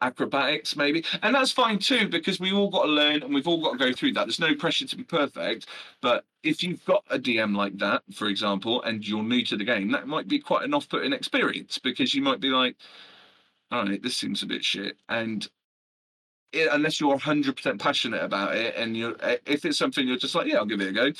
acrobatics 0.00 0.76
maybe? 0.76 1.04
And 1.22 1.34
that's 1.34 1.52
fine 1.52 1.78
too 1.78 2.08
because 2.08 2.40
we 2.40 2.52
all 2.52 2.68
got 2.70 2.84
to 2.84 2.90
learn 2.90 3.22
and 3.22 3.32
we've 3.32 3.46
all 3.46 3.62
got 3.62 3.72
to 3.72 3.78
go 3.78 3.92
through 3.92 4.14
that. 4.14 4.26
There's 4.26 4.40
no 4.40 4.54
pressure 4.54 4.86
to 4.86 4.96
be 4.96 5.04
perfect 5.04 5.66
but 6.00 6.24
if 6.42 6.62
you've 6.62 6.84
got 6.84 7.04
a 7.10 7.18
dm 7.18 7.56
like 7.56 7.78
that 7.78 8.02
for 8.12 8.26
example 8.28 8.82
and 8.82 9.06
you're 9.06 9.22
new 9.22 9.44
to 9.44 9.56
the 9.56 9.64
game 9.64 9.90
that 9.92 10.08
might 10.08 10.28
be 10.28 10.38
quite 10.38 10.64
an 10.64 10.74
off-putting 10.74 11.12
experience 11.12 11.78
because 11.78 12.14
you 12.14 12.22
might 12.22 12.40
be 12.40 12.48
like 12.48 12.76
all 13.70 13.84
right 13.84 14.02
this 14.02 14.16
seems 14.16 14.42
a 14.42 14.46
bit 14.46 14.64
shit 14.64 14.96
and 15.08 15.48
it, 16.52 16.68
unless 16.72 17.00
you're 17.00 17.16
100% 17.16 17.78
passionate 17.80 18.22
about 18.22 18.54
it 18.54 18.74
and 18.76 18.96
you're 18.96 19.16
if 19.46 19.64
it's 19.64 19.78
something 19.78 20.06
you're 20.06 20.16
just 20.18 20.34
like 20.34 20.46
yeah 20.46 20.56
i'll 20.56 20.66
give 20.66 20.80
it 20.80 20.88
a 20.88 20.92
go 20.92 21.12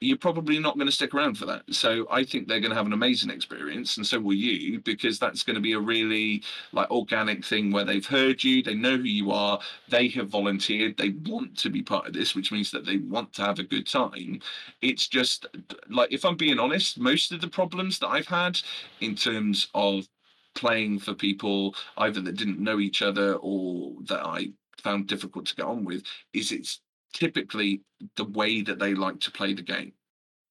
you're 0.00 0.16
probably 0.16 0.58
not 0.58 0.76
going 0.76 0.86
to 0.86 0.92
stick 0.92 1.14
around 1.14 1.36
for 1.36 1.44
that. 1.46 1.62
So 1.70 2.06
I 2.10 2.24
think 2.24 2.48
they're 2.48 2.60
going 2.60 2.70
to 2.70 2.76
have 2.76 2.86
an 2.86 2.94
amazing 2.94 3.30
experience, 3.30 3.98
and 3.98 4.06
so 4.06 4.18
will 4.18 4.34
you, 4.34 4.80
because 4.80 5.18
that's 5.18 5.42
going 5.42 5.54
to 5.54 5.60
be 5.60 5.74
a 5.74 5.80
really 5.80 6.42
like 6.72 6.90
organic 6.90 7.44
thing 7.44 7.70
where 7.70 7.84
they've 7.84 8.06
heard 8.06 8.42
you, 8.42 8.62
they 8.62 8.74
know 8.74 8.96
who 8.96 9.04
you 9.04 9.30
are, 9.30 9.60
they 9.88 10.08
have 10.08 10.28
volunteered, 10.28 10.96
they 10.96 11.10
want 11.26 11.56
to 11.58 11.68
be 11.68 11.82
part 11.82 12.06
of 12.06 12.14
this, 12.14 12.34
which 12.34 12.50
means 12.50 12.70
that 12.70 12.86
they 12.86 12.96
want 12.96 13.32
to 13.34 13.42
have 13.42 13.58
a 13.58 13.64
good 13.64 13.86
time. 13.86 14.40
It's 14.80 15.06
just 15.06 15.46
like 15.90 16.12
if 16.12 16.24
I'm 16.24 16.36
being 16.36 16.58
honest, 16.58 16.98
most 16.98 17.32
of 17.32 17.40
the 17.42 17.48
problems 17.48 17.98
that 17.98 18.08
I've 18.08 18.26
had 18.26 18.58
in 19.00 19.14
terms 19.14 19.68
of 19.74 20.08
playing 20.54 20.98
for 20.98 21.14
people 21.14 21.74
either 21.98 22.20
that 22.22 22.36
didn't 22.36 22.58
know 22.58 22.80
each 22.80 23.02
other 23.02 23.34
or 23.34 23.92
that 24.06 24.24
I 24.26 24.48
found 24.82 25.06
difficult 25.06 25.46
to 25.46 25.54
get 25.54 25.66
on 25.66 25.84
with 25.84 26.02
is 26.32 26.52
it's 26.52 26.80
typically 27.12 27.82
the 28.16 28.24
way 28.24 28.62
that 28.62 28.78
they 28.78 28.94
like 28.94 29.20
to 29.20 29.30
play 29.30 29.54
the 29.54 29.62
game, 29.62 29.92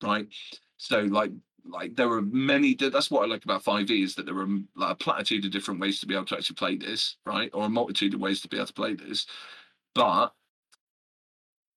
right? 0.04 0.28
So 0.78 1.02
like 1.02 1.32
like 1.66 1.96
there 1.96 2.10
are 2.12 2.22
many 2.22 2.74
that's 2.74 3.12
what 3.12 3.24
i 3.24 3.26
like 3.26 3.44
about 3.44 3.64
5e 3.64 4.04
is 4.04 4.16
that 4.16 4.26
there 4.26 4.38
are 4.38 4.48
like 4.76 4.92
a 4.92 4.96
platitude 4.96 5.46
of 5.46 5.52
different 5.52 5.80
ways 5.80 6.00
to 6.00 6.06
be 6.06 6.16
able 6.16 6.26
to 6.26 6.36
actually 6.36 6.56
play 6.56 6.76
this 6.78 7.18
right? 7.26 7.50
Or 7.54 7.66
a 7.66 7.70
multitude 7.70 8.14
of 8.14 8.20
ways 8.20 8.42
to 8.42 8.48
be 8.48 8.58
able 8.58 8.68
to 8.68 8.74
play 8.74 8.96
this. 8.96 9.28
But 9.94 10.34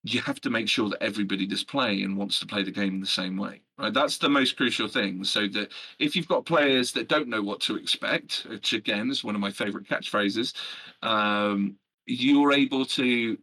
you 0.04 0.20
have 0.22 0.40
to 0.40 0.50
make 0.50 0.68
sure 0.68 0.88
that 0.88 1.02
everybody 1.02 1.46
does 1.46 1.62
play 1.62 2.02
and 2.02 2.16
wants 2.16 2.40
to 2.40 2.46
play 2.46 2.62
the 2.62 2.70
game 2.70 2.94
in 2.94 3.00
the 3.00 3.06
same 3.06 3.36
way 3.36 3.60
right? 3.78 3.92
That's 3.92 4.18
the 4.18 4.28
most 4.28 4.56
crucial 4.56 4.88
thing. 4.88 5.24
So 5.24 5.48
that 5.48 5.72
if 5.98 6.14
you've 6.14 6.28
got 6.28 6.46
players 6.46 6.92
that 6.92 7.08
don't 7.08 7.28
know 7.28 7.42
what 7.42 7.60
to 7.62 7.76
expect 7.76 8.46
which 8.48 8.72
again 8.72 9.10
is 9.10 9.24
one 9.24 9.34
of 9.34 9.40
my 9.40 9.50
favorite 9.50 9.88
catchphrases 9.88 10.54
um, 11.02 11.76
you're 12.06 12.52
able 12.52 12.84
to 12.84 13.38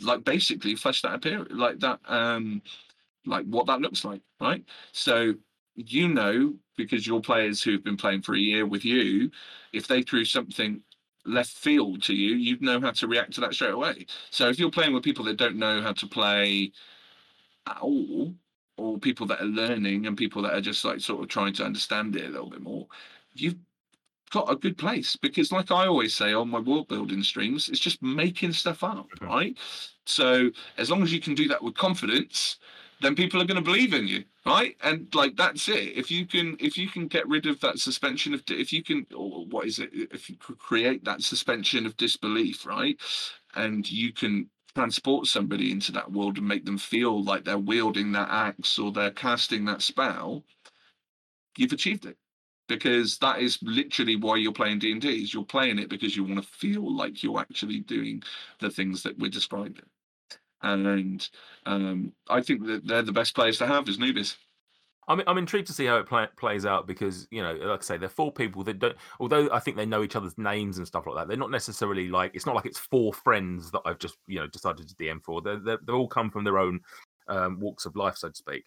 like 0.00 0.24
basically 0.24 0.74
flesh 0.74 1.02
that 1.02 1.14
appear 1.14 1.44
like 1.50 1.78
that 1.80 1.98
um 2.06 2.62
like 3.26 3.44
what 3.46 3.66
that 3.66 3.80
looks 3.80 4.04
like 4.04 4.22
right? 4.40 4.64
So 4.92 5.34
you 5.74 6.08
know 6.08 6.54
because 6.76 7.06
your 7.06 7.20
players 7.20 7.62
who've 7.62 7.84
been 7.84 7.96
playing 7.96 8.22
for 8.22 8.34
a 8.34 8.38
year 8.38 8.66
with 8.66 8.84
you 8.84 9.30
if 9.72 9.86
they 9.86 10.02
threw 10.02 10.24
something 10.24 10.80
left 11.24 11.50
field 11.50 12.02
to 12.02 12.14
you 12.14 12.36
you'd 12.36 12.62
know 12.62 12.80
how 12.80 12.90
to 12.90 13.06
react 13.06 13.32
to 13.34 13.40
that 13.40 13.54
straight 13.54 13.74
away. 13.74 14.06
So 14.30 14.48
if 14.48 14.58
you're 14.58 14.70
playing 14.70 14.94
with 14.94 15.02
people 15.02 15.24
that 15.26 15.36
don't 15.36 15.56
know 15.56 15.82
how 15.82 15.92
to 15.92 16.06
play 16.06 16.72
at 17.66 17.78
all 17.80 18.34
or 18.76 18.98
people 18.98 19.26
that 19.26 19.40
are 19.40 19.46
learning 19.46 20.06
and 20.06 20.16
people 20.16 20.42
that 20.42 20.54
are 20.54 20.60
just 20.60 20.84
like 20.84 21.00
sort 21.00 21.22
of 21.22 21.28
trying 21.28 21.52
to 21.54 21.64
understand 21.64 22.16
it 22.16 22.26
a 22.26 22.30
little 22.30 22.50
bit 22.50 22.62
more 22.62 22.86
you've 23.34 23.56
got 24.28 24.50
a 24.50 24.56
good 24.56 24.76
place 24.76 25.16
because 25.16 25.52
like 25.52 25.70
i 25.70 25.86
always 25.86 26.14
say 26.14 26.32
on 26.32 26.48
my 26.48 26.58
world 26.58 26.88
building 26.88 27.22
streams 27.22 27.68
it's 27.68 27.80
just 27.80 28.02
making 28.02 28.52
stuff 28.52 28.82
up 28.84 29.08
mm-hmm. 29.10 29.26
right? 29.26 29.58
So 30.06 30.50
as 30.78 30.90
long 30.90 31.02
as 31.02 31.12
you 31.12 31.20
can 31.20 31.34
do 31.34 31.48
that 31.48 31.62
with 31.62 31.74
confidence 31.74 32.58
then 33.00 33.14
people 33.14 33.40
are 33.40 33.44
going 33.44 33.62
to 33.62 33.70
believe 33.70 33.92
in 33.92 34.08
you 34.08 34.24
right? 34.46 34.76
And 34.82 35.14
like 35.14 35.36
that's 35.36 35.68
it. 35.68 35.96
If 35.96 36.10
you 36.10 36.26
can 36.26 36.56
if 36.58 36.78
you 36.78 36.88
can 36.88 37.06
get 37.06 37.28
rid 37.28 37.46
of 37.46 37.60
that 37.60 37.78
suspension 37.78 38.34
of 38.34 38.42
if 38.48 38.72
you 38.72 38.82
can 38.82 39.06
or 39.14 39.44
what 39.46 39.66
is 39.66 39.78
it 39.78 39.90
if 39.92 40.30
you 40.30 40.36
create 40.36 41.04
that 41.04 41.22
suspension 41.22 41.86
of 41.86 41.96
disbelief 41.96 42.66
right? 42.66 42.98
And 43.54 43.90
you 43.90 44.12
can 44.12 44.48
transport 44.74 45.26
somebody 45.26 45.72
into 45.72 45.92
that 45.92 46.10
world 46.12 46.38
and 46.38 46.46
make 46.46 46.64
them 46.64 46.78
feel 46.78 47.22
like 47.22 47.44
they're 47.44 47.58
wielding 47.58 48.12
that 48.12 48.28
axe 48.30 48.78
or 48.78 48.92
they're 48.92 49.10
casting 49.10 49.64
that 49.64 49.82
spell 49.82 50.44
you've 51.56 51.72
achieved 51.72 52.06
it 52.06 52.16
because 52.68 53.18
that 53.18 53.40
is 53.40 53.58
literally 53.62 54.16
why 54.16 54.36
you're 54.36 54.52
playing 54.52 54.78
D&D 54.78 55.22
is 55.22 55.34
you're 55.34 55.44
playing 55.44 55.78
it 55.78 55.88
because 55.88 56.16
you 56.16 56.24
want 56.24 56.42
to 56.42 56.48
feel 56.48 56.94
like 56.94 57.22
you're 57.22 57.40
actually 57.40 57.80
doing 57.80 58.22
the 58.60 58.70
things 58.70 59.02
that 59.02 59.18
we're 59.18 59.30
describing 59.30 59.84
and 60.62 61.28
um, 61.66 62.12
I 62.28 62.40
think 62.40 62.66
that 62.66 62.86
they're 62.86 63.02
the 63.02 63.12
best 63.12 63.34
players 63.34 63.58
to 63.58 63.66
have 63.66 63.88
as 63.88 63.98
newbies. 63.98 64.36
I'm 65.06 65.22
I'm 65.26 65.38
intrigued 65.38 65.66
to 65.68 65.72
see 65.72 65.86
how 65.86 65.96
it 65.96 66.06
play, 66.06 66.26
plays 66.36 66.66
out 66.66 66.86
because 66.86 67.26
you 67.30 67.42
know, 67.42 67.52
like 67.52 67.80
I 67.80 67.82
say, 67.82 67.96
they're 67.96 68.08
four 68.08 68.30
people 68.30 68.62
that 68.64 68.78
don't. 68.78 68.96
Although 69.20 69.48
I 69.50 69.58
think 69.58 69.76
they 69.76 69.86
know 69.86 70.02
each 70.02 70.16
other's 70.16 70.36
names 70.36 70.76
and 70.76 70.86
stuff 70.86 71.06
like 71.06 71.16
that, 71.16 71.28
they're 71.28 71.36
not 71.36 71.50
necessarily 71.50 72.08
like 72.08 72.32
it's 72.34 72.44
not 72.44 72.54
like 72.54 72.66
it's 72.66 72.78
four 72.78 73.14
friends 73.14 73.70
that 73.70 73.80
I've 73.86 73.98
just 73.98 74.16
you 74.26 74.38
know 74.38 74.46
decided 74.46 74.86
to 74.88 74.94
DM 74.96 75.22
for. 75.24 75.40
They're 75.40 75.60
they're, 75.60 75.78
they 75.86 75.92
all 75.92 76.08
come 76.08 76.30
from 76.30 76.44
their 76.44 76.58
own 76.58 76.80
um, 77.28 77.58
walks 77.58 77.86
of 77.86 77.96
life, 77.96 78.16
so 78.16 78.28
to 78.28 78.34
speak. 78.34 78.64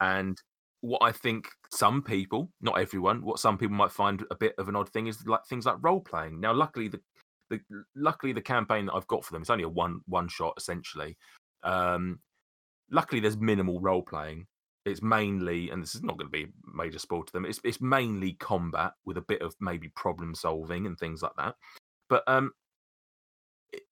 And 0.00 0.40
what 0.84 1.02
I 1.02 1.12
think 1.12 1.48
some 1.70 2.02
people, 2.02 2.50
not 2.60 2.78
everyone, 2.78 3.24
what 3.24 3.38
some 3.38 3.56
people 3.56 3.74
might 3.74 3.90
find 3.90 4.22
a 4.30 4.34
bit 4.34 4.54
of 4.58 4.68
an 4.68 4.76
odd 4.76 4.90
thing 4.90 5.06
is 5.06 5.26
like 5.26 5.46
things 5.46 5.64
like 5.64 5.76
role 5.80 6.00
playing. 6.00 6.40
Now, 6.40 6.52
luckily, 6.52 6.88
the, 6.88 7.00
the 7.48 7.58
luckily 7.96 8.34
the 8.34 8.42
campaign 8.42 8.84
that 8.86 8.92
I've 8.92 9.06
got 9.06 9.24
for 9.24 9.32
them 9.32 9.40
is 9.40 9.48
only 9.48 9.64
a 9.64 9.68
one 9.68 10.00
one 10.06 10.28
shot 10.28 10.52
essentially. 10.58 11.16
Um, 11.62 12.20
luckily, 12.90 13.22
there's 13.22 13.38
minimal 13.38 13.80
role 13.80 14.02
playing. 14.02 14.46
It's 14.84 15.00
mainly, 15.00 15.70
and 15.70 15.82
this 15.82 15.94
is 15.94 16.02
not 16.02 16.18
going 16.18 16.30
to 16.30 16.44
be 16.46 16.52
major 16.74 16.98
spoil 16.98 17.22
to 17.22 17.32
them. 17.32 17.46
It's 17.46 17.60
it's 17.64 17.80
mainly 17.80 18.34
combat 18.34 18.92
with 19.06 19.16
a 19.16 19.22
bit 19.22 19.40
of 19.40 19.54
maybe 19.60 19.88
problem 19.96 20.34
solving 20.34 20.84
and 20.84 20.98
things 20.98 21.22
like 21.22 21.32
that. 21.38 21.54
But 22.10 22.24
um, 22.26 22.50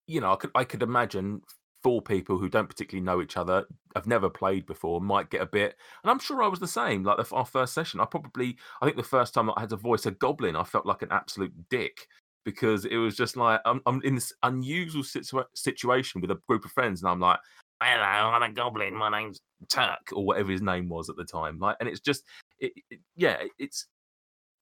you 0.07 0.21
know, 0.21 0.35
I 0.35 0.37
could 0.37 0.51
I 0.55 0.65
could 0.65 0.83
imagine 0.83 1.41
four 1.83 2.03
people 2.03 2.39
who 2.39 2.49
don't 2.49 2.69
particularly 2.69 3.05
know 3.05 3.21
each 3.21 3.37
other, 3.37 3.65
have 3.95 4.07
never 4.07 4.31
played 4.31 4.67
before, 4.67 5.01
might 5.01 5.31
get 5.31 5.43
a 5.43 5.47
bit. 5.47 5.77
And 6.03 6.11
I'm 6.11 6.19
sure 6.19 6.43
I 6.43 6.49
was 6.49 6.61
the 6.61 6.67
same. 6.69 7.05
Like 7.05 7.17
the, 7.17 7.35
our 7.35 7.47
first 7.47 7.75
session, 7.75 8.01
I 8.01 8.05
probably, 8.05 8.57
I 8.81 8.87
think 8.87 8.97
the 8.97 9.03
first 9.03 9.35
time 9.35 9.51
I 9.51 9.61
had 9.61 9.71
to 9.71 9.77
voice 9.77 10.07
a 10.07 10.11
goblin, 10.11 10.57
I 10.57 10.65
felt 10.65 10.87
like 10.87 11.03
an 11.03 11.13
absolute 11.13 11.53
dick 11.69 12.07
because 12.45 12.85
it 12.85 12.97
was 12.97 13.17
just 13.17 13.37
like 13.37 13.61
I'm, 13.65 13.81
I'm 13.87 14.01
in 14.03 14.15
this 14.15 14.33
unusual 14.43 15.03
situa- 15.03 15.45
situation 15.55 16.21
with 16.21 16.31
a 16.31 16.41
group 16.49 16.65
of 16.65 16.73
friends, 16.73 17.03
and 17.03 17.11
I'm 17.11 17.21
like, 17.21 17.39
"Hello, 17.81 18.31
I'm 18.31 18.43
a 18.43 18.53
goblin. 18.53 18.95
My 18.95 19.11
name's 19.11 19.41
Turk, 19.69 20.13
or 20.13 20.25
whatever 20.25 20.51
his 20.51 20.63
name 20.63 20.89
was 20.89 21.09
at 21.09 21.17
the 21.17 21.25
time." 21.25 21.59
Like, 21.59 21.77
and 21.81 21.89
it's 21.89 22.01
just, 22.01 22.25
it, 22.59 22.73
it, 22.91 23.01
yeah, 23.17 23.43
it's 23.59 23.87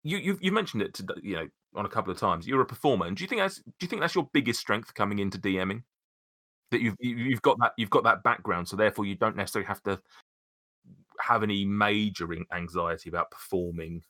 you 0.03 0.19
you 0.19 0.39
you 0.41 0.53
mentioned 0.53 0.83
it 0.83 0.95
to 0.95 1.07
you 1.23 1.37
know 1.37 1.49
on 1.75 1.87
a 1.87 1.89
couple 1.91 2.13
of 2.13 2.19
times. 2.19 2.47
You're 2.47 2.61
a 2.61 2.67
performer, 2.67 3.07
and 3.07 3.17
do 3.17 3.25
you 3.25 3.29
think 3.29 3.41
that's 3.41 3.57
do 3.57 3.73
you 3.81 3.89
think 3.89 4.03
that's 4.03 4.15
your 4.15 4.29
biggest 4.33 4.61
strength 4.61 4.95
coming 4.95 5.19
into 5.19 5.39
DMing? 5.39 5.83
That 6.71 6.81
you've 6.81 6.97
you've 7.01 7.43
got 7.43 7.59
that 7.59 7.73
you've 7.77 7.91
got 7.91 8.05
that 8.05 8.23
background, 8.23 8.69
so 8.69 8.77
therefore 8.77 9.05
you 9.05 9.17
don't 9.17 9.37
necessarily 9.37 9.67
have 9.67 9.83
to 9.83 10.01
have 11.21 11.43
any 11.43 11.65
major 11.65 12.29
anxiety 12.53 13.09
about 13.09 13.31
performing. 13.31 14.03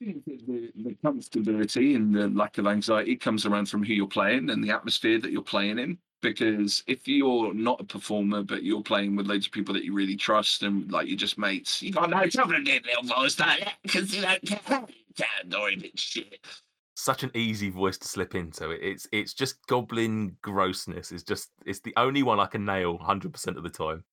The, 0.00 0.70
the 0.74 0.96
comfortability 1.02 1.96
and 1.96 2.14
the 2.14 2.28
lack 2.28 2.58
of 2.58 2.66
anxiety 2.66 3.16
comes 3.16 3.46
around 3.46 3.70
from 3.70 3.82
who 3.82 3.94
you're 3.94 4.06
playing 4.06 4.50
and 4.50 4.62
the 4.62 4.70
atmosphere 4.70 5.18
that 5.20 5.30
you're 5.30 5.40
playing 5.40 5.78
in 5.78 5.98
because 6.20 6.82
if 6.86 7.06
you're 7.06 7.54
not 7.54 7.80
a 7.80 7.84
performer 7.84 8.42
but 8.42 8.62
you're 8.62 8.82
playing 8.82 9.14
with 9.14 9.26
loads 9.26 9.46
of 9.46 9.52
people 9.52 9.72
that 9.74 9.84
you 9.84 9.94
really 9.94 10.16
trust 10.16 10.62
and 10.62 10.90
like 10.90 11.06
you're 11.06 11.16
just 11.16 11.38
mates, 11.38 11.80
You've 11.80 11.94
got 11.94 12.10
no 12.10 12.26
trouble 12.26 12.60
getting 12.64 12.82
little 12.86 13.16
voice 13.16 13.38
like 13.38 13.68
because 13.82 14.14
you 14.14 14.22
don't 14.22 14.42
care. 14.44 14.84
Annoying 15.44 15.90
shit. 15.94 16.44
Such 16.94 17.24
an 17.24 17.30
easy 17.34 17.70
voice 17.70 17.98
to 17.98 18.08
slip 18.08 18.34
into. 18.34 18.70
It's 18.70 19.08
it's 19.10 19.34
just 19.34 19.66
goblin 19.66 20.36
grossness. 20.42 21.10
It's 21.10 21.24
just 21.24 21.50
it's 21.66 21.80
the 21.80 21.94
only 21.96 22.22
one 22.22 22.38
I 22.38 22.46
can 22.46 22.64
nail 22.64 22.98
hundred 22.98 23.32
percent 23.32 23.56
of 23.56 23.64
the 23.64 23.70
time. 23.70 24.04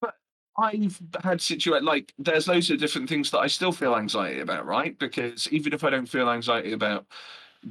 But 0.00 0.14
I've 0.56 1.00
had 1.22 1.40
situations 1.40 1.84
like 1.84 2.14
there's 2.18 2.46
loads 2.46 2.70
of 2.70 2.78
different 2.78 3.08
things 3.08 3.30
that 3.32 3.40
I 3.40 3.48
still 3.48 3.72
feel 3.72 3.96
anxiety 3.96 4.40
about, 4.40 4.64
right? 4.64 4.96
Because 4.98 5.48
even 5.48 5.72
if 5.72 5.82
I 5.82 5.90
don't 5.90 6.06
feel 6.06 6.30
anxiety 6.30 6.72
about 6.72 7.06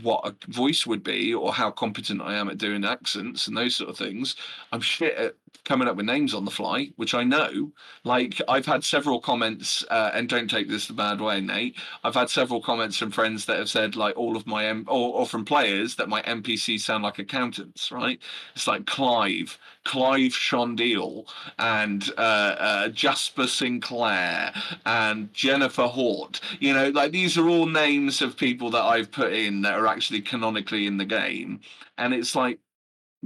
what 0.01 0.27
a 0.27 0.51
voice 0.51 0.85
would 0.85 1.03
be 1.03 1.33
or 1.33 1.53
how 1.53 1.69
competent 1.69 2.21
I 2.21 2.33
am 2.35 2.49
at 2.49 2.57
doing 2.57 2.83
accents 2.83 3.47
and 3.47 3.55
those 3.55 3.75
sort 3.75 3.89
of 3.89 3.97
things. 3.97 4.35
I'm 4.71 4.81
shit 4.81 5.15
at 5.15 5.35
coming 5.65 5.87
up 5.87 5.95
with 5.95 6.05
names 6.05 6.33
on 6.33 6.45
the 6.45 6.51
fly, 6.51 6.89
which 6.97 7.13
I 7.13 7.23
know. 7.23 7.71
Like 8.03 8.41
I've 8.47 8.65
had 8.65 8.83
several 8.83 9.19
comments, 9.19 9.83
uh, 9.89 10.11
and 10.13 10.27
don't 10.27 10.49
take 10.49 10.67
this 10.67 10.87
the 10.87 10.93
bad 10.93 11.21
way, 11.21 11.39
Nate. 11.41 11.75
I've 12.03 12.15
had 12.15 12.29
several 12.29 12.61
comments 12.61 12.97
from 12.97 13.11
friends 13.11 13.45
that 13.45 13.57
have 13.57 13.69
said 13.69 13.95
like 13.95 14.17
all 14.17 14.35
of 14.35 14.45
my 14.45 14.65
M 14.65 14.85
or, 14.87 15.13
or 15.13 15.25
from 15.25 15.45
players 15.45 15.95
that 15.95 16.09
my 16.09 16.21
NPCs 16.23 16.81
sound 16.81 17.03
like 17.03 17.19
accountants, 17.19 17.91
right? 17.91 18.19
It's 18.55 18.67
like 18.67 18.85
Clive, 18.85 19.57
Clive 19.85 20.33
Shondeel, 20.33 21.25
and 21.59 22.09
uh, 22.17 22.55
uh, 22.59 22.87
Jasper 22.89 23.47
Sinclair, 23.47 24.53
and 24.85 25.33
Jennifer 25.33 25.87
Hort. 25.87 26.41
You 26.59 26.73
know, 26.73 26.89
like 26.89 27.11
these 27.11 27.37
are 27.37 27.47
all 27.47 27.65
names 27.65 28.21
of 28.21 28.37
people 28.37 28.69
that 28.71 28.83
I've 28.83 29.11
put 29.11 29.33
in 29.33 29.61
that 29.61 29.79
are 29.79 29.87
actually 29.87 30.21
canonically 30.21 30.87
in 30.87 30.97
the 30.97 31.05
game, 31.05 31.61
and 31.97 32.13
it's 32.13 32.35
like 32.35 32.59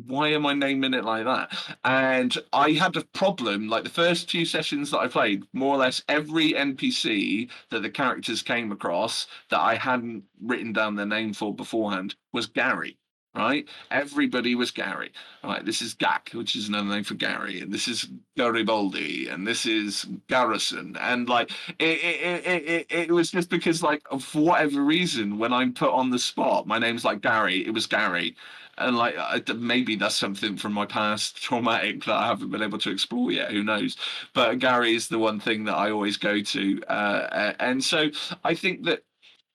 why 0.05 0.29
am 0.29 0.45
I 0.45 0.53
naming 0.53 0.93
it 0.93 1.03
like 1.03 1.25
that? 1.25 1.51
And 1.83 2.37
I 2.53 2.71
had 2.71 2.95
a 2.95 3.03
problem, 3.03 3.67
like 3.67 3.83
the 3.83 3.89
first 3.89 4.29
few 4.29 4.45
sessions 4.45 4.91
that 4.91 4.99
I 4.99 5.07
played, 5.07 5.43
more 5.53 5.75
or 5.75 5.77
less 5.77 6.03
every 6.07 6.53
NPC 6.53 7.49
that 7.71 7.81
the 7.81 7.89
characters 7.89 8.41
came 8.41 8.71
across 8.71 9.27
that 9.49 9.59
I 9.59 9.75
hadn't 9.75 10.23
written 10.41 10.73
down 10.73 10.95
their 10.95 11.05
name 11.05 11.33
for 11.33 11.53
beforehand 11.53 12.15
was 12.31 12.45
Gary. 12.45 12.97
Right, 13.35 13.67
everybody 13.91 14.55
was 14.55 14.71
Gary. 14.71 15.11
Right, 15.43 15.63
this 15.63 15.83
is 15.83 15.93
Gak, 15.93 16.33
which 16.33 16.55
is 16.55 16.69
another 16.69 16.87
name 16.89 17.03
for 17.03 17.13
Gary, 17.13 17.61
and 17.61 17.71
this 17.71 17.87
is 17.87 18.09
Garibaldi, 18.35 19.27
and 19.27 19.45
this 19.45 19.67
is 19.67 20.07
Garrison, 20.27 20.97
and 20.99 21.29
like 21.29 21.51
it, 21.77 21.99
it, 21.99 22.47
it, 22.47 22.63
it, 22.67 22.87
it 22.89 23.11
was 23.11 23.29
just 23.29 23.51
because 23.51 23.83
like 23.83 24.01
for 24.21 24.41
whatever 24.41 24.81
reason, 24.81 25.37
when 25.37 25.53
I'm 25.53 25.71
put 25.71 25.91
on 25.91 26.09
the 26.09 26.17
spot, 26.17 26.65
my 26.65 26.79
name's 26.79 27.05
like 27.05 27.21
Gary. 27.21 27.63
It 27.63 27.75
was 27.75 27.85
Gary, 27.85 28.35
and 28.77 28.97
like 28.97 29.15
I, 29.17 29.41
maybe 29.53 29.95
that's 29.95 30.15
something 30.15 30.57
from 30.57 30.73
my 30.73 30.85
past 30.85 31.37
traumatic 31.41 32.05
that 32.05 32.15
I 32.15 32.27
haven't 32.27 32.51
been 32.51 32.61
able 32.61 32.79
to 32.79 32.91
explore 32.91 33.31
yet. 33.31 33.51
Who 33.51 33.63
knows? 33.63 33.97
But 34.33 34.59
Gary 34.59 34.95
is 34.95 35.07
the 35.07 35.19
one 35.19 35.39
thing 35.39 35.65
that 35.65 35.75
I 35.75 35.91
always 35.91 36.17
go 36.17 36.41
to, 36.41 36.83
uh, 36.87 37.53
and 37.59 37.83
so 37.83 38.09
I 38.43 38.53
think 38.55 38.83
that 38.85 39.03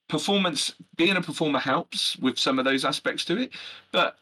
performance, 0.09 0.75
being 0.95 1.15
a 1.17 1.21
performer, 1.21 1.59
helps 1.59 2.17
with 2.17 2.37
some 2.37 2.59
of 2.59 2.65
those 2.65 2.85
aspects 2.85 3.25
to 3.25 3.37
it. 3.37 3.51
But 3.91 4.17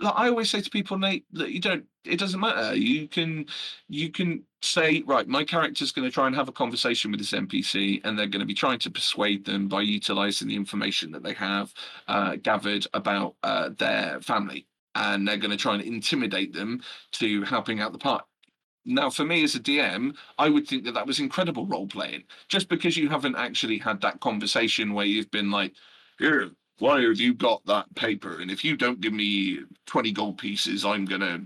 like 0.00 0.14
I 0.16 0.28
always 0.28 0.50
say 0.50 0.60
to 0.60 0.70
people, 0.70 0.98
Nate, 0.98 1.26
that 1.32 1.50
you 1.50 1.60
don't. 1.60 1.84
It 2.04 2.18
doesn't 2.18 2.40
matter. 2.40 2.74
You 2.76 3.08
can, 3.08 3.46
you 3.88 4.10
can 4.10 4.44
say, 4.62 5.02
right, 5.06 5.28
my 5.28 5.44
character's 5.44 5.92
going 5.92 6.06
to 6.06 6.12
try 6.12 6.26
and 6.26 6.34
have 6.34 6.48
a 6.48 6.52
conversation 6.52 7.10
with 7.10 7.20
this 7.20 7.32
NPC, 7.32 8.00
and 8.04 8.18
they're 8.18 8.26
going 8.26 8.40
to 8.40 8.46
be 8.46 8.54
trying 8.54 8.78
to 8.80 8.90
persuade 8.90 9.44
them 9.44 9.68
by 9.68 9.82
utilizing 9.82 10.48
the 10.48 10.56
information 10.56 11.12
that 11.12 11.22
they 11.22 11.34
have 11.34 11.72
uh, 12.08 12.36
gathered 12.36 12.86
about 12.94 13.36
uh, 13.42 13.70
their 13.78 14.20
family, 14.20 14.66
and 14.94 15.26
they're 15.26 15.36
going 15.36 15.50
to 15.50 15.56
try 15.56 15.74
and 15.74 15.82
intimidate 15.82 16.52
them 16.52 16.80
to 17.12 17.42
helping 17.44 17.80
out 17.80 17.92
the 17.92 17.98
party. 17.98 18.24
Now, 18.84 19.10
for 19.10 19.24
me 19.24 19.44
as 19.44 19.54
a 19.54 19.60
DM, 19.60 20.16
I 20.38 20.48
would 20.48 20.66
think 20.66 20.84
that 20.84 20.94
that 20.94 21.06
was 21.06 21.20
incredible 21.20 21.66
role 21.66 21.86
playing. 21.86 22.24
Just 22.48 22.68
because 22.68 22.96
you 22.96 23.08
haven't 23.08 23.36
actually 23.36 23.78
had 23.78 24.00
that 24.00 24.20
conversation 24.20 24.94
where 24.94 25.04
you've 25.04 25.30
been 25.30 25.50
like, 25.50 25.74
here, 26.18 26.50
why 26.78 27.02
have 27.02 27.20
you 27.20 27.34
got 27.34 27.64
that 27.66 27.92
paper? 27.96 28.40
And 28.40 28.50
if 28.50 28.64
you 28.64 28.76
don't 28.76 29.00
give 29.00 29.12
me 29.12 29.60
20 29.86 30.12
gold 30.12 30.38
pieces, 30.38 30.84
I'm 30.84 31.04
going 31.04 31.20
to 31.20 31.42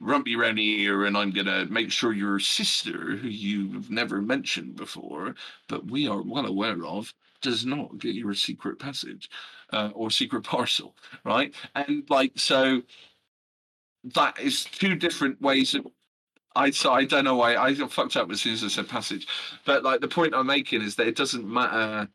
rump 0.00 0.28
you 0.28 0.40
around 0.40 0.56
the 0.56 0.86
and 1.06 1.16
I'm 1.16 1.30
going 1.30 1.46
to 1.46 1.66
make 1.66 1.90
sure 1.90 2.12
your 2.12 2.38
sister, 2.38 3.16
who 3.16 3.28
you've 3.28 3.90
never 3.90 4.20
mentioned 4.20 4.76
before, 4.76 5.34
but 5.68 5.90
we 5.90 6.08
are 6.08 6.22
well 6.22 6.46
aware 6.46 6.84
of, 6.84 7.12
does 7.40 7.64
not 7.64 7.98
get 7.98 8.14
you 8.14 8.30
a 8.30 8.34
secret 8.34 8.78
passage 8.78 9.30
uh, 9.72 9.90
or 9.94 10.10
secret 10.10 10.42
parcel, 10.42 10.96
right? 11.24 11.54
And 11.74 12.04
like, 12.08 12.32
so 12.36 12.82
that 14.14 14.38
is 14.40 14.64
two 14.64 14.94
different 14.96 15.40
ways 15.40 15.74
of. 15.74 15.86
I, 16.56 16.70
so 16.70 16.92
I 16.92 17.04
don't 17.04 17.24
know 17.24 17.36
why 17.36 17.56
I 17.56 17.74
fucked 17.74 18.16
up 18.16 18.32
as 18.32 18.40
soon 18.40 18.54
as 18.54 18.64
I 18.64 18.68
said 18.68 18.88
passage, 18.88 19.28
but 19.64 19.84
like 19.84 20.00
the 20.00 20.08
point 20.08 20.34
I'm 20.34 20.46
making 20.46 20.82
is 20.82 20.96
that 20.96 21.06
it 21.06 21.14
doesn't 21.14 21.46
matter 21.46 22.08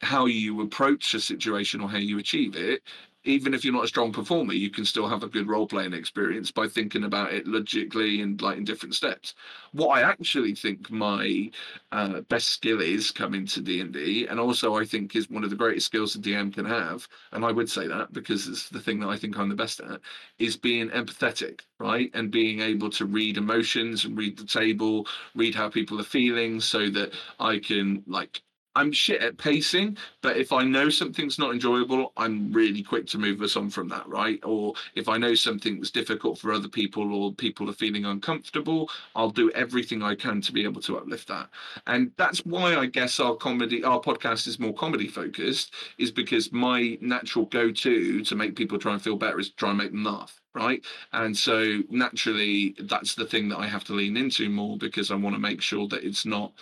how 0.00 0.26
you 0.26 0.62
approach 0.62 1.12
a 1.12 1.20
situation 1.20 1.80
or 1.80 1.88
how 1.88 1.98
you 1.98 2.18
achieve 2.18 2.56
it 2.56 2.82
even 3.24 3.54
if 3.54 3.64
you're 3.64 3.72
not 3.72 3.84
a 3.84 3.88
strong 3.88 4.12
performer, 4.12 4.52
you 4.52 4.70
can 4.70 4.84
still 4.84 5.08
have 5.08 5.22
a 5.22 5.28
good 5.28 5.48
role 5.48 5.66
playing 5.66 5.92
experience 5.92 6.50
by 6.50 6.66
thinking 6.66 7.04
about 7.04 7.32
it 7.32 7.46
logically 7.46 8.20
and 8.20 8.40
like 8.42 8.56
in 8.58 8.64
different 8.64 8.94
steps. 8.94 9.34
What 9.72 9.96
I 9.96 10.02
actually 10.02 10.54
think 10.54 10.90
my 10.90 11.50
uh, 11.92 12.20
best 12.22 12.48
skill 12.48 12.80
is 12.80 13.10
coming 13.10 13.46
to 13.46 13.60
D 13.60 13.80
and 13.80 13.92
D, 13.92 14.26
and 14.26 14.40
also 14.40 14.76
I 14.76 14.84
think 14.84 15.14
is 15.14 15.30
one 15.30 15.44
of 15.44 15.50
the 15.50 15.56
greatest 15.56 15.86
skills 15.86 16.16
a 16.16 16.18
DM 16.18 16.52
can 16.52 16.64
have, 16.64 17.06
and 17.32 17.44
I 17.44 17.52
would 17.52 17.70
say 17.70 17.86
that 17.86 18.12
because 18.12 18.48
it's 18.48 18.68
the 18.68 18.80
thing 18.80 19.00
that 19.00 19.08
I 19.08 19.16
think 19.16 19.38
I'm 19.38 19.48
the 19.48 19.54
best 19.54 19.80
at, 19.80 20.00
is 20.38 20.56
being 20.56 20.90
empathetic, 20.90 21.60
right, 21.78 22.10
and 22.14 22.30
being 22.30 22.60
able 22.60 22.90
to 22.90 23.06
read 23.06 23.36
emotions 23.36 24.04
and 24.04 24.16
read 24.16 24.36
the 24.36 24.46
table, 24.46 25.06
read 25.34 25.54
how 25.54 25.68
people 25.68 26.00
are 26.00 26.04
feeling, 26.04 26.60
so 26.60 26.90
that 26.90 27.12
I 27.38 27.58
can 27.58 28.02
like 28.06 28.42
I'm 28.74 28.90
shit 28.90 29.20
at 29.20 29.36
pacing, 29.36 29.98
but 30.22 30.36
if 30.36 30.52
I 30.52 30.62
know 30.62 30.88
something's 30.88 31.38
not 31.38 31.52
enjoyable, 31.52 32.12
I'm 32.16 32.52
really 32.52 32.82
quick 32.82 33.06
to 33.08 33.18
move 33.18 33.42
us 33.42 33.56
on 33.56 33.68
from 33.68 33.88
that, 33.88 34.08
right? 34.08 34.40
Or 34.42 34.74
if 34.94 35.08
I 35.08 35.18
know 35.18 35.34
something's 35.34 35.90
difficult 35.90 36.38
for 36.38 36.52
other 36.52 36.68
people 36.68 37.14
or 37.14 37.34
people 37.34 37.68
are 37.68 37.74
feeling 37.74 38.06
uncomfortable, 38.06 38.90
I'll 39.14 39.30
do 39.30 39.50
everything 39.52 40.02
I 40.02 40.14
can 40.14 40.40
to 40.42 40.52
be 40.52 40.64
able 40.64 40.80
to 40.82 40.96
uplift 40.96 41.28
that. 41.28 41.50
And 41.86 42.12
that's 42.16 42.38
why 42.46 42.76
I 42.76 42.86
guess 42.86 43.20
our 43.20 43.34
comedy, 43.36 43.84
our 43.84 44.00
podcast 44.00 44.46
is 44.46 44.58
more 44.58 44.74
comedy 44.74 45.08
focused, 45.08 45.74
is 45.98 46.10
because 46.10 46.50
my 46.52 46.96
natural 47.02 47.44
go 47.46 47.70
to 47.70 48.24
to 48.24 48.34
make 48.34 48.56
people 48.56 48.78
try 48.78 48.94
and 48.94 49.02
feel 49.02 49.16
better 49.16 49.38
is 49.38 49.50
try 49.50 49.70
and 49.70 49.78
make 49.78 49.92
them 49.92 50.04
laugh 50.04 50.38
right? 50.54 50.84
And 51.14 51.34
so 51.34 51.80
naturally, 51.88 52.76
that's 52.78 53.14
the 53.14 53.24
thing 53.24 53.48
that 53.48 53.58
I 53.58 53.66
have 53.66 53.84
to 53.84 53.94
lean 53.94 54.18
into 54.18 54.50
more 54.50 54.76
because 54.76 55.10
I 55.10 55.14
want 55.14 55.34
to 55.34 55.40
make 55.40 55.62
sure 55.62 55.88
that 55.88 56.04
it's 56.04 56.26
not 56.26 56.52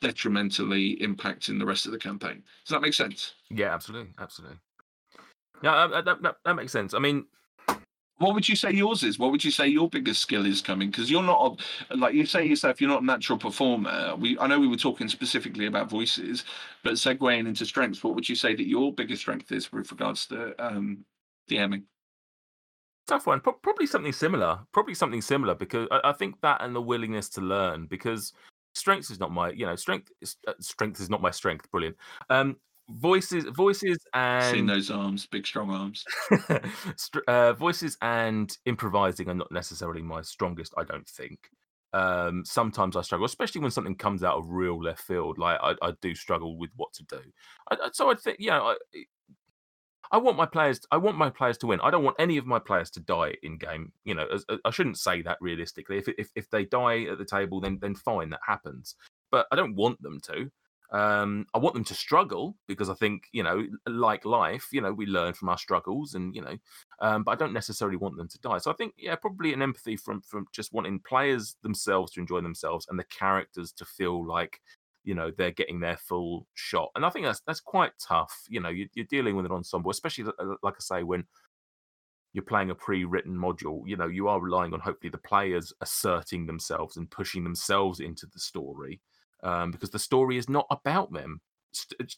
detrimentally 0.00 0.96
impacting 0.96 1.58
the 1.58 1.66
rest 1.66 1.86
of 1.86 1.92
the 1.92 1.98
campaign. 1.98 2.42
Does 2.64 2.70
that 2.70 2.82
make 2.82 2.94
sense? 2.94 3.34
Yeah, 3.50 3.74
absolutely, 3.74 4.12
absolutely. 4.18 4.58
Yeah, 5.62 5.74
uh, 5.74 6.00
that, 6.02 6.22
that, 6.22 6.36
that 6.44 6.54
makes 6.54 6.72
sense. 6.72 6.94
I 6.94 6.98
mean, 6.98 7.26
what 8.20 8.34
would 8.34 8.48
you 8.48 8.54
say 8.54 8.70
yours 8.70 9.02
is? 9.02 9.18
What 9.18 9.30
would 9.30 9.42
you 9.42 9.50
say 9.50 9.66
your 9.66 9.88
biggest 9.88 10.20
skill 10.20 10.44
is 10.44 10.60
coming? 10.60 10.90
Because 10.90 11.10
you're 11.10 11.22
not 11.22 11.58
like 11.96 12.14
you 12.14 12.26
say 12.26 12.46
yourself, 12.46 12.78
you're 12.78 12.90
not 12.90 13.02
a 13.02 13.04
natural 13.04 13.38
performer. 13.38 14.14
We 14.16 14.38
I 14.38 14.46
know 14.46 14.60
we 14.60 14.68
were 14.68 14.76
talking 14.76 15.08
specifically 15.08 15.66
about 15.66 15.88
voices, 15.88 16.44
but 16.84 16.94
segueing 16.94 17.48
into 17.48 17.64
strengths, 17.64 18.04
what 18.04 18.14
would 18.14 18.28
you 18.28 18.34
say 18.34 18.54
that 18.54 18.68
your 18.68 18.92
biggest 18.92 19.22
strength 19.22 19.50
is 19.52 19.72
with 19.72 19.90
regards 19.90 20.26
to 20.26 20.54
um, 20.64 21.04
DMing? 21.50 21.84
Tough 23.06 23.26
one. 23.26 23.40
Pro- 23.40 23.54
probably 23.54 23.86
something 23.86 24.12
similar. 24.12 24.60
Probably 24.70 24.94
something 24.94 25.22
similar 25.22 25.54
because 25.54 25.88
I, 25.90 26.00
I 26.04 26.12
think 26.12 26.42
that 26.42 26.62
and 26.62 26.76
the 26.76 26.82
willingness 26.82 27.30
to 27.30 27.40
learn. 27.40 27.86
Because 27.86 28.34
strengths 28.74 29.10
is 29.10 29.20
not 29.20 29.30
my 29.32 29.50
you 29.50 29.66
know 29.66 29.76
strength 29.76 30.10
is, 30.20 30.36
uh, 30.46 30.52
strength 30.60 31.00
is 31.00 31.10
not 31.10 31.22
my 31.22 31.30
strength 31.30 31.70
brilliant. 31.70 31.96
Um 32.28 32.56
voices 32.88 33.44
voices 33.44 33.98
and 34.14 34.56
seen 34.56 34.66
those 34.66 34.90
arms 34.90 35.26
big 35.26 35.46
strong 35.46 35.70
arms. 35.70 36.04
Uh, 37.28 37.52
voices 37.52 37.96
and 38.02 38.56
improvising 38.66 39.28
are 39.28 39.34
not 39.34 39.50
necessarily 39.52 40.02
my 40.02 40.22
strongest 40.22 40.74
i 40.76 40.84
don't 40.84 41.08
think. 41.08 41.50
Um 41.92 42.44
sometimes 42.44 42.96
i 42.96 43.02
struggle 43.02 43.26
especially 43.26 43.60
when 43.60 43.70
something 43.70 43.96
comes 43.96 44.22
out 44.22 44.36
of 44.38 44.50
real 44.50 44.80
left 44.82 45.02
field 45.02 45.38
like 45.38 45.58
i, 45.62 45.74
I 45.82 45.92
do 46.00 46.14
struggle 46.14 46.56
with 46.58 46.70
what 46.76 46.92
to 46.94 47.04
do. 47.04 47.20
I, 47.70 47.90
so 47.92 48.10
i 48.10 48.14
think 48.14 48.38
you 48.40 48.50
know 48.50 48.62
I, 48.64 48.76
I 50.12 50.18
want 50.18 50.36
my 50.36 50.46
players. 50.46 50.80
I 50.90 50.96
want 50.96 51.16
my 51.16 51.30
players 51.30 51.58
to 51.58 51.68
win. 51.68 51.80
I 51.82 51.90
don't 51.90 52.04
want 52.04 52.16
any 52.18 52.36
of 52.36 52.46
my 52.46 52.58
players 52.58 52.90
to 52.92 53.00
die 53.00 53.34
in 53.42 53.58
game. 53.58 53.92
You 54.04 54.14
know, 54.14 54.26
as, 54.32 54.44
I 54.64 54.70
shouldn't 54.70 54.98
say 54.98 55.22
that 55.22 55.38
realistically. 55.40 55.98
If, 55.98 56.08
if 56.18 56.30
if 56.34 56.50
they 56.50 56.64
die 56.64 57.04
at 57.04 57.18
the 57.18 57.24
table, 57.24 57.60
then 57.60 57.78
then 57.80 57.94
fine, 57.94 58.30
that 58.30 58.40
happens. 58.46 58.96
But 59.30 59.46
I 59.52 59.56
don't 59.56 59.76
want 59.76 60.02
them 60.02 60.20
to. 60.26 60.50
Um, 60.92 61.46
I 61.54 61.58
want 61.58 61.74
them 61.74 61.84
to 61.84 61.94
struggle 61.94 62.56
because 62.66 62.90
I 62.90 62.94
think, 62.94 63.28
you 63.30 63.44
know, 63.44 63.64
like 63.86 64.24
life, 64.24 64.66
you 64.72 64.80
know, 64.80 64.92
we 64.92 65.06
learn 65.06 65.34
from 65.34 65.48
our 65.48 65.58
struggles 65.58 66.14
and, 66.14 66.34
you 66.34 66.42
know, 66.42 66.56
um, 67.00 67.22
but 67.22 67.30
I 67.30 67.36
don't 67.36 67.52
necessarily 67.52 67.96
want 67.96 68.16
them 68.16 68.26
to 68.26 68.40
die. 68.40 68.58
So 68.58 68.72
I 68.72 68.74
think, 68.74 68.94
yeah, 68.98 69.14
probably 69.14 69.52
an 69.52 69.62
empathy 69.62 69.96
from 69.96 70.20
from 70.22 70.46
just 70.52 70.72
wanting 70.72 70.98
players 71.06 71.54
themselves 71.62 72.10
to 72.12 72.20
enjoy 72.20 72.40
themselves 72.40 72.86
and 72.90 72.98
the 72.98 73.04
characters 73.04 73.70
to 73.74 73.84
feel 73.84 74.26
like, 74.26 74.60
you 75.04 75.14
know, 75.14 75.30
they're 75.36 75.50
getting 75.50 75.80
their 75.80 75.96
full 75.96 76.46
shot. 76.54 76.90
And 76.94 77.04
I 77.04 77.10
think 77.10 77.26
that's 77.26 77.40
that's 77.46 77.60
quite 77.60 77.92
tough. 78.00 78.34
You 78.48 78.60
know, 78.60 78.68
you, 78.68 78.88
you're 78.94 79.06
dealing 79.06 79.36
with 79.36 79.46
an 79.46 79.52
ensemble, 79.52 79.90
especially 79.90 80.24
like 80.62 80.74
I 80.74 80.80
say, 80.80 81.02
when 81.02 81.24
you're 82.32 82.44
playing 82.44 82.70
a 82.70 82.74
pre-written 82.76 83.36
module 83.36 83.82
you 83.86 83.96
know 83.96 84.06
you 84.06 84.28
are 84.28 84.40
relying 84.40 84.72
on 84.72 84.78
hopefully 84.78 85.10
the 85.10 85.18
players 85.18 85.72
asserting 85.80 86.46
themselves 86.46 86.96
and 86.96 87.10
pushing 87.10 87.42
themselves 87.42 87.98
into 87.98 88.24
the 88.32 88.38
story 88.38 89.00
um, 89.42 89.70
because 89.70 89.90
the 89.90 89.98
story 89.98 90.36
is 90.36 90.48
not 90.48 90.66
about 90.70 91.12
them. 91.12 91.40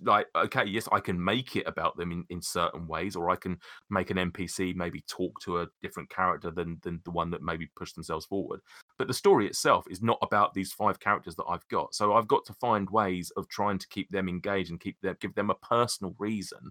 Like, 0.01 0.27
okay, 0.35 0.65
yes, 0.65 0.89
I 0.93 1.01
can 1.01 1.23
make 1.23 1.57
it 1.57 1.67
about 1.67 1.97
them 1.97 2.13
in, 2.13 2.25
in 2.31 2.41
certain 2.41 2.87
ways, 2.87 3.17
or 3.17 3.31
I 3.31 3.37
can 3.37 3.59
make 3.91 4.11
an 4.11 4.17
NPC 4.17 4.75
maybe 4.75 5.03
talk 5.09 5.41
to 5.41 5.61
a 5.61 5.69
different 5.83 6.11
character 6.11 6.51
than 6.51 6.79
than 6.83 7.01
the 7.05 7.11
one 7.11 7.31
that 7.31 7.43
maybe 7.43 7.71
pushed 7.77 7.95
themselves 7.95 8.27
forward. 8.27 8.61
But 8.99 9.09
the 9.09 9.15
story 9.15 9.47
itself 9.47 9.87
is 9.91 10.03
not 10.03 10.19
about 10.23 10.55
these 10.55 10.73
five 10.73 11.01
characters 11.01 11.37
that 11.37 11.47
I've 11.49 11.67
got. 11.69 11.95
So 11.95 12.15
I've 12.15 12.29
got 12.29 12.45
to 12.47 12.55
find 12.55 12.89
ways 12.91 13.31
of 13.37 13.49
trying 13.49 13.79
to 13.79 13.89
keep 13.89 14.11
them 14.11 14.29
engaged 14.29 14.71
and 14.71 14.81
keep 14.81 15.01
them 15.01 15.17
give 15.21 15.35
them 15.35 15.51
a 15.51 15.55
personal 15.55 16.15
reason 16.19 16.71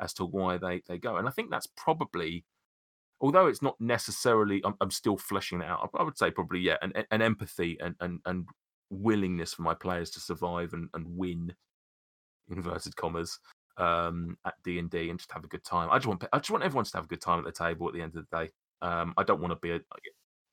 as 0.00 0.12
to 0.14 0.24
why 0.24 0.58
they 0.58 0.82
they 0.86 0.98
go. 0.98 1.16
And 1.16 1.28
I 1.28 1.30
think 1.30 1.50
that's 1.50 1.68
probably 1.76 2.44
although 3.20 3.46
it's 3.46 3.62
not 3.62 3.80
necessarily 3.80 4.60
I'm, 4.64 4.74
I'm, 4.80 4.90
still 4.90 5.16
fleshing 5.16 5.60
it 5.60 5.66
out 5.66 5.88
i 5.94 6.02
would 6.02 6.18
say 6.18 6.32
probably 6.32 6.58
yeah 6.58 6.76
an, 6.82 6.92
an 7.12 7.22
empathy 7.22 7.78
and, 7.80 7.94
and 8.00 8.18
and 8.26 8.48
willingness 8.92 9.54
for 9.54 9.62
my 9.62 9.74
players 9.74 10.10
to 10.10 10.20
survive 10.20 10.72
and, 10.74 10.88
and 10.94 11.06
win 11.08 11.54
inverted 12.50 12.96
commas 12.96 13.38
um, 13.76 14.36
at 14.44 14.54
D 14.64 14.78
and 14.78 14.90
D 14.90 15.10
and 15.10 15.18
just 15.18 15.32
have 15.32 15.44
a 15.44 15.48
good 15.48 15.64
time. 15.64 15.88
I 15.90 15.98
just 15.98 16.06
want 16.06 16.24
I 16.32 16.38
just 16.38 16.50
want 16.50 16.64
everyone 16.64 16.84
to 16.84 16.96
have 16.96 17.04
a 17.04 17.08
good 17.08 17.20
time 17.20 17.38
at 17.38 17.44
the 17.44 17.52
table 17.52 17.88
at 17.88 17.94
the 17.94 18.02
end 18.02 18.16
of 18.16 18.26
the 18.28 18.44
day. 18.44 18.50
Um, 18.80 19.14
I 19.16 19.22
don't 19.22 19.40
want 19.40 19.52
to 19.52 19.56
be 19.56 19.72
a 19.72 19.80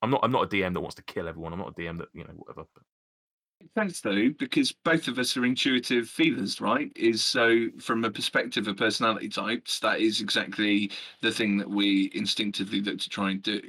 I'm 0.02 0.12
not 0.12 0.22
I'm 0.24 0.32
not 0.32 0.44
a 0.44 0.48
DM 0.48 0.74
that 0.74 0.82
wants 0.82 0.96
to 0.96 1.04
kill 1.04 1.28
everyone. 1.28 1.54
I'm 1.54 1.60
not 1.60 1.70
a 1.70 1.82
DM 1.82 1.98
that 2.00 2.10
you 2.14 2.24
know 2.24 2.34
whatever. 2.36 2.66
Thanks 3.76 4.00
though, 4.00 4.30
because 4.40 4.72
both 4.72 5.10
of 5.10 5.20
us 5.20 5.36
are 5.36 5.46
intuitive 5.46 6.08
feelers, 6.08 6.62
right? 6.62 6.92
Is 6.96 7.22
so 7.22 7.68
from 7.78 8.06
a 8.06 8.12
perspective 8.12 8.68
of 8.68 8.78
personality 8.78 9.28
types, 9.28 9.80
that 9.82 10.00
is 10.00 10.22
exactly 10.22 10.92
the 11.22 11.32
thing 11.32 11.58
that 11.58 11.70
we 11.70 12.10
instinctively 12.14 12.80
look 12.82 13.00
to 13.00 13.10
try 13.10 13.32
and 13.32 13.44
do. 13.44 13.62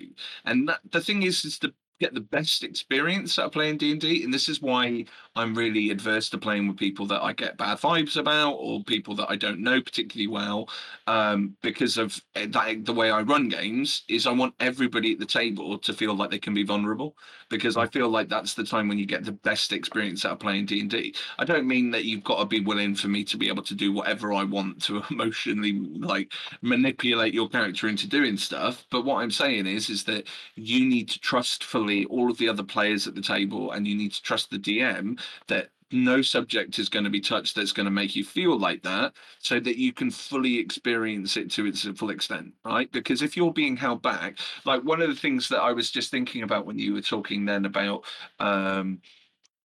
And 0.44 0.68
that 0.68 0.80
the 0.92 1.00
thing 1.00 1.24
is, 1.24 1.44
is 1.44 1.58
to 1.60 1.74
get 1.98 2.14
the 2.14 2.20
best 2.20 2.64
experience 2.64 3.38
out 3.38 3.46
of 3.46 3.52
playing 3.52 3.76
D&D 3.76 4.24
and 4.24 4.32
this 4.32 4.48
is 4.48 4.62
why 4.62 5.04
I'm 5.36 5.54
really 5.54 5.90
adverse 5.90 6.28
to 6.30 6.38
playing 6.38 6.68
with 6.68 6.76
people 6.76 7.06
that 7.06 7.22
I 7.22 7.32
get 7.32 7.56
bad 7.56 7.78
vibes 7.78 8.16
about 8.16 8.54
or 8.54 8.82
people 8.84 9.14
that 9.16 9.30
I 9.30 9.36
don't 9.36 9.60
know 9.60 9.80
particularly 9.80 10.26
well 10.26 10.68
um, 11.06 11.56
because 11.62 11.98
of 11.98 12.20
eh, 12.34 12.46
that 12.50 12.84
the 12.84 12.92
way 12.92 13.10
I 13.10 13.22
run 13.22 13.48
games 13.48 14.02
is 14.08 14.26
I 14.26 14.32
want 14.32 14.54
everybody 14.60 15.12
at 15.12 15.18
the 15.18 15.26
table 15.26 15.78
to 15.78 15.92
feel 15.92 16.14
like 16.14 16.30
they 16.30 16.38
can 16.38 16.54
be 16.54 16.64
vulnerable 16.64 17.16
because 17.48 17.76
I 17.76 17.86
feel 17.86 18.08
like 18.08 18.28
that's 18.28 18.54
the 18.54 18.64
time 18.64 18.88
when 18.88 18.98
you 18.98 19.06
get 19.06 19.24
the 19.24 19.32
best 19.32 19.72
experience 19.72 20.24
out 20.24 20.32
of 20.32 20.38
playing 20.40 20.66
D&D. 20.66 21.14
I 21.38 21.44
don't 21.44 21.66
mean 21.66 21.90
that 21.92 22.04
you've 22.04 22.24
got 22.24 22.38
to 22.40 22.46
be 22.46 22.60
willing 22.60 22.94
for 22.94 23.08
me 23.08 23.24
to 23.24 23.36
be 23.36 23.48
able 23.48 23.62
to 23.62 23.74
do 23.74 23.92
whatever 23.92 24.32
I 24.32 24.44
want 24.44 24.82
to 24.82 25.02
emotionally 25.10 25.72
like 25.72 26.32
manipulate 26.62 27.34
your 27.34 27.48
character 27.48 27.88
into 27.88 28.08
doing 28.08 28.36
stuff 28.36 28.84
but 28.90 29.04
what 29.04 29.22
I'm 29.22 29.30
saying 29.30 29.66
is 29.66 29.88
is 29.88 30.04
that 30.04 30.26
you 30.56 30.86
need 30.86 31.08
to 31.10 31.20
trust 31.20 31.64
fully 31.64 32.04
all 32.06 32.30
of 32.30 32.38
the 32.38 32.48
other 32.48 32.62
players 32.62 33.06
at 33.06 33.14
the 33.14 33.22
table, 33.22 33.72
and 33.72 33.86
you 33.86 33.94
need 33.94 34.12
to 34.12 34.22
trust 34.22 34.50
the 34.50 34.58
DM 34.58 35.19
that 35.48 35.70
no 35.92 36.22
subject 36.22 36.78
is 36.78 36.88
going 36.88 37.04
to 37.04 37.10
be 37.10 37.20
touched 37.20 37.56
that's 37.56 37.72
going 37.72 37.84
to 37.84 37.90
make 37.90 38.14
you 38.14 38.24
feel 38.24 38.58
like 38.58 38.82
that 38.82 39.12
so 39.38 39.58
that 39.58 39.76
you 39.76 39.92
can 39.92 40.10
fully 40.10 40.58
experience 40.58 41.36
it 41.36 41.50
to 41.50 41.66
its 41.66 41.82
full 41.82 42.10
extent 42.10 42.52
right 42.64 42.90
because 42.92 43.22
if 43.22 43.36
you're 43.36 43.52
being 43.52 43.76
held 43.76 44.00
back 44.00 44.38
like 44.64 44.82
one 44.84 45.02
of 45.02 45.08
the 45.08 45.14
things 45.14 45.48
that 45.48 45.60
i 45.60 45.72
was 45.72 45.90
just 45.90 46.10
thinking 46.10 46.42
about 46.42 46.64
when 46.64 46.78
you 46.78 46.94
were 46.94 47.00
talking 47.00 47.44
then 47.44 47.64
about 47.64 48.04
um 48.38 49.00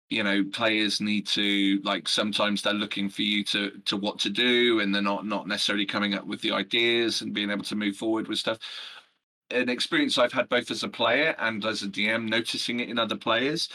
you 0.09 0.25
know 0.25 0.43
players 0.53 1.01
need 1.01 1.27
to 1.27 1.81
like 1.85 2.09
sometimes 2.09 2.63
they're 2.63 2.75
looking 2.75 3.09
for 3.09 3.23
you 3.23 3.45
to 3.45 3.71
to 3.85 3.97
what 3.97 4.19
to 4.19 4.31
do 4.31 4.81
and 4.81 4.93
they're 4.93 5.01
not 5.01 5.25
not 5.25 5.47
necessarily 5.47 5.87
coming 5.87 6.15
up 6.15 6.27
with 6.27 6.41
the 6.41 6.51
ideas 6.51 7.23
and 7.23 7.33
being 7.33 7.51
able 7.51 7.63
to 7.63 7.77
move 7.77 7.97
forward 7.97 8.27
with 8.27 8.39
stuff 8.39 8.59
an 9.53 9.69
experience 9.69 10.19
I've 10.19 10.33
had 10.33 10.49
both 10.49 10.71
as 10.71 10.83
a 10.83 10.89
player 10.89 11.35
and 11.39 11.65
as 11.65 11.83
a 11.83 11.89
DM, 11.89 12.29
noticing 12.29 12.81
it 12.81 12.89
in 12.89 12.99
other 12.99 13.17
players. 13.17 13.69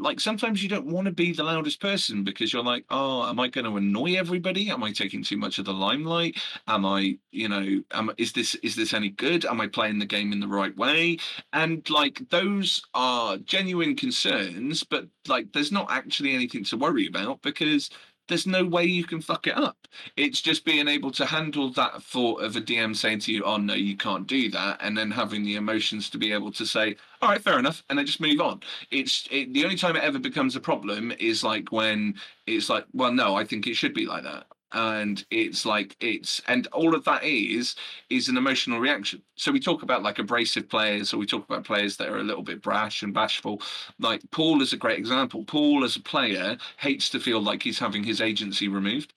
Like 0.00 0.20
sometimes 0.20 0.62
you 0.62 0.68
don't 0.68 0.86
want 0.86 1.06
to 1.06 1.12
be 1.12 1.32
the 1.32 1.44
loudest 1.44 1.80
person 1.80 2.24
because 2.24 2.52
you're 2.52 2.64
like, 2.64 2.84
oh, 2.90 3.28
am 3.28 3.38
I 3.38 3.48
going 3.48 3.66
to 3.66 3.76
annoy 3.76 4.14
everybody? 4.14 4.70
Am 4.70 4.82
I 4.82 4.92
taking 4.92 5.22
too 5.22 5.36
much 5.36 5.58
of 5.58 5.66
the 5.66 5.72
limelight? 5.72 6.36
Am 6.66 6.86
I, 6.86 7.18
you 7.30 7.48
know, 7.48 7.82
am 7.92 8.10
is 8.16 8.32
this 8.32 8.54
is 8.56 8.76
this 8.76 8.94
any 8.94 9.10
good? 9.10 9.44
Am 9.44 9.60
I 9.60 9.66
playing 9.66 9.98
the 9.98 10.06
game 10.06 10.32
in 10.32 10.40
the 10.40 10.48
right 10.48 10.76
way? 10.76 11.18
And 11.52 11.88
like 11.90 12.22
those 12.30 12.82
are 12.94 13.36
genuine 13.38 13.94
concerns, 13.96 14.82
but 14.84 15.06
like 15.28 15.52
there's 15.52 15.72
not 15.72 15.90
actually 15.90 16.34
anything 16.34 16.64
to 16.64 16.76
worry 16.76 17.06
about 17.06 17.42
because 17.42 17.90
there's 18.30 18.46
no 18.46 18.64
way 18.64 18.84
you 18.84 19.04
can 19.04 19.20
fuck 19.20 19.46
it 19.46 19.56
up. 19.56 19.86
It's 20.16 20.40
just 20.40 20.64
being 20.64 20.88
able 20.88 21.10
to 21.12 21.26
handle 21.26 21.70
that 21.72 22.02
thought 22.02 22.42
of 22.42 22.56
a 22.56 22.60
DM 22.60 22.96
saying 22.96 23.18
to 23.20 23.32
you, 23.32 23.44
"Oh 23.44 23.58
no, 23.58 23.74
you 23.74 23.96
can't 23.96 24.26
do 24.26 24.48
that," 24.50 24.78
and 24.80 24.96
then 24.96 25.10
having 25.10 25.44
the 25.44 25.56
emotions 25.56 26.08
to 26.10 26.18
be 26.18 26.32
able 26.32 26.52
to 26.52 26.64
say, 26.64 26.96
"All 27.20 27.28
right, 27.28 27.42
fair 27.42 27.58
enough," 27.58 27.84
and 27.90 27.98
then 27.98 28.06
just 28.06 28.20
move 28.20 28.40
on. 28.40 28.62
It's 28.90 29.28
it, 29.30 29.52
the 29.52 29.64
only 29.64 29.76
time 29.76 29.96
it 29.96 30.04
ever 30.04 30.18
becomes 30.18 30.56
a 30.56 30.60
problem 30.60 31.12
is 31.18 31.44
like 31.44 31.70
when 31.72 32.14
it's 32.46 32.70
like, 32.70 32.86
"Well, 32.92 33.12
no, 33.12 33.34
I 33.36 33.44
think 33.44 33.66
it 33.66 33.74
should 33.74 33.94
be 33.94 34.06
like 34.06 34.22
that." 34.24 34.46
And 34.72 35.24
it's 35.30 35.66
like 35.66 35.96
it's 36.00 36.40
and 36.48 36.66
all 36.68 36.94
of 36.94 37.04
that 37.04 37.24
is 37.24 37.74
is 38.08 38.28
an 38.28 38.36
emotional 38.36 38.78
reaction. 38.80 39.22
So 39.36 39.52
we 39.52 39.60
talk 39.60 39.82
about 39.82 40.02
like 40.02 40.18
abrasive 40.18 40.68
players 40.68 41.12
or 41.12 41.18
we 41.18 41.26
talk 41.26 41.44
about 41.44 41.64
players 41.64 41.96
that 41.96 42.08
are 42.08 42.18
a 42.18 42.24
little 42.24 42.42
bit 42.42 42.62
brash 42.62 43.02
and 43.02 43.12
bashful. 43.14 43.62
Like 43.98 44.22
paul 44.30 44.62
is 44.62 44.72
a 44.72 44.76
great 44.76 44.98
example. 44.98 45.44
Paul 45.44 45.84
as 45.84 45.96
a 45.96 46.00
player 46.00 46.56
hates 46.78 47.08
to 47.10 47.20
feel 47.20 47.40
like 47.40 47.62
he's 47.62 47.78
having 47.78 48.04
his 48.04 48.20
agency 48.20 48.68
removed. 48.68 49.12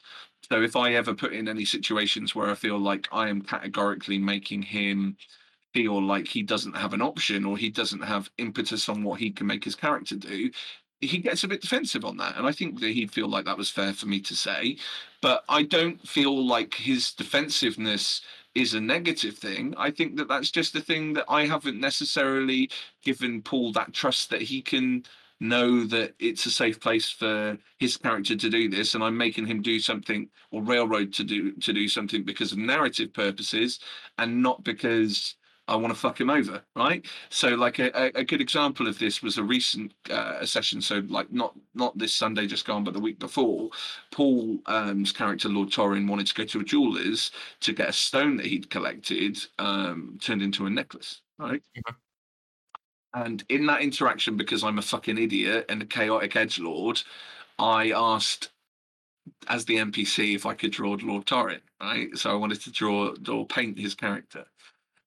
So 0.52 0.62
if 0.62 0.76
i 0.76 0.94
ever 0.94 1.14
put 1.14 1.34
in 1.34 1.48
any 1.48 1.66
situations 1.66 2.36
where 2.36 2.50
i 2.50 2.56
feel 2.56 2.78
like 2.80 3.08
i 3.12 3.30
am 3.30 3.42
categorically 3.42 4.18
making 4.18 4.62
him 4.64 5.18
feel 5.74 6.02
like 6.02 6.28
he 6.28 6.44
doesn't 6.44 6.76
have 6.76 6.94
an 6.94 7.02
option 7.02 7.46
or 7.46 7.58
he 7.58 7.70
doesn't 7.70 8.02
have 8.02 8.30
impetus 8.38 8.90
on 8.90 9.04
what 9.04 9.20
he 9.20 9.32
can 9.32 9.48
make 9.48 9.64
his 9.64 9.76
character 9.76 10.16
do 10.16 10.52
he 11.06 11.20
gets 11.20 11.44
a 11.44 11.48
bit 11.48 11.62
defensive 11.62 12.06
on 12.06 12.18
that. 12.18 12.38
And 12.38 12.48
I 12.48 12.52
think 12.52 12.80
that 12.80 12.92
he'd 12.92 13.12
feel 13.12 13.28
like 13.28 13.46
that 13.46 13.58
was 13.58 13.70
fair 13.70 13.94
for 13.94 14.08
me 14.08 14.20
to 14.22 14.36
say. 14.36 14.78
But 15.22 15.44
I 15.50 15.64
don't 15.64 16.06
feel 16.08 16.46
like 16.46 16.74
his 16.74 17.12
defensiveness 17.14 18.22
is 18.56 18.74
a 18.74 18.82
negative 18.82 19.38
thing. 19.38 19.74
I 19.78 19.92
think 19.92 20.18
that 20.18 20.28
that's 20.28 20.52
just 20.52 20.76
a 20.76 20.82
thing 20.82 21.14
that 21.14 21.26
I 21.28 21.46
haven't 21.46 21.80
necessarily 21.80 22.70
given 23.02 23.42
Paul 23.42 23.72
that 23.74 23.94
trust 23.94 24.30
that 24.30 24.42
he 24.42 24.62
can 24.62 25.04
know 25.40 25.84
that 25.84 26.14
it's 26.20 26.46
a 26.46 26.52
safe 26.52 26.80
place 26.80 27.10
for 27.10 27.58
his 27.78 27.98
character 27.98 28.36
to 28.36 28.50
do 28.50 28.70
this 28.70 28.96
and 28.96 29.04
i'm 29.04 29.18
making 29.18 29.46
him 29.46 29.62
do 29.62 29.78
something 29.78 30.30
or 30.52 30.62
railroad 30.64 31.12
to 31.12 31.24
do 31.24 31.52
to 31.54 31.74
do 31.74 31.88
something 31.88 32.24
because 32.24 32.54
of 32.54 32.58
narrative 32.58 33.14
purposes 33.14 33.80
and 34.20 34.42
not 34.42 34.64
because 34.64 35.36
I 35.68 35.78
want 35.78 35.94
to 35.94 36.00
fuck 36.00 36.20
him 36.20 36.30
over, 36.30 36.62
right? 36.76 37.06
So, 37.30 37.50
like 37.50 37.80
a, 37.80 38.12
a 38.16 38.24
good 38.24 38.42
example 38.42 38.88
of 38.88 39.00
this 39.00 39.24
was 39.24 39.38
a 39.38 39.44
recent 39.44 39.94
uh, 40.10 40.46
session. 40.46 40.82
So, 40.82 41.04
like 41.08 41.32
not 41.32 41.56
not 41.74 41.98
this 41.98 42.14
Sunday 42.14 42.48
just 42.48 42.66
gone, 42.66 42.84
but 42.84 42.94
the 42.94 43.00
week 43.00 43.18
before, 43.18 43.70
Paul's 44.12 44.60
um, 44.66 45.06
character 45.06 45.48
Lord 45.48 45.70
Torrin 45.70 46.10
wanted 46.10 46.28
to 46.28 46.34
go 46.34 46.44
to 46.44 46.60
a 46.60 46.64
jeweler's 46.64 47.32
to 47.62 47.72
get 47.72 47.90
a 47.90 47.94
stone 47.94 48.36
that 48.38 48.46
he'd 48.46 48.70
collected 48.70 49.40
um, 49.58 50.18
turned 50.22 50.42
into 50.42 50.66
a 50.66 50.70
necklace, 50.70 51.22
right? 51.40 51.64
Mm-hmm. 51.78 51.96
And 53.16 53.44
in 53.48 53.66
that 53.68 53.82
interaction, 53.82 54.36
because 54.36 54.64
I'm 54.64 54.80
a 54.80 54.82
fucking 54.82 55.18
idiot 55.18 55.68
and 55.70 55.82
a 55.82 55.86
chaotic 55.86 56.36
edge 56.36 56.60
lord, 56.60 57.02
I 57.60 57.92
asked 57.92 58.50
as 59.48 59.64
the 59.66 59.78
NPC 59.78 60.36
if 60.36 60.46
I 60.46 60.56
could 60.56 60.72
draw 60.72 60.98
Lord 61.02 61.26
Torrin, 61.26 61.62
right? 61.82 62.10
So 62.18 62.32
I 62.32 62.34
wanted 62.34 62.60
to 62.62 62.72
draw 62.72 63.14
or 63.30 63.46
paint 63.48 63.80
his 63.80 63.96
character 63.96 64.46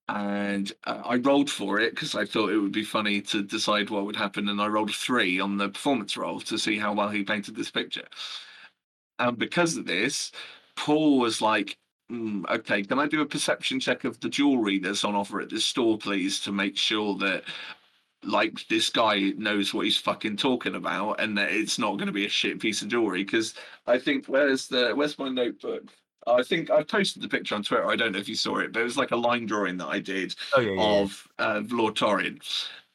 and 0.09 0.73
uh, 0.85 1.03
I 1.05 1.17
rolled 1.17 1.51
for 1.51 1.81
it 1.81 1.95
because 1.95 2.15
I 2.15 2.25
thought 2.25 2.51
it 2.51 2.59
would 2.59 2.73
be 2.73 2.85
funny 2.85 3.21
to 3.23 3.43
decide 3.43 3.91
what 3.91 4.07
would 4.07 4.17
happen, 4.17 4.49
and 4.49 4.61
I 4.61 4.67
rolled 4.69 4.95
three 4.95 5.41
on 5.41 5.57
the 5.57 5.69
performance 5.69 6.17
roll 6.17 6.41
to 6.41 6.59
see 6.59 6.79
how 6.79 6.93
well 6.95 7.09
he 7.09 7.25
painted 7.25 7.57
this 7.57 7.71
picture. 7.71 8.07
And 9.19 9.39
because 9.39 9.77
of 9.77 9.87
this, 9.87 10.33
Paul 10.77 11.19
was 11.19 11.41
like, 11.43 11.79
mm, 12.11 12.45
"Okay, 12.51 12.83
can 12.83 12.99
I 12.99 13.07
do 13.09 13.21
a 13.23 13.27
perception 13.27 13.81
check 13.81 14.05
of 14.05 14.21
the 14.21 14.29
jewelry 14.29 14.79
that's 14.79 15.05
on 15.05 15.15
offer 15.15 15.41
at 15.41 15.51
this 15.51 15.65
store, 15.65 15.99
please, 15.99 16.41
to 16.41 16.53
make 16.53 16.77
sure 16.77 17.17
that." 17.19 17.45
Like 18.25 18.67
this 18.69 18.91
guy 18.91 19.33
knows 19.37 19.73
what 19.73 19.85
he's 19.85 19.99
fucking 19.99 20.39
talking 20.39 20.75
about, 20.75 21.21
and 21.21 21.39
that 21.39 21.53
it's 21.53 21.79
not 21.79 21.93
going 21.99 22.09
to 22.09 22.13
be 22.13 22.27
a 22.27 22.29
shit 22.31 22.59
piece 22.61 22.83
of 22.83 22.89
jewelry. 22.89 23.23
Because 23.25 23.55
I 23.87 23.99
think 23.99 24.27
where's 24.27 24.67
the 24.69 24.93
where's 24.97 25.19
my 25.19 25.29
notebook? 25.29 25.93
I 26.27 26.43
think 26.43 26.71
I 26.71 26.83
posted 26.83 27.23
the 27.23 27.29
picture 27.29 27.55
on 27.55 27.63
Twitter. 27.63 27.87
I 27.87 27.97
don't 27.97 28.13
know 28.13 28.19
if 28.19 28.29
you 28.29 28.35
saw 28.35 28.59
it, 28.59 28.73
but 28.73 28.81
it 28.81 28.85
was 28.85 28.97
like 28.97 29.13
a 29.13 29.17
line 29.17 29.47
drawing 29.47 29.77
that 29.79 29.89
I 29.89 30.01
did 30.01 30.35
oh, 30.57 30.61
yeah, 30.61 30.73
yeah, 30.73 30.83
of 30.83 31.29
uh, 31.39 31.63
Lord 31.71 31.95
Torrin, 31.95 32.41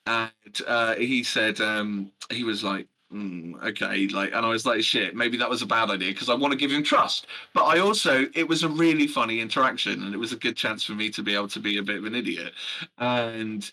and 0.05 0.61
uh, 0.67 0.95
he 0.95 1.23
said 1.23 1.61
um, 1.61 2.11
he 2.29 2.43
was 2.43 2.63
like, 2.63 2.87
mm, 3.13 3.61
okay, 3.63 4.07
like, 4.07 4.31
and 4.33 4.45
I 4.45 4.49
was 4.49 4.65
like, 4.65 4.81
shit, 4.83 5.15
maybe 5.15 5.37
that 5.37 5.49
was 5.49 5.61
a 5.61 5.65
bad 5.65 5.89
idea 5.89 6.11
because 6.11 6.29
I 6.29 6.33
want 6.33 6.51
to 6.51 6.57
give 6.57 6.71
him 6.71 6.83
trust. 6.83 7.27
But 7.53 7.63
I 7.63 7.79
also, 7.79 8.27
it 8.33 8.47
was 8.47 8.63
a 8.63 8.69
really 8.69 9.07
funny 9.07 9.39
interaction, 9.39 10.03
and 10.03 10.13
it 10.13 10.17
was 10.17 10.33
a 10.33 10.37
good 10.37 10.55
chance 10.55 10.83
for 10.83 10.93
me 10.93 11.09
to 11.11 11.23
be 11.23 11.35
able 11.35 11.49
to 11.49 11.59
be 11.59 11.77
a 11.77 11.83
bit 11.83 11.97
of 11.97 12.05
an 12.05 12.15
idiot. 12.15 12.53
And 12.97 13.69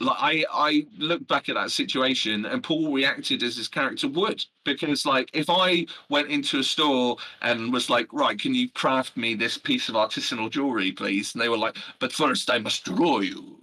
like 0.00 0.16
I 0.18 0.44
I 0.52 0.86
look 0.98 1.26
back 1.28 1.48
at 1.48 1.54
that 1.54 1.70
situation 1.70 2.46
and 2.46 2.62
Paul 2.62 2.92
reacted 2.92 3.42
as 3.42 3.56
his 3.56 3.68
character 3.68 4.08
would 4.08 4.44
because 4.64 5.06
like 5.06 5.30
if 5.32 5.46
I 5.48 5.86
went 6.08 6.28
into 6.28 6.58
a 6.58 6.64
store 6.64 7.16
and 7.42 7.72
was 7.72 7.88
like 7.90 8.12
right 8.12 8.38
can 8.38 8.54
you 8.54 8.70
craft 8.70 9.16
me 9.16 9.34
this 9.34 9.56
piece 9.56 9.88
of 9.88 9.94
artisanal 9.94 10.50
jewelry 10.50 10.92
please? 10.92 11.34
And 11.34 11.42
they 11.42 11.48
were 11.48 11.58
like 11.58 11.76
but 12.00 12.12
first 12.12 12.50
I 12.50 12.58
must 12.58 12.84
draw 12.84 13.20
you. 13.20 13.58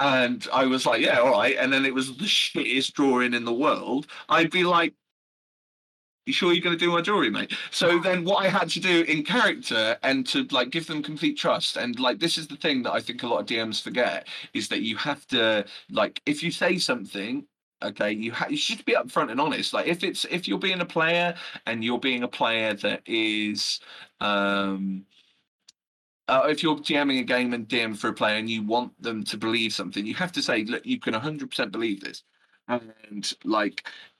And 0.00 0.46
I 0.52 0.64
was 0.66 0.86
like 0.86 1.00
yeah 1.02 1.18
all 1.20 1.32
right. 1.32 1.56
And 1.58 1.72
then 1.72 1.84
it 1.86 1.94
was 1.94 2.16
the 2.16 2.24
shittest 2.24 2.92
drawing 2.92 3.34
in 3.34 3.44
the 3.44 3.52
world. 3.52 4.06
I'd 4.28 4.50
be 4.50 4.64
like 4.64 4.94
you 6.26 6.32
sure 6.32 6.52
you're 6.52 6.62
going 6.62 6.76
to 6.76 6.84
do 6.84 6.90
my 6.90 7.00
jewelry, 7.00 7.30
mate? 7.30 7.52
So 7.70 7.98
then 7.98 8.24
what 8.24 8.44
I 8.44 8.48
had 8.48 8.68
to 8.70 8.80
do 8.80 9.02
in 9.02 9.22
character 9.24 9.96
and 10.02 10.26
to 10.28 10.44
like 10.50 10.70
give 10.70 10.86
them 10.86 11.02
complete 11.02 11.38
trust. 11.38 11.76
And 11.76 11.98
like, 12.00 12.18
this 12.18 12.36
is 12.36 12.48
the 12.48 12.56
thing 12.56 12.82
that 12.82 12.92
I 12.92 13.00
think 13.00 13.22
a 13.22 13.28
lot 13.28 13.40
of 13.40 13.46
DMs 13.46 13.80
forget 13.80 14.26
is 14.52 14.68
that 14.68 14.82
you 14.82 14.96
have 14.96 15.26
to 15.28 15.64
like, 15.90 16.20
if 16.26 16.42
you 16.42 16.50
say 16.50 16.78
something, 16.78 17.46
okay, 17.82 18.10
you, 18.12 18.32
ha- 18.32 18.48
you 18.50 18.56
should 18.56 18.84
be 18.84 18.94
upfront 18.94 19.30
and 19.30 19.40
honest. 19.40 19.72
Like 19.72 19.86
if 19.86 20.02
it's, 20.02 20.24
if 20.26 20.48
you're 20.48 20.58
being 20.58 20.80
a 20.80 20.86
player 20.86 21.34
and 21.66 21.84
you're 21.84 22.00
being 22.00 22.24
a 22.24 22.28
player 22.28 22.74
that 22.74 23.02
is, 23.06 23.80
um, 24.20 25.06
uh, 26.28 26.46
if 26.48 26.62
you're 26.62 26.76
DMing 26.76 27.20
a 27.20 27.24
game 27.24 27.54
and 27.54 27.68
DM 27.68 27.96
for 27.96 28.08
a 28.08 28.12
player 28.12 28.36
and 28.36 28.50
you 28.50 28.62
want 28.62 29.00
them 29.00 29.22
to 29.24 29.36
believe 29.38 29.72
something, 29.72 30.04
you 30.04 30.14
have 30.14 30.32
to 30.32 30.42
say, 30.42 30.64
look, 30.64 30.84
you 30.84 30.98
can 30.98 31.14
100% 31.14 31.70
believe 31.70 32.00
this. 32.00 32.24
And 32.68 33.32
like, 33.44 33.86
oh, 33.86 34.15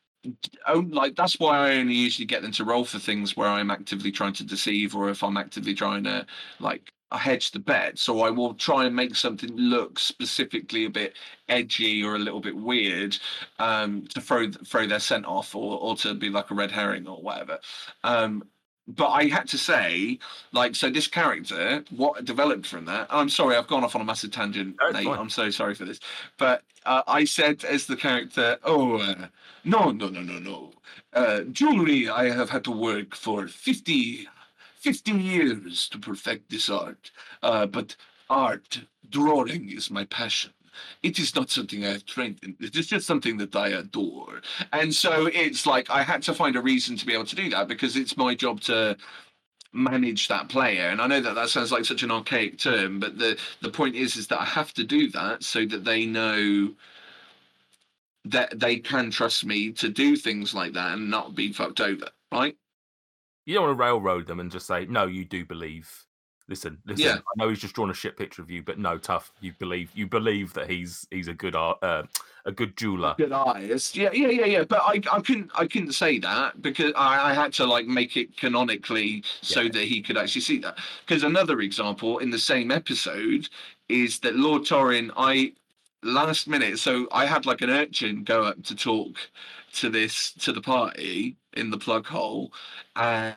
like 0.75 1.17
that's 1.17 1.39
why 1.39 1.59
I 1.59 1.77
only 1.77 1.95
usually 1.95 2.27
get 2.27 2.43
them 2.43 2.53
to 2.53 2.65
roll 2.65 2.85
for 2.85 2.99
things 2.99 3.37
where 3.37 3.49
I'm 3.49 3.71
actively 3.71 4.11
trying 4.13 4.33
to 4.35 4.45
deceive 4.45 4.95
or 4.95 5.11
if 5.11 5.23
I'm 5.23 5.37
actively 5.37 5.75
trying 5.75 6.05
to 6.05 6.27
like 6.61 6.93
hedge 7.13 7.51
the 7.53 7.59
bet. 7.59 7.99
So 7.99 8.23
I 8.23 8.31
will 8.31 8.55
try 8.55 8.85
and 8.85 8.95
make 8.95 9.15
something 9.15 9.55
look 9.57 9.99
specifically 9.99 10.85
a 10.87 10.91
bit 10.91 11.15
edgy 11.49 12.03
or 12.03 12.17
a 12.17 12.19
little 12.19 12.41
bit 12.41 12.57
weird 12.57 13.17
um, 13.59 14.07
to 14.09 14.21
throw 14.21 14.51
throw 14.51 14.87
their 14.87 15.01
scent 15.01 15.27
off 15.27 15.55
or 15.55 15.79
or 15.79 15.97
to 15.97 16.15
be 16.15 16.31
like 16.31 16.51
a 16.51 16.55
red 16.55 16.71
herring 16.71 17.07
or 17.07 17.23
whatever. 17.23 17.59
Um, 18.05 18.45
but 18.89 19.09
I 19.09 19.25
had 19.25 19.49
to 19.49 19.59
say, 19.59 20.19
like, 20.53 20.77
so 20.77 20.89
this 20.91 21.09
character, 21.09 21.83
what 21.91 22.25
developed 22.25 22.67
from 22.67 22.85
that? 22.85 23.09
I'm 23.11 23.29
sorry, 23.29 23.57
I've 23.57 23.67
gone 23.67 23.83
off 23.83 23.97
on 23.97 24.01
a 24.01 24.05
massive 24.05 24.31
tangent, 24.31 24.77
No, 24.81 24.91
Nate. 24.91 25.05
fine. 25.07 25.19
I'm 25.19 25.31
so 25.31 25.51
sorry 25.51 25.75
for 25.75 25.85
this. 25.85 25.99
But 26.39 26.63
uh, 26.87 27.03
I 27.07 27.25
said 27.25 27.65
as 27.65 27.87
the 27.87 27.97
character, 27.97 28.59
oh, 28.65 28.99
uh, 28.99 29.27
no, 29.65 29.91
no, 29.91 30.09
no, 30.09 30.23
no, 30.23 30.39
no. 30.39 30.73
Uh, 31.13 31.41
jewelry, 31.43 32.09
I 32.09 32.31
have 32.31 32.51
had 32.51 32.65
to 32.65 32.71
work 32.71 33.15
for 33.15 33.49
50, 33.49 34.29
50 34.77 35.11
years 35.13 35.89
to 35.89 35.99
perfect 35.99 36.51
this 36.51 36.71
art. 36.71 37.11
Uh, 37.43 37.67
but 37.67 37.97
art, 38.31 38.81
drawing 39.11 39.71
is 39.71 39.91
my 39.91 40.05
passion. 40.05 40.53
It 41.03 41.19
is 41.19 41.35
not 41.35 41.51
something 41.51 41.85
I 41.85 41.93
have 41.93 42.05
trained 42.05 42.39
in. 42.43 42.57
It 42.61 42.77
is 42.77 42.87
just 42.87 43.07
something 43.07 43.39
that 43.39 43.57
I 43.57 43.69
adore. 43.69 44.43
And 44.73 44.95
so 44.95 45.27
it's 45.27 45.67
like 45.67 45.89
I 45.91 46.03
had 46.03 46.23
to 46.25 46.35
find 46.35 46.55
a 46.55 46.61
reason 46.61 46.97
to 46.97 47.07
be 47.07 47.15
able 47.15 47.25
to 47.25 47.37
do 47.37 47.49
that 47.51 47.69
because 47.69 47.97
it's 47.97 48.17
my 48.17 48.35
job 48.35 48.61
to 48.63 48.97
manage 49.73 50.29
that 50.29 50.49
player 50.49 50.89
and 50.89 51.01
i 51.01 51.07
know 51.07 51.21
that 51.21 51.35
that 51.35 51.49
sounds 51.49 51.73
like 51.73 51.85
such 51.85 52.03
an 52.03 52.11
archaic 52.11 52.59
term 52.59 52.99
but 52.99 53.19
the 53.19 53.39
the 53.63 53.71
point 53.71 53.95
is 53.95 54.17
is 54.17 54.27
that 54.27 54.41
i 54.41 54.45
have 54.45 54.73
to 54.73 54.85
do 54.85 55.11
that 55.11 55.43
so 55.43 55.67
that 55.67 55.85
they 55.85 56.07
know 56.07 56.71
that 58.25 58.59
they 58.59 58.77
can 58.77 59.11
trust 59.11 59.45
me 59.45 59.71
to 59.71 59.89
do 59.89 60.17
things 60.17 60.55
like 60.55 60.73
that 60.73 60.95
and 60.95 61.11
not 61.11 61.35
be 61.35 61.53
fucked 61.53 61.81
over 61.81 62.09
right 62.33 62.57
You 63.45 63.55
don't 63.55 63.67
want 63.67 63.79
to 63.79 63.83
railroad 63.85 64.27
them 64.27 64.41
and 64.41 64.51
just 64.51 64.67
say, 64.67 64.87
no, 64.87 65.07
you 65.07 65.25
do 65.25 65.45
believe. 65.45 65.89
Listen, 66.49 66.79
listen. 66.85 67.07
Yeah. 67.07 67.15
I 67.15 67.33
know 67.37 67.49
he's 67.49 67.61
just 67.61 67.75
drawn 67.75 67.91
a 67.91 67.95
shit 67.95 68.17
picture 68.17 68.43
of 68.43 68.51
you, 68.51 68.63
but 68.63 68.79
no, 68.79 68.99
tough. 68.99 69.33
You 69.41 69.53
believe. 69.59 69.91
You 69.95 70.07
believe 70.09 70.53
that 70.55 70.69
he's 70.69 71.07
he's 71.11 71.29
a 71.29 71.35
good 71.35 71.55
art, 71.55 71.79
uh, 71.83 72.03
a 72.47 72.53
good 72.53 72.77
jeweler. 72.77 73.15
good 73.19 73.33
eyes 73.33 73.95
yeah 73.95 74.11
yeah 74.13 74.29
yeah 74.29 74.47
yeah 74.47 74.65
but 74.65 74.81
i 74.83 75.01
i 75.13 75.21
couldn't 75.21 75.51
i 75.57 75.67
couldn't 75.67 75.93
say 75.93 76.19
that 76.19 76.63
because 76.63 76.93
i, 76.97 77.31
I 77.31 77.35
had 77.35 77.53
to 77.55 77.67
like 77.67 77.87
make 77.87 78.17
it 78.17 78.37
canonically 78.37 79.23
so 79.43 79.63
Yeah. 79.63 79.71
that 79.73 79.83
he 79.85 80.01
could 80.01 80.17
actually 80.17 80.43
see 80.43 80.59
that 80.59 80.79
because 81.05 81.23
another 81.25 81.61
example 81.61 82.19
in 82.19 82.31
the 82.31 82.39
same 82.39 82.71
episode 82.71 83.49
is 83.89 84.21
that 84.21 84.37
lord 84.37 84.63
torin 84.63 85.11
i 85.17 85.53
last 86.03 86.47
minute 86.49 86.79
so 86.79 87.09
i 87.13 87.27
had 87.27 87.47
like 87.47 87.63
an 87.63 87.71
urchin 87.71 88.23
go 88.23 88.45
up 88.45 88.63
to 88.63 88.75
talk 88.77 89.17
to 89.73 89.91
this 89.91 90.33
to 90.35 90.53
the 90.53 90.61
party 90.61 91.37
in 91.55 91.71
the 91.71 91.79
plug 91.79 92.07
hole 92.07 92.53
and 92.95 93.37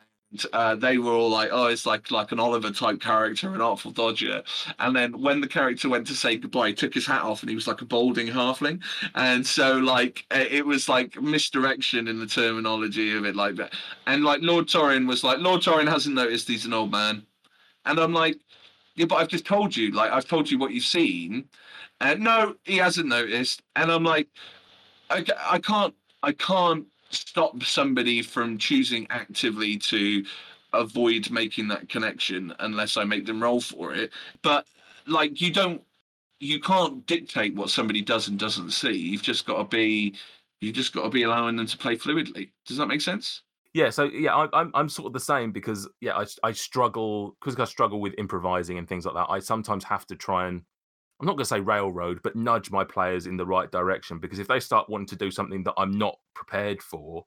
uh, 0.52 0.76
they 0.76 0.98
were 0.98 1.12
all 1.12 1.28
like, 1.30 1.50
"Oh, 1.52 1.66
it's 1.66 1.86
like 1.86 2.10
like 2.10 2.32
an 2.32 2.40
Oliver 2.40 2.70
type 2.70 3.00
character, 3.00 3.52
an 3.52 3.60
Artful 3.60 3.90
Dodger." 3.90 4.42
And 4.78 4.94
then 4.94 5.20
when 5.20 5.40
the 5.40 5.48
character 5.48 5.88
went 5.88 6.06
to 6.08 6.14
say 6.14 6.36
goodbye, 6.36 6.68
he 6.68 6.74
took 6.74 6.94
his 6.94 7.06
hat 7.06 7.22
off, 7.22 7.42
and 7.42 7.50
he 7.50 7.56
was 7.56 7.66
like 7.66 7.80
a 7.80 7.84
balding 7.84 8.28
halfling. 8.28 8.82
And 9.14 9.46
so 9.46 9.78
like 9.78 10.24
it 10.30 10.64
was 10.64 10.88
like 10.88 11.20
misdirection 11.20 12.08
in 12.08 12.18
the 12.20 12.26
terminology 12.26 13.16
of 13.16 13.24
it 13.24 13.36
like 13.36 13.56
that. 13.56 13.74
And 14.06 14.24
like 14.24 14.40
lord 14.42 14.66
torin 14.66 15.06
was 15.06 15.24
like 15.24 15.38
lord 15.38 15.62
torin 15.62 15.88
hasn't 15.88 16.14
noticed 16.14 16.48
he's 16.48 16.66
an 16.66 16.74
old 16.74 16.90
man. 16.90 17.24
And 17.86 17.98
i'm 17.98 18.12
like 18.12 18.38
yeah 18.96 19.06
but 19.06 19.16
i've 19.16 19.28
just 19.28 19.46
told 19.46 19.76
you 19.76 19.92
like 19.92 20.12
i've 20.12 20.28
told 20.28 20.50
you 20.50 20.58
what 20.58 20.72
you've 20.72 20.84
seen. 20.84 21.48
And 22.00 22.20
no 22.20 22.54
he 22.64 22.76
hasn't 22.76 23.08
noticed. 23.08 23.62
And 23.76 23.90
i'm 23.90 24.04
like 24.04 24.28
i, 25.10 25.24
I 25.48 25.58
can't 25.58 25.94
i 26.22 26.32
can't 26.32 26.86
stop 27.10 27.62
somebody 27.62 28.22
from 28.22 28.58
choosing 28.58 29.06
actively 29.10 29.76
to 29.76 30.24
avoid 30.72 31.30
making 31.30 31.66
that 31.66 31.88
connection 31.88 32.54
unless 32.60 32.96
i 32.96 33.02
make 33.02 33.26
them 33.26 33.42
roll 33.42 33.60
for 33.60 33.92
it 33.92 34.12
but 34.42 34.66
like 35.06 35.40
you 35.40 35.52
don't 35.52 35.82
you 36.40 36.58
can't 36.58 37.06
dictate 37.06 37.54
what 37.54 37.70
somebody 37.70 38.00
does 38.00 38.28
and 38.28 38.38
doesn't 38.38 38.70
see. 38.70 38.92
You've 38.92 39.22
just 39.22 39.46
got 39.46 39.58
to 39.58 39.64
be, 39.64 40.16
you've 40.60 40.74
just 40.74 40.94
got 40.94 41.02
to 41.02 41.10
be 41.10 41.22
allowing 41.22 41.56
them 41.56 41.66
to 41.66 41.78
play 41.78 41.96
fluidly. 41.96 42.50
Does 42.66 42.78
that 42.78 42.86
make 42.86 43.02
sense? 43.02 43.42
Yeah, 43.72 43.90
so 43.90 44.04
yeah, 44.04 44.34
I, 44.34 44.48
I'm 44.52 44.72
I'm 44.74 44.88
sort 44.88 45.06
of 45.06 45.12
the 45.12 45.20
same 45.20 45.52
because 45.52 45.88
yeah, 46.00 46.16
I 46.16 46.26
I 46.42 46.50
struggle 46.50 47.36
because 47.40 47.56
I 47.60 47.66
struggle 47.66 48.00
with 48.00 48.14
improvising 48.18 48.78
and 48.78 48.88
things 48.88 49.06
like 49.06 49.14
that. 49.14 49.26
I 49.30 49.38
sometimes 49.38 49.84
have 49.84 50.04
to 50.06 50.16
try 50.16 50.48
and 50.48 50.62
I'm 51.20 51.26
not 51.26 51.32
going 51.32 51.44
to 51.44 51.48
say 51.48 51.60
railroad, 51.60 52.20
but 52.22 52.34
nudge 52.34 52.70
my 52.70 52.82
players 52.82 53.26
in 53.26 53.36
the 53.36 53.44
right 53.44 53.70
direction 53.70 54.18
because 54.18 54.38
if 54.38 54.48
they 54.48 54.58
start 54.58 54.88
wanting 54.88 55.06
to 55.08 55.16
do 55.16 55.30
something 55.30 55.62
that 55.64 55.74
I'm 55.76 55.92
not 55.92 56.18
prepared 56.34 56.82
for, 56.82 57.26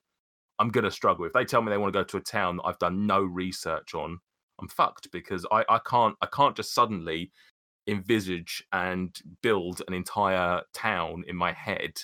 I'm 0.58 0.70
going 0.70 0.84
to 0.84 0.90
struggle. 0.90 1.24
If 1.26 1.32
they 1.32 1.44
tell 1.44 1.62
me 1.62 1.70
they 1.70 1.78
want 1.78 1.92
to 1.92 2.00
go 2.00 2.04
to 2.04 2.16
a 2.16 2.20
town 2.20 2.56
that 2.56 2.64
I've 2.64 2.78
done 2.80 3.06
no 3.06 3.22
research 3.22 3.94
on, 3.94 4.18
I'm 4.60 4.68
fucked 4.68 5.10
because 5.12 5.46
I 5.50 5.64
I 5.68 5.78
can't 5.78 6.16
I 6.20 6.26
can't 6.26 6.56
just 6.56 6.74
suddenly 6.74 7.30
envisage 7.86 8.64
and 8.72 9.16
build 9.42 9.82
an 9.86 9.94
entire 9.94 10.62
town 10.72 11.24
in 11.28 11.36
my 11.36 11.52
head 11.52 12.00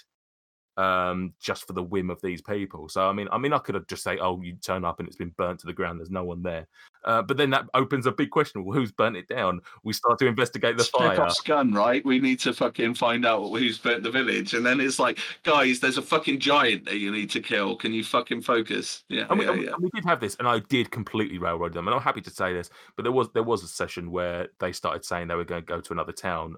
um 0.76 1.34
just 1.40 1.66
for 1.66 1.72
the 1.72 1.82
whim 1.82 2.10
of 2.10 2.20
these 2.22 2.40
people 2.40 2.88
so 2.88 3.08
i 3.08 3.12
mean 3.12 3.28
i 3.32 3.38
mean 3.38 3.52
i 3.52 3.58
could 3.58 3.74
have 3.74 3.86
just 3.88 4.02
say 4.02 4.18
oh 4.18 4.40
you 4.40 4.54
turn 4.54 4.84
up 4.84 4.98
and 4.98 5.08
it's 5.08 5.16
been 5.16 5.34
burnt 5.36 5.58
to 5.58 5.66
the 5.66 5.72
ground 5.72 5.98
there's 5.98 6.10
no 6.10 6.24
one 6.24 6.42
there 6.42 6.66
uh, 7.04 7.20
but 7.22 7.36
then 7.36 7.50
that 7.50 7.64
opens 7.74 8.06
a 8.06 8.12
big 8.12 8.30
question 8.30 8.64
well 8.64 8.76
who's 8.76 8.92
burnt 8.92 9.16
it 9.16 9.26
down 9.28 9.60
we 9.82 9.92
start 9.92 10.18
to 10.18 10.26
investigate 10.26 10.76
the 10.76 10.84
fire 10.84 11.16
Chekhov's 11.16 11.40
gun, 11.40 11.72
right? 11.72 12.04
We 12.04 12.18
need 12.18 12.40
to 12.40 12.52
fucking 12.52 12.94
find 12.94 13.26
out 13.26 13.48
who's 13.48 13.78
burnt 13.78 14.02
the 14.02 14.10
village, 14.10 14.54
and 14.54 14.64
then 14.64 14.80
it's 14.80 14.98
like, 14.98 15.18
guys, 15.42 15.80
there's 15.80 15.98
a 15.98 16.02
fucking 16.02 16.40
giant 16.40 16.84
that 16.86 16.98
you 16.98 17.10
need 17.10 17.30
to 17.30 17.40
kill. 17.40 17.76
Can 17.76 17.92
you 17.92 18.04
fucking 18.04 18.42
focus? 18.42 19.04
Yeah, 19.08 19.26
and 19.30 19.38
we, 19.38 19.44
yeah, 19.44 19.50
and 19.50 19.60
we- 19.60 19.66
yeah. 19.66 19.72
and 19.72 19.82
we 19.82 19.90
did 19.94 20.04
have 20.04 20.20
this, 20.20 20.36
and 20.36 20.46
I 20.48 20.60
did 20.60 20.90
completely 20.90 21.38
railroad 21.38 21.72
them. 21.72 21.88
And 21.88 21.94
I'm 21.94 22.02
happy 22.02 22.20
to 22.22 22.30
say 22.30 22.52
this, 22.52 22.70
but 22.96 23.02
there 23.02 23.12
was 23.12 23.28
there 23.32 23.42
was 23.42 23.62
a 23.62 23.68
session 23.68 24.10
where 24.10 24.48
they 24.58 24.72
started 24.72 25.04
saying 25.04 25.28
they 25.28 25.34
were 25.34 25.44
going 25.44 25.62
to 25.62 25.66
go 25.66 25.80
to 25.80 25.92
another 25.92 26.12
town, 26.12 26.56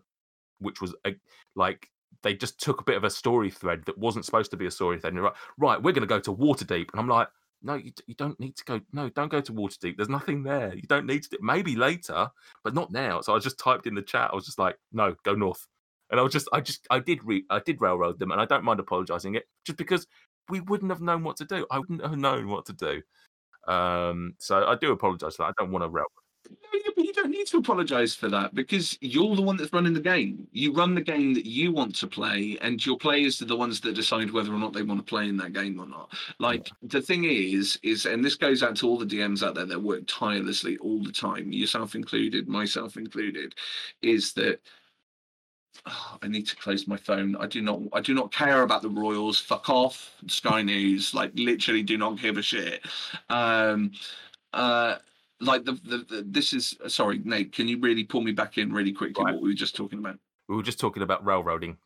which 0.59 0.81
was 0.81 0.95
a, 1.07 1.15
like 1.55 1.89
they 2.23 2.35
just 2.35 2.61
took 2.61 2.81
a 2.81 2.85
bit 2.85 2.97
of 2.97 3.05
a 3.05 3.11
story 3.11 3.51
thread 3.51 3.85
that 3.87 3.99
wasn't 3.99 4.25
supposed 4.25 4.51
to 4.53 4.57
be 4.57 4.67
a 4.67 4.71
story 4.71 4.99
thread. 4.99 5.13
And 5.13 5.19
they're 5.19 5.25
like, 5.25 5.37
right, 5.59 5.83
we're 5.83 5.93
going 5.93 6.03
to 6.03 6.07
go 6.07 6.21
to 6.21 6.35
Waterdeep, 6.35 6.91
and 6.93 7.01
I'm 7.01 7.09
like, 7.09 7.29
no, 7.63 7.75
you, 7.75 7.93
you 8.07 8.15
don't 8.15 8.39
need 8.41 8.57
to 8.57 8.65
go. 8.65 8.81
No, 8.93 9.09
don't 9.11 9.31
go 9.31 9.41
to 9.41 9.53
Waterdeep. 9.53 9.97
There's 9.97 10.09
nothing 10.09 10.43
there. 10.43 10.75
You 10.75 10.83
don't 10.83 11.07
need 11.07 11.23
to. 11.25 11.39
Maybe 11.41 11.77
later, 11.77 12.29
but 12.65 12.75
not 12.75 12.91
now. 12.91 13.21
So 13.21 13.37
I 13.37 13.39
just 13.39 13.59
typed 13.59 13.87
in 13.87 13.95
the 13.95 14.03
chat. 14.03 14.31
I 14.33 14.35
was 14.35 14.47
just 14.47 14.59
like, 14.59 14.77
no, 14.93 15.15
go 15.23 15.35
north. 15.35 15.67
And 16.11 16.19
I 16.19 16.23
was 16.25 16.33
just, 16.33 16.49
I 16.53 16.61
just, 16.61 16.87
I 16.91 16.99
did 16.99 17.25
re, 17.25 17.45
I 17.51 17.61
did 17.61 17.81
railroad 17.81 18.19
them, 18.19 18.33
and 18.33 18.41
I 18.41 18.45
don't 18.47 18.65
mind 18.65 18.81
apologizing 18.81 19.37
it, 19.37 19.45
just 19.65 19.79
because 19.79 20.07
we 20.49 20.61
wouldn't 20.61 20.91
have 20.91 21.01
known 21.01 21.23
what 21.23 21.37
to 21.37 21.45
do. 21.45 21.67
I 21.71 21.79
wouldn't 21.79 22.03
have 22.03 22.19
known 22.19 22.49
what 22.49 22.67
to 22.67 22.73
do. 22.73 23.03
Um, 23.73 24.35
so 24.39 24.67
I 24.67 24.75
do 24.75 24.93
that. 25.39 25.45
I 25.45 25.53
don't 25.63 25.71
want 25.71 25.85
to 25.85 25.89
railroad. 25.89 26.09
You 26.73 26.92
don't 27.23 27.31
need 27.31 27.47
to 27.47 27.59
apologize 27.59 28.15
for 28.15 28.29
that 28.29 28.55
because 28.55 28.99
you're 29.01 29.37
the 29.37 29.43
one 29.43 29.57
that's 29.57 29.73
running 29.73 29.95
the 29.95 30.01
game. 30.01 30.47
You 30.53 30.73
run 30.73 30.95
the 30.95 31.01
game 31.01 31.35
that 31.35 31.47
you 31.47 31.73
want 31.73 31.95
to 31.97 32.07
play, 32.07 32.59
and 32.61 32.85
your 32.85 32.99
players 32.99 33.41
are 33.41 33.47
the 33.47 33.57
ones 33.57 33.81
that 33.81 33.95
decide 33.95 34.31
whether 34.31 34.53
or 34.53 34.59
not 34.59 34.73
they 34.73 34.83
want 34.83 35.01
to 35.01 35.09
play 35.09 35.29
in 35.29 35.37
that 35.37 35.53
game 35.53 35.79
or 35.79 35.87
not. 35.87 36.13
Like 36.39 36.71
the 36.83 37.01
thing 37.01 37.25
is, 37.25 37.79
is 37.83 38.07
and 38.07 38.25
this 38.25 38.35
goes 38.35 38.63
out 38.63 38.77
to 38.77 38.89
all 38.89 38.99
the 38.99 39.07
DMs 39.07 39.47
out 39.47 39.55
there 39.55 39.67
that 39.67 39.81
work 39.81 40.03
tirelessly 40.07 40.79
all 40.79 41.03
the 41.03 41.13
time, 41.13 41.53
yourself 41.53 41.95
included, 41.95 42.49
myself 42.49 42.97
included, 42.97 43.55
is 44.03 44.33
that 44.35 44.61
oh, 45.87 46.19
I 46.23 46.27
need 46.27 46.47
to 46.49 46.57
close 46.57 46.89
my 46.89 46.97
phone. 46.97 47.37
I 47.37 47.47
do 47.47 47.63
not. 47.63 47.81
I 47.93 48.01
do 48.01 48.15
not 48.15 48.33
care 48.33 48.63
about 48.63 48.83
the 48.83 48.91
Royals. 48.91 49.39
Fuck 49.39 49.71
off, 49.71 50.17
Sky 50.27 50.63
News. 50.63 51.15
Like 51.15 51.31
literally, 51.35 51.83
do 51.83 51.97
not 51.97 52.21
give 52.21 52.37
a 52.37 52.43
shit. 52.43 52.85
Um, 53.29 53.93
uh, 54.53 54.97
like 55.43 55.65
the, 55.65 55.73
the, 55.73 55.99
the 55.99 56.25
this 56.27 56.53
is 56.53 56.77
sorry, 56.89 57.21
Nate. 57.25 57.53
Can 57.53 57.69
you 57.69 57.79
really 57.79 58.05
pull 58.05 58.21
me 58.21 58.33
back 58.33 58.59
in 58.59 58.73
really 58.73 58.93
quickly? 58.93 59.25
Right. 59.25 59.35
What 59.35 59.43
we 59.43 59.51
were 59.51 59.55
just 59.55 59.77
talking 59.77 59.99
about? 59.99 60.19
We 60.49 60.57
were 60.57 60.63
just 60.63 60.81
talking 60.81 61.03
about 61.03 61.25
railroading 61.25 61.77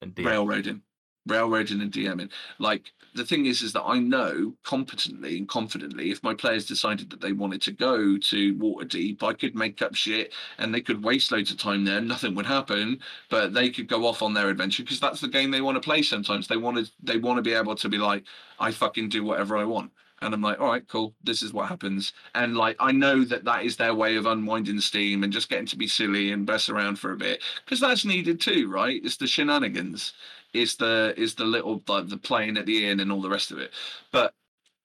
and 0.00 0.14
DM. 0.14 0.26
railroading 0.26 0.82
railroading 1.26 1.80
and 1.80 1.92
DMing. 1.92 2.30
Like 2.58 2.92
the 3.14 3.24
thing 3.24 3.46
is, 3.46 3.62
is 3.62 3.72
that 3.72 3.82
I 3.82 3.98
know 3.98 4.54
competently 4.64 5.38
and 5.38 5.48
confidently 5.48 6.10
if 6.10 6.22
my 6.22 6.34
players 6.34 6.66
decided 6.66 7.10
that 7.10 7.20
they 7.20 7.32
wanted 7.32 7.62
to 7.62 7.72
go 7.72 8.18
to 8.18 8.54
Waterdeep, 8.56 9.22
I 9.22 9.32
could 9.32 9.54
make 9.54 9.80
up 9.82 9.94
shit 9.94 10.32
and 10.58 10.74
they 10.74 10.80
could 10.80 11.02
waste 11.02 11.32
loads 11.32 11.50
of 11.50 11.58
time 11.58 11.84
there. 11.84 12.00
Nothing 12.00 12.34
would 12.34 12.46
happen, 12.46 13.00
but 13.30 13.54
they 13.54 13.70
could 13.70 13.88
go 13.88 14.06
off 14.06 14.22
on 14.22 14.34
their 14.34 14.50
adventure 14.50 14.82
because 14.82 15.00
that's 15.00 15.20
the 15.20 15.28
game 15.28 15.50
they 15.50 15.60
want 15.60 15.76
to 15.76 15.80
play. 15.80 16.02
Sometimes 16.02 16.48
they 16.48 16.56
want 16.56 16.76
to 16.76 16.90
they 17.02 17.18
want 17.18 17.38
to 17.38 17.42
be 17.42 17.54
able 17.54 17.74
to 17.76 17.88
be 17.88 17.98
like, 17.98 18.24
I 18.58 18.70
fucking 18.70 19.08
do 19.08 19.24
whatever 19.24 19.56
I 19.56 19.64
want. 19.64 19.90
And 20.24 20.34
I'm 20.34 20.42
like, 20.42 20.60
all 20.60 20.68
right, 20.68 20.86
cool. 20.88 21.14
This 21.22 21.42
is 21.42 21.52
what 21.52 21.68
happens. 21.68 22.12
And 22.34 22.56
like, 22.56 22.76
I 22.80 22.92
know 22.92 23.24
that 23.24 23.44
that 23.44 23.64
is 23.64 23.76
their 23.76 23.94
way 23.94 24.16
of 24.16 24.26
unwinding 24.26 24.80
steam 24.80 25.22
and 25.24 25.32
just 25.32 25.48
getting 25.48 25.66
to 25.66 25.76
be 25.76 25.88
silly 25.88 26.32
and 26.32 26.46
mess 26.46 26.68
around 26.68 26.98
for 26.98 27.12
a 27.12 27.16
bit 27.16 27.42
because 27.64 27.80
that's 27.80 28.04
needed 28.04 28.40
too, 28.40 28.70
right? 28.70 29.00
It's 29.04 29.16
the 29.16 29.26
shenanigans 29.26 30.12
is 30.52 30.76
the 30.76 31.14
is 31.16 31.34
the 31.34 31.44
little 31.44 31.82
like 31.88 32.08
the 32.08 32.16
playing 32.16 32.56
at 32.56 32.66
the 32.66 32.86
inn 32.86 33.00
and 33.00 33.10
all 33.12 33.20
the 33.20 33.28
rest 33.28 33.50
of 33.50 33.58
it. 33.58 33.72
But 34.12 34.34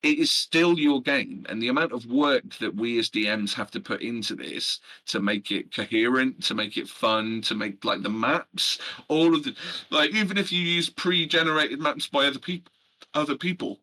it 0.02 0.18
is 0.18 0.32
still 0.32 0.80
your 0.80 1.02
game, 1.02 1.46
and 1.50 1.62
the 1.62 1.68
amount 1.68 1.92
of 1.92 2.06
work 2.06 2.56
that 2.60 2.74
we 2.74 2.98
as 3.00 3.10
DMs 3.10 3.54
have 3.54 3.70
to 3.72 3.82
put 3.82 4.02
into 4.02 4.34
this 4.34 4.80
to 5.08 5.20
make 5.20 5.52
it 5.52 5.76
coherent, 5.76 6.42
to 6.46 6.56
make 6.56 6.78
it 6.78 6.88
fun, 6.88 7.42
to 7.42 7.56
make 7.56 7.84
like 7.84 8.02
the 8.02 8.10
maps, 8.10 8.80
all 9.10 9.36
of 9.36 9.44
the 9.44 9.54
like, 9.90 10.12
even 10.12 10.38
if 10.38 10.52
you 10.52 10.62
use 10.62 10.90
pre-generated 10.90 11.80
maps 11.80 12.08
by 12.08 12.26
other 12.26 12.40
people, 12.40 12.72
other 13.14 13.36
people. 13.36 13.80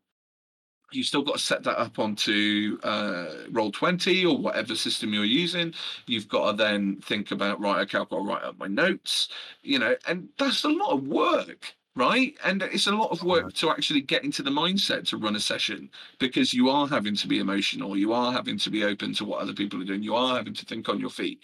You 0.93 1.03
still 1.03 1.23
got 1.23 1.37
to 1.37 1.43
set 1.43 1.63
that 1.65 1.81
up 1.81 1.99
onto 1.99 2.79
uh, 2.83 3.47
Roll20 3.51 4.31
or 4.31 4.39
whatever 4.39 4.75
system 4.75 5.13
you're 5.13 5.25
using. 5.25 5.75
You've 6.07 6.29
got 6.29 6.53
to 6.53 6.57
then 6.57 7.01
think 7.03 7.31
about 7.33 7.61
right. 7.61 7.81
Okay, 7.81 7.99
I've 7.99 8.09
got 8.09 8.19
to 8.19 8.23
write 8.23 8.45
up 8.45 8.59
my 8.59 8.69
notes. 8.69 9.29
You 9.63 9.79
know, 9.79 9.97
and 10.07 10.29
that's 10.39 10.65
a 10.65 10.69
lot 10.69 10.93
of 10.93 11.07
work 11.07 11.75
right? 11.97 12.35
And 12.45 12.63
it's 12.63 12.87
a 12.87 12.93
lot 12.93 13.11
of 13.11 13.25
work 13.25 13.55
to 13.55 13.71
actually 13.71 14.03
get 14.03 14.23
into 14.23 14.43
the 14.43 14.51
mindset 14.51 15.07
to 15.09 15.17
run 15.17 15.35
a 15.35 15.41
session 15.41 15.91
because 16.19 16.53
you 16.53 16.69
are 16.69 16.87
having 16.87 17.17
to 17.17 17.27
be 17.27 17.39
emotional, 17.39 17.97
you 17.97 18.13
are 18.13 18.33
having 18.33 18.59
to 18.59 18.71
be 18.71 18.85
open 18.85 19.15
to 19.15 19.25
what 19.25 19.41
other 19.41 19.55
people 19.55 19.81
are 19.81 19.87
doing, 19.87 20.03
you 20.03 20.15
are 20.15 20.37
having 20.37 20.55
to 20.55 20.67
think 20.67 20.89
on 20.89 21.01
your 21.01 21.11
feet. 21.11 21.41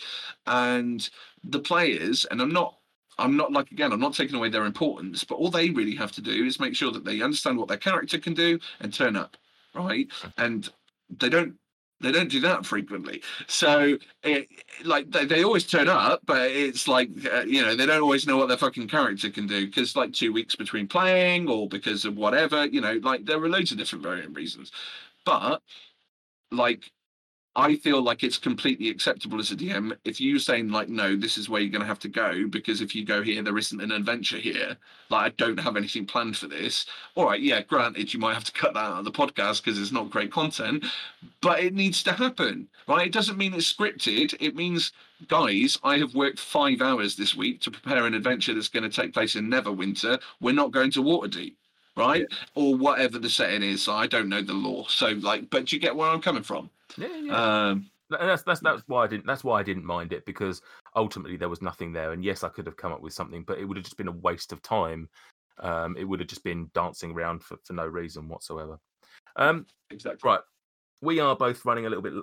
And 0.47 1.09
the 1.43 1.59
players, 1.59 2.27
and 2.27 2.41
I'm 2.41 2.53
not 2.53 2.77
I'm 3.19 3.37
not 3.37 3.53
like 3.53 3.71
again, 3.71 3.93
I'm 3.93 4.01
not 4.01 4.15
taking 4.15 4.37
away 4.37 4.49
their 4.49 4.65
importance, 4.65 5.25
but 5.25 5.37
all 5.37 5.51
they 5.51 5.71
really 5.71 5.95
have 5.97 6.13
to 6.13 6.21
do 6.21 6.45
is 6.45 6.61
make 6.61 6.75
sure 6.75 6.93
that 6.93 7.05
they 7.05 7.21
understand 7.23 7.59
what 7.59 7.69
their 7.69 7.77
character 7.77 8.19
can 8.19 8.35
do 8.35 8.59
and 8.81 8.93
turn 8.93 9.17
up, 9.17 9.37
right? 9.75 10.09
And 10.39 10.69
they 11.19 11.29
don't 11.29 11.55
they 12.03 12.11
don't 12.11 12.29
do 12.29 12.41
that 12.41 12.67
frequently. 12.67 13.23
So, 13.47 13.97
it, 14.25 14.49
like, 14.85 15.11
they, 15.11 15.25
they 15.25 15.45
always 15.45 15.65
turn 15.65 15.89
up, 15.89 16.21
but 16.27 16.51
it's 16.51 16.89
like, 16.89 17.11
uh, 17.33 17.43
you 17.43 17.63
know, 17.63 17.77
they 17.77 17.87
don't 17.87 18.03
always 18.03 18.27
know 18.27 18.37
what 18.37 18.49
their 18.49 18.57
fucking 18.57 18.89
character 18.89 19.31
can 19.31 19.47
do 19.47 19.67
because, 19.67 19.95
like, 19.95 20.13
two 20.13 20.33
weeks 20.33 20.57
between 20.57 20.89
playing 20.89 21.49
or 21.49 21.69
because 21.69 22.05
of 22.05 22.17
whatever, 22.17 22.67
you 22.67 22.81
know, 22.81 22.99
like, 23.05 23.25
there 23.25 23.43
are 23.43 23.49
loads 23.49 23.71
of 23.71 23.79
different 23.79 24.03
varying 24.03 24.33
reasons. 24.33 24.73
But, 25.25 25.63
like, 26.51 26.91
I 27.55 27.77
feel 27.77 28.01
like 28.01 28.23
it's 28.23 28.39
completely 28.39 28.89
acceptable 28.89 29.39
as 29.39 29.51
a 29.51 29.57
DM 29.57 29.95
if 30.05 30.23
you're 30.23 30.39
saying 30.39 30.71
like, 30.71 30.89
no, 30.89 31.15
this 31.17 31.37
is 31.37 31.51
where 31.51 31.61
you're 31.61 31.71
going 31.71 31.83
to 31.83 31.87
have 31.87 31.99
to 31.99 32.09
go 32.09 32.47
because 32.47 32.81
if 32.81 32.95
you 32.95 33.05
go 33.05 33.23
here, 33.23 33.43
there 33.43 33.59
isn't 33.59 33.81
an 33.81 33.93
adventure 33.93 34.39
here. 34.39 34.79
Like, 35.11 35.27
I 35.27 35.35
don't 35.37 35.61
have 35.61 35.77
anything 35.77 36.07
planned 36.07 36.39
for 36.39 36.49
this. 36.49 36.87
All 37.15 37.27
right, 37.27 37.41
yeah, 37.41 37.61
granted, 37.61 38.15
you 38.15 38.21
might 38.21 38.33
have 38.33 38.45
to 38.45 38.53
cut 38.53 38.73
that 38.73 38.81
out 38.81 39.01
of 39.01 39.05
the 39.05 39.11
podcast 39.11 39.63
because 39.63 39.79
it's 39.79 39.93
not 39.93 40.09
great 40.09 40.33
content, 40.33 40.87
but 41.43 41.61
it 41.61 41.75
needs 41.75 42.03
to 42.05 42.13
happen, 42.13 42.69
right? 42.89 43.09
It 43.09 43.13
doesn't 43.13 43.37
mean 43.37 43.53
it's 43.53 43.71
scripted. 43.71 44.35
It 44.41 44.57
means, 44.57 44.93
guys, 45.29 45.79
I 45.85 45.99
have 45.99 46.15
worked 46.15 46.41
five 46.41 46.81
hours 46.81 47.17
this 47.17 47.37
week 47.37 47.61
to 47.63 47.71
prepare 47.71 48.07
an 48.07 48.15
adventure 48.15 48.55
that's 48.55 48.69
going 48.69 48.89
to 48.89 49.01
take 49.01 49.13
place 49.13 49.37
in 49.37 49.51
Neverwinter. 49.51 50.19
We're 50.41 50.55
not 50.55 50.73
going 50.73 50.91
to 50.93 51.03
Waterdeep 51.03 51.55
right? 51.95 52.25
Yeah. 52.31 52.37
Or 52.55 52.75
whatever 52.75 53.19
the 53.19 53.29
setting 53.29 53.63
is. 53.63 53.87
I 53.87 54.07
don't 54.07 54.31
know 54.31 54.41
the 54.41 54.55
law. 54.55 54.87
So 54.89 55.09
like, 55.09 55.51
but 55.51 55.73
you 55.73 55.79
get 55.79 55.95
where 55.95 56.09
I'm 56.09 56.23
coming 56.23 56.43
from? 56.43 56.71
Yeah, 56.97 57.17
yeah. 57.17 57.69
Um, 57.69 57.91
that's 58.11 58.43
that's 58.43 58.61
that's 58.61 58.83
why 58.87 59.05
I 59.05 59.07
didn't 59.07 59.27
that's 59.27 59.45
why 59.45 59.59
I 59.61 59.63
didn't 59.63 59.85
mind 59.85 60.13
it 60.13 60.27
because 60.27 60.61
ultimately 60.95 61.37
there 61.37 61.49
was 61.49 61.63
nothing 61.63 61.93
there, 61.93 62.13
and 62.13 62.25
yes, 62.25 62.45
I 62.45 62.49
could 62.49 62.67
have 62.67 62.77
come 62.77 62.93
up 62.93 63.01
with 63.01 63.13
something, 63.13 63.45
but 63.47 63.59
it 63.59 63.65
would 63.65 63.77
have 63.77 63.85
just 63.85 63.97
been 63.97 64.09
a 64.09 64.13
waste 64.13 64.53
of 64.53 64.63
time. 64.63 65.09
Um, 65.61 65.97
it 65.99 66.05
would 66.05 66.21
have 66.21 66.29
just 66.29 66.45
been 66.45 66.71
dancing 66.75 67.13
around 67.13 67.43
for, 67.43 67.57
for 67.65 67.73
no 67.73 67.87
reason 67.87 68.29
whatsoever. 68.29 68.79
Um, 69.37 69.67
exactly. 69.91 70.29
Right. 70.29 70.41
We 71.01 71.21
are 71.21 71.37
both 71.37 71.65
running 71.65 71.87
a 71.87 71.89
little 71.89 72.03
bit 72.03 72.15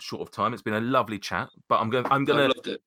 short 0.00 0.22
of 0.22 0.30
time. 0.30 0.52
It's 0.52 0.62
been 0.62 0.74
a 0.74 0.80
lovely 0.80 1.18
chat, 1.18 1.48
but 1.68 1.80
I'm 1.80 1.90
going. 1.90 2.06
I'm 2.10 2.24
going 2.24 2.52
to. 2.64 2.78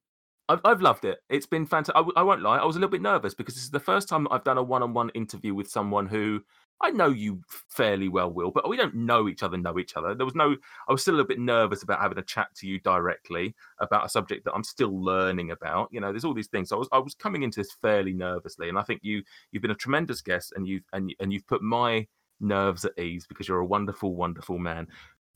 I've, 0.49 0.61
I've 0.65 0.81
loved 0.81 1.05
it. 1.05 1.19
It's 1.29 1.45
been 1.45 1.65
fantastic. 1.65 1.95
I 1.95 1.99
w- 1.99 2.13
I 2.15 2.23
won't 2.23 2.41
lie. 2.41 2.57
I 2.57 2.65
was 2.65 2.75
a 2.75 2.79
little 2.79 2.91
bit 2.91 3.01
nervous 3.01 3.33
because 3.33 3.55
this 3.55 3.63
is 3.63 3.71
the 3.71 3.79
first 3.79 4.09
time 4.09 4.27
I've 4.29 4.43
done 4.43 4.57
a 4.57 4.63
one-on-one 4.63 5.09
interview 5.11 5.55
with 5.55 5.69
someone 5.69 6.05
who 6.05 6.41
I 6.81 6.89
know 6.89 7.07
you 7.07 7.41
fairly 7.69 8.09
well, 8.09 8.29
Will, 8.31 8.51
but 8.51 8.67
we 8.67 8.75
don't 8.75 8.93
know 8.93 9.29
each 9.29 9.41
other. 9.41 9.57
Know 9.57 9.79
each 9.79 9.95
other. 9.95 10.13
There 10.15 10.25
was 10.25 10.35
no. 10.35 10.55
I 10.87 10.91
was 10.91 11.01
still 11.01 11.13
a 11.13 11.17
little 11.17 11.27
bit 11.27 11.39
nervous 11.39 11.83
about 11.83 12.01
having 12.01 12.17
a 12.17 12.23
chat 12.23 12.53
to 12.55 12.67
you 12.67 12.79
directly 12.79 13.55
about 13.79 14.05
a 14.05 14.09
subject 14.09 14.43
that 14.45 14.53
I'm 14.53 14.65
still 14.65 15.01
learning 15.01 15.51
about. 15.51 15.87
You 15.91 16.01
know, 16.01 16.11
there's 16.11 16.25
all 16.25 16.33
these 16.33 16.47
things. 16.47 16.69
So 16.69 16.75
I 16.75 16.79
was 16.79 16.89
I 16.91 16.99
was 16.99 17.15
coming 17.15 17.43
into 17.43 17.61
this 17.61 17.71
fairly 17.81 18.13
nervously, 18.13 18.67
and 18.67 18.77
I 18.77 18.83
think 18.83 18.99
you 19.03 19.23
you've 19.51 19.61
been 19.61 19.71
a 19.71 19.75
tremendous 19.75 20.21
guest, 20.21 20.53
and 20.55 20.67
you've 20.67 20.83
and 20.91 21.13
and 21.19 21.31
you've 21.31 21.47
put 21.47 21.61
my 21.61 22.05
nerves 22.43 22.85
at 22.85 22.97
ease 22.99 23.25
because 23.27 23.47
you're 23.47 23.59
a 23.59 23.65
wonderful, 23.65 24.15
wonderful 24.15 24.59
man. 24.59 24.87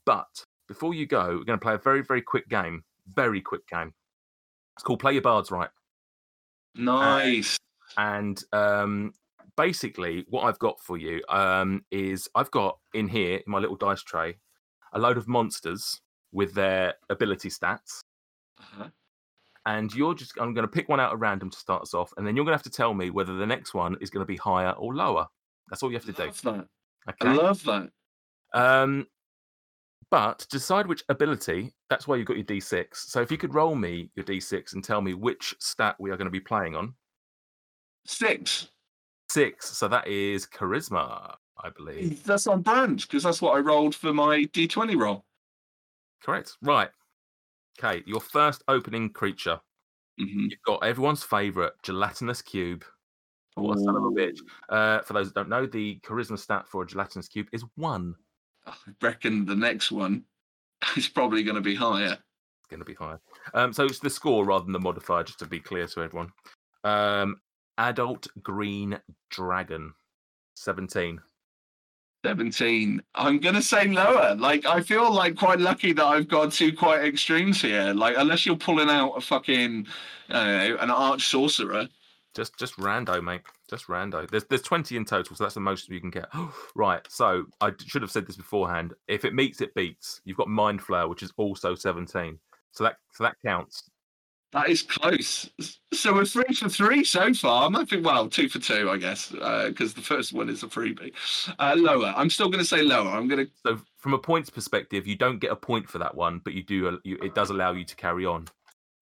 But 0.06 0.46
before 0.68 0.94
you 0.94 1.06
go, 1.06 1.38
we're 1.38 1.44
going 1.44 1.60
to 1.60 1.64
play 1.64 1.74
a 1.74 1.80
very, 1.80 2.04
very 2.04 2.22
quick 2.22 2.48
game. 2.50 2.84
Very 3.14 3.42
quick 3.42 3.68
game. 3.68 3.94
It's 4.76 4.84
called 4.84 5.00
Play 5.00 5.14
Your 5.14 5.22
Bards 5.22 5.50
Right. 5.50 5.70
Nice. 6.76 7.58
And, 7.98 8.44
and 8.54 8.54
um, 8.54 9.14
basically, 9.58 10.26
what 10.30 10.44
I've 10.44 10.60
got 10.60 10.80
for 10.80 10.98
you 10.98 11.22
um, 11.28 11.84
is 11.92 12.30
I've 12.36 12.52
got 12.52 12.78
in 12.94 13.08
here, 13.08 13.38
in 13.38 13.44
my 13.52 13.58
little 13.58 13.76
dice 13.76 14.04
tray, 14.04 14.38
a 14.94 15.00
load 15.00 15.18
of 15.18 15.28
monsters 15.28 16.00
with 16.32 16.54
their 16.54 16.94
ability 17.10 17.50
stats. 17.50 18.00
Uh-huh. 18.60 18.88
And 19.66 19.94
you're 19.94 20.14
just, 20.14 20.34
I'm 20.40 20.54
going 20.54 20.64
to 20.66 20.72
pick 20.72 20.88
one 20.88 21.02
out 21.02 21.12
at 21.12 21.20
random 21.20 21.50
to 21.50 21.58
start 21.58 21.82
us 21.82 21.94
off. 21.94 22.14
And 22.16 22.26
then 22.26 22.36
you're 22.36 22.46
going 22.46 22.54
to 22.54 22.58
have 22.58 22.64
to 22.64 22.70
tell 22.70 22.94
me 22.94 23.10
whether 23.10 23.34
the 23.34 23.46
next 23.46 23.74
one 23.74 23.98
is 24.00 24.10
going 24.10 24.22
to 24.22 24.28
be 24.28 24.38
higher 24.38 24.72
or 24.72 24.96
lower. 24.96 25.28
That's 25.70 25.84
all 25.84 25.90
you 25.90 25.98
have 25.98 26.06
to 26.06 26.24
love 26.24 26.42
do. 26.42 26.52
That. 26.52 26.68
Okay? 27.10 27.30
I 27.30 27.34
love 27.34 27.64
that. 27.66 27.90
Um, 28.54 29.08
but 30.10 30.48
decide 30.50 30.88
which 30.88 31.04
ability, 31.10 31.74
that's 31.90 32.08
why 32.08 32.16
you've 32.16 32.28
got 32.28 32.38
your 32.38 32.46
D6. 32.46 32.86
So 32.94 33.22
if 33.22 33.30
you 33.30 33.38
could 33.38 33.54
roll 33.54 33.76
me 33.76 34.10
your 34.16 34.24
D6 34.24 34.74
and 34.74 34.84
tell 34.84 35.02
me 35.02 35.14
which 35.14 35.54
stat 35.60 35.98
we 36.00 36.12
are 36.12 36.18
going 36.18 36.28
to 36.28 36.32
be 36.32 36.40
playing 36.40 36.76
on. 36.76 36.94
Six. 38.06 38.70
Six. 39.38 39.78
So 39.78 39.88
that 39.88 40.08
is 40.08 40.48
charisma, 40.48 41.36
I 41.64 41.70
believe. 41.70 42.24
That's 42.24 42.48
on 42.48 42.64
brand 42.64 43.02
because 43.02 43.22
that's 43.22 43.40
what 43.40 43.56
I 43.56 43.60
rolled 43.60 43.94
for 43.94 44.12
my 44.12 44.46
D20 44.46 45.00
roll. 45.00 45.26
Correct. 46.24 46.58
Right. 46.64 46.90
Okay. 47.78 48.02
Your 48.08 48.20
first 48.20 48.64
opening 48.68 49.12
creature. 49.12 49.60
Mm-hmm. 50.20 50.48
You've 50.50 50.62
got 50.66 50.84
everyone's 50.84 51.22
favorite 51.22 51.74
gelatinous 51.84 52.42
cube. 52.42 52.84
What 53.54 53.78
a 53.78 53.82
son 53.82 53.96
of 53.96 54.06
a 54.06 54.10
bitch. 54.10 54.40
Uh, 54.70 55.02
for 55.04 55.14
those 55.14 55.28
that 55.28 55.36
don't 55.36 55.50
know, 55.50 55.68
the 55.68 56.00
charisma 56.04 56.40
stat 56.40 56.68
for 56.68 56.82
a 56.82 56.88
gelatinous 56.88 57.28
cube 57.28 57.48
is 57.54 57.64
one. 57.76 58.16
I 58.66 58.74
reckon 59.04 59.46
the 59.46 59.56
next 59.56 59.92
one 59.92 60.24
is 60.98 61.08
probably 61.08 61.44
going 61.44 61.54
to 61.54 61.62
be 61.62 61.76
higher. 61.76 62.14
It's 62.14 62.68
going 62.72 62.80
to 62.80 62.86
be 62.86 62.96
higher. 62.96 63.20
Um, 63.54 63.72
so 63.72 63.86
it's 63.86 64.00
the 64.00 64.10
score 64.10 64.46
rather 64.46 64.64
than 64.64 64.74
the 64.74 64.80
modifier, 64.80 65.24
just 65.24 65.38
to 65.40 65.46
be 65.46 65.60
clear 65.60 65.86
to 65.86 66.02
everyone. 66.02 66.32
Um, 66.84 67.36
adult 67.78 68.28
green 68.42 69.00
dragon, 69.30 69.94
17. 70.56 71.20
17. 72.26 73.02
I'm 73.16 73.40
going 73.40 73.56
to 73.56 73.62
say 73.62 73.88
lower. 73.88 74.36
Like, 74.36 74.66
I 74.66 74.82
feel 74.82 75.14
like 75.14 75.36
quite 75.36 75.60
lucky 75.60 75.94
that 75.94 76.04
I've 76.04 76.28
got 76.28 76.52
two 76.52 76.74
quite 76.74 77.06
extremes 77.06 77.62
here. 77.62 77.94
Like, 77.94 78.16
unless 78.18 78.46
you're 78.46 78.58
pulling 78.58 78.90
out 78.90 79.12
a 79.12 79.22
fucking, 79.22 79.88
uh, 80.30 80.76
an 80.80 80.90
arch 80.90 81.28
sorcerer. 81.28 81.88
Just, 82.36 82.58
just 82.58 82.76
rando, 82.78 83.24
mate. 83.24 83.42
Just 83.70 83.88
rando. 83.88 84.30
There's, 84.30 84.46
there's 84.46 84.62
20 84.62 84.98
in 84.98 85.06
total, 85.06 85.36
so 85.36 85.44
that's 85.44 85.54
the 85.54 85.60
most 85.62 85.90
you 85.90 86.02
can 86.02 86.10
get. 86.10 86.28
right. 86.76 87.02
So 87.10 87.46
I 87.62 87.72
should 87.86 88.02
have 88.02 88.12
said 88.12 88.28
this 88.28 88.36
beforehand. 88.36 88.94
If 89.08 89.24
it 89.24 89.34
meets, 89.34 89.62
it 89.62 89.74
beats. 89.74 90.22
You've 90.26 90.38
got 90.38 90.48
Mind 90.48 90.82
Flayer, 90.82 91.10
which 91.10 91.24
is 91.24 91.32
also 91.38 91.76
17. 91.76 92.38
So 92.72 92.84
that, 92.84 92.98
so 93.14 93.24
that 93.24 93.36
counts. 93.46 93.90
That 94.54 94.70
is 94.70 94.82
close. 94.82 95.50
So 95.94 96.14
we're 96.14 96.26
three 96.26 96.54
for 96.56 96.70
three 96.70 97.04
so 97.04 97.34
far. 97.34 97.66
I 97.66 97.70
might 97.70 97.90
think, 97.90 98.06
well, 98.06 98.30
two 98.30 98.48
for 98.48 98.60
two, 98.60 98.90
I 98.90 98.98
guess, 98.98 99.30
because 99.30 99.92
uh, 99.92 99.96
the 99.96 100.02
first 100.02 100.32
one 100.32 100.50
is 100.50 100.64
a 100.64 100.68
freebie. 100.68 101.12
Uh, 101.60 101.76
lower. 101.78 102.14
I'm 102.16 102.30
still 102.30 102.48
going 102.48 102.64
to 102.64 102.66
say 102.66 102.82
lower. 102.82 103.10
I'm 103.10 103.28
going 103.28 103.46
to. 103.46 103.52
So 103.66 103.82
from 103.98 104.14
a 104.14 104.18
points 104.18 104.50
perspective, 104.50 105.06
you 105.06 105.16
don't 105.16 105.40
get 105.40 105.52
a 105.52 105.56
point 105.56 105.90
for 105.90 105.98
that 105.98 106.16
one, 106.16 106.40
but 106.44 106.54
you 106.54 106.64
do. 106.64 106.98
You, 107.04 107.18
it 107.22 107.36
does 107.36 107.50
allow 107.50 107.74
you 107.74 107.84
to 107.84 107.96
carry 107.98 108.26
on. 108.26 108.48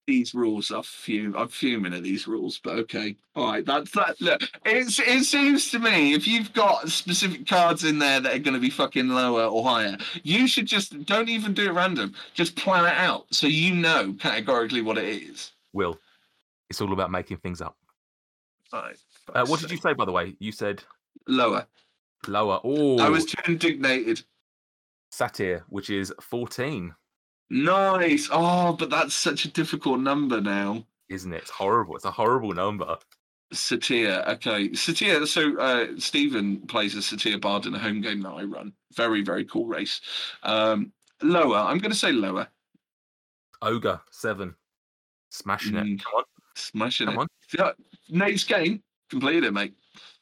These 0.07 0.33
rules 0.35 0.71
are 0.71 0.83
fume. 0.83 1.35
I'm 1.35 1.47
fuming 1.47 1.93
at 1.93 2.03
these 2.03 2.27
rules, 2.27 2.59
but 2.63 2.77
okay. 2.79 3.15
All 3.35 3.47
right, 3.47 3.65
that's 3.65 3.91
that. 3.91 4.19
Look, 4.21 4.41
it's 4.65 4.99
it 4.99 5.23
seems 5.23 5.69
to 5.71 5.79
me 5.79 6.13
if 6.13 6.27
you've 6.27 6.53
got 6.53 6.89
specific 6.89 7.47
cards 7.47 7.83
in 7.83 7.99
there 7.99 8.19
that 8.19 8.35
are 8.35 8.39
going 8.39 8.53
to 8.53 8.59
be 8.59 8.69
fucking 8.69 9.07
lower 9.09 9.45
or 9.45 9.63
higher, 9.63 9.97
you 10.23 10.47
should 10.47 10.65
just 10.67 11.05
don't 11.05 11.29
even 11.29 11.53
do 11.53 11.65
it 11.69 11.73
random. 11.73 12.13
Just 12.33 12.55
plan 12.55 12.85
it 12.85 12.93
out 12.97 13.25
so 13.31 13.47
you 13.47 13.73
know 13.75 14.13
categorically 14.19 14.81
what 14.81 14.97
it 14.97 15.05
is. 15.05 15.51
Will, 15.73 15.99
it's 16.69 16.81
all 16.81 16.93
about 16.93 17.11
making 17.11 17.37
things 17.37 17.59
up. 17.61 17.75
Right. 18.71 18.97
Uh, 19.33 19.45
what 19.45 19.59
did 19.59 19.71
you 19.71 19.77
say, 19.77 19.93
by 19.93 20.05
the 20.05 20.11
way? 20.11 20.35
You 20.39 20.51
said 20.51 20.83
Lower. 21.27 21.65
lower. 22.27 22.59
Oh, 22.63 22.99
I 22.99 23.09
was 23.09 23.25
too 23.25 23.41
indignated. 23.47 24.21
satyr, 25.11 25.63
which 25.69 25.89
is 25.89 26.13
14, 26.21 26.93
Nice. 27.49 28.29
Oh, 28.31 28.73
but 28.73 28.89
that's 28.89 29.13
such 29.13 29.45
a 29.45 29.51
difficult 29.51 29.99
number 29.99 30.41
now. 30.41 30.85
isn't 31.09 31.31
it? 31.33 31.37
It's 31.43 31.51
horrible. 31.51 31.95
It's 31.95 32.05
a 32.05 32.11
horrible 32.11 32.53
number. 32.53 32.97
Satyr. 33.53 34.23
Okay. 34.27 34.73
Satyr. 34.73 35.25
So 35.27 35.57
uh, 35.59 35.87
Stephen 35.97 36.61
plays 36.67 36.95
a 36.95 37.01
Satyr 37.01 37.37
Bard 37.37 37.65
in 37.67 37.75
a 37.75 37.79
home 37.79 38.01
game 38.01 38.21
that 38.21 38.31
I 38.31 38.43
run. 38.43 38.73
Very, 38.95 39.21
very 39.21 39.45
cool 39.45 39.67
race. 39.67 40.01
Um, 40.43 40.91
lower. 41.21 41.57
I'm 41.57 41.77
going 41.77 41.91
to 41.91 41.97
say 41.97 42.11
lower. 42.11 42.47
Ogre, 43.61 44.01
7. 44.11 44.53
Smashing 45.29 45.75
it. 45.75 45.83
Mm. 45.85 46.03
Come 46.03 46.13
on. 46.15 46.23
Smashing 46.55 47.07
Come 47.07 47.15
it. 47.15 47.19
on. 47.19 47.27
Yeah, 47.57 47.71
Nate's 48.09 48.43
game. 48.43 48.81
Completed 49.09 49.43
it, 49.45 49.51
mate. 49.51 49.73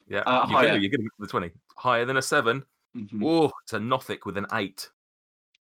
Yeah. 0.08 0.20
Uh, 0.20 0.46
you're 0.48 0.58
higher. 0.58 0.66
Gonna, 0.68 0.80
you're 0.80 0.90
going 0.90 1.00
to 1.00 1.04
get 1.04 1.10
the 1.18 1.26
20. 1.26 1.50
Higher 1.76 2.04
than 2.04 2.16
a 2.18 2.22
7. 2.22 2.62
Mhm. 2.96 3.24
Oh, 3.24 3.50
it's 3.64 3.72
a 3.72 3.80
Nothic 3.80 4.24
with 4.26 4.36
an 4.36 4.46
8. 4.52 4.88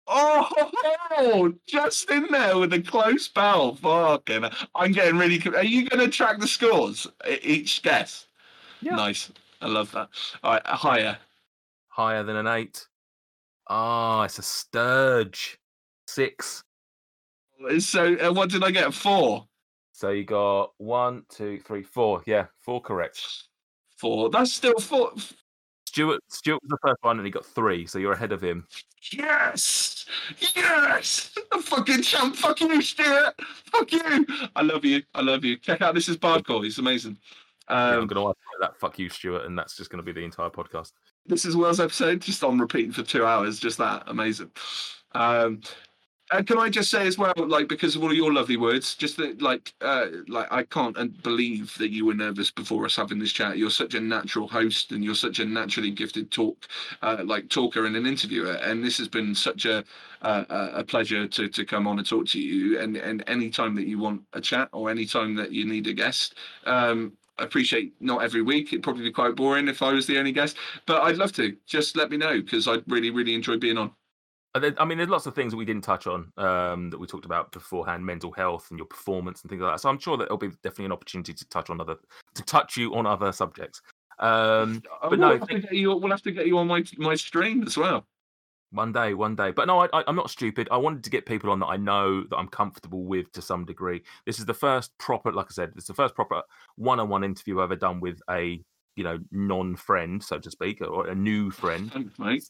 Oh, 0.07 1.55
just 1.67 2.11
in 2.11 2.27
there 2.31 2.59
with 2.59 2.73
a 2.73 2.81
close 2.81 3.29
bell. 3.29 3.75
Fucking. 3.77 4.45
I'm 4.75 4.93
getting 4.93 5.17
really. 5.17 5.43
Are 5.55 5.65
you 5.65 5.89
going 5.89 6.05
to 6.05 6.11
track 6.15 6.39
the 6.39 6.47
scores 6.47 7.07
each 7.43 7.83
guess? 7.83 8.27
Yeah. 8.81 8.97
Nice. 8.97 9.31
I 9.61 9.69
love 9.69 9.91
that. 9.93 10.09
All 10.43 10.53
right, 10.53 10.67
higher. 10.67 11.17
Higher 11.89 12.23
than 12.23 12.37
an 12.37 12.47
8. 12.47 12.87
Ah, 13.69 14.25
it's 14.25 14.39
a 14.39 14.43
Stirge. 14.43 15.59
6. 16.07 16.65
So, 17.79 18.15
uh, 18.17 18.33
what 18.33 18.51
did 18.51 18.63
I 18.63 18.71
get? 18.71 18.93
Four. 18.93 19.47
So 19.93 20.11
you 20.11 20.25
got 20.25 20.73
one, 20.79 21.23
two, 21.29 21.61
three, 21.61 21.83
four. 21.83 22.23
Yeah, 22.27 22.47
four 22.59 22.83
correct. 22.83 23.25
Four. 23.97 24.29
That's 24.29 24.53
still 24.53 24.79
four. 24.79 25.13
Stuart 25.95 26.23
Stuart 26.29 26.61
was 26.61 26.71
the 26.71 26.79
first 26.89 26.99
one 27.05 27.19
and 27.19 27.25
he 27.25 27.31
got 27.31 27.47
three, 27.47 27.87
so 27.87 28.01
you're 28.01 28.15
ahead 28.15 28.33
of 28.33 28.43
him. 28.43 28.67
Yes! 29.13 30.07
Yes! 30.57 31.31
A 31.53 31.63
fucking 31.63 32.03
champ. 32.03 32.35
Fuck 32.35 32.61
you, 32.63 32.83
Stuart. 32.83 33.35
Fuck 33.71 33.93
you. 33.93 34.27
I 34.57 34.63
love 34.63 34.85
you. 34.85 35.03
I 35.15 35.21
love 35.21 35.45
you. 35.45 35.57
Check 35.57 35.83
out 35.83 35.95
This 35.95 36.09
is 36.09 36.17
Bardcore. 36.17 36.65
He's 36.65 36.79
amazing. 36.81 37.17
Yeah, 37.71 37.77
I'm 37.77 38.01
Um, 38.01 38.07
gonna 38.09 38.27
ask 38.29 38.37
that 38.61 38.77
fuck 38.81 38.99
you, 38.99 39.09
Stuart, 39.09 39.45
and 39.47 39.57
that's 39.57 39.77
just 39.77 39.89
gonna 39.89 40.03
be 40.03 40.11
the 40.11 40.25
entire 40.25 40.51
podcast. 40.51 40.91
this 41.27 41.45
is 41.45 41.57
Will's 41.57 41.79
episode, 41.79 42.21
just 42.21 42.43
on 42.43 42.59
repeat 42.59 42.93
for 42.93 43.05
two 43.05 43.25
hours. 43.25 43.61
Just 43.61 43.79
that. 43.79 44.03
Amazing. 44.09 44.51
Um, 45.13 45.61
and 46.33 46.47
can 46.47 46.59
I 46.59 46.71
just 46.71 46.91
say 46.91 47.07
as 47.07 47.19
well, 47.19 47.35
like 47.37 47.69
because 47.69 47.97
of 47.97 48.03
all 48.03 48.13
your 48.13 48.33
lovely 48.33 48.57
words, 48.57 48.95
just 48.95 49.19
that, 49.19 49.43
like, 49.43 49.75
uh, 49.83 50.07
like 50.27 50.51
I 50.51 50.63
can't 50.63 50.97
uh, 50.97 51.07
believe 51.23 51.77
that 51.79 51.91
you 51.91 52.07
were 52.07 52.15
nervous 52.15 52.51
before 52.51 52.87
us 52.87 52.97
having 52.97 53.19
this 53.19 53.33
chat. 53.33 53.59
You're 53.59 53.71
such 53.71 53.95
a 53.95 54.01
natural 54.01 54.49
host, 54.49 54.93
and 54.93 55.05
you're 55.05 55.15
such 55.15 55.39
a 55.39 55.45
naturally 55.45 55.91
gifted 55.91 56.31
talk, 56.31 56.67
uh, 57.03 57.23
like 57.25 57.51
talker 57.51 57.85
and 57.85 57.95
an 57.95 58.07
interviewer. 58.07 58.53
And 58.55 58.83
this 58.83 58.97
has 58.99 59.09
been 59.09 59.35
such 59.35 59.67
a 59.67 59.85
uh, 60.23 60.45
a 60.49 60.79
a 60.81 60.85
pleasure 60.85 61.27
to 61.29 61.49
to 61.49 61.65
come 61.65 61.87
on 61.87 61.99
and 61.99 62.09
talk 62.09 62.27
to 62.29 62.41
you. 62.41 62.81
And 62.81 62.97
and 62.97 63.23
any 63.27 63.51
time 63.51 63.75
that 63.75 63.87
you 63.87 63.99
want 63.99 64.23
a 64.33 64.41
chat 64.41 64.71
or 64.73 64.91
any 64.91 65.05
time 65.05 65.35
that 65.35 65.53
you 65.53 65.67
need 65.67 65.87
a 65.89 65.93
guest, 65.93 66.37
um, 66.65 67.13
I 67.39 67.45
appreciate 67.45 67.93
not 68.01 68.23
every 68.23 68.43
week. 68.43 68.73
It'd 68.73 68.83
probably 68.83 69.05
be 69.05 69.13
quite 69.13 69.37
boring 69.37 69.69
if 69.69 69.83
I 69.83 69.93
was 69.93 70.07
the 70.07 70.19
only 70.19 70.33
guest, 70.33 70.57
but 70.87 71.03
I'd 71.03 71.17
love 71.17 71.33
to. 71.33 71.55
Just 71.67 71.97
let 71.97 72.11
me 72.11 72.17
know 72.17 72.41
because 72.41 72.67
I'd 72.67 72.83
really 72.91 73.11
really 73.11 73.35
enjoy 73.35 73.59
being 73.59 73.77
on. 73.77 73.93
I 74.55 74.85
mean, 74.85 74.99
there's 74.99 75.11
lots 75.11 75.27
of 75.27 75.35
things 75.35 75.53
that 75.53 75.57
we 75.57 75.65
didn't 75.65 75.83
touch 75.83 76.07
on 76.07 76.33
um, 76.37 76.91
that 76.91 76.99
we 76.99 77.09
talked 77.09 77.25
about 77.25 77.51
beforehand, 77.51 78.07
mental 78.07 78.31
health 78.31 78.69
and 78.71 78.79
your 78.79 78.87
performance 78.87 79.43
and 79.43 79.51
things 79.51 79.61
like 79.61 79.73
that. 79.73 79.81
So 79.81 79.89
I'm 79.89 79.99
sure 79.99 80.17
that 80.17 80.29
there'll 80.29 80.39
be 80.39 80.51
definitely 80.63 80.85
an 80.87 80.93
opportunity 80.93 81.35
to 81.35 81.49
touch 81.49 81.71
on 81.71 81.81
other 81.81 81.97
to 82.35 82.43
touch 82.45 82.77
you 82.77 82.95
on 82.95 83.05
other 83.05 83.33
subjects. 83.33 83.83
Um, 84.21 84.81
Uh, 85.03 85.09
But 85.09 85.11
we'll 85.11 85.19
no, 85.19 85.39
have 85.39 85.49
think... 85.49 85.71
you, 85.73 85.97
we'll 85.97 86.11
have 86.11 86.23
to 86.23 86.31
get 86.31 86.47
you 86.47 86.59
on 86.59 86.69
my 86.69 86.85
my 86.99 87.17
stream 87.17 87.65
as 87.65 87.77
well. 87.77 88.07
one 88.71 88.93
day, 88.93 89.15
one 89.15 89.35
day. 89.35 89.51
But 89.51 89.67
no, 89.67 89.81
I, 89.81 89.89
I, 89.93 90.05
I'm 90.07 90.17
not 90.17 90.31
stupid. 90.31 90.69
I 90.71 90.77
wanted 90.77 91.03
to 91.05 91.11
get 91.11 91.27
people 91.27 91.51
on 91.51 91.59
that 91.61 91.67
I 91.67 91.77
know 91.77 92.23
that 92.25 92.37
I'm 92.37 92.49
comfortable 92.49 93.05
with 93.05 93.31
to 93.33 93.43
some 93.43 93.65
degree. 93.65 94.03
This 94.27 94.39
is 94.39 94.47
the 94.47 94.55
first 94.55 94.97
proper, 94.99 95.33
like 95.33 95.47
I 95.47 95.53
said, 95.53 95.73
it's 95.77 95.87
the 95.87 95.95
first 95.95 96.15
proper 96.15 96.43
one-on-one 96.77 97.25
interview 97.25 97.59
I've 97.59 97.65
ever 97.65 97.77
done 97.77 98.01
with 98.01 98.21
a 98.31 98.61
you 98.97 99.05
know 99.05 99.19
non-friend, 99.33 100.23
so 100.23 100.39
to 100.39 100.51
speak, 100.51 100.81
or 100.81 101.09
a 101.09 101.15
new 101.15 101.51
friend. 101.51 101.93
Thanks, 101.93 102.19
mate. 102.19 102.49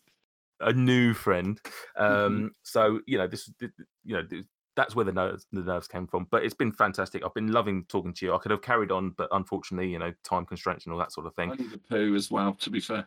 A 0.60 0.72
new 0.72 1.14
friend. 1.14 1.60
Mm-hmm. 1.98 2.26
Um, 2.26 2.54
So 2.62 3.00
you 3.06 3.18
know 3.18 3.26
this, 3.26 3.50
th- 3.58 3.72
th- 3.76 3.88
you 4.04 4.16
know 4.16 4.42
that's 4.76 4.96
where 4.96 5.04
the 5.04 5.12
nerves 5.12 5.46
the 5.52 5.62
nerves 5.62 5.88
came 5.88 6.06
from. 6.06 6.26
But 6.30 6.44
it's 6.44 6.54
been 6.54 6.72
fantastic. 6.72 7.24
I've 7.24 7.34
been 7.34 7.52
loving 7.52 7.84
talking 7.88 8.12
to 8.14 8.26
you. 8.26 8.34
I 8.34 8.38
could 8.38 8.50
have 8.50 8.62
carried 8.62 8.90
on, 8.90 9.10
but 9.10 9.28
unfortunately, 9.32 9.90
you 9.90 9.98
know, 9.98 10.12
time 10.24 10.46
constraints 10.46 10.86
and 10.86 10.92
all 10.92 10.98
that 10.98 11.12
sort 11.12 11.26
of 11.26 11.34
thing. 11.34 11.52
I 11.52 11.56
need 11.56 11.72
a 11.72 11.78
poo 11.78 12.14
as 12.14 12.30
well. 12.30 12.54
To 12.54 12.70
be 12.70 12.80
fair. 12.80 13.06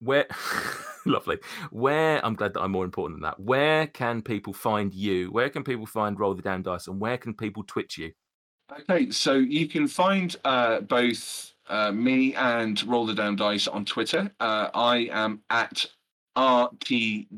Where, 0.00 0.26
lovely. 1.06 1.38
Where 1.70 2.24
I'm 2.24 2.34
glad 2.34 2.54
that 2.54 2.60
I'm 2.60 2.72
more 2.72 2.84
important 2.84 3.20
than 3.20 3.22
that. 3.22 3.38
Where 3.38 3.86
can 3.86 4.20
people 4.20 4.52
find 4.52 4.92
you? 4.92 5.30
Where 5.30 5.48
can 5.48 5.62
people 5.62 5.86
find 5.86 6.18
Roll 6.18 6.34
the 6.34 6.42
Damn 6.42 6.62
Dice, 6.62 6.88
and 6.88 7.00
where 7.00 7.18
can 7.18 7.34
people 7.34 7.62
twitch 7.62 7.98
you? 7.98 8.12
Okay, 8.80 9.10
so 9.10 9.34
you 9.34 9.68
can 9.68 9.86
find 9.86 10.34
uh, 10.44 10.80
both 10.80 11.52
uh, 11.68 11.92
me 11.92 12.34
and 12.34 12.82
Roll 12.84 13.06
the 13.06 13.14
Damn 13.14 13.36
Dice 13.36 13.68
on 13.68 13.84
Twitter. 13.84 14.30
Uh, 14.40 14.70
I 14.74 15.08
am 15.12 15.42
at 15.50 15.86
rtddwill 16.36 17.28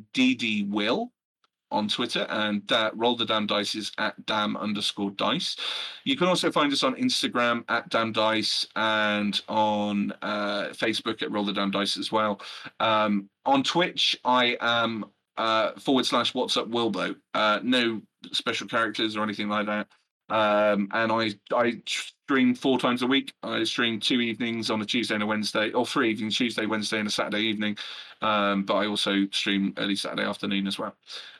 on 1.71 1.89
Twitter, 1.89 2.27
and 2.31 2.71
uh, 2.71 2.91
Roll 2.95 3.17
the 3.17 3.25
Damn 3.25 3.47
Dice 3.47 3.75
is 3.75 3.91
at 3.99 4.27
damn 4.27 4.57
underscore 4.57 5.11
dice. 5.11 5.57
You 6.05 6.17
can 6.17 6.29
also 6.29 6.51
find 6.53 6.73
us 6.73 6.85
on 6.85 6.95
Instagram 6.95 7.65
at 7.69 7.89
Damn 7.89 8.13
Dice 8.13 8.67
and 8.77 9.41
on 9.49 10.13
uh, 10.23 10.69
Facebook 10.69 11.23
at 11.23 11.33
Roll 11.33 11.45
the 11.45 11.53
Damn 11.53 11.73
Dice 11.73 11.97
as 11.97 12.13
well. 12.13 12.41
Um, 12.79 13.29
on 13.45 13.63
Twitch, 13.65 14.19
I 14.25 14.57
am 14.61 15.07
uh, 15.37 15.73
forward 15.73 16.07
slash 16.07 16.33
What's 16.33 16.57
Up 16.57 16.71
Wilbo. 16.71 17.17
Uh, 17.35 17.59
no 17.63 18.01
special 18.33 18.69
characters 18.69 19.17
or 19.17 19.25
anything 19.25 19.49
like 19.49 19.67
that 19.67 19.89
um, 20.31 20.89
and 20.93 21.13
I 21.13 21.31
I 21.55 21.81
stream 21.87 22.55
four 22.55 22.79
times 22.79 23.03
a 23.03 23.07
week. 23.07 23.33
I 23.43 23.65
stream 23.65 24.01
two 24.01 24.21
evenings 24.21 24.71
on 24.71 24.81
a 24.81 24.85
Tuesday 24.85 25.15
and 25.15 25.23
a 25.23 25.27
Wednesday, 25.27 25.71
or 25.73 25.85
three 25.85 26.11
evenings, 26.11 26.37
Tuesday, 26.37 26.67
Wednesday, 26.67 26.99
and 26.99 27.09
a 27.09 27.11
Saturday 27.11 27.43
evening. 27.43 27.77
Um, 28.25 28.65
but 28.65 28.75
I 28.77 28.87
also 28.87 29.27
stream 29.33 29.75
early 29.77 29.97
Saturday 29.97 30.25
afternoon 30.25 30.67
as 30.67 30.79
well. 30.79 30.97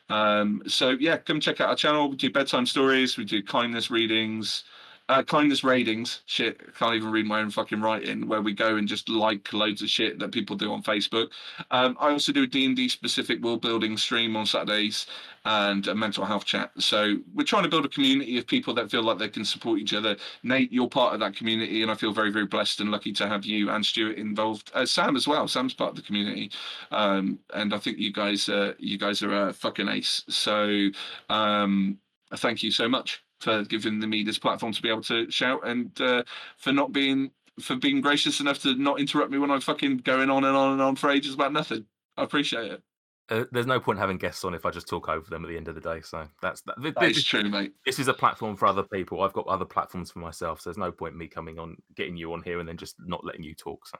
Um, 0.09 0.61
so 0.67 0.91
yeah, 0.91 1.17
come 1.17 1.39
check 1.39 1.59
out 1.59 1.69
our 1.69 1.75
channel. 1.75 2.09
We 2.11 2.15
do 2.15 2.29
bedtime 2.31 2.67
stories, 2.67 3.17
we 3.17 3.25
do 3.25 3.41
kindness 3.41 3.89
readings, 3.89 4.65
uh, 5.07 5.23
kindness 5.23 5.63
ratings. 5.63 6.21
Shit, 6.25 6.59
I 6.67 6.71
can't 6.77 6.95
even 6.95 7.11
read 7.11 7.25
my 7.25 7.41
own 7.41 7.51
fucking 7.51 7.81
writing. 7.81 8.27
Where 8.27 8.41
we 8.41 8.53
go 8.53 8.77
and 8.77 8.87
just 8.87 9.07
like 9.09 9.53
loads 9.53 9.81
of 9.81 9.89
shit 9.89 10.19
that 10.19 10.31
people 10.31 10.55
do 10.55 10.71
on 10.71 10.81
Facebook. 10.81 11.29
Um, 11.71 11.95
I 11.99 12.09
also 12.09 12.31
do 12.31 12.43
a 12.43 12.47
D 12.47 12.65
and 12.65 12.75
D 12.75 12.89
specific 12.89 13.41
world 13.43 13.61
building 13.61 13.97
stream 13.97 14.35
on 14.35 14.45
Saturdays 14.45 15.05
and 15.45 15.87
a 15.87 15.93
mental 15.93 16.25
health 16.25 16.45
chat. 16.45 16.71
So 16.79 17.17
we're 17.35 17.43
trying 17.43 17.63
to 17.63 17.69
build 17.69 17.85
a 17.85 17.89
community 17.89 18.39
of 18.39 18.47
people 18.47 18.73
that 18.73 18.89
feel 18.89 19.03
like 19.03 19.19
they 19.19 19.29
can 19.29 19.45
support 19.45 19.79
each 19.79 19.93
other. 19.93 20.15
Nate, 20.41 20.71
you're 20.71 20.89
part 20.89 21.13
of 21.13 21.19
that 21.19 21.35
community, 21.35 21.83
and 21.83 21.91
I 21.91 21.95
feel 21.95 22.11
very, 22.11 22.31
very 22.31 22.47
blessed 22.47 22.79
and 22.81 22.89
lucky 22.89 23.13
to 23.13 23.27
have 23.27 23.45
you 23.45 23.69
and 23.69 23.85
Stuart 23.85 24.17
involved. 24.17 24.71
Uh, 24.73 24.87
Sam 24.87 25.15
as 25.15 25.27
well. 25.27 25.47
Sam's 25.47 25.75
part 25.75 25.91
of 25.91 25.95
the 25.95 26.01
community, 26.01 26.51
um, 26.91 27.37
and 27.53 27.73
I 27.73 27.77
think 27.77 27.99
you 27.99 28.11
guys, 28.11 28.49
you 28.79 28.97
guys 28.97 29.21
are 29.21 29.49
a 29.49 29.53
fucking 29.53 29.87
ace. 29.87 30.23
So 30.29 30.89
um, 31.29 31.99
thank 32.33 32.63
you 32.63 32.71
so 32.71 32.89
much 32.89 33.24
for 33.45 33.63
giving 33.63 33.99
me 33.99 34.23
this 34.23 34.39
platform 34.39 34.73
to 34.73 34.81
be 34.81 34.89
able 34.89 35.03
to 35.03 35.29
shout 35.29 35.65
and 35.67 36.01
uh, 36.01 36.23
for 36.57 36.73
not 36.73 36.91
being 36.91 37.29
for 37.61 37.75
being 37.75 38.01
gracious 38.01 38.41
enough 38.41 38.59
to 38.59 38.75
not 38.75 38.99
interrupt 38.99 39.31
me 39.31 39.37
when 39.37 39.51
I'm 39.51 39.61
fucking 39.61 39.97
going 39.97 40.29
on 40.29 40.43
and 40.43 40.57
on 40.57 40.73
and 40.73 40.81
on 40.81 40.95
for 40.95 41.09
ages 41.09 41.35
about 41.35 41.53
nothing. 41.53 41.85
I 42.17 42.23
appreciate 42.23 42.71
it. 42.71 42.81
Uh, 43.29 43.45
there's 43.51 43.65
no 43.65 43.79
point 43.79 43.97
having 43.97 44.17
guests 44.17 44.43
on 44.43 44.53
if 44.53 44.65
I 44.65 44.71
just 44.71 44.87
talk 44.87 45.07
over 45.07 45.29
them 45.29 45.45
at 45.45 45.47
the 45.47 45.57
end 45.57 45.67
of 45.67 45.75
the 45.75 45.81
day. 45.81 46.01
So 46.01 46.27
that's 46.41 46.61
that. 46.61 46.75
That 46.81 46.99
this, 46.99 47.17
is 47.17 47.23
true, 47.23 47.43
mate. 47.43 47.73
this 47.85 47.99
is 47.99 48.07
a 48.07 48.13
platform 48.13 48.55
for 48.55 48.65
other 48.65 48.83
people. 48.83 49.21
I've 49.21 49.33
got 49.33 49.47
other 49.47 49.65
platforms 49.65 50.11
for 50.11 50.19
myself. 50.19 50.61
So 50.61 50.69
there's 50.69 50.77
no 50.77 50.91
point 50.91 51.15
me 51.15 51.27
coming 51.27 51.59
on, 51.59 51.77
getting 51.95 52.17
you 52.17 52.33
on 52.33 52.41
here, 52.41 52.59
and 52.59 52.67
then 52.67 52.77
just 52.77 52.95
not 52.99 53.23
letting 53.23 53.43
you 53.43 53.55
talk. 53.55 53.87
So, 53.87 53.97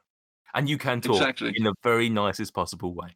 and 0.53 0.67
you 0.67 0.77
can 0.77 1.01
talk 1.01 1.17
Exactly. 1.17 1.53
in 1.55 1.63
the 1.63 1.73
very 1.83 2.09
nicest 2.09 2.53
possible 2.53 2.93
way. 2.93 3.15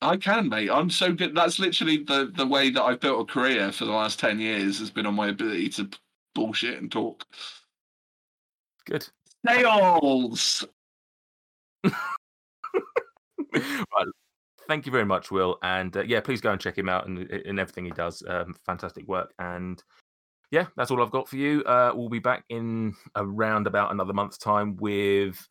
I 0.00 0.16
can, 0.16 0.48
mate. 0.48 0.70
I'm 0.70 0.90
so 0.90 1.12
good. 1.12 1.34
That's 1.34 1.58
literally 1.58 1.98
the 1.98 2.32
the 2.34 2.46
way 2.46 2.70
that 2.70 2.82
I've 2.82 3.00
built 3.00 3.28
a 3.28 3.32
career 3.32 3.72
for 3.72 3.84
the 3.84 3.92
last 3.92 4.20
ten 4.20 4.38
years 4.38 4.78
has 4.78 4.90
been 4.90 5.06
on 5.06 5.14
my 5.14 5.28
ability 5.28 5.70
to 5.70 5.88
bullshit 6.34 6.80
and 6.80 6.90
talk. 6.90 7.24
Good. 8.86 9.08
Sales. 9.46 10.64
right. 11.84 11.92
Thank 14.68 14.84
you 14.84 14.92
very 14.92 15.04
much, 15.04 15.30
Will. 15.30 15.58
And 15.62 15.96
uh, 15.96 16.02
yeah, 16.02 16.20
please 16.20 16.40
go 16.40 16.52
and 16.52 16.60
check 16.60 16.76
him 16.76 16.88
out 16.88 17.06
and, 17.06 17.30
and 17.30 17.58
everything 17.58 17.86
he 17.86 17.90
does. 17.90 18.22
Um, 18.28 18.54
fantastic 18.66 19.08
work. 19.08 19.32
And 19.38 19.82
yeah, 20.50 20.66
that's 20.76 20.90
all 20.90 21.02
I've 21.02 21.10
got 21.10 21.28
for 21.28 21.36
you. 21.36 21.62
Uh, 21.64 21.92
we'll 21.94 22.08
be 22.08 22.18
back 22.18 22.44
in 22.50 22.94
around 23.16 23.66
about 23.66 23.92
another 23.92 24.12
month's 24.12 24.38
time 24.38 24.76
with. 24.76 25.46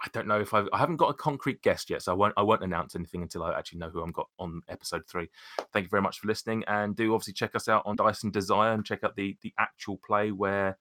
I 0.00 0.08
don't 0.12 0.28
know 0.28 0.40
if 0.40 0.54
I've, 0.54 0.68
I 0.72 0.78
haven't 0.78 0.96
got 0.96 1.10
a 1.10 1.14
concrete 1.14 1.60
guest 1.62 1.90
yet, 1.90 2.02
so 2.02 2.12
I 2.12 2.14
won't 2.14 2.34
I 2.36 2.42
won't 2.42 2.62
announce 2.62 2.94
anything 2.94 3.22
until 3.22 3.42
I 3.42 3.58
actually 3.58 3.80
know 3.80 3.90
who 3.90 4.04
I've 4.04 4.12
got 4.12 4.28
on 4.38 4.62
episode 4.68 5.02
three. 5.08 5.28
Thank 5.72 5.84
you 5.84 5.90
very 5.90 6.02
much 6.02 6.20
for 6.20 6.28
listening, 6.28 6.64
and 6.68 6.94
do 6.94 7.14
obviously 7.14 7.32
check 7.32 7.56
us 7.56 7.68
out 7.68 7.82
on 7.84 7.96
Dice 7.96 8.22
and 8.22 8.32
Desire 8.32 8.72
and 8.72 8.84
check 8.84 9.02
out 9.02 9.16
the 9.16 9.36
the 9.42 9.52
actual 9.58 9.98
play 10.06 10.30
where 10.30 10.78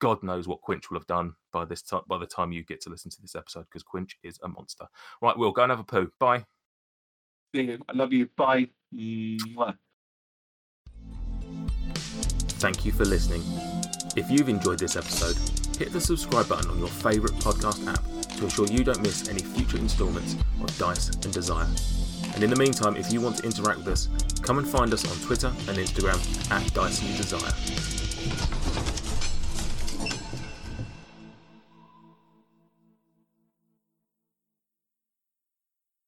God 0.00 0.22
knows 0.22 0.48
what 0.48 0.62
Quinch 0.62 0.90
will 0.90 0.98
have 0.98 1.06
done 1.06 1.34
by 1.52 1.64
this 1.64 1.82
time 1.82 2.02
by 2.08 2.18
the 2.18 2.26
time 2.26 2.50
you 2.52 2.64
get 2.64 2.80
to 2.82 2.90
listen 2.90 3.10
to 3.12 3.22
this 3.22 3.36
episode 3.36 3.66
because 3.70 3.84
Quinch 3.84 4.18
is 4.24 4.38
a 4.42 4.48
monster. 4.48 4.86
Right, 5.22 5.36
we'll 5.36 5.52
go 5.52 5.62
and 5.62 5.70
have 5.70 5.80
a 5.80 5.84
poo. 5.84 6.10
Bye. 6.18 6.44
See 7.54 7.62
you. 7.62 7.78
I 7.88 7.92
love 7.92 8.12
you. 8.12 8.28
Bye. 8.36 8.68
Mwah. 8.92 9.76
Thank 12.58 12.84
you 12.84 12.92
for 12.92 13.04
listening. 13.04 13.42
If 14.16 14.30
you've 14.30 14.48
enjoyed 14.48 14.78
this 14.78 14.96
episode, 14.96 15.36
hit 15.78 15.92
the 15.92 16.00
subscribe 16.00 16.48
button 16.48 16.70
on 16.70 16.78
your 16.78 16.88
favourite 16.88 17.34
podcast 17.36 17.86
app 17.86 18.15
to 18.36 18.44
ensure 18.44 18.66
you 18.66 18.84
don't 18.84 19.02
miss 19.02 19.28
any 19.28 19.40
future 19.40 19.78
instalments 19.78 20.36
of 20.60 20.78
Dice 20.78 21.08
and 21.08 21.32
Desire. 21.32 21.66
And 22.34 22.44
in 22.44 22.50
the 22.50 22.56
meantime, 22.56 22.96
if 22.96 23.12
you 23.12 23.20
want 23.20 23.38
to 23.38 23.44
interact 23.44 23.78
with 23.78 23.88
us, 23.88 24.08
come 24.42 24.58
and 24.58 24.68
find 24.68 24.92
us 24.92 25.10
on 25.10 25.26
Twitter 25.26 25.48
and 25.48 25.78
Instagram 25.78 26.20
at 26.50 26.74
Dice 26.74 27.02
and 27.02 27.16
Desire. 27.16 28.55